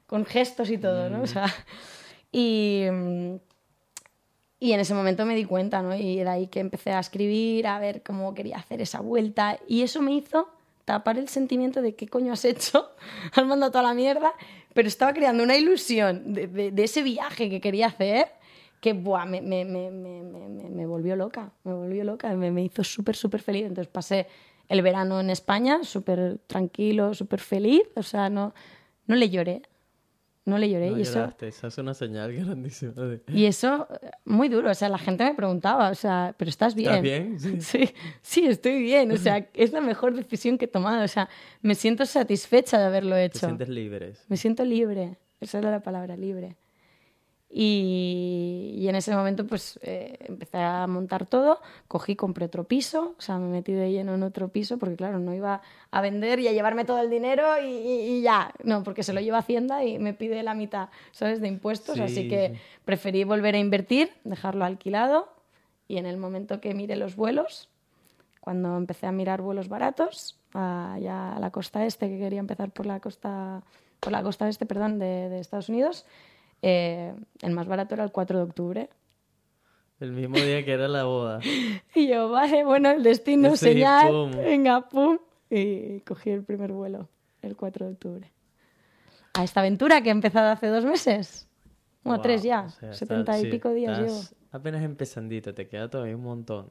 con 0.08 0.26
gestos 0.26 0.70
y 0.72 0.78
todo, 0.78 1.10
¿no? 1.10 1.22
O 1.22 1.28
sea, 1.28 1.46
y, 2.32 2.86
mm, 2.92 3.36
y 4.62 4.74
en 4.74 4.80
ese 4.80 4.94
momento 4.94 5.26
me 5.26 5.36
di 5.36 5.46
cuenta, 5.46 5.82
¿no? 5.82 5.96
Y 5.96 6.18
de 6.18 6.28
ahí 6.30 6.48
que 6.48 6.60
empecé 6.60 6.92
a 6.92 7.00
escribir, 7.00 7.68
a 7.68 7.80
ver 7.80 8.04
cómo 8.04 8.34
quería 8.34 8.58
hacer 8.58 8.82
esa 8.82 9.00
vuelta. 9.00 9.58
Y 9.68 9.84
eso 9.84 10.02
me 10.02 10.12
hizo 10.14 10.50
tapar 10.86 11.18
el 11.18 11.30
sentimiento 11.30 11.82
de 11.82 11.96
qué 11.96 12.08
coño 12.08 12.34
has 12.34 12.44
hecho, 12.44 12.90
has 13.36 13.46
mandado 13.46 13.72
toda 13.72 13.84
la 13.84 13.94
mierda, 13.94 14.34
pero 14.74 14.88
estaba 14.88 15.14
creando 15.14 15.44
una 15.44 15.56
ilusión 15.56 16.34
de, 16.34 16.48
de- 16.48 16.72
de 16.72 16.84
ese 16.84 17.04
viaje 17.04 17.50
que 17.50 17.62
quería 17.62 17.88
hacer 17.88 18.28
que 18.82 18.94
buah, 18.94 19.26
me, 19.26 19.42
me- 19.42 19.66
me- 19.66 19.92
me- 19.92 20.24
me- 20.24 20.48
me- 20.50 20.70
me 20.70 20.86
volvió 20.86 21.16
loca, 21.16 21.52
me 21.66 21.74
volvió 21.74 22.04
loca, 22.06 22.34
me, 22.34 22.50
me 22.50 22.64
hizo 22.64 22.84
súper, 22.84 23.16
súper 23.16 23.42
feliz. 23.42 23.66
Entonces 23.66 23.92
pasé 23.92 24.28
el 24.70 24.82
verano 24.82 25.20
en 25.20 25.30
España 25.30 25.84
súper 25.84 26.38
tranquilo, 26.48 27.14
súper 27.14 27.42
feliz, 27.42 27.82
o 27.96 28.04
sea, 28.04 28.30
no, 28.30 28.54
no 29.08 29.16
le 29.16 29.30
lloré, 29.30 29.64
no 30.46 30.58
le 30.58 30.70
lloré. 30.70 30.92
No 30.92 30.98
y 30.98 31.02
eso, 31.02 31.16
lloraste, 31.20 31.48
esa 31.50 31.68
es 31.68 31.78
una 31.78 31.94
señal 31.94 32.32
grandísima. 32.34 32.94
de- 32.94 33.22
y 33.28 33.46
eso, 33.46 33.88
muy 34.26 34.48
duro. 34.50 34.72
O 34.72 34.74
sea, 34.74 34.90
la 34.90 34.98
gente 34.98 35.24
me 35.24 35.34
preguntaba, 35.36 35.90
o 35.90 35.96
sea, 35.96 36.34
¿pero 36.38 36.50
estás 36.50 36.74
bien? 36.76 36.90
¿Estás 36.90 37.02
bien? 37.04 37.40
Sí. 37.40 37.58
Sí, 37.60 37.94
sí, 38.22 38.46
estoy 38.48 38.82
bien. 38.82 39.12
O 39.12 39.18
sea, 39.18 39.48
es 39.54 39.72
la 39.74 39.82
mejor 39.82 40.16
decisión 40.16 40.58
que 40.58 40.66
he 40.66 40.68
tomado. 40.70 41.04
O 41.04 41.08
sea, 41.08 41.30
me 41.62 41.76
siento 41.76 42.06
satisfecha 42.06 42.80
de 42.80 42.86
haberlo 42.86 43.16
Te 43.16 43.26
hecho. 43.26 43.40
sientes 43.46 43.70
libres. 43.70 44.24
Me 44.28 44.38
siento 44.38 44.64
libre. 44.66 45.18
Esa 45.42 45.60
era 45.60 45.72
la 45.72 45.82
palabra, 45.82 46.16
libre. 46.18 46.56
Y, 47.52 48.76
y 48.78 48.88
en 48.90 48.96
ese 48.96 49.16
momento, 49.16 49.46
pues 49.48 49.80
eh, 49.82 50.18
empecé 50.28 50.58
a 50.60 50.86
montar 50.88 51.26
todo. 51.26 51.60
Cogí, 51.88 52.16
compré 52.16 52.46
otro 52.46 52.64
piso. 52.64 53.16
O 53.18 53.22
sea, 53.22 53.38
me 53.40 53.48
metí 53.50 53.72
de 53.74 53.92
lleno 53.92 54.14
en 54.16 54.24
otro 54.24 54.50
piso 54.50 54.78
porque, 54.78 54.96
claro, 54.96 55.20
no 55.20 55.34
iba 55.34 55.62
a 55.92 56.02
vender 56.02 56.40
y 56.40 56.48
a 56.48 56.52
llevarme 56.52 56.86
todo 56.86 57.00
el 57.02 57.10
dinero 57.10 57.60
y, 57.62 57.66
y- 57.70 58.18
y 58.18 58.22
ya. 58.22 58.54
No, 58.64 58.84
porque 58.84 59.04
se 59.04 59.14
lo 59.14 59.20
lleva 59.22 59.40
Hacienda 59.40 59.84
y 59.84 59.98
me 60.00 60.14
pide 60.14 60.44
la 60.44 60.54
mitad, 60.54 60.90
¿sabes?, 61.12 61.42
de 61.42 61.48
impuestos. 61.48 61.96
Sí, 61.96 62.02
Así 62.02 62.28
que 62.28 62.52
sí. 62.54 62.62
preferí 62.86 63.24
volver 63.24 63.56
a 63.56 63.60
invertir, 63.60 64.12
dejarlo 64.24 64.64
alquilado. 64.66 65.30
Y 65.88 65.98
en 65.98 66.06
el 66.06 66.18
momento 66.18 66.62
que 66.62 66.76
mire 66.76 66.96
los 66.98 67.16
vuelos, 67.16 67.68
cuando 68.42 68.78
empecé 68.78 69.08
a 69.08 69.12
mirar 69.12 69.42
vuelos 69.42 69.70
baratos 69.70 70.38
a, 70.54 70.98
ya 71.02 71.36
a 71.36 71.40
la 71.40 71.50
costa 71.50 71.86
este, 71.86 72.08
que 72.10 72.20
quería 72.20 72.40
empezar 72.40 72.70
por 72.70 72.86
la 72.86 73.00
costa, 73.00 73.64
por 74.00 74.12
la 74.12 74.22
costa 74.22 74.48
este, 74.48 74.68
perdón, 74.68 75.00
de, 75.00 75.30
de 75.30 75.40
Estados 75.40 75.68
Unidos, 75.68 76.06
eh, 76.62 77.14
el 77.42 77.52
más 77.52 77.68
barato 77.68 77.96
era 77.96 78.04
el 78.04 78.12
4 78.12 78.38
de 78.38 78.44
octubre. 78.44 78.90
El 80.00 80.12
mismo 80.14 80.38
día 80.38 80.64
que 80.64 80.72
era 80.74 80.88
la 80.88 81.04
boda. 81.04 81.40
Y 81.96 82.08
yo, 82.08 82.30
vale, 82.30 82.64
bueno, 82.64 82.90
el 82.92 83.04
destino, 83.04 83.52
Sí, 83.52 83.66
señal, 83.66 84.10
pum. 84.10 84.32
venga, 84.32 84.88
pum, 84.88 85.18
y 85.50 86.00
cogí 86.02 86.30
el 86.30 86.44
primer 86.44 86.72
vuelo, 86.72 87.10
el 87.42 87.56
4 87.58 87.86
de 87.88 87.92
octubre. 87.94 88.32
A 89.34 89.44
esta 89.44 89.60
aventura 89.60 90.02
que 90.02 90.10
he 90.10 90.12
empezado 90.12 90.50
hace 90.50 90.68
dos 90.68 90.86
meses. 90.86 91.48
Bueno, 92.04 92.18
Wow, 92.18 92.24
tres 92.24 92.44
ya, 92.44 92.62
o 92.68 92.70
sea, 92.70 92.94
70 92.94 93.20
está- 93.34 93.40
y 93.40 93.42
sí, 93.44 93.52
pico 93.52 93.70
días 93.72 94.00
llevo. 94.00 94.20
Apenas 94.52 94.84
empezandito, 94.84 95.54
te 95.54 95.68
queda 95.68 95.90
todavía 95.90 96.16
un 96.16 96.24
montón. 96.24 96.70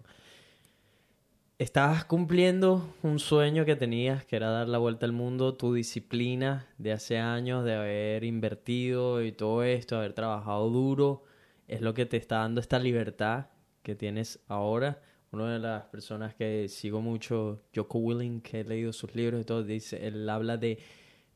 Estabas 1.58 2.04
cumpliendo 2.04 2.94
un 3.02 3.18
sueño 3.18 3.64
que 3.64 3.74
tenías, 3.74 4.24
que 4.24 4.36
era 4.36 4.48
dar 4.48 4.68
la 4.68 4.78
vuelta 4.78 5.06
al 5.06 5.12
mundo, 5.12 5.54
tu 5.54 5.74
disciplina 5.74 6.68
de 6.78 6.92
hace 6.92 7.18
años, 7.18 7.64
de 7.64 7.74
haber 7.74 8.22
invertido 8.22 9.24
y 9.24 9.32
todo 9.32 9.64
esto, 9.64 9.96
haber 9.96 10.12
trabajado 10.12 10.70
duro, 10.70 11.24
es 11.66 11.80
lo 11.80 11.94
que 11.94 12.06
te 12.06 12.16
está 12.16 12.36
dando 12.38 12.60
esta 12.60 12.78
libertad 12.78 13.46
que 13.82 13.96
tienes 13.96 14.38
ahora. 14.46 15.02
Una 15.32 15.52
de 15.52 15.58
las 15.58 15.82
personas 15.86 16.32
que 16.36 16.68
sigo 16.68 17.00
mucho, 17.00 17.60
Joko 17.74 17.98
Willing, 17.98 18.40
que 18.40 18.60
he 18.60 18.64
leído 18.64 18.92
sus 18.92 19.16
libros 19.16 19.40
y 19.40 19.44
todo, 19.44 19.64
dice, 19.64 20.06
él 20.06 20.28
habla 20.28 20.58
de 20.58 20.78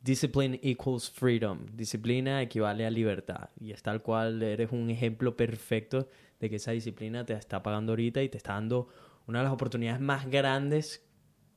Discipline 0.03 0.61
equals 0.62 1.11
freedom. 1.11 1.66
Disciplina 1.75 2.43
equivale 2.43 2.87
a 2.87 2.91
libertad. 2.91 3.51
Y 3.59 3.73
es 3.73 3.83
tal 3.83 4.03
cual, 4.03 4.41
eres 4.41 4.70
un 4.70 4.89
ejemplo 4.89 5.37
perfecto 5.37 6.09
de 6.39 6.49
que 6.49 6.57
esa 6.57 6.70
disciplina 6.70 7.27
te 7.27 7.33
está 7.33 7.61
pagando 7.61 7.91
ahorita 7.91 8.23
y 8.23 8.29
te 8.29 8.37
está 8.37 8.53
dando 8.53 8.87
una 9.27 9.39
de 9.39 9.45
las 9.45 9.53
oportunidades 9.53 10.01
más 10.01 10.29
grandes 10.31 11.05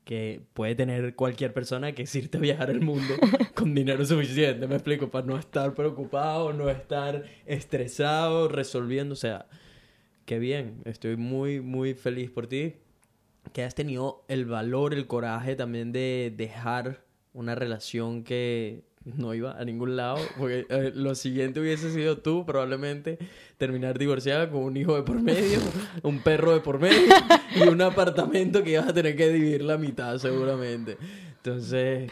que 0.05 0.41
puede 0.53 0.75
tener 0.75 1.15
cualquier 1.15 1.51
persona 1.53 1.93
que 1.93 2.03
es 2.03 2.15
irte 2.15 2.37
a 2.37 2.41
viajar 2.41 2.69
el 2.69 2.79
mundo 2.79 3.15
con 3.55 3.73
dinero 3.73 4.05
suficiente, 4.05 4.67
me 4.67 4.75
explico, 4.75 5.09
para 5.09 5.25
no 5.25 5.37
estar 5.37 5.73
preocupado, 5.73 6.53
no 6.53 6.69
estar 6.69 7.25
estresado, 7.45 8.47
resolviendo, 8.47 9.13
o 9.13 9.17
sea, 9.17 9.47
qué 10.25 10.37
bien, 10.37 10.81
estoy 10.85 11.17
muy, 11.17 11.59
muy 11.59 11.95
feliz 11.95 12.29
por 12.29 12.47
ti, 12.47 12.75
que 13.51 13.63
has 13.63 13.73
tenido 13.73 14.23
el 14.27 14.45
valor, 14.45 14.93
el 14.93 15.07
coraje 15.07 15.55
también 15.55 15.91
de 15.91 16.31
dejar 16.35 17.03
una 17.33 17.55
relación 17.55 18.23
que 18.23 18.83
no 19.05 19.33
iba 19.35 19.51
a 19.57 19.63
ningún 19.63 19.95
lado, 19.95 20.17
porque 20.37 20.65
eh, 20.69 20.91
lo 20.95 21.13
siguiente 21.13 21.59
hubiese 21.59 21.91
sido 21.91 22.17
tú 22.17 22.45
probablemente 22.45 23.19
terminar 23.57 23.99
divorciada 23.99 24.49
con 24.49 24.63
un 24.63 24.75
hijo 24.77 24.95
de 24.95 25.03
por 25.03 25.21
medio, 25.21 25.59
un 26.03 26.19
perro 26.19 26.53
de 26.53 26.59
por 26.59 26.79
medio 26.79 27.13
y 27.55 27.67
un 27.67 27.81
apartamento 27.81 28.63
que 28.63 28.71
ibas 28.71 28.87
a 28.87 28.93
tener 28.93 29.15
que 29.15 29.29
dividir 29.29 29.63
la 29.63 29.77
mitad 29.77 30.17
seguramente. 30.17 30.97
Entonces, 31.37 32.11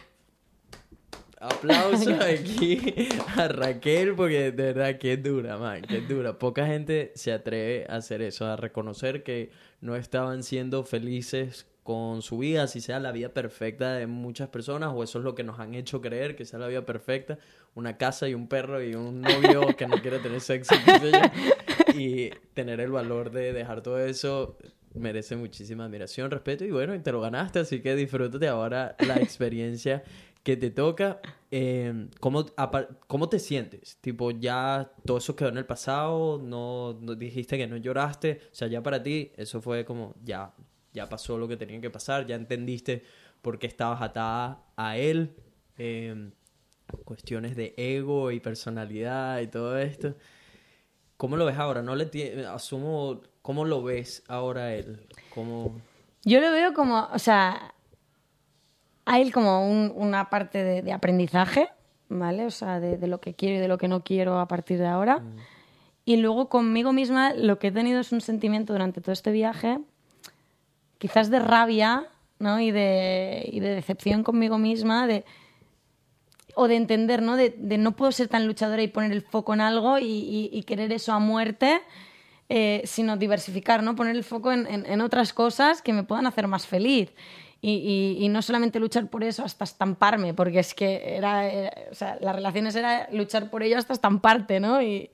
aplausos 1.40 2.08
aquí 2.22 3.10
a 3.36 3.48
Raquel 3.48 4.14
porque 4.14 4.52
de 4.52 4.74
verdad 4.74 4.98
que 5.00 5.14
es 5.14 5.24
dura, 5.24 5.58
man, 5.58 5.82
que 5.82 5.98
es 5.98 6.08
dura. 6.08 6.38
Poca 6.38 6.68
gente 6.68 7.12
se 7.16 7.34
atreve 7.34 7.86
a 7.90 7.96
hacer 7.96 8.22
eso, 8.22 8.46
a 8.46 8.56
reconocer 8.56 9.24
que 9.24 9.50
no 9.82 9.96
estaban 9.96 10.44
siendo 10.44 10.84
felices 10.84 11.66
con 11.84 12.22
su 12.22 12.38
vida, 12.38 12.68
si 12.68 12.80
sea 12.82 13.00
la 13.00 13.12
vida 13.12 13.30
perfecta 13.30 13.94
de 13.94 14.08
muchas 14.08 14.50
personas, 14.50 14.92
o 14.94 15.04
eso 15.04 15.20
es 15.20 15.26
lo 15.26 15.36
que 15.36 15.44
nos 15.44 15.60
han 15.60 15.74
hecho 15.74 16.02
creer, 16.02 16.36
que 16.36 16.46
sea 16.46 16.60
la 16.60 16.68
vida 16.68 16.86
perfecta, 16.86 17.38
una 17.76 17.98
casa 17.98 18.28
y 18.30 18.34
un 18.34 18.48
perro 18.48 18.82
y 18.82 18.96
un 18.96 19.22
novio 19.22 19.68
que 19.78 19.88
no 19.88 19.98
quiere 19.98 20.20
tener 20.20 20.40
sexo, 20.42 20.76
sé 20.76 21.12
yo, 21.12 22.00
y 22.00 22.30
tener 22.54 22.80
el 22.80 22.92
valor 22.92 23.32
de 23.32 23.54
dejar 23.54 23.82
todo 23.82 24.00
eso 24.00 24.58
merece 24.96 25.36
muchísima 25.36 25.86
admiración, 25.86 26.32
respeto, 26.32 26.66
y 26.66 26.72
bueno, 26.72 27.00
te 27.02 27.12
lo 27.12 27.22
ganaste, 27.22 27.60
así 27.60 27.82
que 27.82 27.96
disfrútate 27.96 28.48
ahora 28.48 28.96
la 29.00 29.16
experiencia 29.18 30.04
que 30.44 30.58
te 30.58 30.70
toca. 30.70 31.20
Eh, 31.52 32.10
¿cómo, 32.20 32.46
¿Cómo 33.08 33.30
te 33.30 33.40
sientes? 33.40 33.98
Tipo, 34.02 34.32
ya 34.32 34.92
todo 35.06 35.18
eso 35.18 35.36
quedó 35.36 35.50
en 35.50 35.58
el 35.58 35.66
pasado, 35.66 36.40
no, 36.40 36.98
no 37.02 37.16
dijiste 37.16 37.58
que 37.58 37.68
no 37.68 37.78
lloraste, 37.78 38.42
o 38.52 38.56
sea, 38.56 38.68
ya 38.68 38.84
para 38.84 39.02
ti 39.02 39.32
eso 39.36 39.62
fue 39.62 39.86
como, 39.86 40.16
ya, 40.24 40.54
ya 40.94 41.10
pasó 41.10 41.38
lo 41.38 41.48
que 41.48 41.58
tenía 41.58 41.82
que 41.82 41.90
pasar, 41.90 42.26
ya 42.26 42.36
entendiste 42.36 43.04
por 43.42 43.60
qué 43.60 43.68
estabas 43.68 44.02
atada 44.02 44.64
a 44.78 44.98
él, 44.98 45.36
em, 45.78 46.32
cuestiones 47.04 47.56
de 47.56 47.74
ego 47.78 48.32
y 48.32 48.40
personalidad 48.40 49.40
y 49.42 49.48
todo 49.48 49.78
esto. 49.78 50.16
¿Cómo 51.18 51.38
lo 51.38 51.46
ves 51.46 51.58
ahora? 51.58 51.82
No 51.82 51.96
le 51.96 52.10
asumo, 52.48 53.22
¿cómo 53.42 53.66
lo 53.66 53.84
ves 53.84 54.24
ahora 54.28 54.74
él? 54.74 55.08
¿Cómo... 55.34 55.80
Yo 56.26 56.40
lo 56.40 56.52
veo 56.52 56.74
como, 56.74 57.08
o 57.12 57.20
sea, 57.20 57.74
a 59.06 59.20
él 59.20 59.32
como 59.32 59.68
una 59.68 60.30
parte 60.30 60.64
de, 60.64 60.92
aprendizaje, 60.94 61.70
¿vale? 62.10 62.46
O 62.46 62.52
sea, 62.52 62.80
de, 62.80 63.08
lo 63.08 63.20
que 63.20 63.34
quiero 63.34 63.56
y 63.56 63.60
de 63.60 63.68
lo 63.68 63.78
que 63.78 63.88
no 63.88 64.04
quiero 64.04 64.40
a 64.40 64.48
partir 64.48 64.80
de 64.80 64.88
ahora. 64.88 65.20
Mm. 65.20 65.38
Y 66.06 66.18
luego 66.18 66.50
conmigo 66.50 66.94
misma 66.94 67.34
lo 67.34 67.60
que 67.60 67.68
he 67.68 67.72
tenido 67.72 68.00
es 68.00 68.12
un 68.12 68.22
sentimiento 68.22 68.74
durante 68.74 69.02
todo 69.02 69.14
este 69.14 69.32
viaje, 69.32 69.80
quizás 71.04 71.30
de 71.30 71.40
rabia, 71.40 72.08
¿no? 72.40 72.62
Y 72.62 72.72
de, 72.72 73.44
y 73.52 73.60
de 73.60 73.76
decepción 73.76 74.24
conmigo 74.24 74.58
misma, 74.58 75.06
de 75.06 75.26
o 76.56 76.70
de 76.70 76.78
entender, 76.78 77.22
¿no? 77.22 77.36
De, 77.36 77.54
no 77.78 77.92
puedo 77.92 78.14
ser 78.14 78.30
tan 78.30 78.48
luchadora 78.48 78.82
y 78.82 78.88
poner 78.88 79.12
el 79.12 79.22
foco 79.22 79.54
en 79.54 79.60
algo 79.60 79.98
y, 80.00 80.64
querer 80.66 80.94
eso 80.94 81.12
a 81.12 81.20
muerte, 81.20 81.82
eh, 82.48 82.84
sino 82.86 83.18
diversificar, 83.18 83.84
¿no? 83.84 83.98
Poner 83.98 84.16
el 84.16 84.24
foco 84.24 84.54
en, 84.54 85.02
otras 85.02 85.34
cosas 85.34 85.82
que 85.82 85.92
me 85.92 86.04
puedan 86.04 86.26
hacer 86.26 86.48
más 86.48 86.68
feliz. 86.68 87.12
Y, 87.60 88.26
no 88.30 88.42
solamente 88.42 88.80
luchar 88.80 89.10
por 89.10 89.26
eso 89.26 89.44
hasta 89.44 89.66
estamparme, 89.66 90.34
porque 90.34 90.60
es 90.60 90.74
que 90.74 91.18
era, 91.18 91.52
o 91.92 91.96
sea, 91.96 92.18
las 92.22 92.34
relaciones 92.34 92.78
era 92.78 93.10
luchar 93.12 93.50
por 93.50 93.62
ello 93.62 93.78
hasta 93.78 93.92
estamparte, 93.92 94.62
¿no? 94.62 94.82
Y, 94.82 95.10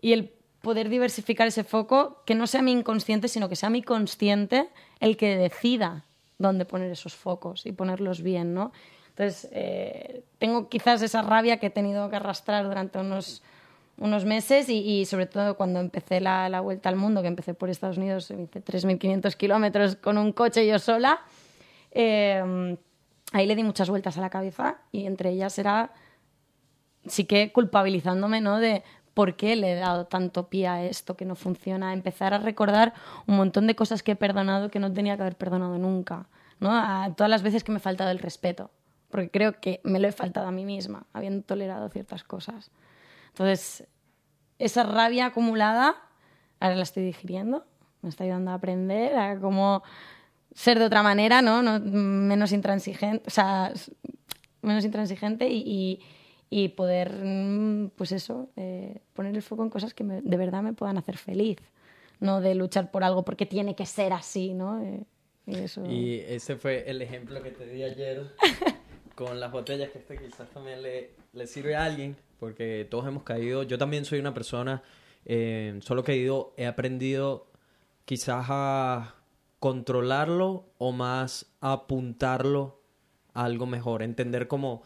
y 0.00 0.12
el 0.12 0.30
poder 0.60 0.88
diversificar 0.88 1.48
ese 1.48 1.64
foco, 1.64 2.22
que 2.24 2.36
no 2.36 2.46
sea 2.46 2.62
mi 2.62 2.70
inconsciente, 2.70 3.26
sino 3.26 3.48
que 3.48 3.56
sea 3.56 3.70
mi 3.70 3.82
consciente 3.82 4.68
el 5.00 5.16
que 5.16 5.36
decida 5.36 6.04
dónde 6.38 6.64
poner 6.64 6.90
esos 6.90 7.14
focos 7.14 7.66
y 7.66 7.72
ponerlos 7.72 8.22
bien, 8.22 8.54
¿no? 8.54 8.72
Entonces, 9.10 9.48
eh, 9.52 10.24
tengo 10.38 10.68
quizás 10.68 11.00
esa 11.00 11.22
rabia 11.22 11.58
que 11.58 11.68
he 11.68 11.70
tenido 11.70 12.10
que 12.10 12.16
arrastrar 12.16 12.66
durante 12.66 12.98
unos, 12.98 13.42
unos 13.98 14.26
meses 14.26 14.68
y, 14.68 15.06
sobre 15.06 15.26
todo 15.26 15.56
cuando 15.56 15.80
empecé 15.80 16.20
la, 16.20 16.50
la, 16.50 16.60
vuelta 16.60 16.90
al 16.90 16.96
mundo, 16.96 17.22
que 17.22 17.28
empecé 17.28 17.54
por 17.54 17.70
Estados 17.70 17.96
Unidos, 17.96 18.30
hice 18.30 18.62
3.500 18.62 19.34
kilómetros 19.34 19.96
con 19.96 20.18
un 20.18 20.32
coche 20.32 20.66
yo 20.66 20.78
sola, 20.78 21.20
eh, 21.92 22.76
ahí 23.32 23.46
le 23.46 23.56
di 23.56 23.62
muchas 23.62 23.88
vueltas 23.88 24.18
a 24.18 24.20
la 24.20 24.28
cabeza 24.28 24.78
y 24.92 25.06
entre 25.06 25.30
ellas 25.30 25.58
era, 25.58 25.92
sí 27.06 27.24
que 27.24 27.52
culpabilizándome, 27.52 28.42
¿no? 28.42 28.58
De 28.58 28.82
por 29.16 29.34
qué 29.34 29.56
le 29.56 29.72
he 29.72 29.74
dado 29.76 30.04
tanto 30.04 30.50
pie 30.50 30.68
a 30.68 30.84
esto 30.84 31.16
que 31.16 31.24
no 31.24 31.36
funciona, 31.36 31.94
empezar 31.94 32.34
a 32.34 32.38
recordar 32.38 32.92
un 33.26 33.38
montón 33.38 33.66
de 33.66 33.74
cosas 33.74 34.02
que 34.02 34.12
he 34.12 34.16
perdonado 34.16 34.70
que 34.70 34.78
no 34.78 34.92
tenía 34.92 35.16
que 35.16 35.22
haber 35.22 35.36
perdonado 35.36 35.78
nunca, 35.78 36.26
¿no? 36.60 36.70
Todas 37.16 37.30
las 37.30 37.42
veces 37.42 37.64
que 37.64 37.72
me 37.72 37.78
he 37.78 37.80
faltado 37.80 38.10
el 38.10 38.18
respeto 38.18 38.70
porque 39.10 39.30
creo 39.30 39.58
que 39.58 39.80
me 39.84 39.98
lo 39.98 40.08
he 40.08 40.12
faltado 40.12 40.48
a 40.48 40.52
mí 40.52 40.66
misma, 40.66 41.06
habiendo 41.14 41.42
tolerado 41.42 41.88
ciertas 41.88 42.24
cosas. 42.24 42.70
Entonces, 43.28 43.86
esa 44.58 44.82
rabia 44.82 45.24
acumulada, 45.24 45.96
ahora 46.60 46.76
la 46.76 46.82
estoy 46.82 47.04
digiriendo, 47.04 47.64
me 48.02 48.10
está 48.10 48.24
ayudando 48.24 48.50
a 48.50 48.54
aprender 48.54 49.16
a 49.16 49.40
cómo 49.40 49.82
ser 50.54 50.78
de 50.78 50.84
otra 50.84 51.02
manera, 51.02 51.40
¿no? 51.40 51.62
menos 51.80 52.52
intransigente, 52.52 53.22
o 53.26 53.30
sea, 53.30 53.72
menos 54.60 54.84
intransigente 54.84 55.48
y, 55.48 56.00
poder, 56.74 57.12
pues 57.96 58.12
eso, 58.12 58.48
eh, 58.56 59.00
poner 59.14 59.34
el 59.34 59.42
foco 59.42 59.62
en 59.62 59.70
cosas 59.70 59.94
que 59.94 60.04
de 60.04 60.36
verdad 60.36 60.62
me 60.62 60.72
puedan 60.72 60.96
hacer 60.98 61.16
feliz, 61.16 61.58
no 62.20 62.40
de 62.40 62.54
luchar 62.54 62.90
por 62.90 63.04
algo 63.04 63.24
porque 63.24 63.46
tiene 63.46 63.74
que 63.74 63.86
ser 63.86 64.12
así, 64.12 64.54
¿no? 64.54 64.80
Eh, 64.82 65.04
y, 65.46 65.56
eso... 65.56 65.84
y 65.86 66.20
ese 66.20 66.56
fue 66.56 66.88
el 66.88 67.02
ejemplo 67.02 67.42
que 67.42 67.50
te 67.50 67.66
di 67.66 67.82
ayer 67.82 68.32
con 69.14 69.40
las 69.40 69.50
botellas, 69.50 69.90
que 69.90 69.98
este 69.98 70.18
quizás 70.18 70.48
también 70.50 70.82
le, 70.82 71.10
le 71.32 71.46
sirve 71.46 71.76
a 71.76 71.84
alguien, 71.84 72.16
porque 72.38 72.86
todos 72.88 73.06
hemos 73.06 73.22
caído, 73.22 73.62
yo 73.62 73.78
también 73.78 74.04
soy 74.04 74.20
una 74.20 74.34
persona, 74.34 74.82
eh, 75.24 75.78
solo 75.82 76.04
caído, 76.04 76.54
he 76.56 76.66
aprendido 76.66 77.48
quizás 78.04 78.46
a 78.48 79.16
controlarlo 79.58 80.66
o 80.78 80.92
más 80.92 81.46
a 81.60 81.72
apuntarlo 81.72 82.80
a 83.34 83.44
algo 83.44 83.66
mejor, 83.66 84.02
entender 84.02 84.48
como, 84.48 84.82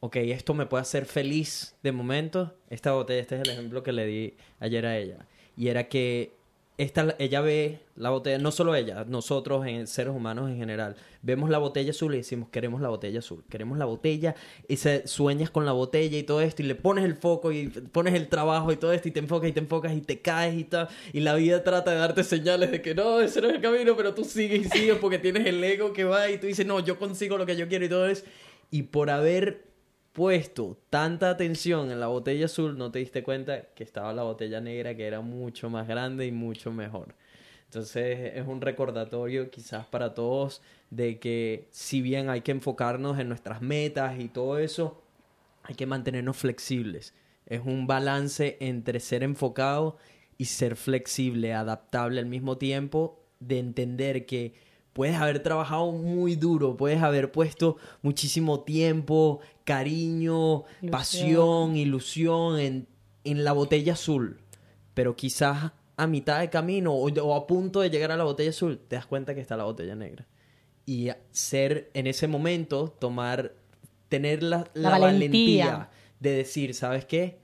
ok, 0.00 0.16
esto 0.16 0.54
me 0.54 0.66
puede 0.66 0.82
hacer 0.82 1.04
feliz 1.06 1.76
de 1.82 1.92
momento, 1.92 2.54
esta 2.68 2.92
botella, 2.92 3.20
este 3.20 3.36
es 3.36 3.42
el 3.42 3.50
ejemplo 3.50 3.82
que 3.82 3.92
le 3.92 4.06
di 4.06 4.34
ayer 4.58 4.86
a 4.86 4.98
ella, 4.98 5.26
y 5.56 5.68
era 5.68 5.88
que 5.88 6.40
esta, 6.78 7.14
ella 7.18 7.42
ve 7.42 7.80
la 7.94 8.08
botella, 8.08 8.38
no 8.38 8.50
solo 8.50 8.74
ella, 8.74 9.04
nosotros, 9.06 9.66
en, 9.66 9.86
seres 9.86 10.14
humanos 10.14 10.48
en 10.48 10.56
general, 10.56 10.96
vemos 11.20 11.50
la 11.50 11.58
botella 11.58 11.90
azul 11.90 12.14
y 12.14 12.18
decimos, 12.18 12.48
queremos 12.48 12.80
la 12.80 12.88
botella 12.88 13.18
azul, 13.18 13.44
queremos 13.50 13.76
la 13.76 13.84
botella, 13.84 14.34
y 14.66 14.78
se, 14.78 15.06
sueñas 15.06 15.50
con 15.50 15.66
la 15.66 15.72
botella 15.72 16.16
y 16.16 16.22
todo 16.22 16.40
esto, 16.40 16.62
y 16.62 16.64
le 16.64 16.74
pones 16.74 17.04
el 17.04 17.16
foco 17.16 17.52
y 17.52 17.68
pones 17.68 18.14
el 18.14 18.28
trabajo 18.28 18.72
y 18.72 18.76
todo 18.76 18.94
esto, 18.94 19.08
y 19.08 19.10
te 19.10 19.20
enfocas 19.20 19.50
y 19.50 19.52
te 19.52 19.60
enfocas 19.60 19.92
y 19.92 20.00
te 20.00 20.22
caes 20.22 20.58
y 20.58 20.64
tal, 20.64 20.88
y 21.12 21.20
la 21.20 21.34
vida 21.34 21.62
trata 21.62 21.90
de 21.90 21.98
darte 21.98 22.24
señales 22.24 22.70
de 22.70 22.80
que 22.80 22.94
no, 22.94 23.20
ese 23.20 23.42
no 23.42 23.48
es 23.48 23.56
el 23.56 23.60
camino, 23.60 23.94
pero 23.94 24.14
tú 24.14 24.24
sigues 24.24 24.64
y 24.64 24.70
sigues 24.70 24.96
porque 24.96 25.18
tienes 25.18 25.46
el 25.46 25.62
ego 25.62 25.92
que 25.92 26.04
va 26.04 26.30
y 26.30 26.38
tú 26.38 26.46
dices, 26.46 26.64
no, 26.64 26.80
yo 26.80 26.98
consigo 26.98 27.36
lo 27.36 27.44
que 27.44 27.56
yo 27.56 27.68
quiero 27.68 27.84
y 27.84 27.90
todo 27.90 28.08
eso, 28.08 28.24
y 28.70 28.84
por 28.84 29.10
haber 29.10 29.69
puesto 30.20 30.76
tanta 30.90 31.30
atención 31.30 31.90
en 31.90 31.98
la 31.98 32.08
botella 32.08 32.44
azul, 32.44 32.76
no 32.76 32.90
te 32.90 32.98
diste 32.98 33.22
cuenta 33.22 33.72
que 33.74 33.82
estaba 33.82 34.12
la 34.12 34.22
botella 34.22 34.60
negra, 34.60 34.94
que 34.94 35.06
era 35.06 35.22
mucho 35.22 35.70
más 35.70 35.88
grande 35.88 36.26
y 36.26 36.30
mucho 36.30 36.70
mejor. 36.70 37.14
Entonces 37.64 38.34
es 38.34 38.46
un 38.46 38.60
recordatorio 38.60 39.50
quizás 39.50 39.86
para 39.86 40.12
todos 40.12 40.60
de 40.90 41.18
que 41.18 41.68
si 41.70 42.02
bien 42.02 42.28
hay 42.28 42.42
que 42.42 42.50
enfocarnos 42.50 43.18
en 43.18 43.30
nuestras 43.30 43.62
metas 43.62 44.20
y 44.20 44.28
todo 44.28 44.58
eso, 44.58 45.02
hay 45.62 45.74
que 45.74 45.86
mantenernos 45.86 46.36
flexibles. 46.36 47.14
Es 47.46 47.62
un 47.64 47.86
balance 47.86 48.58
entre 48.60 49.00
ser 49.00 49.22
enfocado 49.22 49.96
y 50.36 50.44
ser 50.44 50.76
flexible, 50.76 51.54
adaptable 51.54 52.20
al 52.20 52.26
mismo 52.26 52.58
tiempo, 52.58 53.24
de 53.38 53.58
entender 53.58 54.26
que 54.26 54.52
puedes 54.92 55.16
haber 55.16 55.42
trabajado 55.42 55.92
muy 55.92 56.36
duro, 56.36 56.76
puedes 56.76 57.02
haber 57.02 57.32
puesto 57.32 57.78
muchísimo 58.02 58.60
tiempo, 58.60 59.40
cariño, 59.70 60.64
pasión, 60.90 61.76
ilusión 61.76 62.58
en, 62.58 62.88
en, 63.22 63.44
la 63.44 63.52
botella 63.52 63.92
azul, 63.92 64.40
pero 64.94 65.14
quizás 65.14 65.72
a 65.96 66.06
mitad 66.08 66.40
de 66.40 66.50
camino 66.50 66.92
o, 66.92 67.34
a 67.34 67.46
punto 67.46 67.80
de 67.80 67.88
llegar 67.88 68.10
a 68.10 68.16
la 68.16 68.24
botella 68.24 68.50
azul 68.50 68.80
te 68.88 68.96
das 68.96 69.06
cuenta 69.06 69.34
que 69.34 69.40
está 69.40 69.56
la 69.56 69.64
botella 69.64 69.94
negra. 69.94 70.26
Y 70.86 71.10
ser 71.30 71.90
en 71.94 72.08
ese 72.08 72.26
momento, 72.26 72.88
tomar, 72.88 73.52
tener 74.08 74.42
la, 74.42 74.66
valentía 74.74 75.90
de 76.18 76.32
decir, 76.32 76.74
¿sabes 76.74 77.04
qué? 77.04 77.38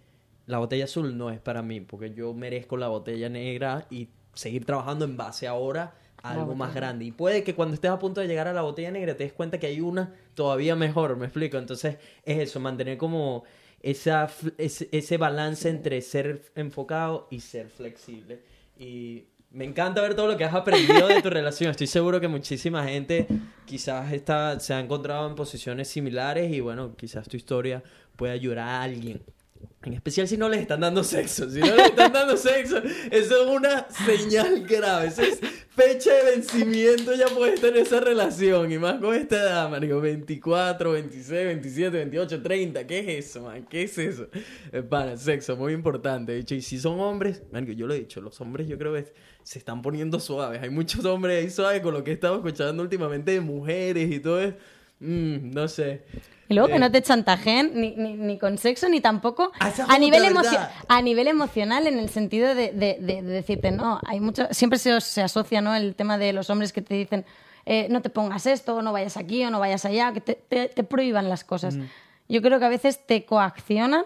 La 0.46 0.58
botella 0.58 0.84
azul 0.84 1.16
no 1.16 1.30
es 1.30 1.38
para 1.38 1.62
mí, 1.62 1.80
porque 1.80 2.12
yo 2.12 2.34
merezco 2.34 2.76
la 2.76 2.88
botella 2.88 3.28
negra 3.28 3.86
y 3.88 4.08
seguir 4.34 4.64
trabajando 4.64 5.04
en 5.04 5.16
base 5.16 5.46
ahora 5.46 5.94
algo 6.30 6.54
más 6.54 6.74
grande. 6.74 7.04
Y 7.04 7.12
puede 7.12 7.42
que 7.42 7.54
cuando 7.54 7.74
estés 7.74 7.90
a 7.90 7.98
punto 7.98 8.20
de 8.20 8.28
llegar 8.28 8.48
a 8.48 8.52
la 8.52 8.62
botella 8.62 8.90
negra 8.90 9.16
te 9.16 9.24
des 9.24 9.32
cuenta 9.32 9.58
que 9.58 9.66
hay 9.66 9.80
una 9.80 10.14
todavía 10.34 10.76
mejor, 10.76 11.16
me 11.16 11.26
explico. 11.26 11.58
Entonces 11.58 11.96
es 12.24 12.38
eso, 12.38 12.60
mantener 12.60 12.98
como 12.98 13.44
esa, 13.82 14.28
ese, 14.58 14.88
ese 14.92 15.16
balance 15.16 15.68
entre 15.68 16.00
ser 16.02 16.50
enfocado 16.54 17.28
y 17.30 17.40
ser 17.40 17.68
flexible. 17.68 18.42
Y 18.78 19.24
me 19.50 19.64
encanta 19.64 20.02
ver 20.02 20.14
todo 20.14 20.26
lo 20.26 20.36
que 20.36 20.44
has 20.44 20.54
aprendido 20.54 21.08
de 21.08 21.22
tu 21.22 21.30
relación. 21.30 21.70
Estoy 21.70 21.86
seguro 21.86 22.20
que 22.20 22.28
muchísima 22.28 22.84
gente 22.84 23.26
quizás 23.64 24.12
está, 24.12 24.60
se 24.60 24.74
ha 24.74 24.80
encontrado 24.80 25.28
en 25.28 25.34
posiciones 25.34 25.88
similares 25.88 26.52
y 26.52 26.60
bueno, 26.60 26.94
quizás 26.96 27.28
tu 27.28 27.36
historia 27.36 27.82
pueda 28.16 28.32
ayudar 28.32 28.58
a 28.58 28.82
alguien 28.82 29.22
en 29.86 29.92
especial 29.92 30.26
si 30.26 30.36
no 30.36 30.48
les 30.48 30.62
están 30.62 30.80
dando 30.80 31.04
sexo. 31.04 31.48
Si 31.48 31.60
no 31.60 31.74
les 31.76 31.86
están 31.86 32.12
dando 32.12 32.36
sexo, 32.36 32.78
eso 32.78 33.42
es 33.42 33.48
una 33.48 33.86
señal 33.88 34.66
grave. 34.66 35.08
Eso 35.08 35.22
es 35.22 35.38
fecha 35.68 36.12
de 36.12 36.32
vencimiento 36.32 37.14
ya 37.14 37.26
puesta 37.28 37.68
en 37.68 37.76
esa 37.76 38.00
relación. 38.00 38.72
Y 38.72 38.78
más 38.78 38.98
con 39.00 39.14
esta 39.14 39.36
edad, 39.36 39.70
marico. 39.70 40.00
24, 40.00 40.90
26, 40.90 41.30
27, 41.30 41.96
28, 41.98 42.42
30. 42.42 42.86
¿Qué 42.86 42.98
es 42.98 43.26
eso, 43.26 43.42
man? 43.42 43.64
¿Qué 43.70 43.84
es 43.84 43.96
eso? 43.96 44.28
Eh, 44.72 44.82
para, 44.82 45.16
sexo, 45.16 45.56
muy 45.56 45.72
importante. 45.72 46.32
De 46.32 46.40
hecho, 46.40 46.56
y 46.56 46.62
si 46.62 46.80
son 46.80 46.98
hombres, 46.98 47.44
marico, 47.52 47.70
yo 47.70 47.86
lo 47.86 47.94
he 47.94 48.00
dicho, 48.00 48.20
los 48.20 48.40
hombres 48.40 48.66
yo 48.66 48.76
creo 48.78 48.92
que 48.92 49.12
se 49.44 49.60
están 49.60 49.82
poniendo 49.82 50.18
suaves. 50.18 50.60
Hay 50.62 50.70
muchos 50.70 51.04
hombres 51.04 51.44
ahí 51.44 51.50
suaves 51.50 51.80
con 51.80 51.94
lo 51.94 52.02
que 52.02 52.10
he 52.10 52.14
estado 52.14 52.34
escuchando 52.36 52.82
últimamente 52.82 53.30
de 53.30 53.40
mujeres 53.40 54.10
y 54.10 54.18
todo 54.18 54.40
eso. 54.40 54.56
Mm, 54.98 55.50
no 55.52 55.68
sé. 55.68 56.02
Y 56.48 56.54
luego 56.54 56.68
que 56.68 56.78
no 56.78 56.90
te 56.90 57.02
chantajen 57.02 57.72
ni, 57.74 57.94
ni, 57.96 58.38
con 58.38 58.58
sexo 58.58 58.88
ni 58.88 59.00
tampoco 59.00 59.50
ah, 59.58 59.72
a 59.88 59.98
nivel, 59.98 60.22
a 60.88 61.02
nivel 61.02 61.28
emocional 61.28 61.86
en 61.86 61.98
el 61.98 62.08
sentido 62.08 62.54
de, 62.54 62.72
de, 62.72 63.22
decirte, 63.22 63.72
no, 63.72 64.00
hay 64.06 64.20
mucho, 64.20 64.46
siempre 64.52 64.78
se, 64.78 65.00
se, 65.00 65.22
asocia 65.22 65.60
¿no? 65.60 65.74
el 65.74 65.94
tema 65.94 66.18
de 66.18 66.32
los 66.32 66.48
hombres 66.50 66.72
que 66.72 66.82
te 66.82 66.94
dicen, 66.94 67.24
eh, 67.64 67.88
no 67.90 68.00
te 68.00 68.10
pongas 68.10 68.46
esto, 68.46 68.76
o 68.76 68.82
no 68.82 68.92
vayas 68.92 69.16
aquí 69.16 69.44
o 69.44 69.50
no 69.50 69.58
vayas 69.58 69.84
allá, 69.84 70.12
que 70.12 70.20
te, 70.20 70.36
te, 70.68 70.84
prohíban 70.84 71.28
las 71.28 71.42
cosas. 71.42 71.76
Yo 72.28 72.40
creo 72.40 72.60
que 72.60 72.64
a 72.64 72.68
veces 72.68 73.04
te 73.04 73.24
coaccionan 73.24 74.04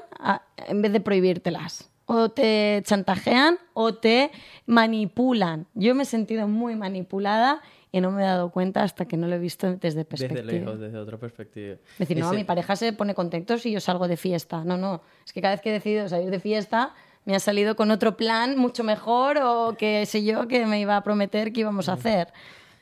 en 0.66 0.82
vez 0.82 0.92
de 0.92 1.00
prohibírtelas. 1.00 1.90
O 2.06 2.30
te 2.30 2.82
chantajean 2.84 3.58
o 3.72 3.94
te 3.94 4.30
manipulan. 4.66 5.66
Yo 5.74 5.94
me 5.94 6.02
he 6.02 6.06
sentido 6.06 6.48
muy 6.48 6.74
manipulada 6.74 7.60
y 7.92 8.00
no 8.00 8.10
me 8.10 8.22
he 8.22 8.26
dado 8.26 8.50
cuenta 8.50 8.82
hasta 8.82 9.06
que 9.06 9.16
no 9.16 9.26
lo 9.26 9.34
he 9.34 9.38
visto 9.38 9.74
desde 9.76 10.04
perspectiva. 10.04 10.42
Desde 10.42 10.58
lejos, 10.60 10.78
desde 10.80 10.98
otra 10.98 11.18
perspectiva. 11.18 11.74
Es 11.74 11.98
decir, 11.98 12.18
no, 12.18 12.26
Ese- 12.26 12.36
mi 12.36 12.44
pareja 12.44 12.76
se 12.76 12.92
pone 12.92 13.14
contento 13.14 13.58
si 13.58 13.72
yo 13.72 13.80
salgo 13.80 14.06
de 14.08 14.16
fiesta. 14.16 14.62
No, 14.64 14.76
no. 14.76 15.02
Es 15.26 15.32
que 15.32 15.40
cada 15.40 15.54
vez 15.54 15.60
que 15.60 15.70
he 15.70 15.72
decidido 15.72 16.08
salir 16.08 16.30
de 16.30 16.38
fiesta, 16.40 16.94
me 17.24 17.34
ha 17.34 17.40
salido 17.40 17.76
con 17.76 17.90
otro 17.90 18.16
plan 18.16 18.56
mucho 18.56 18.84
mejor 18.84 19.38
o 19.42 19.76
que 19.76 20.06
sé 20.06 20.24
yo 20.24 20.46
que 20.48 20.66
me 20.66 20.80
iba 20.80 20.96
a 20.96 21.02
prometer 21.02 21.52
que 21.52 21.60
íbamos 21.60 21.88
a 21.88 21.94
hacer. 21.94 22.28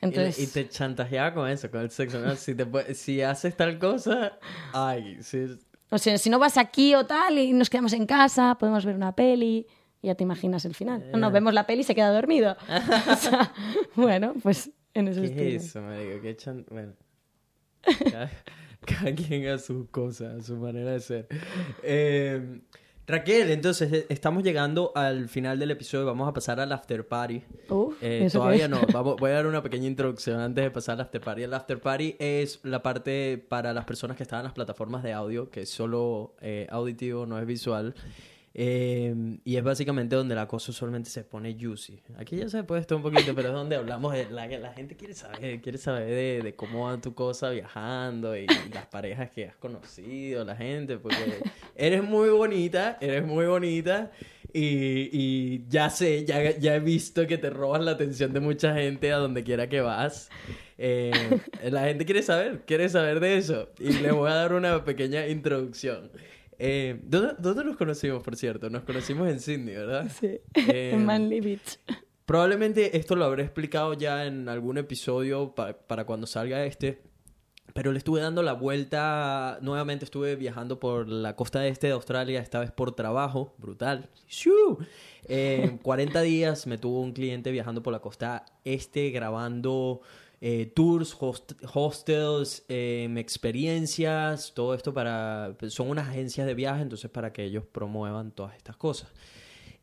Y- 0.00 0.04
Entonces, 0.04 0.38
Y, 0.38 0.46
te 0.46 0.68
chantajeaba 0.68 1.34
con 1.34 1.48
eso, 1.48 1.70
con 1.70 1.80
el 1.80 1.90
sexo, 1.90 2.20
¿no? 2.20 2.36
Si, 2.36 2.54
te, 2.54 2.94
si 2.94 3.20
haces 3.22 3.56
tal 3.56 3.78
cosa, 3.80 4.38
ay, 4.72 5.16
si, 5.22 5.58
o 5.90 5.98
sea, 5.98 6.18
si 6.18 6.30
no 6.30 6.38
vas 6.38 6.56
aquí 6.56 6.94
o 6.94 7.04
tal 7.06 7.36
y 7.38 7.52
nos 7.52 7.68
quedamos 7.70 7.92
en 7.94 8.06
casa, 8.06 8.56
podemos 8.60 8.84
ver 8.84 8.94
una 8.94 9.12
peli. 9.16 9.66
y 10.00 10.06
Ya 10.06 10.14
te 10.14 10.22
imaginas 10.22 10.64
el 10.66 10.74
final. 10.76 11.00
No, 11.10 11.16
Eh. 11.16 11.20
no, 11.20 11.30
vemos 11.32 11.52
la 11.52 11.66
peli 11.66 11.80
y 11.80 11.84
se 11.84 11.94
queda 11.96 12.12
dormido. 12.12 12.56
O 13.12 13.16
sea, 13.16 13.52
bueno, 13.96 14.34
pues 14.42 14.70
en 14.98 15.08
ese 15.08 15.34
¿Qué 15.34 15.56
es 15.56 15.66
eso, 15.66 15.82
marico? 15.82 16.20
¿Qué 16.20 16.36
chan... 16.36 16.66
Bueno. 16.70 16.92
Cada, 17.82 18.30
cada 18.86 19.14
quien 19.14 19.46
a 19.48 19.58
sus 19.58 19.88
cosas, 19.88 20.40
a 20.40 20.44
su 20.44 20.56
manera 20.56 20.92
de 20.92 21.00
ser. 21.00 21.28
Eh, 21.82 22.60
Raquel, 23.08 23.50
entonces 23.50 23.90
eh, 23.90 24.06
estamos 24.10 24.42
llegando 24.42 24.92
al 24.94 25.30
final 25.30 25.58
del 25.58 25.70
episodio. 25.70 26.04
Vamos 26.04 26.28
a 26.28 26.34
pasar 26.34 26.60
al 26.60 26.70
after 26.72 27.08
party. 27.08 27.42
Uf, 27.70 27.96
Eh, 28.02 28.26
¿eso 28.26 28.38
qué 28.38 28.42
todavía 28.42 28.68
no. 28.68 28.80
Vamos, 28.92 29.16
voy 29.18 29.30
a 29.30 29.34
dar 29.34 29.46
una 29.46 29.62
pequeña 29.62 29.86
introducción 29.86 30.38
antes 30.38 30.62
de 30.62 30.70
pasar 30.70 30.96
al 30.96 31.00
after 31.00 31.22
party. 31.22 31.42
El 31.44 31.54
after 31.54 31.80
party 31.80 32.16
es 32.18 32.60
la 32.64 32.82
parte 32.82 33.42
para 33.48 33.72
las 33.72 33.86
personas 33.86 34.18
que 34.18 34.24
están 34.24 34.40
en 34.40 34.44
las 34.44 34.52
plataformas 34.52 35.02
de 35.02 35.14
audio, 35.14 35.48
que 35.48 35.62
es 35.62 35.70
solo 35.70 36.34
eh, 36.42 36.66
auditivo, 36.68 37.24
no 37.24 37.38
es 37.38 37.46
visual. 37.46 37.94
Eh, 38.60 39.14
y 39.44 39.54
es 39.54 39.62
básicamente 39.62 40.16
donde 40.16 40.34
la 40.34 40.48
cosa 40.48 40.72
usualmente 40.72 41.08
se 41.08 41.22
pone 41.22 41.56
juicy. 41.56 42.02
Aquí 42.16 42.34
ya 42.34 42.48
se 42.48 42.64
puede 42.64 42.80
estar 42.80 42.96
un 42.96 43.04
poquito, 43.04 43.32
pero 43.32 43.50
es 43.50 43.54
donde 43.54 43.76
hablamos 43.76 44.12
de 44.12 44.28
la, 44.30 44.48
gente 44.72 44.96
quiere 44.96 45.14
saber, 45.14 45.60
quiere 45.60 45.78
saber 45.78 46.42
de, 46.42 46.54
cómo 46.56 46.86
va 46.86 47.00
tu 47.00 47.14
cosa 47.14 47.50
viajando 47.50 48.36
y 48.36 48.46
las 48.74 48.86
parejas 48.86 49.30
que 49.30 49.46
has 49.46 49.54
conocido, 49.54 50.44
la 50.44 50.56
gente, 50.56 50.98
porque 50.98 51.40
eres 51.76 52.02
muy 52.02 52.30
bonita, 52.30 52.98
eres 53.00 53.24
muy 53.24 53.46
bonita 53.46 54.10
y, 54.52 55.64
ya 55.68 55.88
sé, 55.88 56.24
ya, 56.24 56.74
he 56.74 56.80
visto 56.80 57.28
que 57.28 57.38
te 57.38 57.50
robas 57.50 57.80
la 57.84 57.92
atención 57.92 58.32
de 58.32 58.40
mucha 58.40 58.74
gente 58.74 59.12
a 59.12 59.18
donde 59.18 59.44
quiera 59.44 59.68
que 59.68 59.82
vas. 59.82 60.30
Eh, 60.78 61.12
la 61.70 61.84
gente 61.84 62.04
quiere 62.04 62.24
saber, 62.24 62.62
quiere 62.66 62.88
saber 62.88 63.20
de 63.20 63.36
eso 63.36 63.68
y 63.78 63.92
les 63.92 64.12
voy 64.12 64.28
a 64.28 64.34
dar 64.34 64.52
una 64.52 64.84
pequeña 64.84 65.28
introducción. 65.28 66.10
Eh, 66.58 67.00
¿dónde, 67.04 67.34
dónde 67.38 67.64
nos 67.64 67.76
conocimos, 67.76 68.22
por 68.22 68.34
cierto? 68.36 68.68
Nos 68.70 68.82
conocimos 68.82 69.28
en 69.28 69.40
Sydney, 69.40 69.74
¿verdad? 69.76 70.10
Sí, 70.18 70.38
Eh, 70.54 70.90
en 70.94 71.04
Manly 71.06 71.40
Beach. 71.40 71.78
Probablemente 72.26 72.96
esto 72.96 73.16
lo 73.16 73.24
habré 73.24 73.42
explicado 73.44 73.94
ya 73.94 74.26
en 74.26 74.48
algún 74.48 74.76
episodio 74.78 75.54
pa- 75.54 75.72
para 75.74 76.04
cuando 76.04 76.26
salga 76.26 76.64
este. 76.64 77.00
Pero 77.74 77.92
le 77.92 77.98
estuve 77.98 78.20
dando 78.20 78.42
la 78.42 78.54
vuelta. 78.54 79.58
Nuevamente 79.62 80.04
estuve 80.04 80.36
viajando 80.36 80.80
por 80.80 81.08
la 81.08 81.36
costa 81.36 81.66
este 81.66 81.86
de 81.86 81.92
Australia, 81.92 82.40
esta 82.40 82.60
vez 82.60 82.70
por 82.72 82.92
trabajo. 82.94 83.54
Brutal. 83.58 84.08
Eh, 85.28 85.78
40 85.82 86.22
días 86.22 86.66
me 86.66 86.78
tuvo 86.78 87.00
un 87.00 87.12
cliente 87.12 87.50
viajando 87.50 87.82
por 87.82 87.92
la 87.92 88.00
costa 88.00 88.44
este, 88.64 89.10
grabando 89.10 90.00
eh, 90.40 90.66
tours, 90.74 91.14
host- 91.20 91.54
hostels, 91.74 92.64
eh, 92.68 93.08
experiencias, 93.16 94.52
todo 94.54 94.74
esto 94.74 94.92
para... 94.94 95.54
pues, 95.58 95.74
Son 95.74 95.88
unas 95.90 96.08
agencias 96.08 96.46
de 96.46 96.54
viaje, 96.54 96.82
entonces 96.82 97.10
para 97.10 97.32
que 97.32 97.44
ellos 97.44 97.64
promuevan 97.70 98.30
todas 98.32 98.56
estas 98.56 98.76
cosas. 98.76 99.10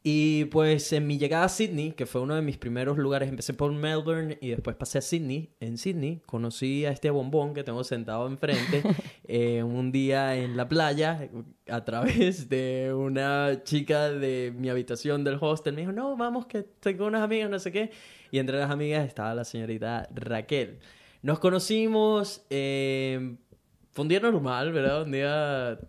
Y 0.07 0.45
pues 0.45 0.93
en 0.93 1.07
mi 1.07 1.17
llegada 1.17 1.45
a 1.45 1.49
Sydney, 1.49 1.93
que 1.93 2.05
fue 2.05 2.21
uno 2.21 2.35
de 2.35 2.43
mis 2.43 2.57
primeros 2.59 2.95
lugares, 2.99 3.27
empecé 3.27 3.55
por 3.55 3.71
Melbourne 3.71 4.37
y 4.39 4.49
después 4.49 4.75
pasé 4.75 4.99
a 4.99 5.01
Sydney. 5.01 5.49
En 5.59 5.79
Sydney 5.79 6.21
conocí 6.27 6.85
a 6.85 6.91
este 6.91 7.09
bombón 7.09 7.55
que 7.55 7.63
tengo 7.63 7.83
sentado 7.83 8.27
enfrente 8.27 8.83
eh, 9.27 9.63
un 9.63 9.91
día 9.91 10.35
en 10.37 10.57
la 10.57 10.69
playa 10.69 11.27
a 11.67 11.85
través 11.85 12.49
de 12.49 12.93
una 12.95 13.63
chica 13.63 14.11
de 14.11 14.53
mi 14.55 14.69
habitación 14.69 15.23
del 15.23 15.39
hostel. 15.41 15.73
Me 15.73 15.81
dijo, 15.81 15.91
no, 15.91 16.15
vamos, 16.15 16.45
que 16.45 16.61
tengo 16.61 17.07
unas 17.07 17.23
amigas, 17.23 17.49
no 17.49 17.57
sé 17.57 17.71
qué. 17.71 17.89
Y 18.35 18.39
entre 18.39 18.57
las 18.57 18.69
amigas 18.69 19.07
estaba 19.07 19.33
la 19.33 19.45
señorita 19.45 20.09
Raquel. 20.13 20.79
Nos 21.21 21.39
conocimos, 21.39 22.45
eh, 22.49 23.37
fue 23.91 24.03
un 24.03 24.09
día 24.09 24.19
normal, 24.19 24.73
¿verdad? 24.73 25.03
Un 25.03 25.11
día 25.13 25.79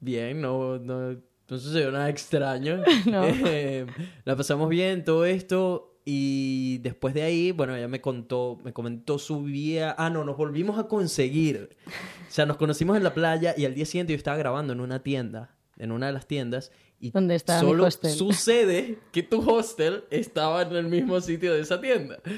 bien, 0.00 0.40
no, 0.40 0.80
no, 0.80 1.12
no 1.12 1.56
sucedió 1.56 1.92
nada 1.92 2.08
extraño. 2.08 2.82
No. 3.06 3.22
Eh, 3.24 3.86
la 4.24 4.34
pasamos 4.34 4.68
bien, 4.68 5.04
todo 5.04 5.24
esto. 5.24 6.00
Y 6.04 6.78
después 6.78 7.14
de 7.14 7.22
ahí, 7.22 7.52
bueno, 7.52 7.76
ella 7.76 7.86
me 7.86 8.00
contó, 8.00 8.58
me 8.64 8.72
comentó 8.72 9.20
su 9.20 9.44
vida. 9.44 9.94
Ah, 9.96 10.10
no, 10.10 10.24
nos 10.24 10.36
volvimos 10.36 10.80
a 10.80 10.88
conseguir. 10.88 11.76
O 11.86 12.30
sea, 12.32 12.44
nos 12.44 12.56
conocimos 12.56 12.96
en 12.96 13.04
la 13.04 13.14
playa 13.14 13.54
y 13.56 13.66
al 13.66 13.76
día 13.76 13.86
siguiente 13.86 14.14
yo 14.14 14.16
estaba 14.16 14.36
grabando 14.36 14.72
en 14.72 14.80
una 14.80 15.04
tienda, 15.04 15.54
en 15.76 15.92
una 15.92 16.08
de 16.08 16.12
las 16.12 16.26
tiendas. 16.26 16.72
Y 17.00 17.10
¿Dónde 17.12 17.36
está 17.36 17.62
mi 17.62 17.68
solo 17.68 17.84
hostel? 17.86 18.10
sucede 18.10 18.98
que 19.12 19.22
tu 19.22 19.48
hostel 19.48 20.04
estaba 20.10 20.62
en 20.62 20.74
el 20.74 20.86
mismo 20.86 21.20
sitio 21.20 21.54
de 21.54 21.60
esa 21.60 21.80
tienda. 21.80 22.18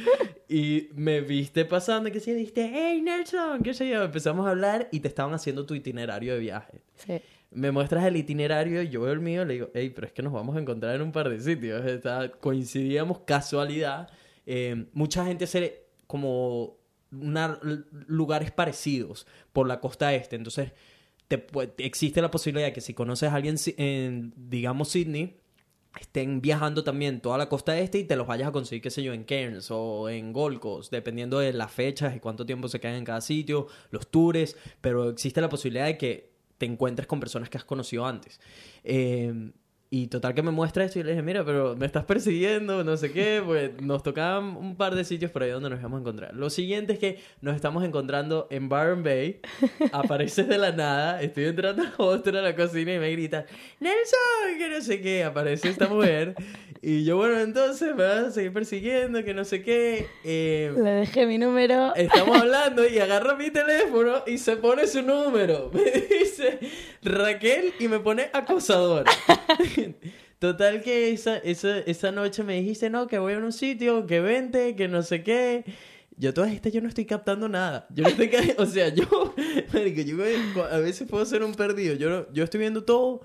Y 0.53 0.89
me 0.97 1.21
viste 1.21 1.65
pasando 1.65 2.11
que 2.11 2.19
sí, 2.19 2.33
dijiste, 2.35 2.69
hey 2.75 3.01
Nelson, 3.01 3.63
qué 3.63 3.73
sé 3.73 3.89
yo. 3.89 4.03
Empezamos 4.03 4.49
a 4.49 4.51
hablar 4.51 4.89
y 4.91 4.99
te 4.99 5.07
estaban 5.07 5.33
haciendo 5.33 5.65
tu 5.65 5.77
itinerario 5.77 6.35
de 6.35 6.41
viaje. 6.41 6.83
Sí. 6.97 7.21
Me 7.53 7.71
muestras 7.71 8.05
el 8.05 8.17
itinerario 8.17 8.83
yo 8.83 9.03
veo 9.03 9.13
el 9.13 9.21
mío 9.21 9.43
y 9.43 9.47
le 9.47 9.55
digo, 9.55 9.71
hey, 9.75 9.93
pero 9.95 10.09
es 10.09 10.13
que 10.13 10.23
nos 10.23 10.33
vamos 10.33 10.57
a 10.57 10.59
encontrar 10.61 10.97
en 10.97 11.03
un 11.03 11.13
par 11.13 11.29
de 11.29 11.39
sitios. 11.39 11.87
Está- 11.87 12.33
coincidíamos 12.33 13.21
casualidad. 13.21 14.09
Eh, 14.45 14.87
mucha 14.93 15.25
gente 15.25 15.45
hace 15.45 15.85
como 16.09 16.77
una- 17.13 17.61
lugares 18.09 18.51
parecidos 18.51 19.29
por 19.53 19.69
la 19.69 19.79
costa 19.79 20.13
este. 20.15 20.35
Entonces, 20.35 20.73
te, 21.31 21.47
existe 21.79 22.21
la 22.21 22.31
posibilidad 22.31 22.67
de 22.67 22.73
que 22.73 22.81
si 22.81 22.93
conoces 22.93 23.31
a 23.31 23.37
alguien 23.37 23.57
en, 23.77 24.33
digamos, 24.37 24.89
Sydney, 24.89 25.37
estén 26.01 26.41
viajando 26.41 26.83
también 26.83 27.21
toda 27.21 27.39
la 27.39 27.49
costa 27.49 27.79
este 27.79 27.99
y 27.99 28.05
te 28.05 28.17
los 28.17 28.27
vayas 28.27 28.49
a 28.49 28.53
conseguir, 28.53 28.83
qué 28.83 28.91
sé 28.91 29.03
yo, 29.05 29.13
en 29.13 29.23
Cairns 29.23 29.71
o 29.71 30.09
en 30.09 30.33
Gold 30.33 30.59
Coast, 30.59 30.91
dependiendo 30.91 31.39
de 31.39 31.53
las 31.53 31.71
fechas 31.71 32.17
y 32.17 32.21
cuánto 32.21 32.45
tiempo 32.45 32.67
se 32.69 32.81
quedan 32.81 32.97
en 32.97 33.05
cada 33.05 33.21
sitio, 33.21 33.69
los 33.91 34.09
tours, 34.09 34.57
pero 34.81 35.09
existe 35.09 35.41
la 35.41 35.49
posibilidad 35.49 35.87
de 35.87 35.97
que 35.97 36.31
te 36.59 36.67
encuentres 36.67 37.07
con 37.07 37.21
personas 37.21 37.49
que 37.49 37.59
has 37.59 37.65
conocido 37.65 38.05
antes. 38.05 38.41
Eh, 38.83 39.53
y 39.93 40.07
total 40.07 40.35
que 40.35 40.43
me 40.43 40.53
muestra 40.53 40.85
esto 40.85 41.01
y 41.01 41.03
le 41.03 41.11
dije, 41.11 41.23
mira, 41.23 41.45
pero 41.45 41.75
me 41.77 41.85
estás 41.85 42.05
persiguiendo, 42.05 42.85
no 42.85 42.97
sé 42.97 43.11
qué, 43.11 43.43
pues 43.45 43.73
nos 43.83 44.05
tocaban 44.05 44.57
un 44.57 44.77
par 44.77 44.95
de 44.95 45.03
sitios 45.05 45.33
por 45.33 45.43
ahí 45.43 45.51
donde 45.51 45.69
nos 45.69 45.81
íbamos 45.81 45.99
a 45.99 46.01
encontrar. 46.03 46.35
Lo 46.35 46.49
siguiente 46.49 46.93
es 46.93 47.01
que 47.01 47.19
nos 47.41 47.57
estamos 47.57 47.83
encontrando 47.85 48.47
en 48.51 48.69
Byron 48.69 49.03
Bay, 49.03 49.41
apareces 49.93 50.47
de 50.47 50.59
la 50.59 50.71
nada, 50.71 51.21
estoy 51.21 51.47
entrando 51.47 51.83
al 51.83 51.93
hostel 51.97 52.37
a 52.37 52.43
la 52.43 52.55
cocina 52.55 52.95
y 52.95 52.99
me 53.01 53.11
gritan, 53.11 53.47
Nelson, 53.81 54.59
que 54.59 54.69
no 54.69 54.81
sé 54.81 55.01
qué, 55.01 55.25
aparece 55.25 55.69
esta 55.69 55.89
mujer. 55.89 56.37
Y 56.83 57.05
yo, 57.05 57.19
bueno, 57.19 57.39
entonces 57.41 57.95
me 57.95 58.05
vas 58.05 58.25
a 58.25 58.31
seguir 58.31 58.55
persiguiendo, 58.55 59.23
que 59.23 59.35
no 59.35 59.45
sé 59.45 59.63
qué. 59.63 60.07
Eh, 60.25 60.73
Le 60.75 60.91
dejé 60.91 61.27
mi 61.27 61.37
número. 61.37 61.95
Estamos 61.95 62.37
hablando 62.41 62.89
y 62.89 62.99
agarra 62.99 63.35
mi 63.35 63.51
teléfono 63.51 64.23
y 64.27 64.39
se 64.39 64.57
pone 64.57 64.87
su 64.87 65.03
número. 65.03 65.71
Me 65.75 65.83
dice 65.91 66.59
Raquel 67.03 67.75
y 67.79 67.89
me 67.89 67.99
pone 67.99 68.31
acosador. 68.33 69.05
Total 70.39 70.83
que 70.83 71.13
esa, 71.13 71.37
esa, 71.39 71.81
esa 71.81 72.13
noche 72.13 72.43
me 72.43 72.55
dijiste, 72.55 72.89
no, 72.89 73.07
que 73.07 73.19
voy 73.19 73.35
a 73.35 73.39
un 73.39 73.53
sitio, 73.53 74.07
que 74.07 74.21
vente, 74.21 74.75
que 74.75 74.89
no 74.89 75.03
sé 75.03 75.23
qué. 75.23 75.65
Yo 76.17 76.33
todas 76.33 76.53
estas 76.53 76.73
yo 76.73 76.81
no 76.81 76.89
estoy 76.89 77.05
captando 77.05 77.49
nada. 77.49 77.87
Yo 77.91 78.05
no 78.05 78.09
estoy 78.09 78.31
o 78.59 78.67
sea, 78.67 78.89
yo, 78.89 79.35
marico, 79.73 80.01
yo 80.01 80.65
a 80.65 80.79
veces 80.79 81.07
puedo 81.09 81.25
ser 81.27 81.43
un 81.43 81.55
perdido. 81.55 81.95
Yo, 81.95 82.33
yo 82.33 82.45
estoy 82.45 82.61
viendo 82.61 82.85
todo, 82.85 83.21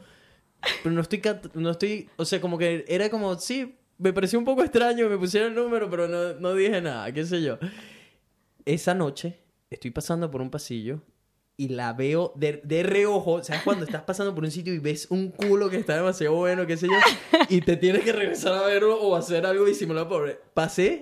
pero 0.84 0.94
no 0.94 1.02
estoy, 1.02 1.22
no 1.54 1.72
estoy, 1.72 2.10
o 2.18 2.26
sea, 2.26 2.42
como 2.42 2.58
que 2.58 2.84
era 2.88 3.10
como, 3.10 3.40
sí, 3.40 3.76
me 3.98 4.12
pareció 4.12 4.38
un 4.38 4.46
poco 4.46 4.64
extraño, 4.64 5.08
me 5.08 5.18
pusieron 5.18 5.50
el 5.50 5.56
número, 5.56 5.90
pero 5.90 6.08
no, 6.08 6.34
no 6.34 6.54
dije 6.54 6.82
nada, 6.82 7.12
qué 7.14 7.26
sé 7.26 7.42
yo. 7.42 7.58
Esa 8.66 8.94
noche 8.94 9.40
estoy 9.70 9.92
pasando 9.92 10.30
por 10.30 10.42
un 10.42 10.50
pasillo 10.50 11.02
y 11.58 11.70
la 11.70 11.94
veo 11.94 12.34
de, 12.36 12.62
de 12.64 12.84
reojo. 12.84 13.42
¿Sabes 13.44 13.64
cuando 13.64 13.86
estás 13.86 14.02
pasando 14.04 14.36
por 14.36 14.44
un 14.44 14.52
sitio 14.52 14.74
y 14.74 14.80
ves 14.80 15.08
un 15.10 15.30
culo 15.32 15.70
que 15.70 15.78
está 15.78 15.96
demasiado 15.96 16.36
bueno, 16.36 16.66
qué 16.68 16.76
sé 16.78 16.88
yo? 16.88 16.94
Y 17.50 17.62
te 17.62 17.78
tienes 17.78 18.04
que 18.04 18.12
regresar 18.12 18.54
a 18.54 18.64
verlo 18.66 19.00
o 19.02 19.16
hacer 19.16 19.46
algo 19.46 19.66
disimulado 19.66 20.10
por... 20.10 20.42
Pasé 20.54 21.02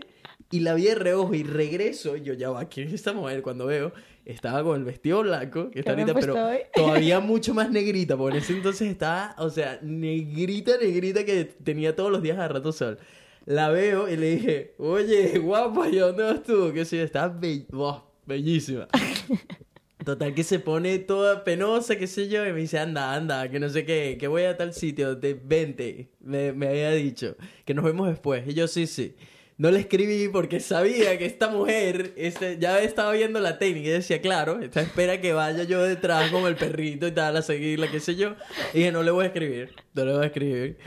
y 0.52 0.60
la 0.60 0.76
vi 0.76 0.84
de 0.84 0.96
reojo 0.96 1.34
y 1.34 1.44
regreso. 1.44 2.16
Y 2.16 2.22
yo 2.22 2.34
ya 2.34 2.52
va, 2.52 2.66
¿quién 2.66 2.88
es 2.88 2.94
esta 2.94 3.14
mujer? 3.14 3.42
Cuando 3.42 3.66
veo, 3.66 3.92
estaba 4.26 4.64
con 4.64 4.78
el 4.78 4.84
vestido 4.84 5.22
blanco, 5.24 5.72
que 5.72 5.80
está 5.80 5.96
¿Qué 5.96 6.02
ahorita, 6.02 6.20
pero 6.20 6.48
hoy? 6.48 6.58
todavía 6.76 7.20
mucho 7.22 7.56
más 7.56 7.72
negrita, 7.72 8.16
porque 8.16 8.38
en 8.38 8.44
ese 8.44 8.54
entonces 8.54 8.90
estaba, 8.92 9.36
o 9.40 9.50
sea, 9.50 9.80
negrita, 9.82 10.74
negrita 10.80 11.26
que 11.26 11.46
tenía 11.46 11.96
todos 11.96 12.12
los 12.12 12.22
días 12.22 12.38
a 12.38 12.48
rato 12.48 12.72
sol. 12.72 13.00
La 13.46 13.70
veo 13.70 14.08
y 14.08 14.16
le 14.16 14.36
dije, 14.36 14.76
oye, 14.78 15.40
guapa, 15.40 15.90
¿y 15.90 15.96
dónde 15.98 16.24
vas 16.24 16.44
tú? 16.44 16.72
Que 16.74 16.86
sí, 16.86 16.98
estás 17.00 17.38
be- 17.40 17.66
buah, 17.72 18.04
bellísima. 18.28 18.88
Total 20.04 20.34
que 20.34 20.44
se 20.44 20.60
pone 20.60 21.00
toda 21.00 21.44
penosa, 21.44 21.96
qué 21.96 22.08
sé 22.08 22.28
yo, 22.28 22.46
y 22.46 22.52
me 22.52 22.60
dice, 22.60 22.80
anda, 22.80 23.14
anda, 23.14 23.50
que 23.50 23.60
no 23.60 23.70
sé 23.70 23.86
qué, 23.86 24.18
que 24.20 24.28
voy 24.28 24.44
a 24.44 24.58
tal 24.58 24.74
sitio, 24.74 25.18
te, 25.18 25.34
vente, 25.34 26.10
me, 26.20 26.50
había 26.50 26.92
dicho, 26.92 27.36
que 27.66 27.74
nos 27.74 27.86
vemos 27.86 28.08
después. 28.10 28.44
Y 28.48 28.54
yo, 28.54 28.68
sí, 28.68 28.88
sí. 28.88 29.16
no 29.58 29.72
le 29.72 29.80
escribí 29.80 30.28
porque 30.30 30.60
sabía 30.60 31.18
que 31.18 31.26
esta 31.26 31.48
mujer 31.48 32.14
este, 32.18 32.58
ya 32.60 32.82
estaba 32.82 33.14
viendo 33.14 33.40
la 33.40 33.58
técnica 33.60 33.90
y 33.90 33.92
decía, 33.92 34.22
claro, 34.22 34.60
esta 34.60 34.82
espera 34.82 35.22
que 35.22 35.34
vaya 35.34 35.64
yo 35.64 35.82
detrás 35.84 36.32
como 36.32 36.48
el 36.48 36.56
perrito 36.56 37.08
y 37.08 37.12
tal 37.12 37.38
a 37.38 37.42
seguirla, 37.42 37.90
qué 37.90 38.00
sé 38.00 38.16
yo. 38.16 38.36
Y 38.74 38.80
dije, 38.80 38.92
no 38.92 39.04
le 39.04 39.12
voy 39.12 39.24
a 39.24 39.28
escribir, 39.28 39.74
no 39.94 40.06
le 40.06 40.14
voy 40.14 40.24
a 40.24 40.28
escribir. 40.28 40.78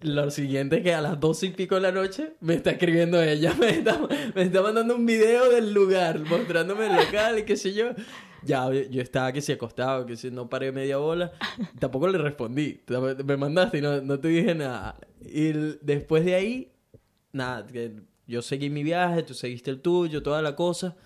Lo 0.00 0.30
siguiente 0.30 0.76
es 0.76 0.82
que 0.84 0.94
a 0.94 1.00
las 1.00 1.18
dos 1.18 1.42
y 1.42 1.50
pico 1.50 1.74
de 1.74 1.80
la 1.80 1.90
noche 1.90 2.34
me 2.40 2.54
está 2.54 2.70
escribiendo 2.70 3.20
ella, 3.20 3.52
me 3.58 3.70
está, 3.70 4.00
me 4.34 4.42
está 4.42 4.62
mandando 4.62 4.94
un 4.94 5.04
video 5.04 5.50
del 5.50 5.72
lugar, 5.72 6.20
mostrándome 6.20 6.86
el 6.86 6.96
local 6.96 7.40
y 7.40 7.44
qué 7.44 7.56
sé 7.56 7.74
yo. 7.74 7.90
Ya, 8.44 8.70
yo 8.70 9.02
estaba 9.02 9.32
que 9.32 9.40
si 9.40 9.50
acostado, 9.50 10.06
que 10.06 10.16
si 10.16 10.30
no 10.30 10.48
paré 10.48 10.70
media 10.70 10.98
bola. 10.98 11.32
Tampoco 11.80 12.06
le 12.06 12.18
respondí. 12.18 12.80
Me 13.24 13.36
mandaste 13.36 13.78
y 13.78 13.80
no, 13.80 14.00
no 14.00 14.20
te 14.20 14.28
dije 14.28 14.54
nada. 14.54 14.96
Y 15.20 15.52
después 15.82 16.24
de 16.24 16.36
ahí, 16.36 16.72
nada, 17.32 17.66
yo 18.28 18.42
seguí 18.42 18.70
mi 18.70 18.84
viaje, 18.84 19.24
tú 19.24 19.34
seguiste 19.34 19.72
el 19.72 19.80
tuyo, 19.80 20.22
toda 20.22 20.40
la 20.42 20.54
cosa. 20.54 20.96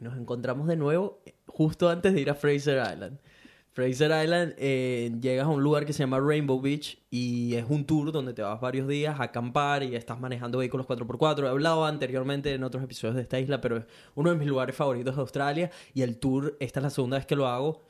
Nos 0.00 0.18
encontramos 0.18 0.66
de 0.66 0.76
nuevo 0.76 1.22
justo 1.46 1.88
antes 1.88 2.12
de 2.12 2.20
ir 2.20 2.28
a 2.28 2.34
Fraser 2.34 2.82
Island. 2.92 3.18
Fraser 3.74 4.12
Island 4.24 4.54
eh, 4.56 5.10
llegas 5.20 5.46
a 5.46 5.48
un 5.48 5.60
lugar 5.60 5.84
que 5.84 5.92
se 5.92 5.98
llama 5.98 6.20
Rainbow 6.20 6.60
Beach 6.60 6.96
y 7.10 7.56
es 7.56 7.64
un 7.68 7.84
tour 7.84 8.12
donde 8.12 8.32
te 8.32 8.40
vas 8.40 8.60
varios 8.60 8.86
días 8.86 9.18
a 9.18 9.24
acampar 9.24 9.82
y 9.82 9.96
estás 9.96 10.20
manejando 10.20 10.58
vehículos 10.58 10.86
4x4. 10.86 11.44
He 11.44 11.48
hablado 11.48 11.84
anteriormente 11.84 12.54
en 12.54 12.62
otros 12.62 12.84
episodios 12.84 13.16
de 13.16 13.22
esta 13.22 13.40
isla, 13.40 13.60
pero 13.60 13.78
es 13.78 13.84
uno 14.14 14.30
de 14.30 14.36
mis 14.36 14.46
lugares 14.46 14.76
favoritos 14.76 15.16
de 15.16 15.20
Australia 15.20 15.70
y 15.92 16.02
el 16.02 16.18
tour, 16.18 16.56
esta 16.60 16.78
es 16.78 16.84
la 16.84 16.90
segunda 16.90 17.16
vez 17.16 17.26
que 17.26 17.34
lo 17.34 17.48
hago 17.48 17.82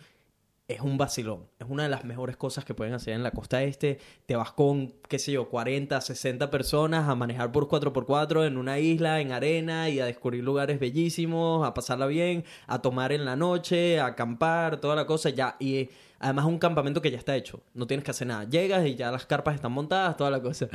es 0.66 0.80
un 0.80 0.96
vacilón. 0.96 1.46
Es 1.58 1.66
una 1.68 1.82
de 1.82 1.88
las 1.90 2.04
mejores 2.04 2.36
cosas 2.36 2.64
que 2.64 2.74
pueden 2.74 2.94
hacer 2.94 3.14
en 3.14 3.22
la 3.22 3.32
costa 3.32 3.62
este. 3.62 3.98
Te 4.26 4.34
vas 4.34 4.52
con, 4.52 4.94
qué 5.08 5.18
sé 5.18 5.32
yo, 5.32 5.48
40, 5.50 6.00
60 6.00 6.50
personas 6.50 7.08
a 7.08 7.14
manejar 7.14 7.52
por 7.52 7.68
4x4 7.68 8.46
en 8.46 8.56
una 8.56 8.78
isla, 8.78 9.20
en 9.20 9.32
arena 9.32 9.90
y 9.90 10.00
a 10.00 10.06
descubrir 10.06 10.42
lugares 10.42 10.80
bellísimos, 10.80 11.66
a 11.66 11.74
pasarla 11.74 12.06
bien, 12.06 12.44
a 12.66 12.80
tomar 12.80 13.12
en 13.12 13.24
la 13.26 13.36
noche, 13.36 14.00
a 14.00 14.06
acampar, 14.06 14.80
toda 14.80 14.96
la 14.96 15.06
cosa 15.06 15.28
ya. 15.28 15.56
Y 15.60 15.90
además 16.18 16.46
es 16.46 16.50
un 16.50 16.58
campamento 16.58 17.02
que 17.02 17.10
ya 17.10 17.18
está 17.18 17.36
hecho. 17.36 17.60
No 17.74 17.86
tienes 17.86 18.04
que 18.04 18.12
hacer 18.12 18.26
nada. 18.26 18.44
Llegas 18.44 18.86
y 18.86 18.94
ya 18.94 19.10
las 19.10 19.26
carpas 19.26 19.56
están 19.56 19.72
montadas, 19.72 20.16
toda 20.16 20.30
la 20.30 20.40
cosa. 20.40 20.68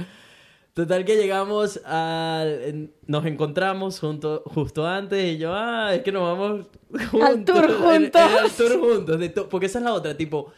Total 0.79 1.03
que 1.03 1.17
llegamos 1.17 1.81
a... 1.83 2.45
Nos 3.05 3.25
encontramos 3.25 3.99
junto, 3.99 4.43
justo 4.45 4.87
antes 4.87 5.35
y 5.35 5.37
yo, 5.37 5.53
ah, 5.53 5.93
es 5.93 6.03
que 6.03 6.13
nos 6.13 6.21
vamos 6.21 6.67
juntos. 7.11 7.29
Al 7.29 7.43
tour 7.43 7.73
juntos. 7.81 8.21
al 8.21 8.49
tour 8.49 8.79
juntos. 8.79 9.45
porque 9.49 9.65
esa 9.65 9.79
es 9.79 9.83
la 9.83 9.93
otra, 9.93 10.15
tipo, 10.15 10.53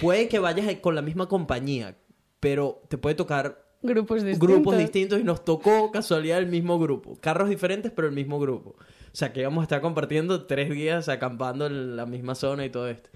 puede 0.00 0.26
que 0.26 0.40
vayas 0.40 0.74
con 0.80 0.96
la 0.96 1.02
misma 1.02 1.28
compañía, 1.28 1.96
pero 2.40 2.82
te 2.88 2.98
puede 2.98 3.14
tocar 3.14 3.64
grupos 3.80 4.24
distintos. 4.24 4.48
grupos 4.48 4.76
distintos 4.76 5.20
y 5.20 5.22
nos 5.22 5.44
tocó 5.44 5.92
casualidad 5.92 6.38
el 6.38 6.48
mismo 6.48 6.80
grupo. 6.80 7.16
Carros 7.20 7.48
diferentes, 7.48 7.92
pero 7.94 8.08
el 8.08 8.14
mismo 8.14 8.40
grupo. 8.40 8.70
O 8.70 9.12
sea, 9.12 9.32
que 9.32 9.38
íbamos 9.38 9.62
a 9.62 9.66
estar 9.66 9.80
compartiendo 9.80 10.46
tres 10.46 10.68
días 10.70 11.08
acampando 11.08 11.66
en 11.66 11.94
la 11.94 12.06
misma 12.06 12.34
zona 12.34 12.64
y 12.64 12.70
todo 12.70 12.88
esto. 12.88 13.08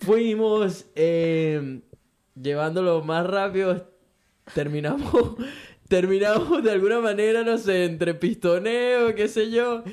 Fuimos 0.00 0.86
eh, 0.94 1.82
llevándolo 2.34 3.02
más 3.02 3.26
rápido. 3.26 3.92
Terminamos 4.54 5.36
terminamos 5.92 6.64
de 6.64 6.70
alguna 6.70 7.00
manera, 7.00 7.44
no 7.44 7.58
sé, 7.58 7.84
entre 7.84 8.14
pistoneo, 8.14 9.14
qué 9.14 9.28
sé 9.28 9.50
yo. 9.50 9.84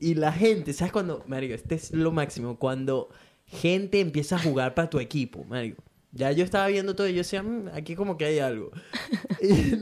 Y 0.00 0.14
la 0.14 0.32
gente, 0.32 0.72
¿sabes 0.72 0.92
cuando? 0.92 1.22
Mario, 1.28 1.54
este 1.54 1.76
es 1.76 1.92
lo 1.92 2.10
máximo. 2.10 2.58
Cuando 2.58 3.10
gente 3.46 4.00
empieza 4.00 4.34
a 4.34 4.38
jugar 4.40 4.74
para 4.74 4.90
tu 4.90 4.98
equipo, 4.98 5.44
Mario. 5.44 5.76
Ya 6.10 6.32
yo 6.32 6.42
estaba 6.42 6.66
viendo 6.66 6.96
todo 6.96 7.06
y 7.06 7.12
yo 7.12 7.18
decía, 7.18 7.44
mm, 7.44 7.68
aquí 7.74 7.94
como 7.94 8.18
que 8.18 8.24
hay 8.24 8.40
algo. 8.40 8.72
y 9.40 9.76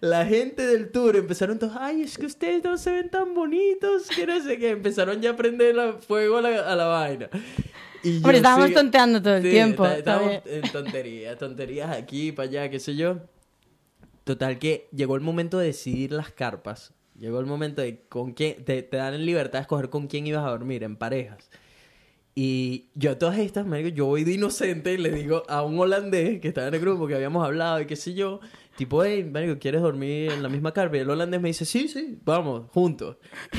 la, 0.00 0.24
gente 0.24 0.66
del 0.66 0.90
tour 0.90 1.16
empezaron 1.16 1.58
todos, 1.58 1.76
ay, 1.78 2.00
es 2.00 2.16
que 2.16 2.24
ustedes 2.24 2.64
no 2.64 2.78
se 2.78 2.90
ven 2.90 3.10
tan 3.10 3.34
bonitos, 3.34 4.08
que 4.08 4.26
no 4.26 4.42
sé 4.42 4.56
qué. 4.56 4.70
Empezaron 4.70 5.20
ya 5.20 5.32
a 5.32 5.36
prender 5.36 5.76
fuego 6.00 6.38
a 6.38 6.40
la, 6.40 6.86
vaina. 6.86 7.28
Y 8.02 8.16
Hombre, 8.16 8.38
estábamos 8.38 8.72
tonteando 8.72 9.20
todo 9.20 9.36
el 9.36 9.42
tiempo. 9.42 9.84
Estábamos 9.84 10.40
en 10.46 10.62
tonterías, 10.72 11.36
tonterías 11.36 11.94
aquí, 11.94 12.32
para 12.32 12.48
allá, 12.48 12.70
qué 12.70 12.80
sé 12.80 12.96
yo. 12.96 13.18
Total 14.24 14.58
que 14.58 14.88
llegó 14.90 15.16
el 15.16 15.20
momento 15.20 15.58
de 15.58 15.66
decidir 15.66 16.12
las 16.12 16.32
carpas. 16.32 16.94
Llegó 17.18 17.38
el 17.38 17.46
momento 17.46 17.82
de 17.82 18.00
con 18.08 18.32
quién 18.32 18.64
te, 18.64 18.82
dan 18.90 19.14
en 19.14 19.24
libertad 19.24 19.60
de 19.60 19.62
escoger 19.62 19.90
con 19.90 20.08
quién 20.08 20.26
ibas 20.26 20.44
a 20.44 20.50
dormir 20.50 20.82
en 20.82 20.96
parejas. 20.96 21.48
Y 22.34 22.88
yo 22.94 23.12
a 23.12 23.18
todas 23.18 23.38
estas, 23.38 23.64
me 23.64 23.78
digo, 23.78 23.90
yo 23.90 24.06
voy 24.06 24.24
de 24.24 24.32
inocente 24.32 24.94
y 24.94 24.96
le 24.96 25.12
digo 25.12 25.44
a 25.48 25.62
un 25.62 25.78
holandés 25.78 26.40
que 26.40 26.48
estaba 26.48 26.66
en 26.66 26.74
el 26.74 26.80
grupo 26.80 27.06
que 27.06 27.14
habíamos 27.14 27.44
hablado 27.46 27.80
y 27.80 27.86
qué 27.86 27.94
sé 27.94 28.14
yo, 28.14 28.40
tipo, 28.76 29.04
hey, 29.04 29.22
marico, 29.22 29.56
¿quieres 29.60 29.82
dormir 29.82 30.32
en 30.32 30.42
la 30.42 30.48
misma 30.48 30.72
carpa? 30.72 30.96
Y 30.96 31.00
el 31.00 31.10
holandés 31.10 31.40
me 31.40 31.48
dice, 31.48 31.64
sí, 31.64 31.86
sí, 31.86 32.18
vamos, 32.24 32.68
juntos. 32.72 33.18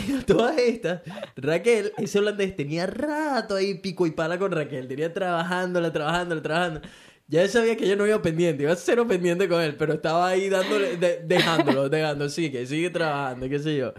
Y 0.10 0.12
a 0.12 0.26
todas 0.26 0.58
estas, 0.58 1.04
Raquel, 1.38 1.94
ese 1.98 2.20
holandés 2.20 2.54
tenía 2.58 2.86
rato 2.86 3.56
ahí 3.56 3.76
pico 3.76 4.06
y 4.08 4.12
pala 4.12 4.38
con 4.38 4.52
Raquel, 4.52 4.90
tenía 4.90 5.14
trabajándola, 5.14 5.94
trabajándola, 5.94 6.42
trabajando. 6.42 6.82
Ya 7.28 7.48
sabía 7.48 7.76
que 7.76 7.88
yo 7.88 7.96
no 7.96 8.06
iba 8.06 8.22
pendiente, 8.22 8.64
iba 8.64 8.74
a 8.74 8.76
cero 8.76 9.08
pendiente 9.08 9.50
con 9.50 9.60
él, 9.60 9.76
pero 9.76 9.94
estaba 9.94 10.28
ahí 10.28 10.48
dándole, 10.48 10.96
dejándolo, 10.98 11.90
dejando, 11.90 12.30
sí, 12.30 12.52
que 12.52 12.68
sigue 12.68 12.92
trabajando, 12.92 13.50
qué 13.50 13.58
sé 13.58 13.78
yo. 13.78 13.94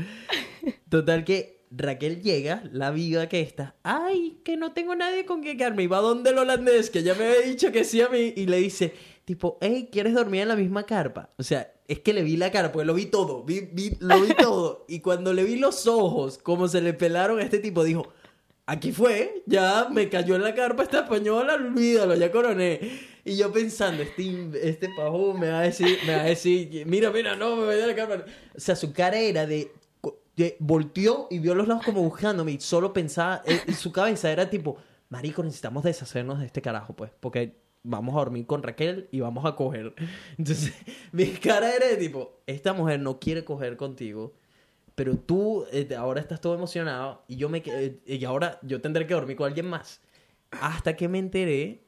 Total 0.89 1.25
que 1.25 1.65
Raquel 1.73 2.23
llega, 2.23 2.63
la 2.73 2.93
viva 2.93 3.29
que 3.29 3.41
está, 3.41 3.75
ay, 3.83 4.41
que 4.45 4.57
no 4.57 4.73
tengo 4.73 4.95
nadie 4.95 5.27
con 5.27 5.43
quien 5.43 5.59
quedarme, 5.59 5.83
y 5.83 5.87
va 5.89 5.99
donde 5.99 6.31
el 6.31 6.39
holandés, 6.39 6.89
que 6.89 7.03
ya 7.03 7.15
me 7.15 7.25
había 7.25 7.41
dicho 7.41 7.73
que 7.73 7.83
sí 7.83 8.01
a 8.01 8.09
mí, 8.09 8.33
y 8.37 8.47
le 8.47 8.59
dice, 8.59 8.95
tipo, 9.25 9.59
hey, 9.61 9.89
¿quieres 9.91 10.15
dormir 10.15 10.43
en 10.43 10.49
la 10.49 10.57
misma 10.57 10.85
carpa? 10.87 11.31
O 11.37 11.43
sea, 11.43 11.73
es 11.89 11.99
que 12.01 12.13
le 12.13 12.23
vi 12.23 12.37
la 12.37 12.53
cara, 12.53 12.71
pues 12.71 12.87
lo 12.87 12.95
vi 12.95 13.07
todo, 13.07 13.43
vi, 13.43 13.69
lo 13.99 14.21
vi 14.21 14.35
todo, 14.41 14.85
y 14.89 15.01
cuando 15.01 15.33
le 15.33 15.43
vi 15.43 15.57
los 15.57 15.89
ojos, 15.89 16.39
como 16.39 16.69
se 16.69 16.81
le 16.81 16.95
pelaron 16.95 17.41
a 17.41 17.43
este 17.43 17.59
tipo, 17.59 17.83
dijo, 17.83 18.13
aquí 18.67 18.93
fue, 18.93 19.43
ya 19.47 19.89
me 19.91 20.09
cayó 20.09 20.37
en 20.37 20.43
la 20.43 20.55
carpa 20.55 20.83
esta 20.83 21.01
española, 21.01 21.55
olvídalo, 21.55 22.15
ya 22.17 22.31
coroné. 22.31 22.81
Y 23.25 23.37
yo 23.37 23.53
pensando, 23.53 24.03
este, 24.03 24.51
este 24.63 24.89
pavo 24.97 25.35
me 25.35 25.49
va 25.49 25.61
a 25.61 25.63
decir, 25.63 25.99
me 26.07 26.15
va 26.15 26.23
a 26.23 26.27
decir, 26.27 26.85
mira, 26.87 27.11
mira, 27.11 27.35
no, 27.35 27.57
me 27.57 27.65
voy 27.65 27.81
a 27.81 27.87
la 27.87 27.95
cámara. 27.95 28.25
O 28.55 28.61
sea, 28.61 28.77
su 28.77 28.93
cara 28.93 29.19
era 29.19 29.47
de, 29.47 29.73
de 30.37 30.57
volteó 30.61 31.27
y 31.31 31.39
vio 31.39 31.55
los 31.55 31.67
lados 31.67 31.85
como 31.85 32.03
buscándome 32.03 32.53
y 32.53 32.61
solo 32.61 32.93
pensaba, 32.93 33.43
en 33.47 33.61
eh, 33.67 33.73
su 33.73 33.91
cabeza 33.91 34.31
era 34.31 34.49
tipo, 34.49 34.77
marico, 35.09 35.43
necesitamos 35.43 35.83
deshacernos 35.83 36.39
de 36.41 36.47
este 36.47 36.63
carajo, 36.63 36.95
pues, 36.95 37.11
porque 37.19 37.57
vamos 37.83 38.15
a 38.15 38.19
dormir 38.19 38.47
con 38.47 38.63
Raquel 38.63 39.09
y 39.11 39.21
vamos 39.21 39.45
a 39.45 39.57
coger. 39.57 39.95
Entonces, 40.39 40.75
mi 41.13 41.27
cara 41.27 41.75
era 41.75 41.87
de 41.87 41.97
tipo, 41.97 42.41
esta 42.47 42.73
mujer 42.73 43.01
no 43.01 43.19
quiere 43.19 43.45
coger 43.45 43.77
contigo, 43.77 44.35
pero 44.97 45.19
tú 45.19 45.67
eh, 45.73 45.89
ahora 45.97 46.21
estás 46.21 46.41
todo 46.41 46.55
emocionado 46.55 47.23
y 47.29 47.37
yo 47.37 47.49
me 47.49 47.63
eh, 47.65 48.01
y 48.07 48.25
ahora 48.25 48.59
yo 48.63 48.81
tendré 48.81 49.07
que 49.07 49.15
dormir 49.15 49.37
con 49.37 49.47
alguien 49.47 49.67
más. 49.67 50.01
Hasta 50.51 50.97
que 50.97 51.07
me 51.07 51.19
enteré 51.19 51.85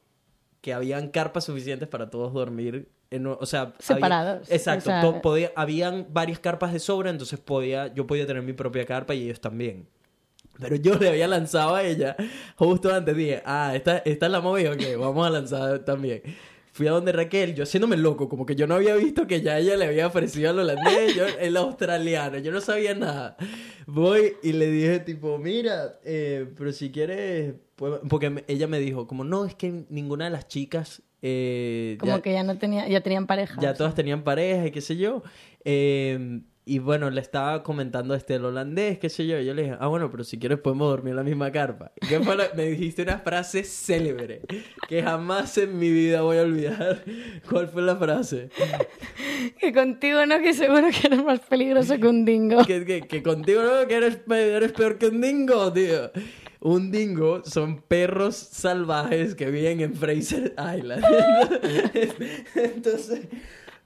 que 0.61 0.75
habían 0.75 1.09
carpas 1.09 1.45
suficientes 1.45 1.89
para 1.89 2.11
todos 2.11 2.33
dormir. 2.35 2.91
En, 3.11 3.27
o 3.27 3.47
sea, 3.47 3.73
separados. 3.79 4.51
exacto. 4.51 5.23
podía, 5.23 5.51
habían 5.57 6.09
varias 6.11 6.39
carpas 6.39 6.75
de 6.75 6.79
sobra, 6.79 7.09
entonces 7.09 7.41
podía, 7.41 7.87
yo 7.95 8.07
podía 8.07 8.27
tener 8.27 8.43
mi 8.43 8.53
propia 8.53 8.85
carpa 8.85 9.15
y 9.15 9.25
ellos 9.25 9.41
también. 9.41 9.89
Pero 10.61 10.77
yo 10.77 10.97
le 10.97 11.09
había 11.09 11.29
lanzado 11.29 11.77
a 11.77 11.83
ella 11.85 12.15
justo 12.57 12.93
antes. 12.93 13.17
Dije, 13.17 13.43
ah, 13.47 13.73
esta, 13.75 13.99
esta 13.99 14.27
es 14.27 14.33
la 14.33 14.43
movida, 14.43 14.73
ok, 14.73 14.83
vamos 14.99 15.27
a 15.27 15.31
lanzar 15.31 15.79
también. 15.79 16.23
Fui 16.79 16.87
a 16.87 16.93
donde 16.93 17.11
Raquel, 17.11 17.57
yo 17.57 17.65
haciéndome 17.65 17.97
loco, 17.97 18.29
como 18.29 18.47
que 18.47 18.55
yo 18.55 18.69
no 18.69 18.77
había 18.77 18.95
visto 18.95 19.27
que 19.27 19.41
ya 19.41 19.59
ella 19.59 19.77
le 19.77 19.87
había 19.87 20.07
ofrecido 20.07 20.51
al 20.51 20.61
holandés, 20.61 21.13
yo 21.13 21.27
el 21.41 21.57
australiano, 21.57 22.39
yo 22.39 22.53
no 22.53 22.61
sabía 22.61 22.95
nada. 22.95 23.37
Voy 23.89 24.35
y 24.45 24.53
le 24.53 24.71
dije, 24.71 25.01
tipo, 25.01 25.39
mira, 25.39 25.99
eh, 26.05 26.47
pero 26.57 26.71
si 26.71 26.93
quieres 26.93 27.55
pues, 27.75 27.95
porque 28.09 28.45
ella 28.47 28.69
me 28.69 28.79
dijo, 28.79 29.09
como 29.09 29.25
no, 29.25 29.45
es 29.45 29.57
que 29.57 29.87
ninguna 29.89 30.27
de 30.27 30.31
las 30.31 30.47
chicas... 30.47 31.03
Eh, 31.21 31.99
como 31.99 32.23
que 32.23 32.33
ya 32.33 32.45
no 32.45 32.59
tenía, 32.59 32.87
ya 32.87 33.01
tenían 33.01 33.27
pareja. 33.27 33.61
Ya 33.61 33.75
todas 33.75 33.97
tenían 33.97 34.23
pareja 34.23 34.69
y 34.69 34.71
qué 34.71 34.81
sé 34.81 34.97
yo. 34.97 35.25
Eh, 35.65 36.43
y 36.69 36.81
bueno, 36.81 37.09
le 37.09 37.23
estaba 37.23 37.63
comentando 37.63 38.15
este 38.15 38.35
el 38.35 38.45
holandés, 38.45 38.99
qué 38.99 39.09
sé 39.09 39.27
yo. 39.27 39.39
Y 39.39 39.47
yo 39.47 39.55
le 39.55 39.63
dije, 39.63 39.77
ah, 39.81 39.87
bueno, 39.87 40.11
pero 40.11 40.23
si 40.23 40.39
quieres 40.39 40.59
podemos 40.59 40.91
dormir 40.91 41.13
en 41.13 41.17
la 41.17 41.23
misma 41.23 41.51
carpa. 41.51 41.93
Y 42.03 42.15
fue 42.23 42.37
me 42.55 42.65
dijiste 42.65 43.01
una 43.03 43.21
frase 43.21 43.65
célebre 43.65 44.43
que 44.87 45.03
jamás 45.03 45.57
en 45.57 45.79
mi 45.79 45.91
vida 45.91 46.21
voy 46.21 46.37
a 46.37 46.43
olvidar. 46.43 47.03
¿Cuál 47.49 47.69
fue 47.69 47.81
la 47.81 47.97
frase? 47.97 48.51
que 49.59 49.73
contigo 49.73 50.27
no, 50.27 50.41
que 50.41 50.53
seguro 50.53 50.89
que 50.91 51.07
eres 51.07 51.25
más 51.25 51.41
peligroso 51.41 51.97
que 51.99 52.07
un 52.07 52.27
dingo. 52.27 52.63
que, 52.67 52.85
que, 52.85 53.01
que 53.01 53.23
contigo 53.23 53.63
no, 53.63 53.89
que 53.89 53.95
eres, 53.95 54.19
eres 54.29 54.73
peor 54.73 54.99
que 54.99 55.07
un 55.07 55.23
dingo, 55.23 55.73
tío. 55.73 56.11
Un 56.61 56.91
dingo 56.91 57.43
son 57.47 57.81
perros 57.81 58.37
salvajes 58.37 59.35
que 59.35 59.51
viven 59.51 59.81
en 59.81 59.95
Fraser 59.95 60.55
Island. 60.59 61.03
Entonces, 62.55 63.21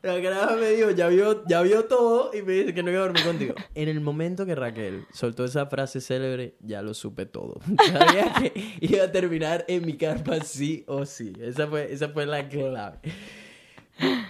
la 0.02 0.18
grava 0.18 0.56
me 0.56 0.70
dijo, 0.70 0.90
ya 0.90 1.08
vio, 1.08 1.44
ya 1.46 1.62
vio 1.62 1.84
todo 1.84 2.30
y 2.34 2.42
me 2.42 2.52
dice 2.52 2.74
que 2.74 2.82
no 2.82 2.90
iba 2.90 3.00
a 3.00 3.02
dormir 3.04 3.24
contigo. 3.24 3.54
En 3.74 3.88
el 3.88 4.00
momento 4.00 4.44
que 4.44 4.54
Raquel 4.54 5.06
soltó 5.12 5.44
esa 5.44 5.66
frase 5.66 6.00
célebre, 6.00 6.56
ya 6.60 6.82
lo 6.82 6.94
supe 6.94 7.26
todo. 7.26 7.60
Sabía 7.92 8.32
que 8.34 8.52
iba 8.80 9.04
a 9.04 9.12
terminar 9.12 9.64
en 9.68 9.86
mi 9.86 9.96
carpa 9.96 10.40
sí 10.40 10.84
o 10.86 11.06
sí. 11.06 11.32
Esa 11.40 11.66
fue, 11.68 11.92
esa 11.92 12.08
fue 12.08 12.26
la 12.26 12.48
clave. 12.48 12.98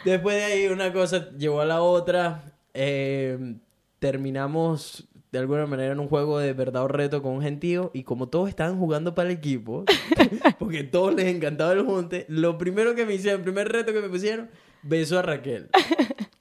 Después 0.04 0.36
de 0.36 0.44
ahí 0.44 0.66
una 0.68 0.92
cosa 0.92 1.30
llevó 1.30 1.60
a 1.60 1.64
la 1.64 1.82
otra 1.82 2.52
eh, 2.74 3.56
terminamos 3.98 5.08
de 5.30 5.38
alguna 5.38 5.66
manera 5.66 5.92
en 5.92 6.00
un 6.00 6.08
juego 6.08 6.38
de 6.38 6.52
verdad 6.52 6.84
o 6.84 6.88
reto 6.88 7.22
con 7.22 7.32
un 7.32 7.42
gentío 7.42 7.90
y 7.94 8.02
como 8.02 8.28
todos 8.28 8.50
estaban 8.50 8.78
jugando 8.78 9.14
para 9.14 9.30
el 9.30 9.36
equipo, 9.36 9.84
porque 10.58 10.84
todos 10.84 11.14
les 11.14 11.26
encantaba 11.26 11.72
el 11.72 11.82
junte, 11.82 12.26
lo 12.28 12.58
primero 12.58 12.94
que 12.94 13.06
me 13.06 13.14
hicieron, 13.14 13.40
el 13.40 13.44
primer 13.44 13.68
reto 13.72 13.94
que 13.94 14.02
me 14.02 14.10
pusieron, 14.10 14.50
beso 14.82 15.18
a 15.18 15.22
Raquel. 15.22 15.68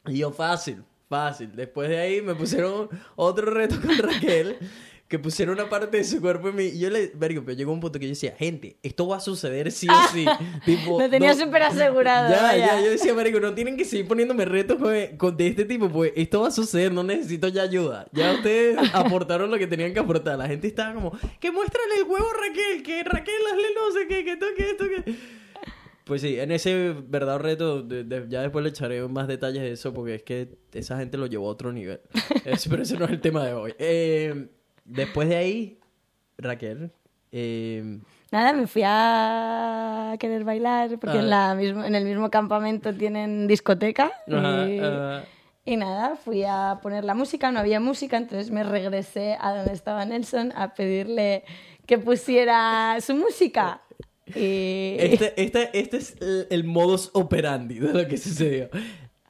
Y 0.07 0.17
yo 0.17 0.31
fácil, 0.31 0.83
fácil. 1.07 1.51
Después 1.55 1.87
de 1.87 1.99
ahí 1.99 2.21
me 2.21 2.33
pusieron 2.35 2.89
otro 3.15 3.45
reto 3.51 3.79
con 3.79 3.95
Raquel 3.99 4.57
que 5.07 5.19
pusieron 5.19 5.55
una 5.59 5.69
parte 5.69 5.97
de 5.97 6.03
su 6.03 6.19
cuerpo 6.19 6.49
en 6.49 6.55
mí. 6.55 6.63
Y 6.65 6.79
yo 6.79 6.89
le, 6.89 7.11
vergo, 7.15 7.43
pero 7.45 7.55
llegó 7.55 7.71
un 7.71 7.79
punto 7.79 7.99
que 7.99 8.05
yo 8.07 8.09
decía, 8.09 8.33
gente, 8.37 8.77
esto 8.81 9.07
va 9.07 9.17
a 9.17 9.19
suceder 9.19 9.71
sí 9.71 9.87
o 9.87 10.11
sí. 10.11 10.25
tipo, 10.65 10.99
Lo 10.99 11.07
tenía 11.09 11.33
no- 11.35 11.39
súper 11.45 11.63
asegurado. 11.63 12.33
Ya, 12.33 12.41
vaya. 12.41 12.65
ya, 12.65 12.81
yo 12.81 12.89
decía, 12.89 13.13
marico, 13.13 13.39
no 13.39 13.53
tienen 13.53 13.77
que 13.77 13.85
seguir 13.85 14.07
poniéndome 14.07 14.43
retos 14.45 14.77
con- 14.79 15.17
con- 15.17 15.37
de 15.37 15.47
este 15.47 15.65
tipo, 15.65 15.87
pues 15.89 16.11
esto 16.15 16.41
va 16.41 16.47
a 16.47 16.51
suceder, 16.51 16.91
no 16.91 17.03
necesito 17.03 17.47
ya 17.49 17.61
ayuda. 17.61 18.07
Ya 18.11 18.33
ustedes 18.33 18.77
aportaron 18.93 19.51
lo 19.51 19.57
que 19.59 19.67
tenían 19.67 19.93
que 19.93 19.99
aportar. 19.99 20.37
La 20.39 20.47
gente 20.47 20.67
estaba 20.67 20.93
como, 20.95 21.11
que 21.39 21.51
muéstrale 21.51 21.95
el 21.97 22.03
huevo 22.03 22.27
a 22.27 22.47
Raquel, 22.47 22.81
que 22.83 23.03
Raquel 23.03 23.35
hazle 23.51 23.67
no 23.75 23.91
sé 23.99 24.07
qué, 24.07 24.25
que 24.25 24.35
toque 24.35 24.69
esto, 24.71 24.85
que... 24.87 25.40
Pues 26.05 26.21
sí, 26.21 26.39
en 26.39 26.51
ese 26.51 26.95
verdadero 27.07 27.43
reto, 27.43 27.81
de- 27.83 28.03
de- 28.03 28.25
ya 28.27 28.41
después 28.41 28.63
le 28.63 28.69
echaré 28.69 29.07
más 29.07 29.27
detalles 29.27 29.61
de 29.61 29.71
eso, 29.71 29.93
porque 29.93 30.15
es 30.15 30.23
que 30.23 30.49
esa 30.73 30.97
gente 30.97 31.17
lo 31.17 31.27
llevó 31.27 31.47
a 31.47 31.51
otro 31.51 31.71
nivel. 31.71 32.01
Es- 32.45 32.67
pero 32.67 32.81
ese 32.83 32.97
no 32.97 33.05
es 33.05 33.11
el 33.11 33.21
tema 33.21 33.45
de 33.45 33.53
hoy. 33.53 33.73
Eh, 33.77 34.47
después 34.85 35.29
de 35.29 35.35
ahí, 35.37 35.79
Raquel, 36.37 36.91
eh, 37.31 37.99
Nada, 38.31 38.53
me 38.53 38.65
fui 38.65 38.81
a 38.85 40.15
querer 40.19 40.43
bailar 40.45 40.97
porque 40.99 41.17
Ah. 41.17 41.21
en, 41.21 41.29
la 41.29 41.53
mismo, 41.55 41.83
en 41.83 41.95
el 41.95 42.05
mismo 42.05 42.29
campamento 42.29 42.93
tienen 42.93 43.45
discoteca. 43.47 44.11
ajá, 44.31 44.69
y, 44.69 44.79
ajá. 44.79 45.23
y 45.65 45.75
nada, 45.77 46.15
fui 46.15 46.43
a 46.45 46.79
poner 46.81 47.03
la 47.03 47.13
música, 47.13 47.51
no 47.51 47.59
había 47.59 47.79
música, 47.79 48.17
entonces 48.17 48.49
me 48.49 48.63
regresé 48.63 49.37
a 49.39 49.53
donde 49.53 49.73
estaba 49.73 50.05
Nelson 50.05 50.53
a 50.55 50.73
pedirle 50.73 51.43
que 51.85 51.97
pusiera 51.97 52.97
su 53.01 53.15
música. 53.15 53.81
Y... 54.35 54.95
Este, 54.99 55.33
este, 55.41 55.69
este 55.73 55.97
es 55.97 56.15
el, 56.19 56.47
el 56.49 56.63
modus 56.63 57.09
operandi 57.13 57.79
de 57.79 57.93
lo 57.93 58.07
que 58.07 58.17
sucedió. 58.17 58.69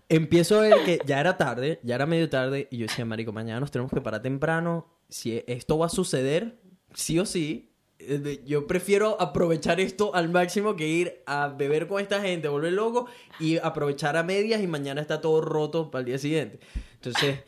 Empiezo 0.10 0.60
a 0.60 0.62
ver 0.62 0.74
que 0.86 1.00
ya 1.06 1.20
era 1.20 1.38
tarde, 1.38 1.80
ya 1.84 1.96
era 1.96 2.06
medio 2.06 2.30
tarde, 2.30 2.68
y 2.70 2.78
yo 2.78 2.88
decía, 2.88 3.06
marico, 3.06 3.32
mañana 3.32 3.60
nos 3.60 3.72
tenemos 3.72 3.92
que 3.92 4.02
parar 4.02 4.22
temprano. 4.22 4.88
Si 5.10 5.44
esto 5.48 5.78
va 5.78 5.86
a 5.86 5.90
suceder, 5.90 6.60
sí 6.94 7.18
o 7.20 7.26
sí, 7.26 7.72
eh, 8.00 8.42
yo 8.46 8.68
prefiero 8.68 9.20
aprovechar 9.22 9.80
esto 9.80 10.14
al 10.14 10.30
máximo 10.30 10.76
que 10.76 10.88
ir 10.88 11.24
a 11.26 11.48
beber 11.48 11.88
con 11.88 12.02
esta 12.02 12.22
gente, 12.22 12.48
volver 12.48 12.74
loco, 12.74 13.08
y 13.40 13.58
aprovechar 13.58 14.18
a 14.18 14.24
medias 14.24 14.62
y 14.62 14.68
mañana 14.68 15.02
está 15.02 15.22
todo 15.22 15.42
roto 15.42 15.92
para 15.92 16.02
el 16.02 16.06
día 16.06 16.18
siguiente. 16.18 16.60
Entonces... 16.96 17.40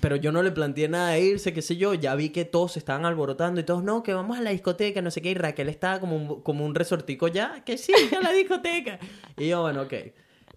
Pero 0.00 0.16
yo 0.16 0.30
no 0.32 0.42
le 0.42 0.52
planteé 0.52 0.88
nada 0.88 1.10
de 1.10 1.20
irse, 1.20 1.52
qué 1.52 1.62
sé 1.62 1.76
yo. 1.76 1.94
Ya 1.94 2.14
vi 2.14 2.30
que 2.30 2.44
todos 2.44 2.72
se 2.72 2.78
estaban 2.78 3.04
alborotando 3.04 3.60
y 3.60 3.64
todos, 3.64 3.82
no, 3.82 4.02
que 4.02 4.14
vamos 4.14 4.38
a 4.38 4.40
la 4.42 4.50
discoteca, 4.50 5.02
no 5.02 5.10
sé 5.10 5.20
qué. 5.20 5.30
Y 5.30 5.34
Raquel 5.34 5.68
estaba 5.68 5.98
como 6.00 6.16
un, 6.16 6.42
como 6.42 6.64
un 6.64 6.74
resortico 6.74 7.28
ya, 7.28 7.64
que 7.64 7.76
sí, 7.76 7.92
a 8.16 8.20
la 8.22 8.32
discoteca. 8.32 8.98
Y 9.36 9.48
yo, 9.48 9.62
bueno, 9.62 9.82
ok. 9.82 9.94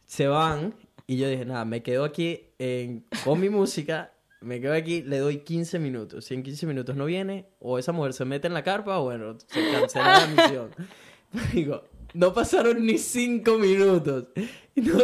Se 0.06 0.28
van. 0.28 0.76
Y 1.08 1.18
yo 1.18 1.28
dije, 1.28 1.46
nada, 1.46 1.66
me 1.66 1.82
quedo 1.84 2.04
aquí 2.06 2.42
en- 2.60 3.06
con 3.26 3.40
mi 3.40 3.50
música. 3.50 4.14
Me 4.42 4.60
quedo 4.62 4.74
aquí, 4.74 5.02
le 5.02 5.20
doy 5.20 5.40
15 5.40 5.80
minutos. 5.80 6.26
Si 6.26 6.34
en 6.34 6.44
15 6.44 6.66
minutos 6.68 6.96
no 6.96 7.06
viene, 7.06 7.48
o 7.60 7.80
esa 7.80 7.92
mujer 7.94 8.14
se 8.14 8.26
mete 8.26 8.48
en 8.48 8.54
la 8.54 8.64
carpa, 8.64 9.00
o 9.00 9.06
bueno, 9.06 9.38
se 9.48 9.72
cancela 9.72 10.20
la 10.20 10.28
misión. 10.28 10.70
Digo, 11.54 11.84
no 12.14 12.34
pasaron 12.34 12.86
ni 12.86 12.98
5 12.98 13.58
minutos. 13.58 14.26
No, 14.76 14.98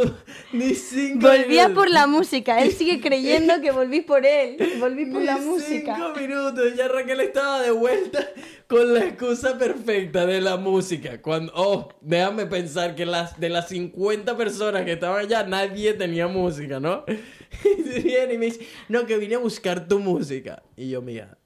ni 0.52 0.74
5 0.74 1.20
Volvía 1.20 1.68
minutos. 1.68 1.74
por 1.76 1.90
la 1.92 2.08
música, 2.08 2.60
él 2.64 2.72
sigue 2.72 3.00
creyendo 3.00 3.62
que 3.62 3.70
volví 3.70 4.02
por 4.02 4.26
él, 4.26 4.58
volví 4.80 5.06
por 5.06 5.22
la 5.22 5.38
Ni 5.38 5.46
música. 5.46 5.96
Cinco 5.96 6.20
minutos, 6.20 6.76
ya 6.76 6.88
Raquel 6.88 7.20
estaba 7.20 7.62
de 7.62 7.70
vuelta 7.70 8.28
con 8.68 8.92
la 8.96 9.06
excusa 9.06 9.60
perfecta 9.60 10.26
de 10.26 10.42
la 10.42 10.58
música. 10.58 11.22
Cuando, 11.22 11.52
oh, 11.56 11.90
déjame 12.02 12.48
pensar 12.48 12.96
que 12.96 13.06
las, 13.06 13.40
de 13.40 13.50
las 13.50 13.70
50 13.70 14.36
personas 14.36 14.86
que 14.86 14.94
estaban 14.94 15.20
allá, 15.24 15.44
nadie 15.44 15.94
tenía 15.94 16.28
música, 16.28 16.80
¿no? 16.80 17.06
Y 17.64 18.02
viene 18.02 18.34
y 18.34 18.38
me 18.40 18.46
dice, 18.48 18.68
no, 18.88 19.06
que 19.06 19.18
vine 19.18 19.36
a 19.36 19.40
buscar 19.40 19.88
tu 19.88 20.00
música. 20.00 20.64
Y 20.76 20.90
yo, 20.90 21.02
mira, 21.04 21.38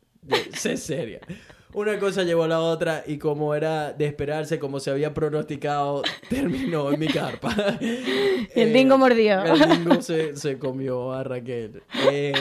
sé 0.58 0.78
seria. 0.78 1.20
Una 1.74 1.98
cosa 2.00 2.24
llevó 2.24 2.44
a 2.44 2.48
la 2.48 2.60
otra 2.60 3.04
y 3.06 3.18
como 3.18 3.56
era 3.56 3.94
de 3.94 4.06
esperarse, 4.06 4.60
como 4.60 4.80
se 4.80 4.92
había 4.92 5.14
pronosticado, 5.14 6.04
terminó 6.30 6.92
en 6.92 7.00
mi 7.00 7.08
carpa. 7.08 7.56
Y 7.82 8.60
el 8.60 8.74
dingo 8.74 8.98
mordió. 8.98 9.44
El 9.44 9.70
dingo 9.70 10.02
se, 10.02 10.36
se 10.36 10.58
comió 10.58 11.14
a 11.14 11.24
Raquel. 11.24 11.82
Eh, 12.12 12.34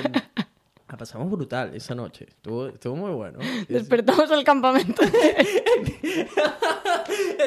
la 0.93 0.99
pasamos 0.99 1.31
brutal 1.31 1.75
esa 1.75 1.95
noche. 1.95 2.27
Estuvo, 2.29 2.67
estuvo 2.69 2.95
muy 2.95 3.11
bueno. 3.13 3.39
Despertamos 3.69 4.31
el 4.31 4.45
campamento. 4.45 5.03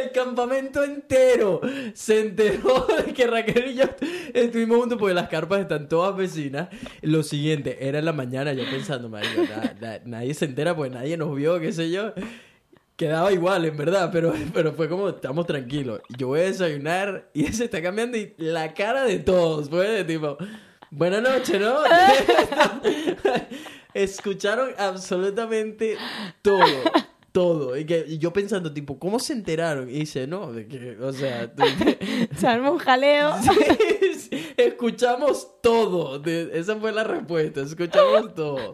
El 0.03 0.11
campamento 0.11 0.83
entero 0.83 1.61
se 1.93 2.21
enteró 2.21 2.85
de 3.05 3.13
que 3.13 3.27
Raquel 3.27 3.71
y 3.71 3.75
yo 3.75 3.85
estuvimos 4.33 4.77
juntos 4.79 4.97
porque 4.99 5.13
las 5.13 5.27
carpas 5.29 5.61
están 5.61 5.87
todas 5.87 6.15
vecinas. 6.15 6.69
Lo 7.01 7.23
siguiente, 7.23 7.77
era 7.87 7.99
en 7.99 8.05
la 8.05 8.13
mañana 8.13 8.53
yo 8.53 8.63
pensando, 8.69 9.09
marico, 9.09 9.41
na- 9.43 9.75
na- 9.79 9.99
nadie 10.05 10.33
se 10.33 10.45
entera 10.45 10.75
porque 10.75 10.91
nadie 10.93 11.17
nos 11.17 11.35
vio, 11.35 11.59
qué 11.59 11.71
sé 11.71 11.89
yo. 11.89 12.13
Quedaba 12.95 13.31
igual, 13.33 13.65
en 13.65 13.75
verdad, 13.77 14.09
pero, 14.11 14.33
pero 14.53 14.73
fue 14.73 14.87
como, 14.87 15.09
estamos 15.09 15.45
tranquilos. 15.45 16.01
Yo 16.17 16.27
voy 16.27 16.41
a 16.41 16.43
desayunar 16.43 17.29
y 17.33 17.45
se 17.53 17.65
está 17.65 17.81
cambiando 17.81 18.17
y 18.17 18.33
la 18.37 18.73
cara 18.73 19.03
de 19.03 19.19
todos 19.19 19.69
fue 19.69 19.87
de 19.89 20.03
tipo, 20.03 20.37
buena 20.95 21.21
noche, 21.21 21.59
¿no? 21.59 21.75
Escucharon 23.93 24.71
absolutamente 24.77 25.97
todo. 26.41 26.63
Todo. 27.31 27.77
Y, 27.77 27.85
que, 27.85 28.05
y 28.07 28.17
yo 28.17 28.31
pensando, 28.31 28.71
tipo, 28.73 28.97
¿cómo 28.97 29.19
se 29.19 29.33
enteraron? 29.33 29.89
Y 29.89 29.99
dice, 29.99 30.25
no, 30.25 30.53
de 30.53 30.67
que, 30.67 30.97
o 31.01 31.11
sea, 31.11 31.51
Se 32.37 32.47
armó 32.47 32.71
un 32.71 32.77
jaleo. 32.79 33.33
Sí, 33.41 34.37
sí, 34.37 34.53
escuchamos 34.57 35.61
todo. 35.61 36.17
De- 36.19 36.49
esa 36.57 36.75
fue 36.77 36.91
la 36.91 37.03
respuesta. 37.03 37.61
Escuchamos 37.61 38.33
todo. 38.33 38.73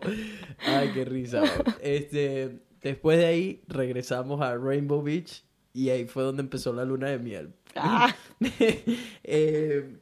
Ay, 0.59 0.91
qué 0.93 1.03
risa. 1.05 1.43
Este, 1.81 2.59
después 2.81 3.17
de 3.17 3.25
ahí 3.25 3.63
regresamos 3.67 4.41
a 4.41 4.55
Rainbow 4.55 5.01
Beach 5.01 5.43
y 5.73 5.89
ahí 5.89 6.05
fue 6.05 6.23
donde 6.23 6.43
empezó 6.43 6.71
la 6.71 6.85
luna 6.85 7.09
de 7.09 7.19
miel. 7.19 7.53
Ah. 7.75 8.15
Eh, 9.23 9.97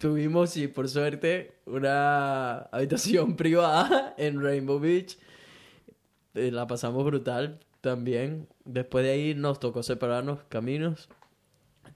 tuvimos, 0.00 0.56
y 0.56 0.66
por 0.66 0.88
suerte, 0.88 1.52
una 1.66 2.60
habitación 2.72 3.36
privada 3.36 4.14
en 4.16 4.42
Rainbow 4.42 4.80
Beach. 4.80 5.18
Eh, 6.34 6.50
la 6.50 6.66
pasamos 6.66 7.04
brutal 7.04 7.60
también. 7.82 8.48
Después 8.64 9.04
de 9.04 9.10
ahí 9.12 9.34
nos 9.34 9.60
tocó 9.60 9.82
separarnos 9.82 10.40
caminos. 10.48 11.08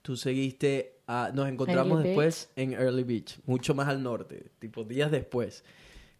Tú 0.03 0.15
seguiste 0.15 0.99
a... 1.07 1.31
Nos 1.33 1.49
encontramos 1.49 1.97
Early 1.97 2.09
después 2.09 2.51
en 2.55 2.73
Early 2.73 3.03
Beach, 3.03 3.39
mucho 3.47 3.73
más 3.73 3.87
al 3.87 4.03
norte, 4.03 4.51
tipo 4.59 4.83
días 4.83 5.09
después. 5.09 5.63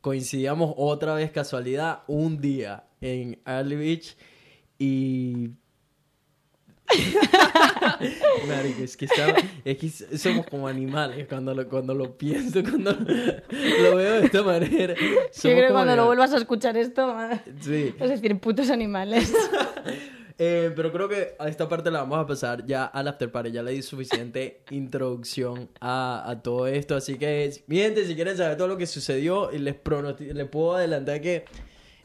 Coincidíamos 0.02 0.74
otra 0.78 1.14
vez 1.14 1.32
casualidad 1.32 2.00
un 2.08 2.42
día 2.42 2.86
en 3.00 3.40
Early 3.46 3.76
Beach 3.76 4.18
y... 4.80 5.52
Marico, 8.48 8.84
es 8.84 8.96
que, 8.98 9.06
estaba- 9.06 9.36
es 9.64 9.78
que 9.78 10.18
somos 10.18 10.46
como 10.48 10.68
animales 10.68 11.28
cuando 11.28 11.54
lo, 11.54 11.68
cuando 11.68 11.94
lo 11.94 12.18
pienso, 12.18 12.62
cuando 12.64 12.92
lo 12.94 13.96
veo 13.96 14.20
de 14.20 14.26
esta 14.26 14.44
manera. 14.44 14.94
Yo 14.96 15.02
creo 15.42 15.68
que 15.68 15.74
cuando 15.74 15.96
lo 15.96 16.04
animales. 16.04 16.06
vuelvas 16.06 16.34
a 16.34 16.38
escuchar 16.38 16.78
esto, 16.78 17.08
vas 17.08 17.42
Sí. 17.62 17.94
a 18.00 18.08
decir 18.08 18.40
putos 18.40 18.70
animales. 18.70 19.34
Eh, 20.38 20.74
pero 20.76 20.92
creo 20.92 21.08
que 21.08 21.34
a 21.40 21.48
esta 21.48 21.70
parte 21.70 21.90
la 21.90 22.00
vamos 22.02 22.20
a 22.20 22.28
pasar 22.28 22.66
ya 22.66 22.84
al 22.84 23.08
after 23.08 23.32
party. 23.32 23.54
Ya 23.54 23.64
le 23.64 23.72
di 23.72 23.82
suficiente 23.82 24.60
introducción 24.70 25.70
a, 25.80 26.30
a 26.30 26.42
todo 26.42 26.68
esto. 26.68 26.94
Así 26.98 27.18
que, 27.18 27.64
mi 27.68 27.78
gente, 27.78 28.04
si 28.06 28.16
quieren 28.16 28.36
saber 28.36 28.58
todo 28.58 28.68
lo 28.68 28.76
que 28.76 28.86
sucedió, 28.86 29.54
y 29.54 29.60
les, 29.60 29.76
les 30.34 30.48
puedo 30.50 30.76
adelantar 30.76 31.22
que 31.22 31.46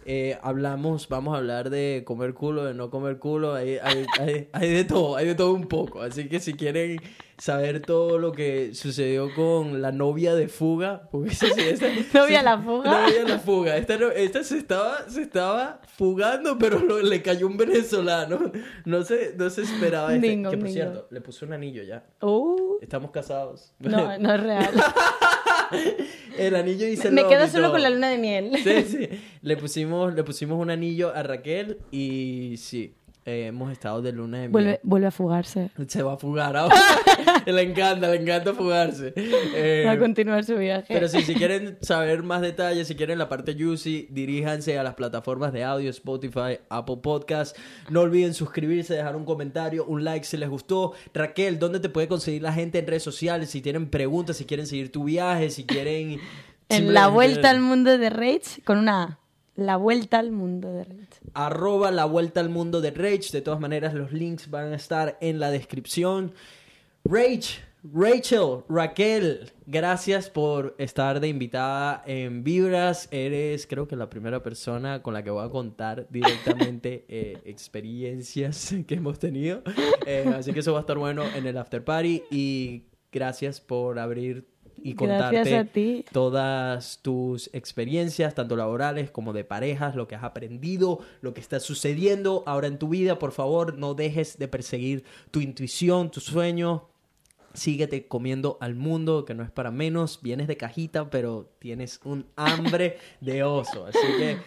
eh, 0.04 0.38
hablamos, 0.42 1.08
vamos 1.08 1.34
a 1.34 1.38
hablar 1.38 1.70
de 1.70 2.02
comer 2.06 2.34
culo, 2.34 2.64
de 2.64 2.74
no 2.74 2.90
comer 2.90 3.18
culo. 3.18 3.54
Hay, 3.54 3.78
hay, 3.82 4.06
hay, 4.18 4.48
hay 4.52 4.70
de 4.70 4.84
todo, 4.84 5.16
hay 5.16 5.26
de 5.26 5.34
todo 5.34 5.52
un 5.52 5.66
poco. 5.68 6.02
Así 6.02 6.28
que 6.28 6.40
si 6.40 6.54
quieren 6.54 7.00
saber 7.38 7.80
todo 7.80 8.18
lo 8.18 8.32
que 8.32 8.74
sucedió 8.74 9.34
con 9.34 9.80
la 9.80 9.92
novia 9.92 10.34
de 10.34 10.48
fuga, 10.48 11.08
porque 11.10 11.30
esa 11.32 11.86
Novia 12.18 12.42
la 12.42 12.58
fuga. 12.58 12.90
Novia 13.06 13.22
la 13.26 13.38
fuga. 13.38 13.76
Esta, 13.78 13.94
esta 14.14 14.44
se, 14.44 14.58
estaba, 14.58 15.08
se 15.08 15.22
estaba 15.22 15.80
fugando, 15.96 16.58
pero 16.58 16.78
lo- 16.80 17.00
le 17.00 17.22
cayó 17.22 17.46
un 17.46 17.56
venezolano. 17.56 18.52
No 18.84 19.02
se, 19.04 19.34
no 19.36 19.48
se 19.48 19.62
esperaba 19.62 20.14
este. 20.14 20.26
Dingo, 20.28 20.50
que 20.50 20.56
por 20.58 20.66
dingo. 20.66 20.74
cierto, 20.74 21.08
le 21.10 21.20
puse 21.20 21.44
un 21.46 21.52
anillo 21.54 21.82
ya. 21.82 22.04
Uh, 22.20 22.76
Estamos 22.82 23.10
casados. 23.10 23.72
no, 23.78 24.18
no 24.18 24.34
es 24.34 24.40
real. 24.42 24.70
El 26.38 26.56
anillo 26.56 26.86
dice 26.86 27.10
Me 27.10 27.22
love 27.22 27.30
quedo 27.30 27.46
y 27.46 27.50
solo 27.50 27.70
con 27.70 27.82
la 27.82 27.90
luna 27.90 28.08
de 28.08 28.18
miel. 28.18 28.52
Sí, 28.62 28.82
sí. 28.82 29.08
Le 29.42 29.56
pusimos, 29.56 30.14
le 30.14 30.24
pusimos 30.24 30.58
un 30.58 30.70
anillo 30.70 31.14
a 31.14 31.22
Raquel 31.22 31.78
y 31.90 32.54
sí. 32.58 32.94
Eh, 33.26 33.46
hemos 33.48 33.70
estado 33.70 34.00
de 34.00 34.12
luna 34.12 34.38
de 34.38 34.42
miel. 34.44 34.52
Vuelve, 34.52 34.80
vuelve 34.82 35.06
a 35.08 35.10
fugarse. 35.10 35.70
Se 35.88 36.02
va 36.02 36.14
a 36.14 36.16
fugar 36.16 36.56
ahora. 36.56 36.74
le 37.46 37.62
encanta, 37.62 38.08
le 38.08 38.16
encanta 38.16 38.54
fugarse. 38.54 39.12
Eh, 39.16 39.84
Va 39.86 39.92
a 39.92 39.98
continuar 39.98 40.42
su 40.44 40.56
viaje. 40.56 40.86
pero 40.88 41.06
sí, 41.06 41.20
si 41.22 41.34
quieren 41.36 41.76
saber 41.82 42.22
más 42.22 42.40
detalles, 42.40 42.88
si 42.88 42.94
quieren 42.94 43.18
la 43.18 43.28
parte 43.28 43.54
juicy, 43.54 44.08
diríjanse 44.10 44.78
a 44.78 44.82
las 44.82 44.94
plataformas 44.94 45.52
de 45.52 45.64
audio, 45.64 45.90
Spotify, 45.90 46.60
Apple 46.70 46.98
Podcast. 47.02 47.56
No 47.90 48.00
olviden 48.00 48.32
suscribirse, 48.32 48.94
dejar 48.94 49.16
un 49.16 49.26
comentario, 49.26 49.84
un 49.84 50.02
like 50.02 50.24
si 50.24 50.38
les 50.38 50.48
gustó. 50.48 50.94
Raquel, 51.12 51.58
¿dónde 51.58 51.80
te 51.80 51.90
puede 51.90 52.08
conseguir 52.08 52.40
la 52.40 52.54
gente 52.54 52.78
en 52.78 52.86
redes 52.86 53.02
sociales? 53.02 53.50
Si 53.50 53.60
tienen 53.60 53.90
preguntas, 53.90 54.38
si 54.38 54.46
quieren 54.46 54.66
seguir 54.66 54.90
tu 54.90 55.04
viaje, 55.04 55.50
si 55.50 55.64
quieren... 55.64 56.20
En 56.72 56.94
la 56.94 57.08
vuelta 57.08 57.50
al 57.50 57.60
mundo 57.60 57.98
de 57.98 58.10
Rage, 58.10 58.62
con 58.64 58.78
una 58.78 59.02
A. 59.02 59.19
La 59.60 59.76
vuelta 59.76 60.18
al 60.18 60.32
mundo 60.32 60.72
de 60.72 60.84
Rage. 60.84 61.20
arroba 61.34 61.90
la 61.90 62.06
vuelta 62.06 62.40
al 62.40 62.48
mundo 62.48 62.80
de 62.80 62.92
Rage. 62.92 63.28
De 63.30 63.42
todas 63.42 63.60
maneras, 63.60 63.92
los 63.92 64.10
links 64.10 64.48
van 64.48 64.72
a 64.72 64.76
estar 64.76 65.18
en 65.20 65.38
la 65.38 65.50
descripción. 65.50 66.32
Rage, 67.04 67.60
Rachel, 67.84 68.64
Raquel, 68.70 69.52
gracias 69.66 70.30
por 70.30 70.74
estar 70.78 71.20
de 71.20 71.28
invitada 71.28 72.02
en 72.06 72.42
Vibras. 72.42 73.06
Eres, 73.10 73.66
creo 73.66 73.86
que 73.86 73.96
la 73.96 74.08
primera 74.08 74.42
persona 74.42 75.02
con 75.02 75.12
la 75.12 75.22
que 75.22 75.28
voy 75.28 75.44
a 75.44 75.50
contar 75.50 76.06
directamente 76.08 77.04
eh, 77.10 77.36
experiencias 77.44 78.74
que 78.86 78.94
hemos 78.94 79.18
tenido. 79.18 79.62
Eh, 80.06 80.24
así 80.34 80.54
que 80.54 80.60
eso 80.60 80.72
va 80.72 80.78
a 80.78 80.80
estar 80.80 80.96
bueno 80.96 81.22
en 81.36 81.46
el 81.46 81.58
after 81.58 81.84
party. 81.84 82.22
Y 82.30 82.84
gracias 83.12 83.60
por 83.60 83.98
abrir 83.98 84.48
y 84.82 84.94
contarte 84.94 85.56
a 85.56 85.64
ti. 85.64 86.04
todas 86.12 87.00
tus 87.02 87.50
experiencias, 87.52 88.34
tanto 88.34 88.56
laborales 88.56 89.10
como 89.10 89.32
de 89.32 89.44
parejas, 89.44 89.94
lo 89.94 90.08
que 90.08 90.14
has 90.14 90.24
aprendido, 90.24 91.00
lo 91.20 91.34
que 91.34 91.40
está 91.40 91.60
sucediendo 91.60 92.42
ahora 92.46 92.66
en 92.66 92.78
tu 92.78 92.88
vida. 92.88 93.18
Por 93.18 93.32
favor, 93.32 93.76
no 93.78 93.94
dejes 93.94 94.38
de 94.38 94.48
perseguir 94.48 95.04
tu 95.30 95.40
intuición, 95.40 96.10
tu 96.10 96.20
sueño. 96.20 96.88
Síguete 97.52 98.06
comiendo 98.06 98.58
al 98.60 98.76
mundo, 98.76 99.24
que 99.24 99.34
no 99.34 99.42
es 99.42 99.50
para 99.50 99.70
menos. 99.70 100.20
Vienes 100.22 100.46
de 100.46 100.56
cajita, 100.56 101.10
pero 101.10 101.50
tienes 101.58 102.00
un 102.04 102.26
hambre 102.36 102.98
de 103.20 103.42
oso. 103.42 103.86
Así 103.86 103.98
que 104.18 104.38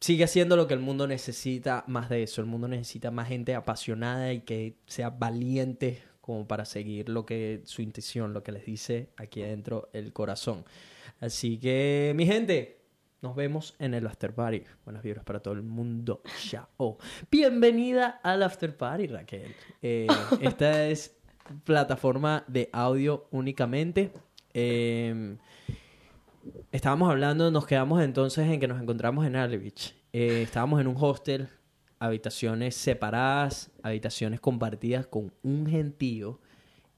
sigue 0.00 0.24
haciendo 0.24 0.56
lo 0.56 0.68
que 0.68 0.74
el 0.74 0.80
mundo 0.80 1.06
necesita 1.06 1.84
más 1.88 2.08
de 2.08 2.22
eso. 2.22 2.40
El 2.40 2.46
mundo 2.46 2.68
necesita 2.68 3.10
más 3.10 3.28
gente 3.28 3.54
apasionada 3.54 4.32
y 4.32 4.40
que 4.40 4.76
sea 4.86 5.10
valiente 5.10 6.02
como 6.26 6.48
para 6.48 6.64
seguir 6.64 7.08
lo 7.08 7.24
que 7.24 7.62
su 7.64 7.82
intención, 7.82 8.34
lo 8.34 8.42
que 8.42 8.50
les 8.50 8.66
dice 8.66 9.10
aquí 9.16 9.42
adentro 9.42 9.88
el 9.92 10.12
corazón. 10.12 10.64
Así 11.20 11.56
que, 11.58 12.12
mi 12.16 12.26
gente, 12.26 12.80
nos 13.22 13.36
vemos 13.36 13.76
en 13.78 13.94
el 13.94 14.06
after 14.08 14.34
party. 14.34 14.64
Buenas 14.84 15.04
vibras 15.04 15.24
para 15.24 15.38
todo 15.38 15.54
el 15.54 15.62
mundo. 15.62 16.22
Chao. 16.48 16.98
Bienvenida 17.30 18.20
al 18.24 18.42
after 18.42 18.76
party, 18.76 19.06
Raquel. 19.06 19.54
Eh, 19.80 20.08
esta 20.40 20.88
es 20.88 21.16
plataforma 21.62 22.44
de 22.48 22.68
audio 22.72 23.28
únicamente. 23.30 24.10
Eh, 24.52 25.36
estábamos 26.72 27.08
hablando, 27.08 27.52
nos 27.52 27.66
quedamos 27.66 28.02
entonces 28.02 28.48
en 28.48 28.58
que 28.58 28.66
nos 28.66 28.82
encontramos 28.82 29.24
en 29.24 29.32
Beach. 29.32 29.94
Eh, 30.12 30.42
estábamos 30.42 30.80
en 30.80 30.88
un 30.88 30.96
hostel, 30.98 31.48
habitaciones 31.98 32.74
separadas, 32.74 33.70
habitaciones 33.82 34.40
compartidas 34.40 35.06
con 35.06 35.32
un 35.42 35.66
gentío. 35.66 36.40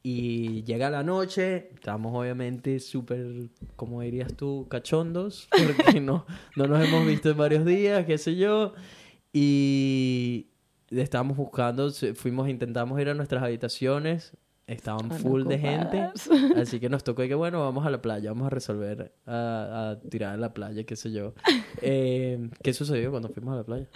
Y 0.03 0.63
llega 0.63 0.91
la 0.91 1.03
noche, 1.03 1.71
estamos 1.75 2.15
obviamente 2.15 2.79
súper, 2.81 3.51
como 3.77 4.01
dirías 4.01 4.35
tú, 4.35 4.67
cachondos, 4.71 5.49
porque 5.77 6.01
no, 6.01 6.25
no 6.57 6.67
nos 6.67 6.87
hemos 6.87 7.07
visto 7.07 7.31
en 7.31 7.37
varios 7.37 7.65
días, 7.65 8.07
qué 8.07 8.17
sé 8.17 8.37
yo. 8.37 8.75
Y 9.33 10.49
estábamos 10.91 11.37
buscando, 11.37 11.91
fuimos, 12.15 12.49
intentamos 12.49 12.99
ir 13.01 13.09
a 13.11 13.15
nuestras 13.15 13.43
habitaciones, 13.43 14.33
estaban 14.67 15.07
Estaban 15.07 15.23
full 15.23 15.45
de 15.45 15.59
gente. 15.59 16.11
Así 16.57 16.79
que 16.79 16.89
nos 16.89 17.03
tocó 17.03 17.25
y 17.25 17.29
que 17.29 17.35
bueno, 17.35 17.61
vamos 17.61 17.87
a 17.87 17.91
la 17.91 18.01
playa, 18.01 18.31
vamos 18.31 18.47
a 18.47 18.51
resolver 18.51 19.13
a, 19.27 19.91
a 19.91 20.09
tirar 20.09 20.35
a 20.35 20.37
la 20.37 20.55
playa, 20.55 20.85
qué 20.85 20.97
sé 20.97 21.11
yo. 21.11 21.35
Eh, 21.81 22.51
¿Qué 22.61 22.73
sucedió 22.73 23.13
cuando 23.13 23.29
fuimos 23.29 23.55
a 23.55 23.59
la 23.59 23.63
playa? 23.63 23.87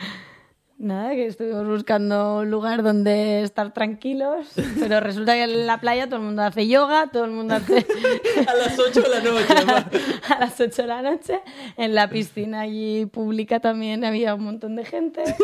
Nada, 0.83 1.11
que 1.11 1.27
estuvimos 1.27 1.65
buscando 1.65 2.39
un 2.39 2.51
lugar 2.51 2.83
donde 2.83 3.43
estar 3.43 3.73
tranquilos, 3.73 4.49
pero 4.81 4.99
resulta 4.99 5.35
que 5.35 5.45
en 5.45 5.65
la 5.65 5.79
playa 5.79 6.07
todo 6.07 6.17
el 6.17 6.23
mundo 6.23 6.43
hace 6.43 6.67
yoga, 6.67 7.09
todo 7.13 7.25
el 7.25 7.31
mundo 7.31 7.55
hace 7.55 7.87
A 8.49 8.55
las 8.57 8.77
8 8.77 9.01
de 9.01 9.09
la 9.09 9.21
noche, 9.21 9.55
a 10.29 10.41
las 10.41 10.61
8 10.61 10.83
de 10.83 10.89
la 10.89 11.03
noche. 11.03 11.41
En 11.77 11.95
la 11.95 12.11
piscina 12.11 12.63
allí 12.63 13.07
pública 13.07 13.61
también 13.61 14.05
había 14.05 14.35
un 14.35 14.43
montón 14.43 14.75
de 14.75 14.85
gente. 14.85 15.23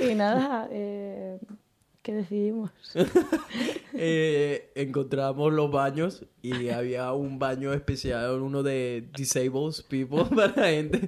Y 0.00 0.14
nada, 0.14 0.68
eh, 0.70 1.38
¿qué 2.02 2.14
decidimos? 2.14 2.70
Eh, 3.92 4.70
encontramos 4.76 5.52
los 5.52 5.70
baños 5.70 6.24
y 6.42 6.68
había 6.68 7.12
un 7.12 7.40
baño 7.40 7.72
especial, 7.74 8.40
uno 8.40 8.62
de 8.62 9.08
disabled 9.14 9.74
people 9.88 10.24
para 10.34 10.68
gente. 10.68 11.00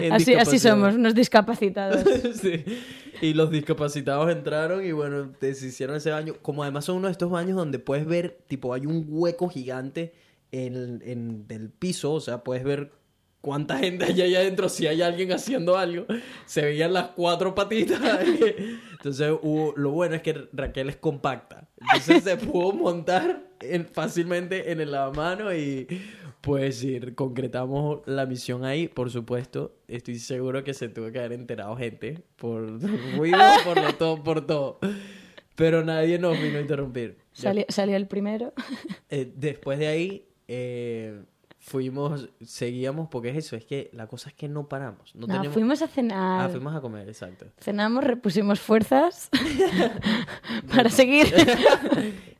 en 0.00 0.12
Así, 0.12 0.34
así 0.34 0.58
somos, 0.58 0.94
unos 0.94 1.14
discapacitados. 1.14 2.04
Sí. 2.40 2.62
Y 3.22 3.32
los 3.32 3.50
discapacitados 3.50 4.30
entraron 4.30 4.84
y 4.84 4.92
bueno, 4.92 5.32
deshicieron 5.40 5.96
ese 5.96 6.10
baño. 6.10 6.34
Como 6.42 6.62
además 6.62 6.84
son 6.84 6.98
uno 6.98 7.08
de 7.08 7.12
estos 7.12 7.30
baños 7.30 7.56
donde 7.56 7.78
puedes 7.78 8.06
ver, 8.06 8.38
tipo, 8.46 8.74
hay 8.74 8.84
un 8.84 9.06
hueco 9.08 9.48
gigante 9.48 10.12
en, 10.52 11.02
en 11.04 11.46
el 11.48 11.70
piso, 11.70 12.12
o 12.12 12.20
sea, 12.20 12.44
puedes 12.44 12.62
ver 12.62 12.92
cuánta 13.40 13.78
gente 13.78 14.04
hay 14.06 14.20
allá 14.22 14.38
adentro, 14.40 14.68
si 14.68 14.86
hay 14.86 15.02
alguien 15.02 15.32
haciendo 15.32 15.76
algo. 15.76 16.06
Se 16.46 16.62
veían 16.62 16.92
las 16.92 17.08
cuatro 17.08 17.54
patitas. 17.54 18.00
Entonces, 18.92 19.32
hubo- 19.42 19.72
lo 19.76 19.90
bueno 19.90 20.16
es 20.16 20.22
que 20.22 20.48
Raquel 20.52 20.88
es 20.88 20.96
compacta. 20.96 21.68
Entonces 21.80 22.24
se 22.24 22.36
pudo 22.36 22.72
montar 22.72 23.44
en- 23.60 23.86
fácilmente 23.86 24.72
en 24.72 24.80
el 24.80 24.90
lavamano 24.90 25.54
y 25.54 25.86
pues 26.40 26.78
sí, 26.78 27.00
concretamos 27.14 28.00
la 28.06 28.26
misión 28.26 28.64
ahí, 28.64 28.88
por 28.88 29.10
supuesto. 29.10 29.76
Estoy 29.88 30.18
seguro 30.18 30.62
que 30.64 30.74
se 30.74 30.88
tuvo 30.88 31.10
que 31.12 31.18
haber 31.18 31.32
enterado 31.32 31.76
gente 31.76 32.22
por 32.36 32.80
ruido, 33.16 33.38
por 33.64 33.80
lo 33.82 33.94
todo, 33.94 34.22
por 34.22 34.46
todo. 34.46 34.78
Pero 35.54 35.84
nadie 35.84 36.18
nos 36.18 36.40
vino 36.40 36.58
a 36.58 36.60
interrumpir. 36.60 37.18
Salió, 37.32 37.64
salió 37.68 37.96
el 37.96 38.06
primero. 38.06 38.52
eh, 39.10 39.32
después 39.36 39.78
de 39.78 39.86
ahí 39.86 40.28
eh, 40.48 41.22
fuimos, 41.68 42.28
seguíamos, 42.44 43.08
porque 43.08 43.30
es 43.30 43.36
eso, 43.38 43.56
es 43.56 43.64
que 43.64 43.90
la 43.92 44.06
cosa 44.06 44.28
es 44.28 44.34
que 44.36 44.48
no 44.48 44.68
paramos. 44.68 45.12
No 45.16 45.22
No, 45.26 45.34
teníamos- 45.34 45.52
fuimos 45.52 45.82
a 45.82 45.88
cenar. 45.88 46.46
Ah, 46.46 46.48
fuimos 46.48 46.72
a 46.74 46.80
comer, 46.80 47.08
exacto. 47.08 47.46
Cenamos, 47.60 48.04
repusimos 48.04 48.60
fuerzas 48.60 49.28
para 50.74 50.88
seguir. 50.90 51.26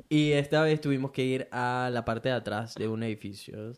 Y 0.09 0.31
esta 0.33 0.63
vez 0.63 0.81
tuvimos 0.81 1.11
que 1.11 1.25
ir 1.25 1.49
a 1.51 1.91
la 1.93 2.05
parte 2.05 2.29
de 2.29 2.37
atrás 2.37 2.77
de 2.77 2.87
un 2.87 3.03
edificio. 3.03 3.73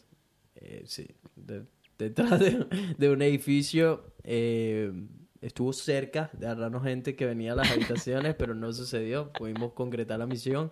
Eh, 0.57 0.83
sí, 0.85 1.07
de- 1.37 1.65
detrás 1.97 2.39
de, 2.39 2.67
de 2.99 3.11
un 3.11 3.23
edificio. 3.23 4.13
eh, 4.25 4.93
estuvo 5.41 5.73
cerca 5.73 6.29
de 6.35 6.47
agarrarnos 6.47 6.83
gente 6.83 7.17
que 7.17 7.25
venía 7.25 7.53
a 7.53 7.57
las 7.57 7.71
habitaciones, 7.71 8.35
pero 8.35 8.55
no 8.55 8.71
sucedió. 8.75 9.33
Pudimos 9.33 9.73
concretar 9.73 10.19
la 10.19 10.27
misión. 10.27 10.71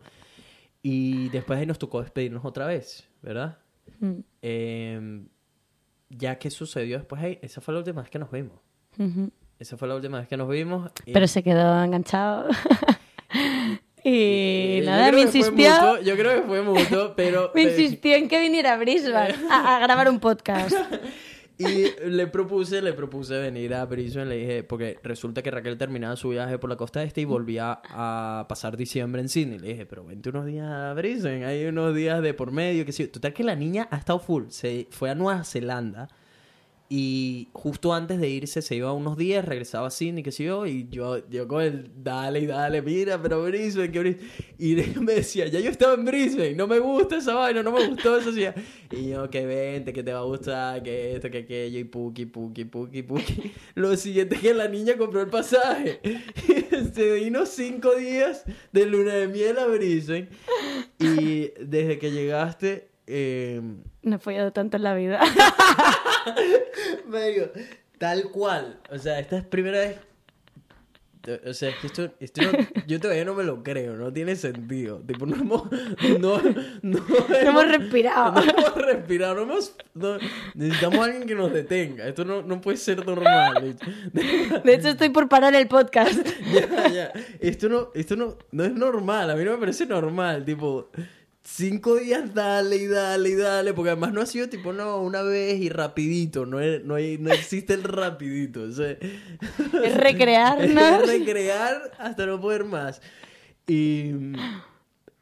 Y 0.82 1.30
después 1.30 1.58
ahí 1.58 1.64
nos 1.64 1.78
tocó 1.78 2.02
despedirnos 2.02 2.44
otra 2.44 2.66
vez, 2.66 3.08
¿verdad? 3.22 3.56
Mm, 4.00 4.12
Eh, 4.42 5.24
ya 6.10 6.38
que 6.38 6.50
sucedió 6.50 6.98
después 6.98 7.22
ahí, 7.22 7.38
esa 7.42 7.60
fue 7.60 7.74
la 7.74 7.78
última 7.80 8.02
vez 8.02 8.10
que 8.10 8.18
nos 8.18 8.30
vimos. 8.30 8.58
Esa 9.58 9.76
fue 9.76 9.88
la 9.88 9.94
última 9.96 10.18
vez 10.20 10.28
que 10.28 10.36
nos 10.36 10.48
vimos. 10.48 10.90
y- 11.04 11.12
Pero 11.12 11.26
se 11.26 11.42
quedó 11.42 11.82
enganchado. 11.82 12.48
y 14.04 14.78
Eh, 14.78 14.82
nada, 14.84 15.10
me 15.10 15.22
insistió. 15.22 15.50
mutuo, 15.72 15.98
yo 16.00 16.16
creo 16.16 16.40
que 16.42 16.46
fue 16.46 16.62
mutuo, 16.62 17.14
pero... 17.16 17.50
Me 17.54 17.62
insistió 17.62 18.14
en 18.14 18.28
que 18.28 18.40
viniera 18.40 18.74
a 18.74 18.76
Brisbane 18.76 19.34
a, 19.50 19.76
a 19.76 19.80
grabar 19.80 20.08
un 20.08 20.20
podcast. 20.20 20.72
Y 21.58 21.86
le 22.06 22.26
propuse, 22.26 22.82
le 22.82 22.92
propuse 22.92 23.38
venir 23.38 23.74
a 23.74 23.86
Brisbane, 23.86 24.26
le 24.26 24.36
dije, 24.36 24.62
porque 24.62 24.98
resulta 25.02 25.42
que 25.42 25.50
Raquel 25.50 25.78
terminaba 25.78 26.14
su 26.16 26.28
viaje 26.28 26.58
por 26.58 26.68
la 26.68 26.76
costa 26.76 27.02
este 27.02 27.22
y 27.22 27.24
volvía 27.24 27.80
a 27.84 28.44
pasar 28.46 28.76
diciembre 28.76 29.22
en 29.22 29.28
Sydney. 29.30 29.58
Le 29.58 29.68
dije, 29.68 29.86
pero 29.86 30.04
vente 30.04 30.28
unos 30.28 30.44
días 30.44 30.68
a 30.68 30.92
Brisbane, 30.92 31.46
hay 31.46 31.64
unos 31.64 31.94
días 31.94 32.20
de 32.20 32.34
por 32.34 32.52
medio, 32.52 32.84
que 32.84 32.92
sí. 32.92 33.06
Total 33.06 33.32
que 33.32 33.42
la 33.42 33.56
niña 33.56 33.88
ha 33.90 33.96
estado 33.96 34.18
full, 34.18 34.48
se 34.48 34.86
fue 34.90 35.08
a 35.08 35.14
Nueva 35.14 35.44
Zelanda 35.44 36.08
y 36.88 37.48
justo 37.52 37.92
antes 37.92 38.20
de 38.20 38.28
irse 38.28 38.62
se 38.62 38.76
iba 38.76 38.92
unos 38.92 39.16
días, 39.16 39.44
regresaba 39.44 39.88
a 39.88 39.90
Sydney, 39.90 40.22
qué 40.22 40.30
sé 40.30 40.44
yo, 40.44 40.66
y 40.66 40.88
yo, 40.88 41.28
yo 41.28 41.48
con 41.48 41.62
el, 41.62 41.90
dale 41.96 42.40
y 42.40 42.46
dale, 42.46 42.80
mira, 42.80 43.20
pero 43.20 43.42
Brisbane, 43.42 43.90
que 43.90 43.98
Brisbane. 43.98 44.28
Y 44.58 44.76
me 45.00 45.14
decía, 45.14 45.46
ya 45.48 45.58
yo 45.58 45.70
estaba 45.70 45.94
en 45.94 46.04
Brisbane, 46.04 46.54
no 46.54 46.68
me 46.68 46.78
gusta 46.78 47.16
esa 47.16 47.34
vaina, 47.34 47.64
no 47.64 47.72
me 47.72 47.88
gustó 47.88 48.18
esa 48.18 48.32
ciudad. 48.32 48.54
Y 48.92 49.08
yo, 49.08 49.28
que 49.28 49.44
vente, 49.44 49.92
que 49.92 50.04
te 50.04 50.12
va 50.12 50.20
a 50.20 50.24
gustar, 50.24 50.82
que 50.84 51.16
esto, 51.16 51.28
que 51.28 51.38
aquello, 51.38 51.78
y 51.80 51.84
puki, 51.84 52.26
puki, 52.26 52.64
puki, 52.64 53.02
puki. 53.02 53.52
Lo 53.74 53.96
siguiente 53.96 54.36
es 54.36 54.40
que 54.42 54.54
la 54.54 54.68
niña 54.68 54.96
compró 54.96 55.20
el 55.20 55.28
pasaje. 55.28 56.00
Se 56.94 57.14
vino 57.14 57.46
cinco 57.46 57.96
días 57.96 58.44
de 58.72 58.86
luna 58.86 59.14
de 59.14 59.26
miel 59.26 59.58
a 59.58 59.66
Brisbane. 59.66 60.28
Y 61.00 61.50
desde 61.60 61.98
que 61.98 62.12
llegaste, 62.12 62.95
eh, 63.06 63.60
No 64.02 64.16
he 64.16 64.18
follado 64.18 64.52
tanto 64.52 64.76
en 64.76 64.82
la 64.82 64.94
vida. 64.94 65.20
Medio, 67.08 67.50
tal 67.98 68.24
cual. 68.30 68.78
O 68.90 68.98
sea, 68.98 69.18
esta 69.18 69.38
es 69.38 69.44
primera 69.44 69.78
vez. 69.78 69.96
O 71.44 71.52
sea, 71.54 71.70
es 71.70 71.76
que 71.78 71.88
esto, 71.88 72.08
esto 72.20 72.40
no- 72.42 72.84
yo 72.86 73.00
todavía 73.00 73.24
no 73.24 73.34
me 73.34 73.42
lo 73.42 73.64
creo, 73.64 73.96
no 73.96 74.12
tiene 74.12 74.36
sentido. 74.36 75.00
Tipo, 75.00 75.26
no 75.26 75.34
hemos, 75.34 75.64
no, 76.20 76.40
no, 76.82 77.00
No 77.08 77.34
hemos 77.34 77.66
respirado. 77.68 78.40
no 78.44 78.52
hemos 78.52 78.74
respirado, 78.76 79.34
no 79.34 79.42
hemos, 79.42 79.74
no- 79.94 80.18
necesitamos 80.54 81.00
a 81.00 81.04
alguien 81.04 81.26
que 81.26 81.34
nos 81.34 81.52
detenga. 81.52 82.06
Esto 82.06 82.24
no, 82.24 82.42
no 82.42 82.60
puede 82.60 82.76
ser 82.76 83.04
normal. 83.04 83.76
De 84.12 84.74
hecho, 84.74 84.86
estoy 84.90 85.08
por 85.08 85.28
parar 85.28 85.52
el 85.56 85.66
podcast. 85.66 86.24
ya, 86.52 86.88
ya. 86.90 87.12
Esto 87.40 87.68
no, 87.68 87.90
esto 87.94 88.14
no, 88.14 88.38
no 88.52 88.64
es 88.64 88.72
normal. 88.72 89.28
A 89.28 89.34
mí 89.34 89.42
no 89.44 89.50
me 89.50 89.58
parece 89.58 89.84
normal. 89.84 90.44
Tipo, 90.44 90.90
cinco 91.48 91.94
días 91.97 92.35
dale 92.35 92.77
y 92.77 92.86
dale 92.86 93.28
y 93.31 93.35
dale. 93.36 93.73
Porque 93.73 93.90
además 93.90 94.12
no 94.12 94.20
ha 94.20 94.27
sido 94.27 94.48
tipo, 94.48 94.73
no, 94.73 95.01
una 95.01 95.23
vez 95.23 95.59
y 95.60 95.68
rapidito. 95.68 96.44
No, 96.47 96.60
es- 96.60 96.85
no, 96.85 96.97
hay- 96.97 97.18
no 97.18 97.32
existe 97.32 97.74
el 97.74 97.85
rapidito. 97.85 98.62
O 98.62 98.73
sea, 98.73 98.90
Es 98.90 99.97
recrearnos. 99.97 100.68
es 101.02 101.06
recrear 101.09 101.93
hasta 101.98 102.27
no 102.27 102.40
poder 102.40 102.64
más. 102.64 103.01
Y 103.66 104.12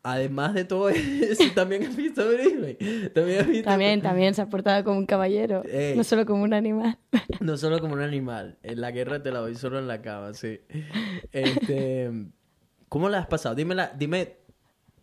además 0.02 0.52
de 0.54 0.64
todo 0.64 0.88
eso, 0.90 1.44
también 1.54 1.84
has 1.86 1.96
visto 1.96 2.26
Brisbane. 2.28 2.74
También 3.14 3.40
has 3.40 3.46
visto. 3.48 3.64
También, 3.70 4.02
también 4.02 4.34
se 4.34 4.42
ha 4.42 4.48
portado 4.50 4.84
como 4.84 4.98
un 4.98 5.06
caballero, 5.06 5.62
Ey. 5.64 5.96
no 5.96 6.04
solo 6.04 6.26
como 6.26 6.42
un 6.42 6.52
animal. 6.54 6.98
No 7.40 7.56
solo 7.56 7.78
como 7.80 7.94
un 7.94 8.02
animal. 8.02 8.58
En 8.62 8.80
la 8.80 8.90
guerra 8.90 9.22
te 9.22 9.30
la 9.30 9.38
doy 9.40 9.54
solo 9.54 9.78
en 9.78 9.88
la 9.88 10.02
cama, 10.02 10.34
sí. 10.34 10.60
Este, 11.32 12.10
¿Cómo 12.88 13.08
la 13.08 13.18
has 13.18 13.26
pasado? 13.26 13.54
Dime 13.54 13.74
la, 13.74 13.92
dime, 13.96 14.36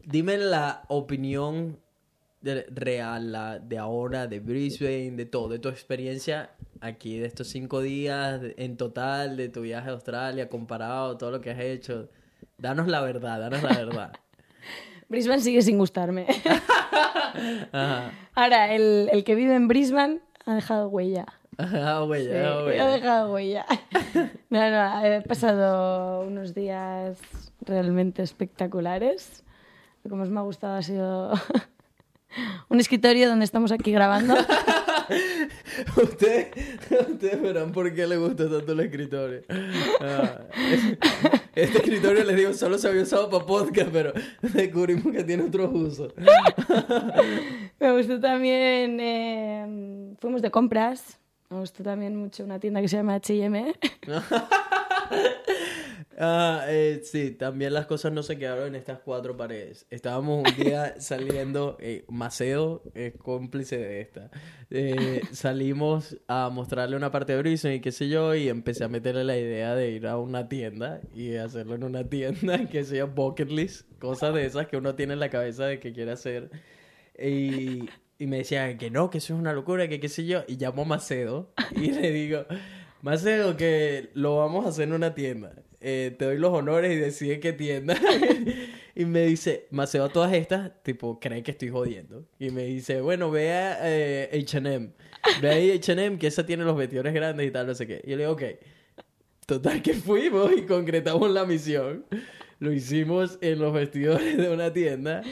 dime 0.06 0.38
la 0.38 0.84
opinión 0.88 1.78
de- 2.42 2.66
real 2.70 3.32
la- 3.32 3.60
de 3.60 3.78
ahora, 3.78 4.28
de 4.28 4.40
Brisbane, 4.40 5.12
de 5.12 5.26
todo, 5.26 5.50
de 5.50 5.60
tu 5.60 5.70
experiencia 5.70 6.52
aquí, 6.80 7.18
de 7.20 7.28
estos 7.28 7.48
cinco 7.48 7.82
días 7.82 8.42
en 8.58 8.78
total, 8.78 9.38
de 9.38 9.50
tu 9.50 9.62
viaje 9.62 9.90
a 9.90 9.94
Australia, 9.94 10.50
comparado, 10.50 11.18
todo 11.18 11.32
lo 11.32 11.42
que 11.42 11.52
has 11.52 11.60
hecho. 11.60 12.10
Danos 12.58 12.88
la 12.88 13.02
verdad, 13.02 13.40
danos 13.40 13.62
la 13.64 13.70
verdad. 13.78 14.12
Brisbane 15.10 15.42
sigue 15.42 15.62
sin 15.62 15.78
gustarme. 15.78 16.26
Ajá. 17.72 18.12
Ahora, 18.34 18.74
el, 18.74 19.10
el 19.12 19.24
que 19.24 19.36
vive 19.36 19.56
en 19.56 19.68
Brisbane 19.68 20.20
ha 20.46 20.56
dejado 20.56 20.88
huella. 20.90 21.26
Sí, 21.60 21.66
ah, 21.76 22.02
güey. 22.08 22.28
ha 22.80 22.88
dejado 22.88 23.34
huella. 23.34 23.66
No, 24.50 24.70
no, 24.72 25.06
he 25.06 25.22
pasado 25.22 26.22
unos 26.22 26.56
días 26.56 27.20
realmente 27.62 28.24
espectaculares. 28.24 29.44
Lo 30.04 30.10
que 30.10 30.16
más 30.16 30.30
me 30.30 30.40
ha 30.40 30.44
gustado 30.44 30.76
ha 30.76 30.82
sido 30.82 31.32
un 32.70 32.80
escritorio 32.80 33.30
donde 33.30 33.46
estamos 33.46 33.72
aquí 33.72 33.92
grabando. 33.92 34.36
Ustedes, 36.02 36.48
ustedes 36.90 37.42
verán 37.42 37.74
por 37.74 37.94
qué 37.94 38.08
le 38.08 38.16
gusta 38.16 38.50
tanto 38.50 38.72
el 38.72 38.80
escritorio. 38.80 39.42
Ah, 40.00 40.40
este 41.54 41.80
escritorio, 41.80 42.24
les 42.24 42.36
digo, 42.38 42.54
solo 42.54 42.78
se 42.78 42.88
había 42.88 43.02
usado 43.02 43.30
para 43.30 43.46
podcast, 43.46 43.90
pero 43.92 44.14
descubrimos 44.42 45.12
que 45.12 45.24
tiene 45.26 45.44
otros 45.44 45.70
usos. 45.74 46.14
Me 47.78 47.92
gustó 47.92 48.22
también, 48.22 49.00
eh, 49.02 50.16
fuimos 50.22 50.42
de 50.42 50.50
compras. 50.50 51.20
Me 51.50 51.60
gustó 51.60 51.84
también 51.84 52.16
mucho 52.16 52.46
una 52.46 52.60
tienda 52.60 52.80
que 52.80 52.88
se 52.88 52.96
llama 52.96 53.16
H&M. 53.16 53.76
Ah, 56.18 56.66
eh, 56.68 57.02
sí, 57.04 57.32
también 57.32 57.74
las 57.74 57.86
cosas 57.86 58.12
no 58.12 58.22
se 58.22 58.38
quedaron 58.38 58.68
en 58.68 58.76
estas 58.76 59.00
cuatro 59.00 59.38
paredes. 59.38 59.86
Estábamos 59.90 60.44
un 60.46 60.64
día 60.64 60.96
saliendo, 61.00 61.78
eh, 61.80 62.04
Maceo 62.10 62.84
es 62.94 63.14
cómplice 63.16 63.78
de 63.78 64.02
esta. 64.02 64.30
Eh, 64.70 65.22
salimos 65.32 66.18
a 66.28 66.50
mostrarle 66.50 66.98
una 66.98 67.12
parte 67.12 67.34
de 67.34 67.40
Brisbane 67.40 67.76
y 67.76 67.80
qué 67.82 67.92
sé 67.92 68.10
yo, 68.10 68.36
y 68.36 68.50
empecé 68.50 68.84
a 68.84 68.88
meterle 68.90 69.24
la 69.24 69.38
idea 69.38 69.74
de 69.74 69.92
ir 69.92 70.06
a 70.08 70.18
una 70.18 70.50
tienda 70.50 71.02
y 71.16 71.36
hacerlo 71.36 71.76
en 71.76 71.84
una 71.86 72.04
tienda 72.04 72.66
que 72.70 72.84
se 72.84 72.98
llama 72.98 73.14
Bucket 73.16 73.50
List, 73.50 73.90
cosas 74.00 74.34
de 74.34 74.46
esas 74.46 74.68
que 74.68 74.78
uno 74.78 74.96
tiene 74.96 75.14
en 75.14 75.20
la 75.20 75.30
cabeza 75.30 75.66
de 75.66 75.80
que 75.80 75.94
quiere 75.94 76.12
hacer. 76.12 76.52
Y, 77.18 77.90
y 78.20 78.28
me 78.28 78.38
decía 78.38 78.78
que 78.78 78.92
no, 78.92 79.10
que 79.10 79.20
eso 79.20 79.34
es 79.34 79.40
una 79.40 79.54
locura, 79.54 79.88
que 79.88 80.00
qué 80.00 80.10
sé 80.10 80.26
yo, 80.26 80.44
y 80.48 80.58
llamo 80.58 80.84
a 80.84 80.86
Macedo 80.86 81.54
y 81.76 81.92
le 81.92 82.12
digo, 82.12 82.46
Macedo, 83.02 83.58
que 83.58 84.10
lo 84.14 84.38
vamos 84.38 84.66
a 84.66 84.70
hacer 84.70 84.84
en 84.90 84.94
una 84.94 85.16
tienda. 85.16 85.54
Eh, 85.82 86.16
te 86.18 86.26
doy 86.26 86.38
los 86.38 86.54
honores 86.54 86.94
y 86.94 86.96
decide 86.96 87.40
qué 87.40 87.54
tienda. 87.54 87.96
y 88.96 89.06
me 89.06 89.26
dice, 89.26 89.68
Macedo, 89.72 90.06
a 90.06 90.10
todas 90.10 90.32
estas, 90.34 90.72
tipo, 90.84 91.20
cree 91.20 91.42
que 91.42 91.52
estoy 91.52 91.70
jodiendo. 91.70 92.28
Y 92.38 92.52
me 92.52 92.66
dice, 92.66 93.02
bueno, 93.02 93.32
ve 93.32 93.52
a 93.52 93.80
eh, 93.82 94.44
H&M. 94.44 94.92
Ve 95.42 95.50
ahí 95.50 95.72
H&M, 95.72 96.20
que 96.20 96.28
esa 96.28 96.46
tiene 96.46 96.64
los 96.64 96.78
vestidores 96.78 97.14
grandes 97.14 97.48
y 97.48 97.52
tal, 97.52 97.66
no 97.66 97.74
sé 97.74 97.88
qué. 97.88 98.02
Y 98.06 98.12
yo 98.12 98.18
le 98.18 98.24
digo, 98.24 98.34
ok. 98.34 98.44
Total 99.48 99.82
que 99.82 99.96
fuimos 99.96 100.52
y 100.56 100.62
concretamos 100.62 101.30
la 101.32 101.46
misión. 101.46 102.06
Lo 102.60 102.72
hicimos 102.72 103.40
en 103.42 103.60
los 103.60 103.74
vestidores 103.74 104.38
de 104.38 104.50
una 104.50 104.72
tienda. 104.72 105.24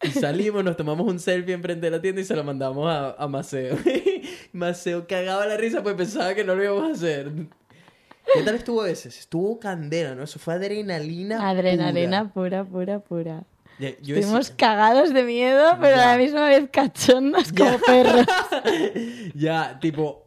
Y 0.00 0.10
salimos, 0.10 0.62
nos 0.62 0.76
tomamos 0.76 1.08
un 1.08 1.18
selfie 1.18 1.54
enfrente 1.54 1.86
de 1.86 1.90
la 1.90 2.00
tienda 2.00 2.20
y 2.20 2.24
se 2.24 2.36
lo 2.36 2.44
mandamos 2.44 2.88
a, 2.88 3.14
a 3.14 3.26
Maceo. 3.26 3.76
Maceo 4.52 5.08
cagaba 5.08 5.44
la 5.44 5.56
risa 5.56 5.82
pues 5.82 5.96
pensaba 5.96 6.34
que 6.34 6.44
no 6.44 6.54
lo 6.54 6.62
íbamos 6.62 6.84
a 6.84 6.92
hacer. 6.92 7.32
¿Qué 8.34 8.42
tal 8.42 8.54
estuvo 8.56 8.84
ese? 8.84 9.08
Estuvo 9.08 9.58
candela, 9.58 10.14
¿no? 10.14 10.22
Eso 10.24 10.38
fue 10.38 10.54
adrenalina. 10.54 11.48
Adrenalina 11.48 12.32
pura, 12.32 12.64
pura, 12.64 13.00
pura. 13.00 13.40
pura. 13.40 13.44
Yo 14.02 14.16
Estuvimos 14.16 14.48
decía- 14.50 14.56
cagados 14.56 15.14
de 15.14 15.22
miedo, 15.22 15.76
pero 15.80 15.96
Ya. 15.96 16.10
a 16.10 16.12
la 16.16 16.18
misma 16.22 16.48
vez 16.48 16.68
cachondos 16.72 17.52
como 17.52 17.78
perros. 17.78 18.26
ya, 19.34 19.78
tipo, 19.80 20.26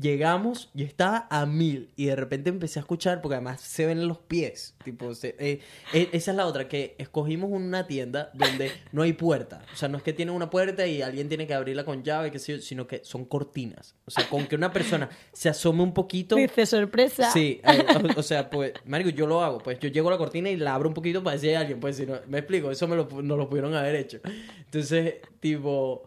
llegamos, 0.00 0.70
yo 0.74 0.86
estaba 0.86 1.26
a 1.30 1.46
mil 1.46 1.90
y 1.96 2.06
de 2.06 2.16
repente 2.16 2.48
empecé 2.50 2.78
a 2.78 2.82
escuchar, 2.82 3.20
porque 3.20 3.34
además 3.36 3.60
se 3.60 3.86
ven 3.86 4.06
los 4.08 4.18
pies, 4.18 4.74
tipo, 4.84 5.14
se- 5.14 5.36
eh, 5.38 5.60
eh, 5.92 6.08
esa 6.12 6.30
es 6.30 6.36
la 6.36 6.46
otra, 6.46 6.68
que 6.68 6.94
escogimos 6.98 7.50
una 7.52 7.86
tienda 7.86 8.30
donde 8.34 8.70
no 8.92 9.02
hay 9.02 9.12
puerta, 9.12 9.62
o 9.72 9.76
sea, 9.76 9.88
no 9.88 9.96
es 9.98 10.02
que 10.02 10.12
tiene 10.12 10.32
una 10.32 10.48
puerta 10.50 10.86
y 10.86 11.02
alguien 11.02 11.28
tiene 11.28 11.46
que 11.46 11.54
abrirla 11.54 11.84
con 11.84 12.02
llave, 12.02 12.30
yo, 12.32 12.58
sino 12.58 12.86
que 12.86 13.02
son 13.04 13.24
cortinas, 13.24 13.94
o 14.06 14.10
sea, 14.10 14.28
con 14.28 14.46
que 14.46 14.56
una 14.56 14.72
persona 14.72 15.08
se 15.32 15.48
asome 15.48 15.82
un 15.82 15.92
poquito... 15.94 16.36
Dice 16.36 16.66
sorpresa. 16.66 17.30
Sí, 17.30 17.60
eh, 17.64 17.84
o, 18.16 18.20
o 18.20 18.22
sea, 18.22 18.48
pues, 18.50 18.72
Mario, 18.84 19.10
yo 19.10 19.26
lo 19.26 19.42
hago. 19.42 19.58
Pues 19.58 19.78
yo 19.78 19.88
llego 19.88 20.08
a 20.08 20.12
la 20.12 20.18
cortina 20.18 20.48
y 20.50 20.56
la 20.56 20.74
abro 20.74 20.88
un 20.88 20.94
poquito 20.94 21.22
para 21.22 21.36
decir 21.36 21.54
a 21.56 21.60
alguien. 21.60 21.78
Pues 21.80 21.96
si 21.96 22.06
no, 22.06 22.14
me 22.28 22.38
explico, 22.38 22.70
eso 22.70 22.88
me 22.88 22.96
lo, 22.96 23.08
no 23.22 23.36
lo 23.36 23.48
pudieron 23.48 23.74
haber 23.74 23.94
hecho. 23.96 24.20
Entonces, 24.64 25.16
tipo, 25.40 26.04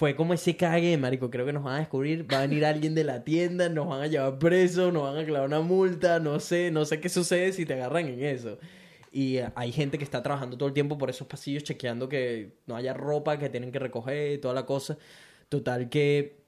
fue 0.00 0.16
como 0.16 0.32
ese 0.32 0.56
cague, 0.56 0.96
Marico. 0.96 1.28
Creo 1.30 1.44
que 1.44 1.52
nos 1.52 1.62
van 1.62 1.74
a 1.74 1.78
descubrir. 1.80 2.26
Va 2.32 2.38
a 2.38 2.40
venir 2.46 2.64
alguien 2.64 2.94
de 2.94 3.04
la 3.04 3.22
tienda, 3.22 3.68
nos 3.68 3.86
van 3.86 4.00
a 4.00 4.06
llevar 4.06 4.38
preso, 4.38 4.90
nos 4.90 5.02
van 5.02 5.18
a 5.18 5.26
clavar 5.26 5.46
una 5.46 5.60
multa. 5.60 6.18
No 6.20 6.40
sé, 6.40 6.70
no 6.70 6.86
sé 6.86 7.00
qué 7.00 7.10
sucede 7.10 7.52
si 7.52 7.66
te 7.66 7.74
agarran 7.74 8.06
en 8.08 8.24
eso. 8.24 8.56
Y 9.12 9.36
eh, 9.36 9.50
hay 9.54 9.72
gente 9.72 9.98
que 9.98 10.04
está 10.04 10.22
trabajando 10.22 10.56
todo 10.56 10.68
el 10.68 10.72
tiempo 10.72 10.96
por 10.96 11.10
esos 11.10 11.26
pasillos 11.26 11.64
chequeando 11.64 12.08
que 12.08 12.54
no 12.66 12.76
haya 12.76 12.94
ropa 12.94 13.38
que 13.38 13.50
tienen 13.50 13.72
que 13.72 13.78
recoger 13.78 14.40
toda 14.40 14.54
la 14.54 14.64
cosa. 14.64 14.96
Total 15.50 15.90
que 15.90 16.38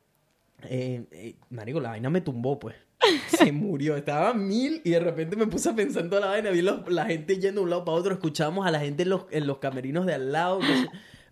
eh, 0.62 1.04
eh, 1.10 1.34
marico, 1.50 1.78
la 1.78 1.90
vaina 1.90 2.08
me 2.08 2.22
tumbó, 2.22 2.58
pues. 2.58 2.74
Se 3.36 3.52
murió. 3.52 3.96
Estaba 3.98 4.32
mil 4.32 4.80
y 4.82 4.92
de 4.92 5.00
repente 5.00 5.36
me 5.36 5.46
puse 5.46 5.68
a 5.68 5.74
pensar 5.74 6.04
en 6.04 6.08
toda 6.08 6.22
la 6.22 6.28
vaina. 6.28 6.48
Vi 6.48 6.62
los- 6.62 6.90
la 6.90 7.04
gente 7.04 7.38
yendo 7.38 7.60
de 7.60 7.64
un 7.64 7.70
lado 7.70 7.84
para 7.84 7.98
otro. 7.98 8.14
Escuchábamos 8.14 8.66
a 8.66 8.70
la 8.70 8.80
gente 8.80 9.02
en 9.02 9.10
los, 9.10 9.26
en 9.30 9.46
los 9.46 9.58
camerinos 9.58 10.06
de 10.06 10.14
al 10.14 10.32
lado. 10.32 10.58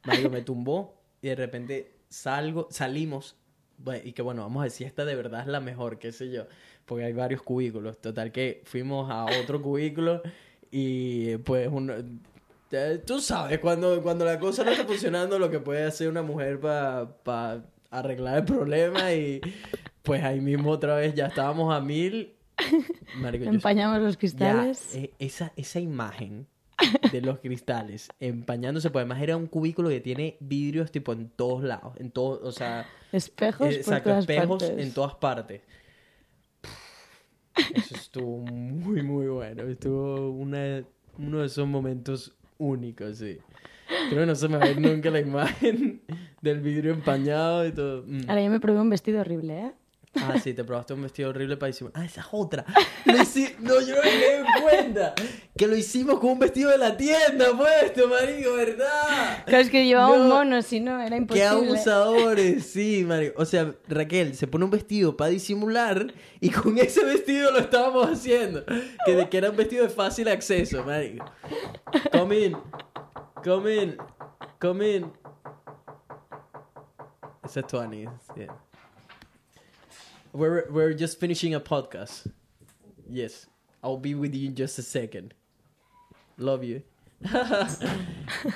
Marico, 0.05 0.29
me 0.29 0.43
tumbó. 0.43 1.01
Y 1.23 1.29
de 1.29 1.35
repente 1.37 2.00
salgo, 2.11 2.69
salimos. 2.71 3.37
Y 4.05 4.13
que 4.13 4.21
bueno, 4.21 4.43
vamos 4.43 4.61
a 4.61 4.65
decir, 4.65 4.87
esta 4.87 5.07
de 5.07 5.15
verdad 5.15 5.41
es 5.41 5.47
la 5.47 5.61
mejor, 5.61 5.99
qué 5.99 6.13
sé 6.13 6.31
yo. 6.31 6.45
Porque 6.85 7.05
hay 7.05 7.15
varios 7.15 7.41
cubículos. 7.41 7.99
Total 7.99 8.31
que 8.31 8.61
fuimos 8.65 9.11
a 9.11 9.25
otro 9.43 9.63
cubículo 9.63 10.21
y 10.71 11.39
pues 11.39 11.69
uno... 11.73 11.95
Tú 13.05 13.21
sabes, 13.21 13.59
cuando, 13.59 14.01
cuando 14.01 14.25
la 14.25 14.39
cosa 14.39 14.63
no 14.63 14.71
está 14.71 14.85
funcionando, 14.85 15.39
lo 15.41 15.51
que 15.51 15.59
puede 15.59 15.83
hacer 15.85 16.09
una 16.09 16.23
mujer 16.23 16.61
para 16.61 17.65
arreglar 17.91 18.39
el 18.39 18.45
problema 18.45 19.13
y 19.13 19.41
pues 20.03 20.23
ahí 20.23 20.41
mismo 20.41 20.71
otra 20.71 20.95
vez 20.95 21.15
ya 21.15 21.27
estábamos 21.27 21.75
a 21.75 21.81
mil. 21.81 22.35
Marico, 23.17 23.47
Empañamos 23.47 24.01
los 24.01 24.15
ya, 24.15 24.19
cristales. 24.21 24.95
eh, 24.95 25.13
esa, 25.19 25.53
esa 25.57 25.81
imagen 25.81 26.47
de 27.13 27.21
los 27.21 27.39
cristales 27.41 28.09
empañándose, 28.21 28.91
pues 28.91 29.03
además 29.03 29.23
era 29.23 29.37
un 29.37 29.47
cubículo 29.47 29.89
que 29.89 30.01
tiene 30.01 30.37
vidrios 30.41 30.91
tipo 30.91 31.13
en 31.13 31.29
todos 31.29 31.63
lados, 31.63 31.95
en 31.99 32.11
todo, 32.11 32.41
o 32.43 32.53
sea, 32.53 32.87
Espejos 33.13 33.67
eh, 33.69 33.71
por 33.71 33.79
exacto, 33.79 34.11
todas 34.11 34.25
espejos 34.25 34.63
partes. 34.63 34.87
en 34.87 34.95
todas 34.95 35.15
partes. 35.15 35.63
Eso 37.75 37.95
estuvo 37.95 38.39
muy, 38.39 39.03
muy 39.03 39.27
bueno. 39.27 39.65
Estuvo 39.65 40.31
una, 40.31 40.85
uno 41.19 41.41
de 41.41 41.47
esos 41.47 41.67
momentos 41.67 42.35
únicos, 42.59 43.19
sí. 43.19 43.39
Creo 44.09 44.21
que 44.21 44.27
no 44.27 44.35
se 44.35 44.49
me 44.49 44.57
va 44.57 44.65
a 44.65 44.71
ir 44.71 44.81
nunca 44.81 45.11
la 45.11 45.21
imagen 45.21 46.03
del 46.41 46.61
vidrio 46.61 46.93
empañado 46.93 47.67
y 47.67 47.73
todo. 47.73 48.05
Mm. 48.07 48.21
Ahora 48.29 48.43
yo 48.43 48.51
me 48.51 48.61
probé 48.61 48.81
un 48.81 48.91
vestido 48.91 49.21
horrible, 49.21 49.59
¿eh? 49.59 49.73
Ah, 50.17 50.35
sí, 50.43 50.53
te 50.55 50.65
probaste 50.65 50.93
un 50.93 51.03
vestido 51.03 51.31
horrible 51.31 51.57
para 51.57 51.69
disimular. 51.69 52.03
Ah, 52.03 52.05
esa 52.05 52.21
es 52.23 52.27
otra. 52.33 52.65
Lo 53.05 53.13
hici- 53.15 53.55
No, 53.61 53.81
yo 53.81 53.95
no 53.95 54.03
me 54.03 54.11
quedé 54.11 54.37
en 54.39 54.63
cuenta. 54.63 55.15
Que 55.57 55.67
lo 55.69 55.77
hicimos 55.77 56.19
con 56.19 56.31
un 56.31 56.39
vestido 56.41 56.71
de 56.71 56.79
la 56.79 56.97
tienda 56.97 57.57
puesto, 57.57 58.09
marico, 58.09 58.55
¿verdad? 58.55 59.45
Claro, 59.47 59.63
es 59.63 59.71
que 59.71 59.85
llevaba 59.87 60.11
un 60.13 60.29
No. 60.29 60.35
mono, 60.37 60.63
si 60.63 60.81
no, 60.81 60.99
era 61.01 61.11
Qué 61.11 61.17
imposible. 61.17 61.47
abusadores, 61.47 62.67
sí, 62.67 63.05
marico. 63.07 63.41
O 63.41 63.45
sea, 63.45 63.73
Raquel 63.89 64.35
se 64.35 64.47
pone 64.49 64.65
un 64.65 64.71
vestido 64.73 65.17
para 65.17 65.31
disimular 65.31 66.13
y 66.41 66.51
con 66.51 66.77
ese 66.79 67.05
vestido 67.05 67.53
lo 67.53 67.59
estábamos 67.61 68.07
haciendo. 68.09 68.65
Que, 69.07 69.29
que 69.31 69.39
era 69.39 69.51
un 69.51 69.57
vestido 69.57 69.85
de 69.85 69.91
fácil 69.91 70.27
acceso, 70.29 70.83
marico. 70.83 71.25
Come 72.11 72.39
in. 72.47 72.57
Come 73.45 73.77
in. 73.77 73.97
Come 74.61 74.97
in. 74.97 75.13
Ese 77.45 77.61
es 77.61 77.67
Tuani, 77.67 78.07
sí. 78.35 78.47
We're, 80.33 80.65
we're 80.71 80.93
just 80.95 81.19
finishing 81.19 81.55
a 81.55 81.61
podcast. 81.61 82.31
Yes. 83.09 83.47
I'll 83.83 83.97
be 83.97 84.15
with 84.15 84.35
you 84.35 84.49
in 84.49 84.55
just 84.55 84.79
a 84.79 84.83
second. 84.83 85.35
Love 86.39 86.63
you. 86.65 86.83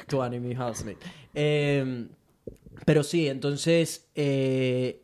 Tuani, 0.08 0.40
mi 0.40 0.54
housemate. 0.54 0.98
Em, 1.34 2.08
pero 2.86 3.02
sí, 3.02 3.28
entonces 3.28 4.08
eh, 4.14 5.02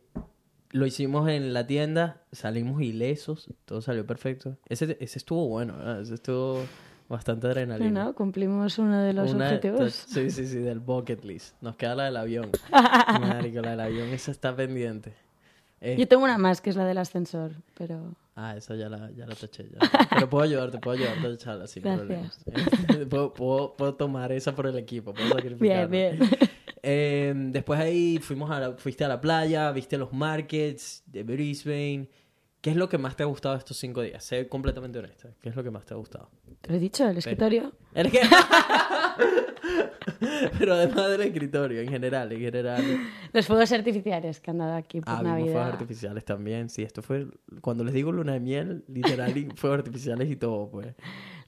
lo 0.70 0.86
hicimos 0.86 1.28
en 1.28 1.52
la 1.52 1.66
tienda, 1.66 2.22
salimos 2.32 2.80
ilesos, 2.82 3.48
todo 3.64 3.82
salió 3.82 4.06
perfecto. 4.06 4.56
Ese, 4.68 4.96
ese 5.00 5.18
estuvo 5.18 5.48
bueno, 5.48 5.76
¿verdad? 5.76 6.00
ese 6.02 6.14
estuvo 6.14 6.64
bastante 7.08 7.48
adrenalina. 7.48 8.04
¿no? 8.04 8.14
Cumplimos 8.14 8.78
uno 8.78 9.02
de 9.02 9.12
los 9.12 9.32
Una- 9.32 9.46
objetivos. 9.46 9.92
Sí, 9.92 10.30
sí, 10.30 10.46
sí, 10.46 10.58
del 10.58 10.78
bucket 10.80 11.24
list. 11.24 11.54
Nos 11.60 11.76
queda 11.76 11.94
la 11.96 12.04
del 12.04 12.16
avión. 12.16 12.50
Marico, 13.20 13.60
la 13.60 13.70
del 13.70 13.80
avión, 13.80 14.08
esa 14.10 14.30
está 14.30 14.54
pendiente. 14.54 15.12
Eh, 15.80 15.96
Yo 15.98 16.06
tengo 16.08 16.24
una 16.24 16.36
más, 16.38 16.60
que 16.60 16.70
es 16.70 16.76
la 16.76 16.84
del 16.84 16.98
ascensor, 16.98 17.52
pero... 17.74 18.14
Ah, 18.36 18.56
esa 18.56 18.74
ya 18.74 18.88
la, 18.88 19.10
ya 19.12 19.26
la 19.26 19.34
taché. 19.34 19.68
Ya. 19.70 19.78
Pero 20.10 20.28
puedo 20.30 20.44
ayudarte, 20.44 20.78
puedo 20.78 20.96
ayudarte 20.96 21.26
a 21.26 21.30
echarla 21.30 21.66
sin 21.66 21.82
Gracias. 21.82 22.42
problemas. 22.44 23.08
puedo, 23.08 23.34
puedo, 23.34 23.76
puedo 23.76 23.94
tomar 23.94 24.32
esa 24.32 24.54
por 24.54 24.66
el 24.66 24.76
equipo, 24.78 25.12
puedo 25.12 25.28
sacrificarla. 25.34 25.86
Bien, 25.86 26.18
bien. 26.18 26.30
Eh, 26.82 27.32
después 27.36 27.78
ahí 27.80 28.18
fuimos 28.18 28.50
a 28.50 28.60
la- 28.60 28.72
fuiste 28.76 29.04
a 29.04 29.08
la 29.08 29.20
playa, 29.20 29.70
viste 29.72 29.98
los 29.98 30.12
markets 30.12 31.02
de 31.06 31.22
Brisbane. 31.22 32.08
¿Qué 32.62 32.70
es 32.70 32.76
lo 32.76 32.88
que 32.90 32.98
más 32.98 33.16
te 33.16 33.22
ha 33.22 33.26
gustado 33.26 33.56
estos 33.56 33.76
cinco 33.78 34.02
días? 34.02 34.22
Sé 34.22 34.46
completamente 34.48 34.98
honesta. 34.98 35.30
¿Qué 35.40 35.48
es 35.48 35.56
lo 35.56 35.62
que 35.62 35.70
más 35.70 35.84
te 35.86 35.94
ha 35.94 35.96
gustado? 35.96 36.30
Te 36.60 36.70
lo 36.70 36.76
he 36.76 36.78
dicho, 36.78 37.06
el 37.08 37.16
escritorio. 37.18 37.72
¿El 37.94 38.10
qué? 38.10 38.20
Pero 40.58 40.74
además 40.74 41.08
del 41.10 41.22
escritorio, 41.22 41.80
en 41.80 41.88
general, 41.88 42.32
en 42.32 42.40
general. 42.40 42.84
Los 43.32 43.46
fuegos 43.46 43.70
artificiales 43.72 44.40
que 44.40 44.50
han 44.50 44.58
dado 44.58 44.74
aquí 44.74 45.00
por 45.00 45.08
Ah, 45.12 45.18
vimos 45.22 45.34
fuegos 45.36 45.52
Navidad. 45.54 45.72
artificiales 45.72 46.24
también. 46.24 46.68
Sí, 46.68 46.82
esto 46.82 47.02
fue... 47.02 47.26
Cuando 47.60 47.84
les 47.84 47.94
digo 47.94 48.12
luna 48.12 48.32
de 48.34 48.40
miel, 48.40 48.84
literal, 48.88 49.36
y 49.36 49.44
fuegos 49.56 49.78
artificiales 49.78 50.30
y 50.30 50.36
todo, 50.36 50.70
pues. 50.70 50.94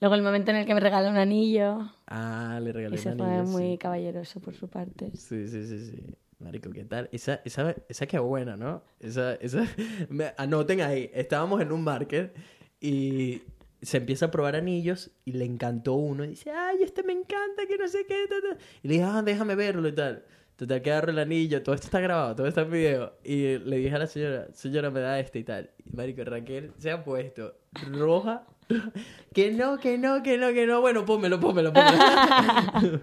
Luego 0.00 0.14
el 0.14 0.22
momento 0.22 0.50
en 0.50 0.58
el 0.58 0.66
que 0.66 0.74
me 0.74 0.80
regaló 0.80 1.10
un 1.10 1.16
anillo. 1.16 1.90
Ah, 2.06 2.58
le 2.62 2.72
regalé 2.72 2.96
Y 2.96 2.98
se 2.98 3.10
un 3.10 3.18
fue 3.18 3.26
anillo, 3.26 3.44
muy 3.50 3.72
sí. 3.72 3.78
caballeroso 3.78 4.40
por 4.40 4.54
su 4.54 4.68
parte. 4.68 5.10
Sí, 5.14 5.48
sí, 5.48 5.66
sí, 5.66 5.78
sí. 5.86 6.02
Marico, 6.38 6.70
¿qué 6.70 6.84
tal? 6.84 7.08
Esa, 7.12 7.40
esa, 7.44 7.74
esa 7.88 8.06
que 8.06 8.18
buena, 8.18 8.56
¿no? 8.56 8.82
Esa, 8.98 9.34
esa... 9.34 9.64
me- 10.08 10.32
anoten 10.36 10.80
ahí. 10.80 11.10
Estábamos 11.14 11.60
en 11.60 11.70
un 11.72 11.84
market 11.84 12.34
y 12.80 13.42
se 13.82 13.96
empieza 13.98 14.26
a 14.26 14.30
probar 14.30 14.56
anillos 14.56 15.10
y 15.24 15.32
le 15.32 15.44
encantó 15.44 15.94
uno. 15.94 16.24
Y 16.24 16.28
dice, 16.28 16.50
ay, 16.50 16.78
este 16.82 17.02
me 17.02 17.12
encanta, 17.12 17.66
que 17.66 17.76
no 17.76 17.88
sé 17.88 18.06
qué. 18.06 18.26
ta, 18.28 18.36
ta". 18.40 18.58
Y 18.82 18.88
le 18.88 18.94
dije, 18.94 19.04
ah, 19.04 19.22
déjame 19.22 19.54
verlo 19.54 19.88
y 19.88 19.92
tal. 19.92 20.24
Total, 20.56 20.80
que 20.82 20.92
agarro 20.92 21.10
el 21.10 21.18
anillo. 21.18 21.62
Todo 21.62 21.74
esto 21.74 21.86
está 21.86 22.00
grabado, 22.00 22.36
todo 22.36 22.46
está 22.46 22.62
en 22.62 22.70
video. 22.70 23.14
Y 23.24 23.58
le 23.58 23.76
dije 23.78 23.94
a 23.94 23.98
la 23.98 24.06
señora, 24.06 24.46
señora, 24.52 24.90
me 24.90 25.00
da 25.00 25.18
este 25.18 25.40
y 25.40 25.44
tal. 25.44 25.70
Y 25.84 25.96
Marico, 25.96 26.22
Raquel 26.24 26.72
se 26.78 26.90
ha 26.90 27.04
puesto 27.04 27.54
roja. 27.90 28.46
Que 29.34 29.50
no, 29.50 29.78
que 29.78 29.98
no, 29.98 30.22
que 30.22 30.38
no, 30.38 30.52
que 30.52 30.66
no. 30.66 30.80
Bueno, 30.80 31.04
pónmelo, 31.04 31.38
pónmelo, 31.40 31.72
pómelo. 31.72 33.00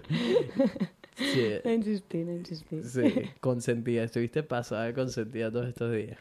sí. 1.16 1.58
Insistí, 1.64 2.18
insistí. 2.18 2.82
Sí, 2.82 3.30
consentida. 3.40 4.02
Estuviste 4.02 4.42
pasada 4.42 4.92
consentida 4.94 5.50
todos 5.50 5.68
estos 5.68 5.92
días. 5.92 6.18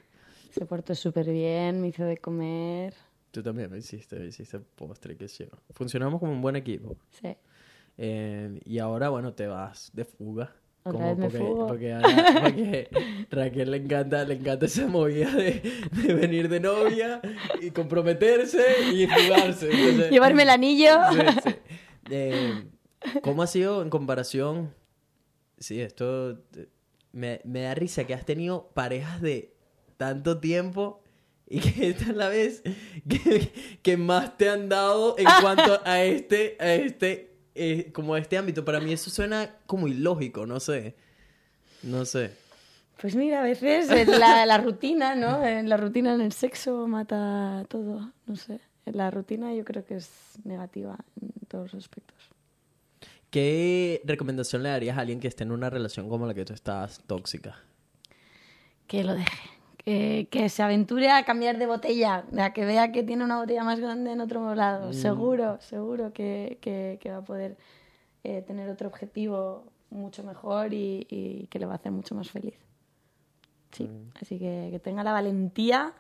Se 0.52 0.66
portó 0.66 0.94
súper 0.94 1.30
bien, 1.32 1.82
me 1.82 1.88
hizo 1.88 2.04
de 2.04 2.18
comer. 2.18 2.94
Tú 3.32 3.44
también 3.44 3.70
lo 3.70 3.78
hiciste, 3.78 4.18
lo 4.18 4.26
hiciste 4.26 4.60
postre, 4.60 5.16
que 5.16 5.28
sí. 5.28 5.46
Funcionamos 5.72 6.20
como 6.20 6.32
un 6.32 6.42
buen 6.42 6.56
equipo. 6.56 6.98
Sí. 7.12 7.36
Eh, 7.98 8.60
y 8.66 8.80
ahora, 8.80 9.10
bueno, 9.10 9.34
te 9.34 9.46
vas 9.48 9.92
de 9.94 10.06
fuga. 10.06 10.56
Me 10.86 10.92
porque. 11.16 11.38
Porque, 11.38 12.00
porque 12.42 12.90
Raquel 13.30 13.70
le 13.72 13.78
encanta, 13.78 14.24
le 14.24 14.36
encanta 14.36 14.66
esa 14.66 14.88
movida 14.88 15.30
de, 15.36 15.62
de 15.92 16.14
venir 16.14 16.50
de 16.50 16.60
novia 16.62 17.22
y 17.62 17.70
comprometerse 17.72 18.64
y 18.94 19.06
fugarse. 19.06 19.70
Entonces- 19.72 20.10
Llevarme 20.10 20.44
el 20.44 20.50
anillo. 20.50 20.90
Sí, 21.12 21.20
sí. 21.44 21.56
Eh, 22.10 22.64
¿Cómo 23.22 23.44
ha 23.44 23.48
sido 23.48 23.84
en 23.84 23.90
comparación? 23.90 24.74
Sí, 25.60 25.80
esto 25.82 26.32
eh, 26.56 26.70
me, 27.12 27.42
me 27.44 27.62
da 27.62 27.76
risa 27.76 28.06
que 28.06 28.14
has 28.14 28.26
tenido 28.26 28.72
parejas 28.74 29.22
de 29.22 29.54
tanto 29.98 30.40
tiempo 30.40 31.04
y 31.50 31.60
que 31.60 31.90
esta 31.90 32.06
es 32.06 32.16
la 32.16 32.30
vez 32.30 32.62
que, 33.10 33.80
que 33.82 33.98
más 33.98 34.38
te 34.38 34.50
han 34.50 34.70
dado 34.70 35.16
en 35.18 35.26
cuanto 35.42 35.82
a 35.84 36.04
este, 36.04 36.56
a 36.60 36.74
este, 36.74 37.34
eh, 37.56 37.92
como 37.92 38.14
a 38.14 38.20
este 38.20 38.38
ámbito. 38.38 38.64
Para 38.64 38.80
mí 38.80 38.94
eso 38.94 39.10
suena 39.10 39.56
como 39.66 39.88
ilógico, 39.88 40.46
no 40.46 40.60
sé. 40.60 40.96
No 41.82 42.06
sé. 42.06 42.32
Pues 43.02 43.16
mira, 43.16 43.40
a 43.40 43.44
veces 43.44 43.90
en 43.90 44.20
la, 44.20 44.46
la 44.46 44.58
rutina, 44.58 45.16
¿no? 45.16 45.44
En 45.44 45.70
la 45.70 45.78
rutina 45.78 46.14
en 46.14 46.22
el 46.22 46.34
sexo 46.34 46.88
mata 46.88 47.66
todo, 47.70 48.12
no 48.26 48.36
sé. 48.36 48.60
En 48.86 48.98
la 48.98 49.10
rutina 49.10 49.54
yo 49.54 49.64
creo 49.64 49.86
que 49.86 49.96
es 49.96 50.10
negativa 50.44 50.98
en 51.22 51.32
todos 51.48 51.74
los 51.74 51.84
aspectos. 51.84 52.18
¿Qué 53.32 54.02
recomendación 54.04 54.64
le 54.64 54.70
darías 54.70 54.98
a 54.98 55.02
alguien 55.02 55.20
que 55.20 55.28
esté 55.28 55.44
en 55.44 55.52
una 55.52 55.70
relación 55.70 56.10
como 56.10 56.28
la 56.28 56.34
que 56.34 56.46
tú 56.46 56.54
estás, 56.54 57.02
tóxica? 57.06 57.64
Que 58.88 59.04
lo 59.04 59.14
deje. 59.14 59.59
Que, 59.86 60.28
que 60.30 60.50
se 60.50 60.62
aventure 60.62 61.10
a 61.10 61.24
cambiar 61.24 61.58
de 61.58 61.66
botella, 61.66 62.26
a 62.38 62.54
que 62.54 62.66
vea 62.66 62.92
que 62.92 63.02
tiene 63.04 63.24
una 63.24 63.38
botella 63.40 63.64
más 63.64 63.80
grande 63.80 64.12
en 64.12 64.20
otro 64.22 64.54
lado. 64.54 64.92
Seguro, 64.94 65.58
seguro 65.62 66.12
que, 66.14 66.58
que- 66.62 66.98
que 67.02 67.10
va 67.12 67.18
a 67.18 67.24
poder 67.24 67.58
eh, 68.24 68.42
tener 68.46 68.70
otro 68.70 68.90
objetivo 68.90 69.64
mucho 69.90 70.24
mejor 70.24 70.74
y, 70.74 71.08
y 71.10 71.48
que 71.48 71.60
le 71.60 71.66
va 71.66 71.74
a 71.74 71.76
hacer 71.78 71.92
mucho 71.94 72.14
más 72.14 72.30
feliz. 72.30 72.56
Sí, 73.72 73.90
así 74.22 74.38
que 74.38 74.68
que 74.72 74.80
tenga 74.80 75.04
la 75.04 75.14
valentía 75.14 75.94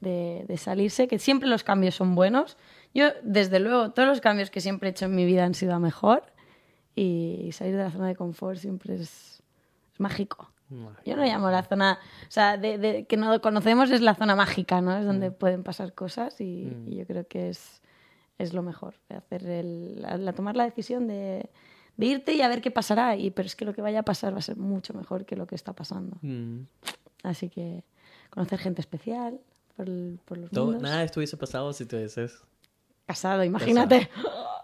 de, 0.00 0.44
de 0.48 0.56
salirse, 0.56 1.06
que 1.06 1.18
siempre 1.18 1.48
los 1.48 1.62
cambios 1.62 1.94
son 1.94 2.14
buenos. 2.14 2.56
Yo, 2.94 3.08
desde 3.22 3.60
luego, 3.60 3.90
todos 3.90 4.08
los 4.08 4.20
cambios 4.20 4.50
que 4.50 4.60
siempre 4.62 4.88
he 4.88 4.92
hecho 4.92 5.04
en 5.04 5.14
mi 5.14 5.26
vida 5.26 5.44
han 5.44 5.54
sido 5.54 5.74
a 5.74 5.78
mejor 5.78 6.22
y 6.96 7.50
salir 7.52 7.76
de 7.76 7.82
la 7.84 7.90
zona 7.90 8.08
de 8.08 8.16
confort 8.16 8.58
siempre 8.58 8.94
es, 8.94 9.42
es 9.92 10.00
mágico. 10.00 10.50
Yo 11.04 11.16
no 11.16 11.24
llamo 11.24 11.50
la 11.50 11.62
zona, 11.64 11.98
o 12.22 12.30
sea, 12.30 12.56
de, 12.56 12.78
de- 12.78 13.04
que 13.06 13.16
no 13.16 13.40
conocemos 13.40 13.90
es 13.90 14.00
la 14.00 14.14
zona 14.14 14.36
mágica, 14.36 14.80
¿no? 14.80 14.96
Es 14.96 15.04
donde 15.04 15.30
pueden 15.30 15.62
pasar 15.64 15.92
cosas 15.94 16.40
y, 16.40 16.72
y 16.86 16.96
yo 16.96 17.06
creo 17.06 17.26
que 17.26 17.50
es, 17.50 17.82
es 18.38 18.52
lo 18.54 18.62
mejor, 18.62 18.94
hacer 19.08 19.46
el, 19.46 20.02
la, 20.02 20.16
la- 20.16 20.32
tomar 20.32 20.56
la 20.56 20.64
decisión 20.64 21.08
de, 21.08 21.50
de 21.96 22.06
irte 22.06 22.34
y 22.34 22.42
a 22.42 22.48
ver 22.48 22.60
qué 22.60 22.70
pasará. 22.70 23.16
Y, 23.16 23.30
pero 23.30 23.46
es 23.46 23.56
que 23.56 23.64
lo 23.64 23.74
que 23.74 23.82
vaya 23.82 24.00
a 24.00 24.04
pasar 24.04 24.32
va 24.34 24.38
a 24.38 24.42
ser 24.42 24.56
mucho 24.56 24.94
mejor 24.94 25.24
que 25.26 25.36
lo 25.36 25.46
que 25.46 25.54
está 25.56 25.72
pasando. 25.72 26.16
Mm. 26.22 26.60
Así 27.24 27.48
que 27.50 27.84
conocer 28.30 28.58
gente 28.60 28.80
especial 28.80 29.40
por, 29.76 29.88
el- 29.88 30.20
por 30.24 30.38
los 30.38 30.50
Todo- 30.50 30.66
mundos. 30.66 30.82
nada 30.82 31.06
hubiese 31.16 31.36
pasado 31.36 31.72
si 31.72 31.84
tú 31.86 31.96
dices... 31.96 32.42
Casado, 33.06 33.42
imagínate. 33.42 34.08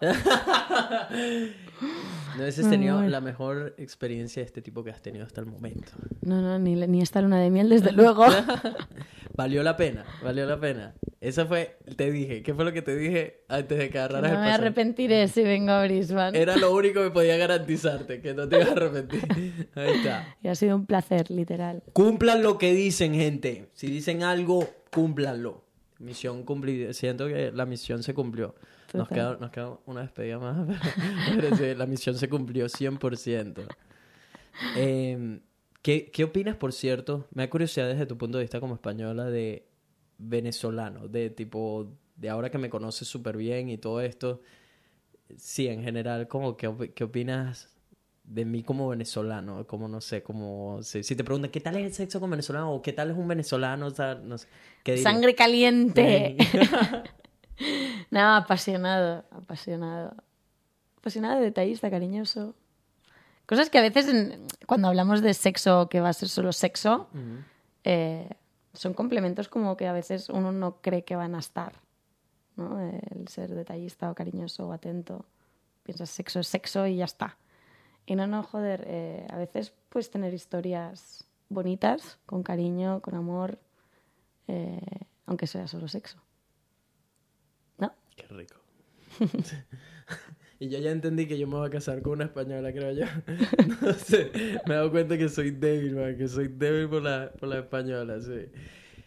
No 2.37 2.43
hubieses 2.43 2.69
tenido 2.69 3.01
la 3.03 3.21
mejor 3.21 3.75
experiencia 3.79 4.43
de 4.43 4.47
este 4.47 4.61
tipo 4.63 4.85
que 4.85 4.91
has 4.91 5.01
tenido 5.03 5.25
hasta 5.25 5.41
el 5.41 5.47
momento. 5.47 5.93
No, 6.23 6.41
no, 6.41 6.59
ni, 6.59 6.75
ni 6.75 7.01
esta 7.01 7.21
luna 7.23 7.41
de 7.41 7.51
miel, 7.51 7.69
desde 7.69 7.93
luego. 7.93 8.25
Valió 9.37 9.63
la 9.63 9.77
pena, 9.77 10.03
valió 10.23 10.47
la 10.47 10.59
pena. 10.59 10.95
Eso 11.21 11.47
fue, 11.47 11.77
te 11.97 12.11
dije, 12.11 12.43
¿qué 12.43 12.55
fue 12.55 12.65
lo 12.65 12.73
que 12.73 12.81
te 12.81 12.97
dije 12.97 13.45
antes 13.49 13.77
de 13.77 13.91
que 13.91 13.99
no 13.99 14.05
agarraras 14.05 14.31
el 14.33 14.39
me 14.39 14.45
pasaje? 14.45 14.63
arrepentiré 14.63 15.29
si 15.29 15.43
vengo 15.43 15.73
a 15.73 15.85
Brisbane. 15.85 16.39
Era 16.41 16.57
lo 16.57 16.73
único 16.75 17.03
que 17.03 17.11
podía 17.11 17.37
garantizarte, 17.37 18.23
que 18.23 18.33
no 18.33 18.49
te 18.49 18.57
ibas 18.57 18.69
a 18.69 18.73
arrepentir. 18.73 19.69
Ahí 19.75 19.91
está. 19.97 20.37
Y 20.43 20.49
ha 20.49 20.55
sido 20.55 20.77
un 20.77 20.87
placer, 20.87 21.31
literal. 21.31 21.83
Cumplan 21.93 22.43
lo 22.43 22.57
que 22.57 22.73
dicen, 22.73 23.13
gente. 23.15 23.69
Si 23.75 23.89
dicen 23.89 24.23
algo, 24.23 24.67
cúmplanlo. 24.91 25.65
Misión 25.99 26.43
cumplida. 26.45 26.95
Siento 26.95 27.27
que 27.27 27.53
la 27.53 27.67
misión 27.67 28.03
se 28.03 28.15
cumplió. 28.15 28.55
Nos 28.95 29.09
queda, 29.09 29.37
nos 29.41 29.51
queda 29.51 29.79
una 29.87 30.03
despedida 30.03 30.39
más, 30.39 30.67
pero, 31.29 31.41
pero 31.41 31.57
sí, 31.57 31.75
la 31.75 31.87
misión 31.87 32.17
se 32.17 32.29
cumplió 32.29 32.67
100%. 32.67 33.67
Eh, 34.77 35.41
¿qué, 35.83 36.11
¿Qué 36.11 36.25
opinas, 36.25 36.57
por 36.57 36.73
cierto? 36.73 37.27
Me 37.33 37.43
da 37.43 37.51
curiosidad 37.51 37.89
desde 37.89 38.07
tu 38.07 38.17
punto 38.17 38.39
de 38.39 38.45
vista 38.45 38.61
como 38.61 38.75
española 38.75 39.27
de 39.27 39.67
venezolano, 40.19 41.09
de 41.09 41.31
tipo, 41.31 41.93
de 42.17 42.29
ahora 42.29 42.51
que 42.51 42.59
me 42.59 42.71
conoces 42.71 43.09
súper 43.09 43.37
bien 43.37 43.69
y 43.69 43.79
todo 43.79 44.01
esto. 44.01 44.43
Sí, 45.37 45.67
en 45.69 45.83
general, 45.83 46.29
como, 46.29 46.57
¿qué, 46.57 46.93
¿qué 46.95 47.05
opinas 47.05 47.77
de 48.27 48.45
mí 48.45 48.63
como 48.63 48.89
venezolano, 48.89 49.67
como 49.67 49.89
no 49.89 50.01
sé, 50.01 50.23
como 50.23 50.83
si, 50.83 51.03
si 51.03 51.15
te 51.15 51.23
preguntan 51.23 51.51
qué 51.51 51.61
tal 51.61 51.77
es 51.77 51.85
el 51.87 51.95
sexo 51.95 52.19
con 52.19 52.31
venezolano 52.31 52.73
o 52.73 52.83
qué 52.83 52.93
tal 52.93 53.11
es 53.11 53.17
un 53.17 53.29
venezolano, 53.29 53.87
o 53.87 53.91
sea, 53.91 54.17
no 54.17 54.37
sé, 54.37 54.49
¿qué 54.83 54.93
dirías? 54.93 55.13
Sangre 55.13 55.35
caliente. 55.35 56.37
no, 58.11 58.35
apasionado, 58.37 59.25
apasionado. 59.31 60.15
Apasionado, 60.99 61.41
detallista, 61.41 61.91
cariñoso. 61.91 62.55
Cosas 63.47 63.71
que 63.71 63.79
a 63.79 63.83
veces 63.83 64.09
en- 64.09 64.47
cuando 64.67 64.89
hablamos 64.89 65.23
de 65.23 65.33
sexo, 65.35 65.89
que 65.89 66.01
va 66.01 66.09
a 66.09 66.13
ser 66.13 66.29
solo 66.29 66.53
sexo, 66.53 67.09
eh, 67.85 68.29
son 68.73 68.93
complementos 68.93 69.49
como 69.49 69.77
que 69.77 69.87
a 69.87 69.93
veces 69.93 70.29
uno 70.29 70.53
no 70.53 70.81
cree 70.83 71.05
que 71.05 71.17
van 71.17 71.35
a 71.35 71.39
estar. 71.39 71.73
¿no? 72.57 72.81
El 72.81 73.29
ser 73.29 73.55
detallista 73.55 74.11
o 74.11 74.15
cariñoso 74.15 74.67
o 74.69 74.73
atento. 74.73 75.25
Piensas 75.85 76.11
sexo 76.11 76.41
es 76.41 76.49
sexo 76.49 76.87
y 76.87 76.97
ya 76.97 77.05
está. 77.05 77.37
Y 78.07 78.17
no, 78.17 78.27
no, 78.27 78.43
joder, 78.43 78.85
eh, 78.87 79.27
a 79.31 79.37
veces 79.37 79.73
puedes 79.89 80.11
tener 80.11 80.33
historias 80.35 81.25
bonitas, 81.49 82.19
con 82.27 82.43
cariño, 82.43 83.01
con 83.03 83.15
amor, 83.15 83.59
eh, 84.49 84.81
aunque 85.27 85.47
sea 85.47 85.69
solo 85.69 85.87
sexo. 85.87 86.19
Qué 88.17 88.27
rico. 88.29 88.57
y 90.59 90.69
yo 90.69 90.79
ya 90.79 90.91
entendí 90.91 91.27
que 91.27 91.39
yo 91.39 91.47
me 91.47 91.57
voy 91.57 91.69
a 91.69 91.71
casar 91.71 92.03
con 92.03 92.15
una 92.15 92.25
española, 92.25 92.73
creo 92.73 92.93
yo. 92.93 93.05
no 93.83 93.93
sé, 93.93 94.33
me 94.67 94.75
he 94.75 94.77
dado 94.77 94.91
cuenta 94.91 95.17
que 95.17 95.29
soy 95.29 95.51
débil, 95.53 96.17
que 96.17 96.27
soy 96.27 96.49
débil 96.49 96.89
por 96.89 97.03
la, 97.03 97.31
por 97.39 97.49
la 97.49 97.59
española, 97.59 98.21
sí. 98.21 98.47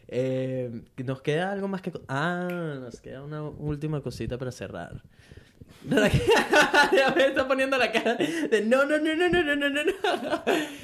Eh, 0.07 0.81
nos 1.03 1.21
queda 1.21 1.51
algo 1.51 1.67
más 1.67 1.81
que... 1.81 1.91
Ah, 2.07 2.77
nos 2.79 3.01
queda 3.01 3.23
una 3.23 3.43
última 3.43 4.01
cosita 4.01 4.37
para 4.37 4.51
cerrar. 4.51 5.03
Raquel 5.87 6.21
está 7.29 7.47
poniendo 7.47 7.77
la 7.77 7.91
cara 7.91 8.15
de 8.15 8.61
no, 8.65 8.83
no, 8.85 8.97
no, 8.97 9.15
no, 9.15 9.29
no, 9.29 9.43
no, 9.43 9.55
no, 9.55 9.69
no. 9.69 10.43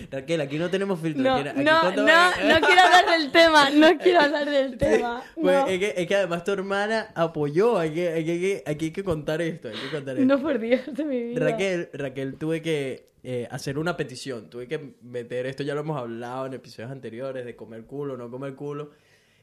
Raquel, 0.10 0.42
aquí 0.42 0.58
no 0.58 0.70
tenemos 0.70 1.00
filtro. 1.00 1.22
No, 1.22 1.44
no, 1.44 1.54
no, 1.54 1.94
no 1.94 2.62
quiero 2.62 2.82
hablar 2.82 3.20
del 3.20 3.32
tema, 3.32 3.70
no 3.72 3.98
quiero 3.98 4.22
hablar 4.22 4.50
del 4.50 4.78
tema. 4.78 5.24
Pues, 5.36 5.66
es, 5.68 6.08
que, 6.08 6.16
además 6.16 6.44
tu 6.44 6.52
hermana 6.52 7.12
apoyó, 7.14 7.78
hay 7.78 8.00
hay 8.00 8.76
que, 8.76 9.04
contar 9.04 9.42
esto, 9.42 9.68
hay 9.68 9.76
que 9.76 9.90
contar 9.92 10.18
esto. 10.18 10.26
No 10.26 10.42
por 10.42 10.60
Dios 10.60 10.82
de 10.88 11.04
mi 11.04 11.24
vida. 11.24 11.40
Raquel, 11.42 11.90
Raquel, 11.94 12.36
tuve 12.36 12.62
que 12.62 13.10
eh, 13.24 13.48
hacer 13.52 13.78
una 13.78 13.98
petición, 13.98 14.50
tuve 14.50 14.68
que 14.68 14.96
meter 15.02 15.46
esto, 15.46 15.64
ya 15.64 15.74
lo 15.74 15.82
hemos 15.82 15.98
hablado 15.98 16.46
en 16.46 16.54
episodios 16.54 16.92
anteriores, 16.92 17.44
de 17.44 17.56
comer 17.56 17.84
culo, 17.84 18.16
no 18.16 18.32
comer 18.32 18.56
culo. 18.56 18.92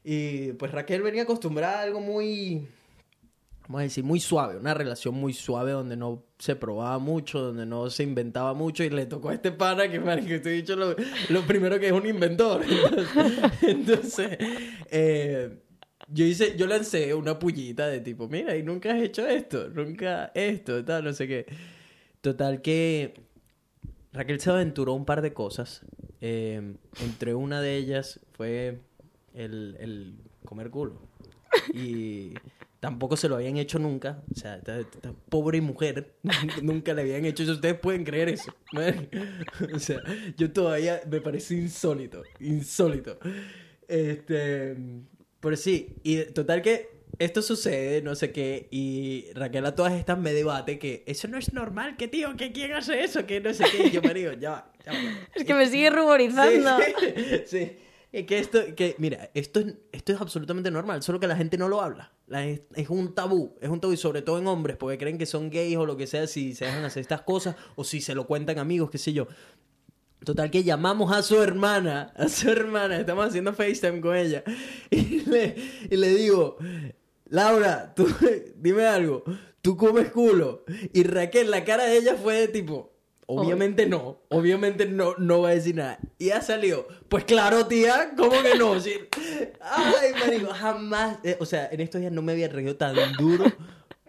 Y 0.03 0.53
pues 0.53 0.71
Raquel 0.71 1.01
venía 1.01 1.23
acostumbrada 1.23 1.79
a 1.79 1.83
algo 1.83 2.01
muy 2.01 2.67
vamos 3.67 3.79
a 3.79 3.83
decir, 3.83 4.03
muy 4.03 4.19
suave, 4.19 4.57
una 4.57 4.73
relación 4.73 5.15
muy 5.15 5.33
suave 5.33 5.71
donde 5.71 5.95
no 5.95 6.25
se 6.37 6.55
probaba 6.55 6.99
mucho, 6.99 7.39
donde 7.39 7.65
no 7.65 7.89
se 7.89 8.03
inventaba 8.03 8.53
mucho 8.53 8.83
y 8.83 8.89
le 8.89 9.05
tocó 9.05 9.29
a 9.29 9.35
este 9.35 9.51
pana 9.51 9.89
que, 9.89 9.99
marico, 9.99 10.33
estoy 10.33 10.53
dicho 10.53 10.75
lo, 10.75 11.41
primero 11.47 11.79
que 11.79 11.87
es 11.87 11.93
un 11.93 12.05
inventor. 12.05 12.61
Entonces, 13.61 14.37
eh, 14.91 15.61
yo 16.09 16.25
hice, 16.25 16.57
yo 16.57 16.67
lancé 16.67 17.13
una 17.13 17.39
pullita 17.39 17.87
de 17.87 18.01
tipo, 18.01 18.27
mira, 18.27 18.55
y 18.57 18.63
nunca 18.63 18.93
has 18.93 19.01
hecho 19.01 19.25
esto, 19.25 19.69
nunca 19.69 20.31
esto, 20.35 20.83
tal, 20.83 21.05
no 21.05 21.13
sé 21.13 21.27
qué. 21.27 21.45
Total 22.19 22.61
que 22.61 23.13
Raquel 24.11 24.39
se 24.41 24.49
aventuró 24.49 24.93
un 24.93 25.05
par 25.05 25.21
de 25.21 25.33
cosas. 25.33 25.85
Eh, 26.19 26.75
entre 27.01 27.33
una 27.33 27.61
de 27.61 27.77
ellas 27.77 28.19
fue 28.33 28.81
el 29.33 30.17
comer 30.45 30.69
culo. 30.69 31.01
Y 31.73 32.33
tampoco 32.83 33.15
se 33.15 33.29
lo 33.29 33.35
habían 33.35 33.55
hecho 33.55 33.79
nunca. 33.79 34.21
O 34.29 34.35
sea, 34.35 34.57
esta, 34.57 34.77
esta 34.77 35.13
pobre 35.29 35.61
mujer 35.61 36.15
nunca 36.61 36.93
le 36.93 37.03
habían 37.03 37.23
hecho 37.23 37.43
eso. 37.43 37.53
Ustedes 37.53 37.79
pueden 37.79 38.03
creer 38.03 38.27
eso. 38.27 38.53
O 39.73 39.79
sea, 39.79 40.01
yo 40.35 40.51
todavía 40.51 41.01
me 41.09 41.21
parece 41.21 41.55
insólito. 41.55 42.23
Insólito. 42.41 43.17
Este. 43.87 44.75
Pero 45.39 45.55
sí, 45.55 45.95
y 46.03 46.23
total 46.33 46.61
que 46.61 46.89
esto 47.19 47.41
sucede, 47.41 48.01
no 48.01 48.15
sé 48.15 48.33
qué, 48.33 48.67
y 48.69 49.27
Raquel 49.33 49.65
a 49.65 49.75
todas 49.75 49.93
estas 49.93 50.17
me 50.17 50.33
debate 50.33 50.77
que 50.77 51.03
eso 51.05 51.29
no 51.29 51.37
es 51.37 51.53
normal, 51.53 51.95
que 51.95 52.09
tío, 52.09 52.35
que 52.35 52.51
quién 52.51 52.73
hace 52.73 53.01
eso, 53.01 53.25
que 53.25 53.39
no 53.39 53.53
sé 53.53 53.65
qué, 53.71 53.87
y 53.87 53.91
yo 53.91 54.01
me 54.01 54.13
digo, 54.13 54.33
ya 54.33 54.49
va, 54.49 54.71
ya 54.85 54.91
va. 54.91 54.99
Es 55.35 55.45
que 55.45 55.53
me 55.53 55.67
sigue 55.67 55.89
ruborizando. 55.89 56.77
Sí, 56.79 57.43
sí. 57.45 57.57
Es 57.57 57.71
que 58.13 58.37
esto, 58.37 58.59
que, 58.75 58.95
mira, 58.99 59.31
esto 59.33 59.59
es, 59.59 59.73
esto 59.91 60.13
es 60.13 60.21
absolutamente 60.21 60.69
normal, 60.69 61.01
solo 61.01 61.19
que 61.19 61.27
la 61.27 61.35
gente 61.35 61.57
no 61.57 61.67
lo 61.67 61.81
habla. 61.81 62.11
La- 62.27 62.45
es, 62.45 62.61
es 62.75 62.89
un 62.89 63.13
tabú, 63.15 63.55
es 63.59 63.69
un 63.69 63.79
tabú, 63.81 63.93
y 63.93 63.97
sobre 63.97 64.21
todo 64.21 64.37
en 64.37 64.47
hombres, 64.47 64.77
porque 64.77 64.97
creen 64.99 65.17
que 65.17 65.25
son 65.25 65.49
gays 65.49 65.77
o 65.77 65.85
lo 65.85 65.97
que 65.97 66.05
sea, 66.07 66.27
si 66.27 66.53
se 66.53 66.65
dejan 66.65 66.85
hacer 66.85 67.01
estas 67.01 67.21
cosas, 67.23 67.55
o 67.75 67.83
si 67.83 68.01
se 68.01 68.13
lo 68.15 68.27
cuentan 68.27 68.59
amigos, 68.59 68.89
qué 68.91 68.97
sé 68.99 69.13
yo. 69.13 69.27
Total 70.23 70.49
que 70.51 70.63
llamamos 70.63 71.11
a 71.11 71.21
su 71.21 71.41
hermana, 71.41 72.13
a 72.15 72.29
su 72.29 72.49
hermana, 72.49 72.97
estamos 72.99 73.25
haciendo 73.27 73.53
FaceTime 73.53 73.99
con 73.99 74.15
ella. 74.15 74.43
Y 74.91 75.21
le, 75.25 75.55
y 75.89 75.97
le 75.97 76.09
digo, 76.13 76.57
Laura, 77.25 77.93
tú, 77.95 78.07
dime 78.55 78.85
algo, 78.85 79.23
tú 79.61 79.75
comes 79.75 80.11
culo. 80.11 80.63
Y 80.93 81.03
Raquel, 81.03 81.51
la 81.51 81.65
cara 81.65 81.85
de 81.85 81.97
ella 81.97 82.15
fue 82.15 82.35
de 82.35 82.47
tipo, 82.47 82.92
obviamente 83.27 83.85
no, 83.85 84.19
obviamente 84.29 84.85
no, 84.85 85.15
no 85.17 85.41
va 85.41 85.49
a 85.49 85.53
decir 85.53 85.75
nada. 85.75 85.99
Y 86.17 86.31
ha 86.31 86.41
salido, 86.41 86.87
pues 87.09 87.25
claro, 87.25 87.67
tía, 87.67 88.11
¿cómo 88.17 88.41
que 88.41 88.55
no? 88.55 88.79
Sí. 88.79 88.93
Ay, 89.61 90.13
marico, 90.19 90.53
jamás, 90.53 91.19
eh, 91.23 91.37
o 91.39 91.45
sea, 91.45 91.69
en 91.71 91.81
estos 91.81 92.01
días 92.01 92.13
no 92.13 92.21
me 92.21 92.33
había 92.33 92.47
reído 92.47 92.75
tan 92.75 92.95
duro 93.17 93.45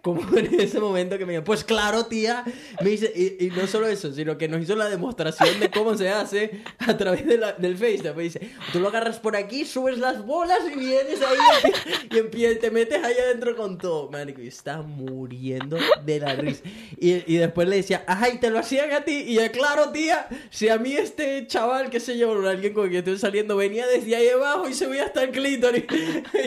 como 0.05 0.21
en 0.37 0.59
ese 0.59 0.79
momento 0.79 1.17
que 1.17 1.25
me 1.25 1.33
dijo, 1.33 1.43
pues 1.43 1.63
claro, 1.63 2.05
tía, 2.05 2.43
me 2.83 2.91
dice, 2.91 3.11
y, 3.15 3.45
y 3.47 3.49
no 3.49 3.65
solo 3.65 3.87
eso, 3.87 4.13
sino 4.13 4.37
que 4.37 4.47
nos 4.47 4.61
hizo 4.61 4.75
la 4.75 4.87
demostración 4.87 5.59
de 5.59 5.71
cómo 5.71 5.97
se 5.97 6.09
hace 6.09 6.61
a 6.77 6.95
través 6.95 7.25
de 7.25 7.39
del 7.57 7.75
FaceTime. 7.75 8.13
Me 8.13 8.21
dice, 8.23 8.51
tú 8.71 8.79
lo 8.79 8.89
agarras 8.89 9.19
por 9.19 9.35
aquí, 9.35 9.65
subes 9.65 9.97
las 9.97 10.23
bolas 10.23 10.59
y 10.71 10.77
vienes 10.77 11.19
ahí 11.23 11.71
y 12.11 12.15
empie- 12.17 12.59
te 12.59 12.69
metes 12.69 13.03
ahí 13.03 13.15
adentro 13.17 13.55
con 13.55 13.79
todo. 13.79 14.11
Marico, 14.11 14.41
y 14.41 14.47
estaba 14.47 14.83
muriendo 14.83 15.75
de 16.05 16.19
la 16.19 16.35
risa. 16.35 16.61
Y, 16.97 17.23
y 17.33 17.37
después 17.37 17.67
le 17.67 17.77
decía, 17.77 18.03
ajá, 18.05 18.29
y 18.29 18.37
te 18.39 18.51
lo 18.51 18.59
hacían 18.59 18.91
a 18.93 19.01
ti. 19.03 19.23
Y 19.27 19.33
yo, 19.33 19.51
claro, 19.51 19.89
tía, 19.89 20.27
si 20.51 20.69
a 20.69 20.77
mí 20.77 20.93
este 20.93 21.47
chaval, 21.47 21.89
qué 21.89 21.99
sé 21.99 22.15
yo, 22.15 22.47
alguien 22.47 22.73
con 22.75 22.91
que 22.91 22.99
estoy 22.99 23.17
saliendo, 23.17 23.55
venía 23.55 23.87
desde 23.87 24.15
ahí 24.15 24.29
abajo 24.29 24.69
y 24.69 24.73
se 24.75 24.85
veía 24.85 25.05
hasta 25.05 25.23
el 25.23 25.31
clítoris. 25.31 25.85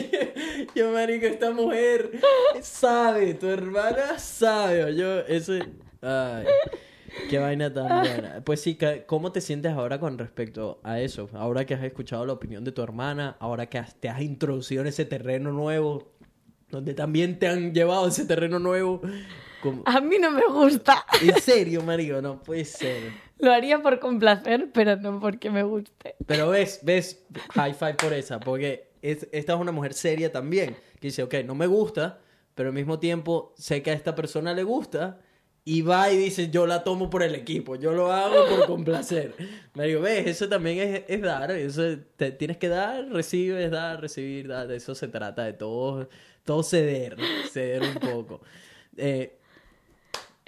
yo, 0.76 0.93
marico, 0.93 1.26
esta 1.26 1.51
mujer 1.51 2.12
sabe, 2.62 3.35
tu 3.48 3.62
hermana 3.64 4.18
sabe. 4.18 4.94
Yo, 4.94 5.20
ese... 5.20 5.60
Ay, 6.02 6.44
qué 7.30 7.38
vaina 7.38 7.72
tan 7.72 7.88
buena. 8.02 8.42
Pues 8.44 8.60
sí, 8.60 8.78
¿cómo 9.06 9.32
te 9.32 9.40
sientes 9.40 9.72
ahora 9.72 9.98
con 9.98 10.18
respecto 10.18 10.80
a 10.84 11.00
eso? 11.00 11.28
Ahora 11.32 11.64
que 11.64 11.74
has 11.74 11.82
escuchado 11.82 12.24
la 12.26 12.34
opinión 12.34 12.62
de 12.64 12.72
tu 12.72 12.82
hermana, 12.82 13.36
ahora 13.40 13.66
que 13.66 13.78
has- 13.78 13.94
te 13.96 14.08
has 14.08 14.20
introducido 14.20 14.82
en 14.82 14.88
ese 14.88 15.04
terreno 15.04 15.50
nuevo, 15.52 16.12
donde 16.70 16.94
también 16.94 17.38
te 17.38 17.48
han 17.48 17.72
llevado 17.72 18.04
a 18.04 18.08
ese 18.08 18.26
terreno 18.26 18.58
nuevo. 18.58 19.00
¿Cómo- 19.62 19.82
A 19.86 20.00
mí 20.00 20.16
no 20.20 20.30
me 20.30 20.46
gusta. 20.46 21.04
En 21.22 21.40
serio, 21.40 21.82
marico, 21.82 22.20
no 22.22 22.42
puede 22.42 22.64
ser. 22.64 23.10
Lo 23.38 23.50
haría 23.52 23.80
por 23.82 23.98
complacer, 23.98 24.68
pero 24.72 24.96
no 24.96 25.18
porque 25.20 25.50
me 25.50 25.62
guste. 25.62 26.14
Pero 26.26 26.50
ves, 26.50 26.80
ves, 26.82 27.24
high 27.54 27.72
five 27.74 27.94
por 27.94 28.12
esa, 28.12 28.38
porque 28.38 28.90
es- 29.02 29.26
esta 29.32 29.54
es 29.54 29.58
una 29.60 29.72
mujer 29.72 29.94
seria 29.94 30.30
también, 30.30 30.76
que 31.00 31.08
dice, 31.08 31.22
ok, 31.24 31.34
no 31.44 31.54
me 31.56 31.66
gusta, 31.66 32.20
pero 32.59 32.70
al 32.70 32.74
mismo 32.74 32.98
tiempo 32.98 33.55
sé 33.56 33.85
que 33.85 33.93
a 33.93 33.94
esta 33.94 34.16
persona 34.16 34.52
le 34.52 34.64
gusta, 34.64 35.20
y 35.64 35.82
va 35.82 36.10
y 36.10 36.16
dice, 36.16 36.51
yo 36.51 36.66
la 36.66 36.82
tomo 36.82 37.09
por 37.09 37.22
el 37.22 37.36
equipo, 37.36 37.76
yo 37.76 37.93
lo 37.93 38.10
hago 38.10 38.48
por 38.48 38.66
complacer. 38.66 39.32
Me 39.74 39.86
digo, 39.86 40.01
ves, 40.01 40.26
eso 40.26 40.48
también 40.48 40.78
es, 40.80 41.05
es 41.06 41.22
dar, 41.22 41.52
eso 41.52 41.85
te, 42.16 42.32
tienes 42.32 42.56
que 42.56 42.68
dar, 42.68 43.09
recibes, 43.10 43.70
dar, 43.70 44.01
recibir, 44.01 44.48
dar, 44.48 44.66
de 44.66 44.74
eso 44.74 44.97
se 44.97 45.06
trata, 45.06 45.44
de 45.44 45.52
todo, 45.52 46.09
todo 46.43 46.64
ceder, 46.64 47.16
ceder 47.48 47.82
un 47.82 47.94
poco. 47.94 48.40
Eh, 48.97 49.38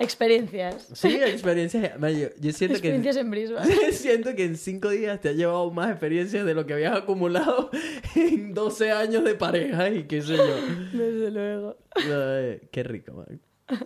Experiencias. 0.00 0.88
sí, 0.94 1.14
experiencias, 1.14 1.92
yo, 2.00 2.28
yo 2.40 2.52
siento 2.52 2.80
que... 2.80 2.88
Experiencias 2.88 3.16
en 3.18 3.30
Brisbane. 3.30 3.92
Siento 3.92 4.34
que 4.34 4.44
en 4.46 4.56
cinco 4.56 4.88
días 4.88 5.20
te 5.20 5.28
has 5.28 5.36
llevado 5.36 5.70
más 5.72 5.90
experiencias 5.90 6.46
de 6.46 6.54
lo 6.54 6.64
que 6.64 6.72
habías 6.72 6.96
acumulado 6.96 7.70
en 8.16 8.54
12 8.54 8.92
años 8.92 9.24
de 9.24 9.34
pareja 9.34 9.90
y 9.90 10.04
qué 10.04 10.22
sé 10.22 10.38
yo. 10.38 10.56
Desde 10.94 11.30
luego. 11.30 11.76
Ay, 11.96 12.62
qué 12.72 12.82
rico, 12.82 13.12
man. 13.12 13.42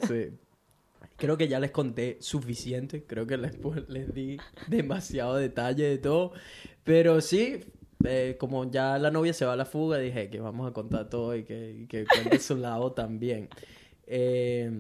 Sí. 0.07 0.31
Creo 1.17 1.37
que 1.37 1.49
ya 1.49 1.59
les 1.59 1.73
conté 1.73 2.19
suficiente. 2.21 3.03
Creo 3.03 3.27
que 3.27 3.37
les, 3.37 3.59
les 3.89 4.15
di 4.15 4.37
demasiado 4.69 5.35
detalle 5.35 5.83
de 5.83 5.99
todo. 5.99 6.33
Pero 6.85 7.21
sí, 7.23 7.65
eh, 8.05 8.37
como 8.39 8.71
ya 8.71 9.01
la 9.01 9.11
novia 9.11 9.33
se 9.33 9.45
va 9.45 9.55
a 9.55 9.57
la 9.57 9.65
fuga, 9.65 9.99
dije 9.99 10.31
que 10.31 10.39
vamos 10.39 10.71
a 10.71 10.73
contar 10.73 11.09
todo 11.09 11.35
y 11.35 11.43
que, 11.43 11.73
y 11.73 11.87
que 11.89 12.05
cuente 12.05 12.39
su 12.39 12.57
lado 12.57 12.93
también. 12.93 13.49
Eh, 14.07 14.71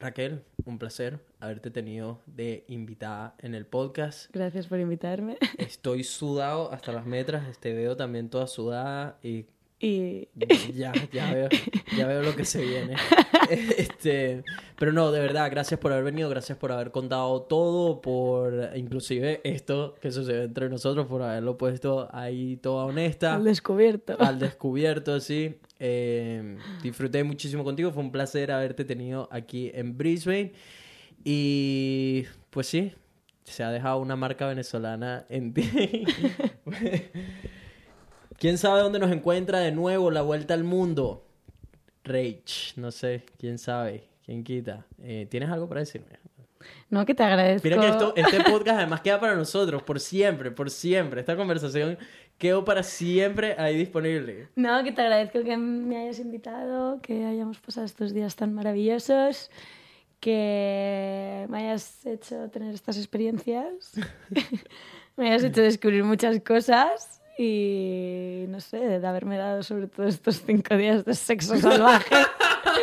Raquel, 0.00 0.44
un 0.64 0.78
placer 0.78 1.18
haberte 1.40 1.70
tenido 1.70 2.20
de 2.26 2.64
invitada 2.68 3.34
en 3.40 3.56
el 3.56 3.66
podcast. 3.66 4.30
Gracias 4.32 4.68
por 4.68 4.78
invitarme. 4.78 5.38
Estoy 5.58 6.04
sudado 6.04 6.70
hasta 6.72 6.92
las 6.92 7.04
metras, 7.04 7.58
te 7.58 7.74
veo 7.74 7.96
también 7.96 8.30
toda 8.30 8.46
sudada 8.46 9.18
y 9.22 9.46
Y 9.80 10.28
ya, 10.74 10.92
ya 11.12 11.32
veo, 11.32 11.48
ya 11.96 12.06
veo 12.06 12.22
lo 12.22 12.34
que 12.34 12.44
se 12.44 12.62
viene. 12.62 12.96
Este, 13.50 14.44
pero 14.76 14.92
no, 14.92 15.10
de 15.10 15.20
verdad, 15.20 15.50
gracias 15.50 15.80
por 15.80 15.90
haber 15.90 16.04
venido, 16.04 16.28
gracias 16.28 16.58
por 16.58 16.70
haber 16.70 16.90
contado 16.90 17.40
todo, 17.42 18.02
por 18.02 18.72
inclusive 18.76 19.40
esto 19.42 19.94
que 20.02 20.12
sucedió 20.12 20.42
entre 20.42 20.68
nosotros, 20.68 21.06
por 21.06 21.22
haberlo 21.22 21.56
puesto 21.56 22.10
ahí 22.12 22.58
toda 22.58 22.84
honesta. 22.84 23.36
Al 23.36 23.44
descubierto. 23.44 24.16
Al 24.18 24.38
descubierto, 24.38 25.18
sí. 25.20 25.56
Eh, 25.80 26.58
disfruté 26.82 27.22
muchísimo 27.24 27.64
contigo, 27.64 27.92
fue 27.92 28.02
un 28.02 28.10
placer 28.10 28.50
haberte 28.50 28.84
tenido 28.84 29.28
aquí 29.30 29.70
en 29.74 29.96
Brisbane. 29.96 30.52
Y 31.24 32.24
pues 32.50 32.66
sí, 32.66 32.92
se 33.44 33.64
ha 33.64 33.70
dejado 33.70 33.98
una 33.98 34.16
marca 34.16 34.46
venezolana 34.46 35.26
en 35.28 35.54
ti. 35.54 36.06
¿Quién 38.38 38.56
sabe 38.58 38.80
dónde 38.80 38.98
nos 38.98 39.10
encuentra 39.10 39.58
de 39.60 39.72
nuevo 39.72 40.10
la 40.10 40.22
vuelta 40.22 40.54
al 40.54 40.64
mundo? 40.64 41.24
Rage, 42.04 42.72
no 42.76 42.90
sé, 42.92 43.24
quién 43.38 43.58
sabe, 43.58 44.08
quién 44.24 44.44
quita. 44.44 44.86
Eh, 45.02 45.26
¿Tienes 45.28 45.50
algo 45.50 45.68
para 45.68 45.80
decirme? 45.80 46.18
No, 46.90 47.04
que 47.04 47.14
te 47.14 47.22
agradezco. 47.22 47.66
Mira 47.66 47.80
que 47.80 47.88
esto, 47.88 48.12
este 48.16 48.44
podcast 48.44 48.78
además 48.78 49.00
queda 49.00 49.20
para 49.20 49.34
nosotros, 49.34 49.82
por 49.82 50.00
siempre, 50.00 50.50
por 50.50 50.70
siempre. 50.70 51.20
Esta 51.20 51.36
conversación 51.36 51.98
quedó 52.38 52.64
para 52.64 52.82
siempre 52.82 53.56
ahí 53.58 53.76
disponible. 53.76 54.48
No, 54.54 54.82
que 54.84 54.92
te 54.92 55.02
agradezco 55.02 55.42
que 55.42 55.56
me 55.56 55.98
hayas 55.98 56.20
invitado, 56.20 57.00
que 57.02 57.24
hayamos 57.24 57.58
pasado 57.58 57.84
estos 57.84 58.14
días 58.14 58.36
tan 58.36 58.54
maravillosos, 58.54 59.50
que 60.20 61.46
me 61.48 61.58
hayas 61.58 62.06
hecho 62.06 62.48
tener 62.50 62.74
estas 62.74 62.96
experiencias, 62.96 63.92
me 65.16 65.30
hayas 65.30 65.44
hecho 65.44 65.60
descubrir 65.60 66.04
muchas 66.04 66.40
cosas 66.40 67.20
y 67.38 68.46
no 68.48 68.60
sé, 68.60 68.78
de 68.78 69.06
haberme 69.06 69.36
dado 69.36 69.62
sobre 69.62 69.86
todo 69.86 70.06
estos 70.06 70.42
cinco 70.44 70.76
días 70.76 71.04
de 71.04 71.14
sexo 71.14 71.56
salvaje 71.56 72.16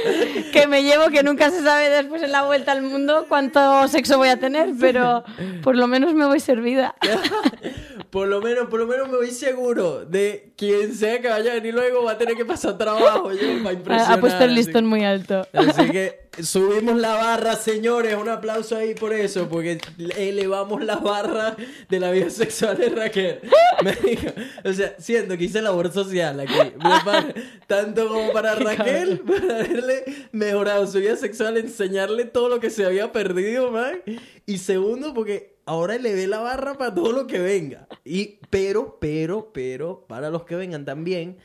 que 0.53 0.67
me 0.67 0.83
llevo, 0.83 1.09
que 1.09 1.23
nunca 1.23 1.49
se 1.49 1.61
sabe 1.61 1.89
después 1.89 2.23
en 2.23 2.31
la 2.31 2.43
vuelta 2.43 2.71
al 2.71 2.81
mundo 2.81 3.25
cuánto 3.27 3.87
sexo 3.89 4.17
voy 4.17 4.29
a 4.29 4.39
tener, 4.39 4.69
pero 4.79 5.23
por 5.61 5.75
lo 5.75 5.87
menos 5.87 6.13
me 6.13 6.25
voy 6.25 6.39
servida. 6.39 6.95
por 8.15 8.29
lo 8.29 8.39
menos, 8.39 8.69
por 8.69 8.79
lo 8.79 8.87
menos 8.87 9.09
me 9.09 9.17
voy 9.17 9.29
seguro 9.29 10.05
de 10.05 10.53
quien 10.55 10.95
sea 10.95 11.19
que 11.19 11.27
vaya 11.27 11.51
a 11.51 11.55
venir 11.55 11.73
luego 11.73 12.05
va 12.05 12.11
a 12.11 12.17
tener 12.17 12.37
que 12.37 12.45
pasar 12.45 12.77
trabajo 12.77 13.29
yo 13.33 13.61
para 13.61 13.73
impresionar. 13.73 14.09
Ha 14.09 14.21
puesto 14.21 14.45
el 14.45 14.55
listón 14.55 14.85
muy 14.85 15.03
alto. 15.03 15.45
Así 15.51 15.91
que 15.91 16.24
subimos 16.41 16.97
la 16.97 17.15
barra, 17.15 17.55
señores. 17.55 18.15
Un 18.15 18.29
aplauso 18.29 18.75
ahí 18.75 18.93
por 18.93 19.13
eso, 19.13 19.47
porque 19.49 19.79
elevamos 20.17 20.83
la 20.83 20.97
barra 20.97 21.55
de 21.89 21.99
la 21.99 22.11
vida 22.11 22.29
sexual 22.29 22.77
de 22.77 22.89
Raquel. 22.89 23.39
Me 23.83 23.93
dijo, 23.93 24.27
o 24.63 24.73
sea, 24.73 24.95
siento 24.99 25.37
que 25.37 25.45
hice 25.45 25.61
labor 25.61 25.91
social 25.91 26.39
aquí. 26.39 26.53
Tanto 27.67 28.07
como 28.07 28.31
para 28.31 28.55
Raquel, 28.55 29.19
para 29.19 29.59
haberle 29.59 30.03
mejorado 30.31 30.87
su 30.87 30.99
vida 30.99 31.15
sexual, 31.15 31.57
enseñarle 31.57 32.25
todo 32.25 32.49
lo 32.49 32.59
que 32.59 32.69
se 32.69 32.85
había 32.85 33.11
perdido, 33.11 33.71
man. 33.71 34.01
Y 34.45 34.57
segundo, 34.59 35.13
porque 35.13 35.57
ahora 35.65 35.97
le 35.97 36.13
ve 36.13 36.27
la 36.27 36.39
barra 36.39 36.77
para 36.77 36.93
todo 36.93 37.11
lo 37.11 37.27
que 37.27 37.39
venga. 37.39 37.87
Y, 38.03 38.39
pero, 38.49 38.97
pero, 38.99 39.51
pero, 39.53 40.05
para 40.07 40.29
los 40.29 40.43
que 40.43 40.55
vengan 40.55 40.85
también, 40.85 41.37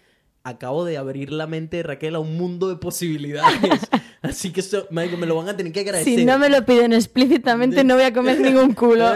acabo 0.42 0.84
de 0.84 0.96
abrir 0.96 1.32
la 1.32 1.46
mente 1.46 1.78
de 1.78 1.82
Raquel 1.82 2.14
a 2.14 2.20
un 2.20 2.36
mundo 2.36 2.68
de 2.68 2.76
posibilidades. 2.76 3.80
Así 4.22 4.52
que 4.52 4.60
eso, 4.60 4.86
me 4.90 5.06
lo 5.08 5.36
van 5.36 5.48
a 5.48 5.56
tener 5.56 5.72
que 5.72 5.80
agradecer. 5.80 6.18
Si 6.18 6.24
no 6.24 6.38
me 6.38 6.50
lo 6.50 6.64
piden 6.64 6.92
explícitamente, 6.92 7.84
no 7.84 7.94
voy 7.94 8.04
a 8.04 8.12
comer 8.12 8.40
ningún 8.40 8.74
culo. 8.74 9.10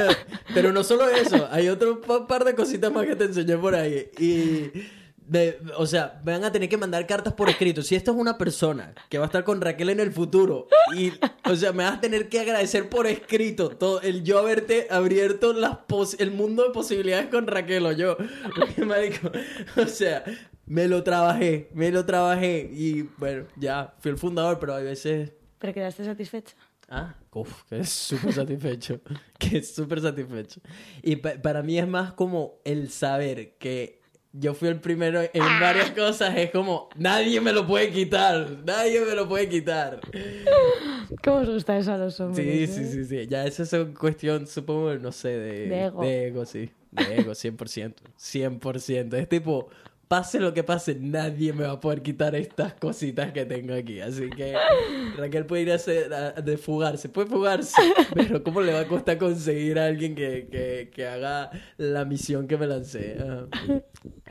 Pero 0.55 0.73
no 0.73 0.83
solo 0.83 1.09
eso, 1.09 1.49
hay 1.51 1.69
otro 1.69 2.01
par 2.01 2.45
de 2.45 2.55
cositas 2.55 2.93
más 2.93 3.07
que 3.07 3.17
te 3.17 3.25
enseñé 3.25 3.57
por 3.57 3.75
ahí. 3.75 4.09
Y 4.19 4.71
o 5.77 5.87
sea, 5.87 6.21
van 6.23 6.45
a 6.45 6.53
tener 6.53 6.69
que 6.69 6.77
mandar 6.77 7.07
cartas 7.07 7.33
por 7.33 7.49
escrito. 7.49 7.83
Si 7.83 7.95
esto 7.95 8.13
es 8.13 8.17
una 8.17 8.37
persona 8.37 8.95
que 9.09 9.19
va 9.19 9.25
a 9.25 9.27
estar 9.27 9.45
con 9.45 9.61
Raquel 9.61 9.91
en 9.91 10.01
el 10.01 10.13
futuro, 10.13 10.69
y, 10.97 11.13
o 11.45 11.57
sea, 11.57 11.73
me 11.73 11.85
vas 11.85 11.95
a 11.95 12.01
tener 12.01 12.29
que 12.29 12.41
agradecer 12.41 12.89
por 12.89 13.07
escrito 13.07 13.71
todo 13.71 14.01
el 14.03 14.23
yo 14.23 14.39
haberte 14.39 14.87
abierto 14.91 15.53
las 15.53 15.79
el 16.19 16.31
mundo 16.31 16.65
de 16.65 16.71
posibilidades 16.71 17.29
con 17.29 17.47
Raquel 17.47 17.87
o 17.87 17.93
yo. 17.93 18.17
o 19.77 19.87
sea, 19.87 20.25
me 20.67 20.89
lo 20.89 21.03
trabajé, 21.03 21.69
me 21.75 21.91
lo 21.91 22.05
trabajé 22.05 22.71
y 22.73 23.03
bueno, 23.19 23.47
ya 23.57 23.95
fui 23.99 24.11
el 24.11 24.19
fundador, 24.19 24.59
pero 24.59 24.75
hay 24.75 24.85
veces. 24.85 25.33
¿Pero 25.59 25.73
quedaste 25.73 26.05
satisfecho? 26.05 26.57
Ah, 26.89 27.15
uff, 27.33 27.65
que 27.65 27.81
es 27.81 27.89
súper 27.89 28.33
satisfecho. 28.33 29.01
que 29.39 29.59
es 29.59 29.75
súper 29.75 30.01
satisfecho. 30.01 30.61
Y 31.03 31.17
para 31.17 31.63
mí 31.63 31.79
es 31.79 31.89
más 31.89 32.13
como 32.13 32.61
el 32.65 32.91
saber 32.91 33.57
que 33.59 34.03
yo 34.37 34.53
fui 34.53 34.69
el 34.69 34.81
primero 34.81 35.23
en 35.23 35.43
ah. 35.43 35.59
varias 35.61 35.93
cosas, 35.93 36.37
es 36.37 36.51
como, 36.51 36.89
nadie 36.97 37.41
me 37.41 37.53
lo 37.53 37.67
puede 37.67 37.91
quitar, 37.91 38.59
nadie 38.65 39.01
me 39.01 39.15
lo 39.15 39.29
puede 39.29 39.49
quitar. 39.49 40.01
¿Cómo 41.23 41.37
os 41.39 41.49
gusta 41.49 41.79
eso 41.79 41.93
a 41.93 41.99
los 41.99 42.19
hombres? 42.19 42.45
Sí, 42.45 42.67
sí, 42.67 42.85
sí, 42.85 43.05
sí, 43.05 43.27
ya 43.29 43.47
eso 43.47 43.63
es 43.63 43.97
cuestión, 43.97 44.47
supongo, 44.49 44.93
no 44.95 45.13
sé, 45.13 45.29
de, 45.29 45.69
de 45.69 45.85
ego. 45.85 46.03
De 46.03 46.27
ego, 46.27 46.45
sí, 46.47 46.71
de 46.91 47.21
ego, 47.21 47.31
100%, 47.33 47.95
100%. 48.19 49.15
Es 49.15 49.29
tipo, 49.29 49.69
pase 50.09 50.41
lo 50.41 50.55
que 50.55 50.63
pase, 50.63 50.97
nadie 51.01 51.53
me 51.53 51.65
va 51.65 51.73
a 51.73 51.81
poder 51.81 52.03
quitar 52.03 52.35
estas 52.35 52.75
cositas 52.75 53.33
que 53.33 53.45
tengo 53.45 53.75
aquí. 53.75 54.01
Así 54.01 54.31
que 54.31 54.55
Raquel 55.17 55.47
puede 55.47 55.63
ir 55.63 55.73
a, 55.73 55.75
hacer, 55.77 56.11
de 56.45 56.57
fugarse, 56.57 57.09
puede 57.09 57.29
fugarse, 57.29 57.81
pero 58.15 58.43
¿cómo 58.43 58.61
le 58.61 58.73
va 58.73 58.81
a 58.81 58.89
costar 58.89 59.19
conseguir 59.19 59.79
a 59.79 59.87
alguien 59.87 60.15
que, 60.15 60.91
que, 60.93 61.07
haga 61.07 61.51
la 61.77 62.05
misión 62.05 62.47
que 62.47 62.57
me 62.57 62.67
lancé? 62.67 63.17
Ah, 63.21 63.47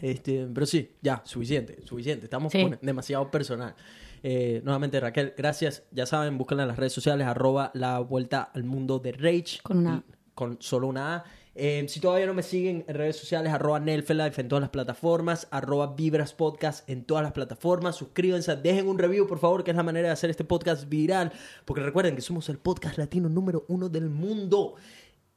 este, 0.02 0.48
pero 0.54 0.66
sí, 0.66 0.92
ya, 1.02 1.22
suficiente, 1.26 1.82
suficiente. 1.84 2.26
Estamos 2.26 2.54
demasiado 2.82 3.30
personal. 3.30 3.76
Eh, 4.22 4.62
nuevamente, 4.64 5.00
Raquel, 5.00 5.34
gracias. 5.38 5.84
Ya 5.92 6.06
saben, 6.06 6.38
búsquenla 6.38 6.64
en 6.64 6.70
las 6.70 6.78
redes 6.78 6.94
sociales, 6.94 7.28
arroba 7.28 7.72
la 7.74 8.00
vuelta 8.00 8.44
al 8.44 8.64
mundo 8.64 9.00
de 9.00 9.12
Rage. 9.12 9.60
Con 9.62 9.80
una 9.80 10.04
Con 10.34 10.58
solo 10.62 10.88
una 10.88 11.16
A. 11.16 11.24
Eh, 11.56 11.86
si 11.88 12.00
todavía 12.00 12.26
no 12.26 12.34
me 12.34 12.42
siguen 12.42 12.84
en 12.88 12.96
redes 12.96 13.16
sociales, 13.16 13.54
arroba 13.54 13.80
Nelfelife 13.80 14.42
en 14.42 14.48
todas 14.48 14.62
las 14.62 14.72
plataformas, 14.72 15.48
arroba 15.52 15.94
Vibras 15.96 16.34
Podcast 16.34 16.90
en 16.90 17.04
todas 17.06 17.24
las 17.24 17.32
plataformas. 17.32 17.96
Suscríbanse, 17.96 18.56
dejen 18.56 18.88
un 18.88 18.98
review, 18.98 19.28
por 19.28 19.40
favor, 19.40 19.64
que 19.64 19.72
es 19.72 19.78
la 19.78 19.84
manera 19.84 20.08
de 20.08 20.14
hacer 20.14 20.30
este 20.30 20.44
podcast 20.44 20.90
viral. 20.90 21.32
Porque 21.66 21.84
recuerden 21.84 22.16
que 22.16 22.22
somos 22.22 22.50
el 22.50 22.58
podcast 22.58 22.98
latino 22.98 23.30
número 23.30 23.66
uno 23.68 23.88
del 23.88 24.10
mundo. 24.10 24.76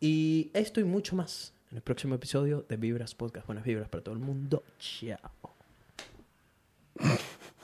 Y 0.01 0.51
esto 0.55 0.81
y 0.81 0.85
mucho 0.85 1.17
más 1.17 1.53
en 1.71 1.77
el 1.77 1.83
próximo 1.83 2.15
episodio 2.15 2.65
de 2.69 2.77
Vibras 2.77 3.15
Podcast. 3.15 3.47
Buenas 3.47 3.65
vibras 3.65 3.89
para 3.89 4.03
todo 4.03 4.15
el 4.15 4.21
mundo. 4.21 4.63
Chao. 4.79 5.55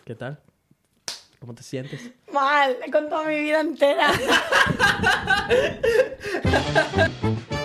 ¿Qué 0.05 0.15
tal? 0.15 0.41
¿Cómo 1.41 1.55
te 1.55 1.63
sientes? 1.63 2.11
Mal, 2.33 2.77
he 2.87 2.91
contado 2.91 3.25
mi 3.25 3.41
vida 3.41 3.61
entera. 3.61 4.13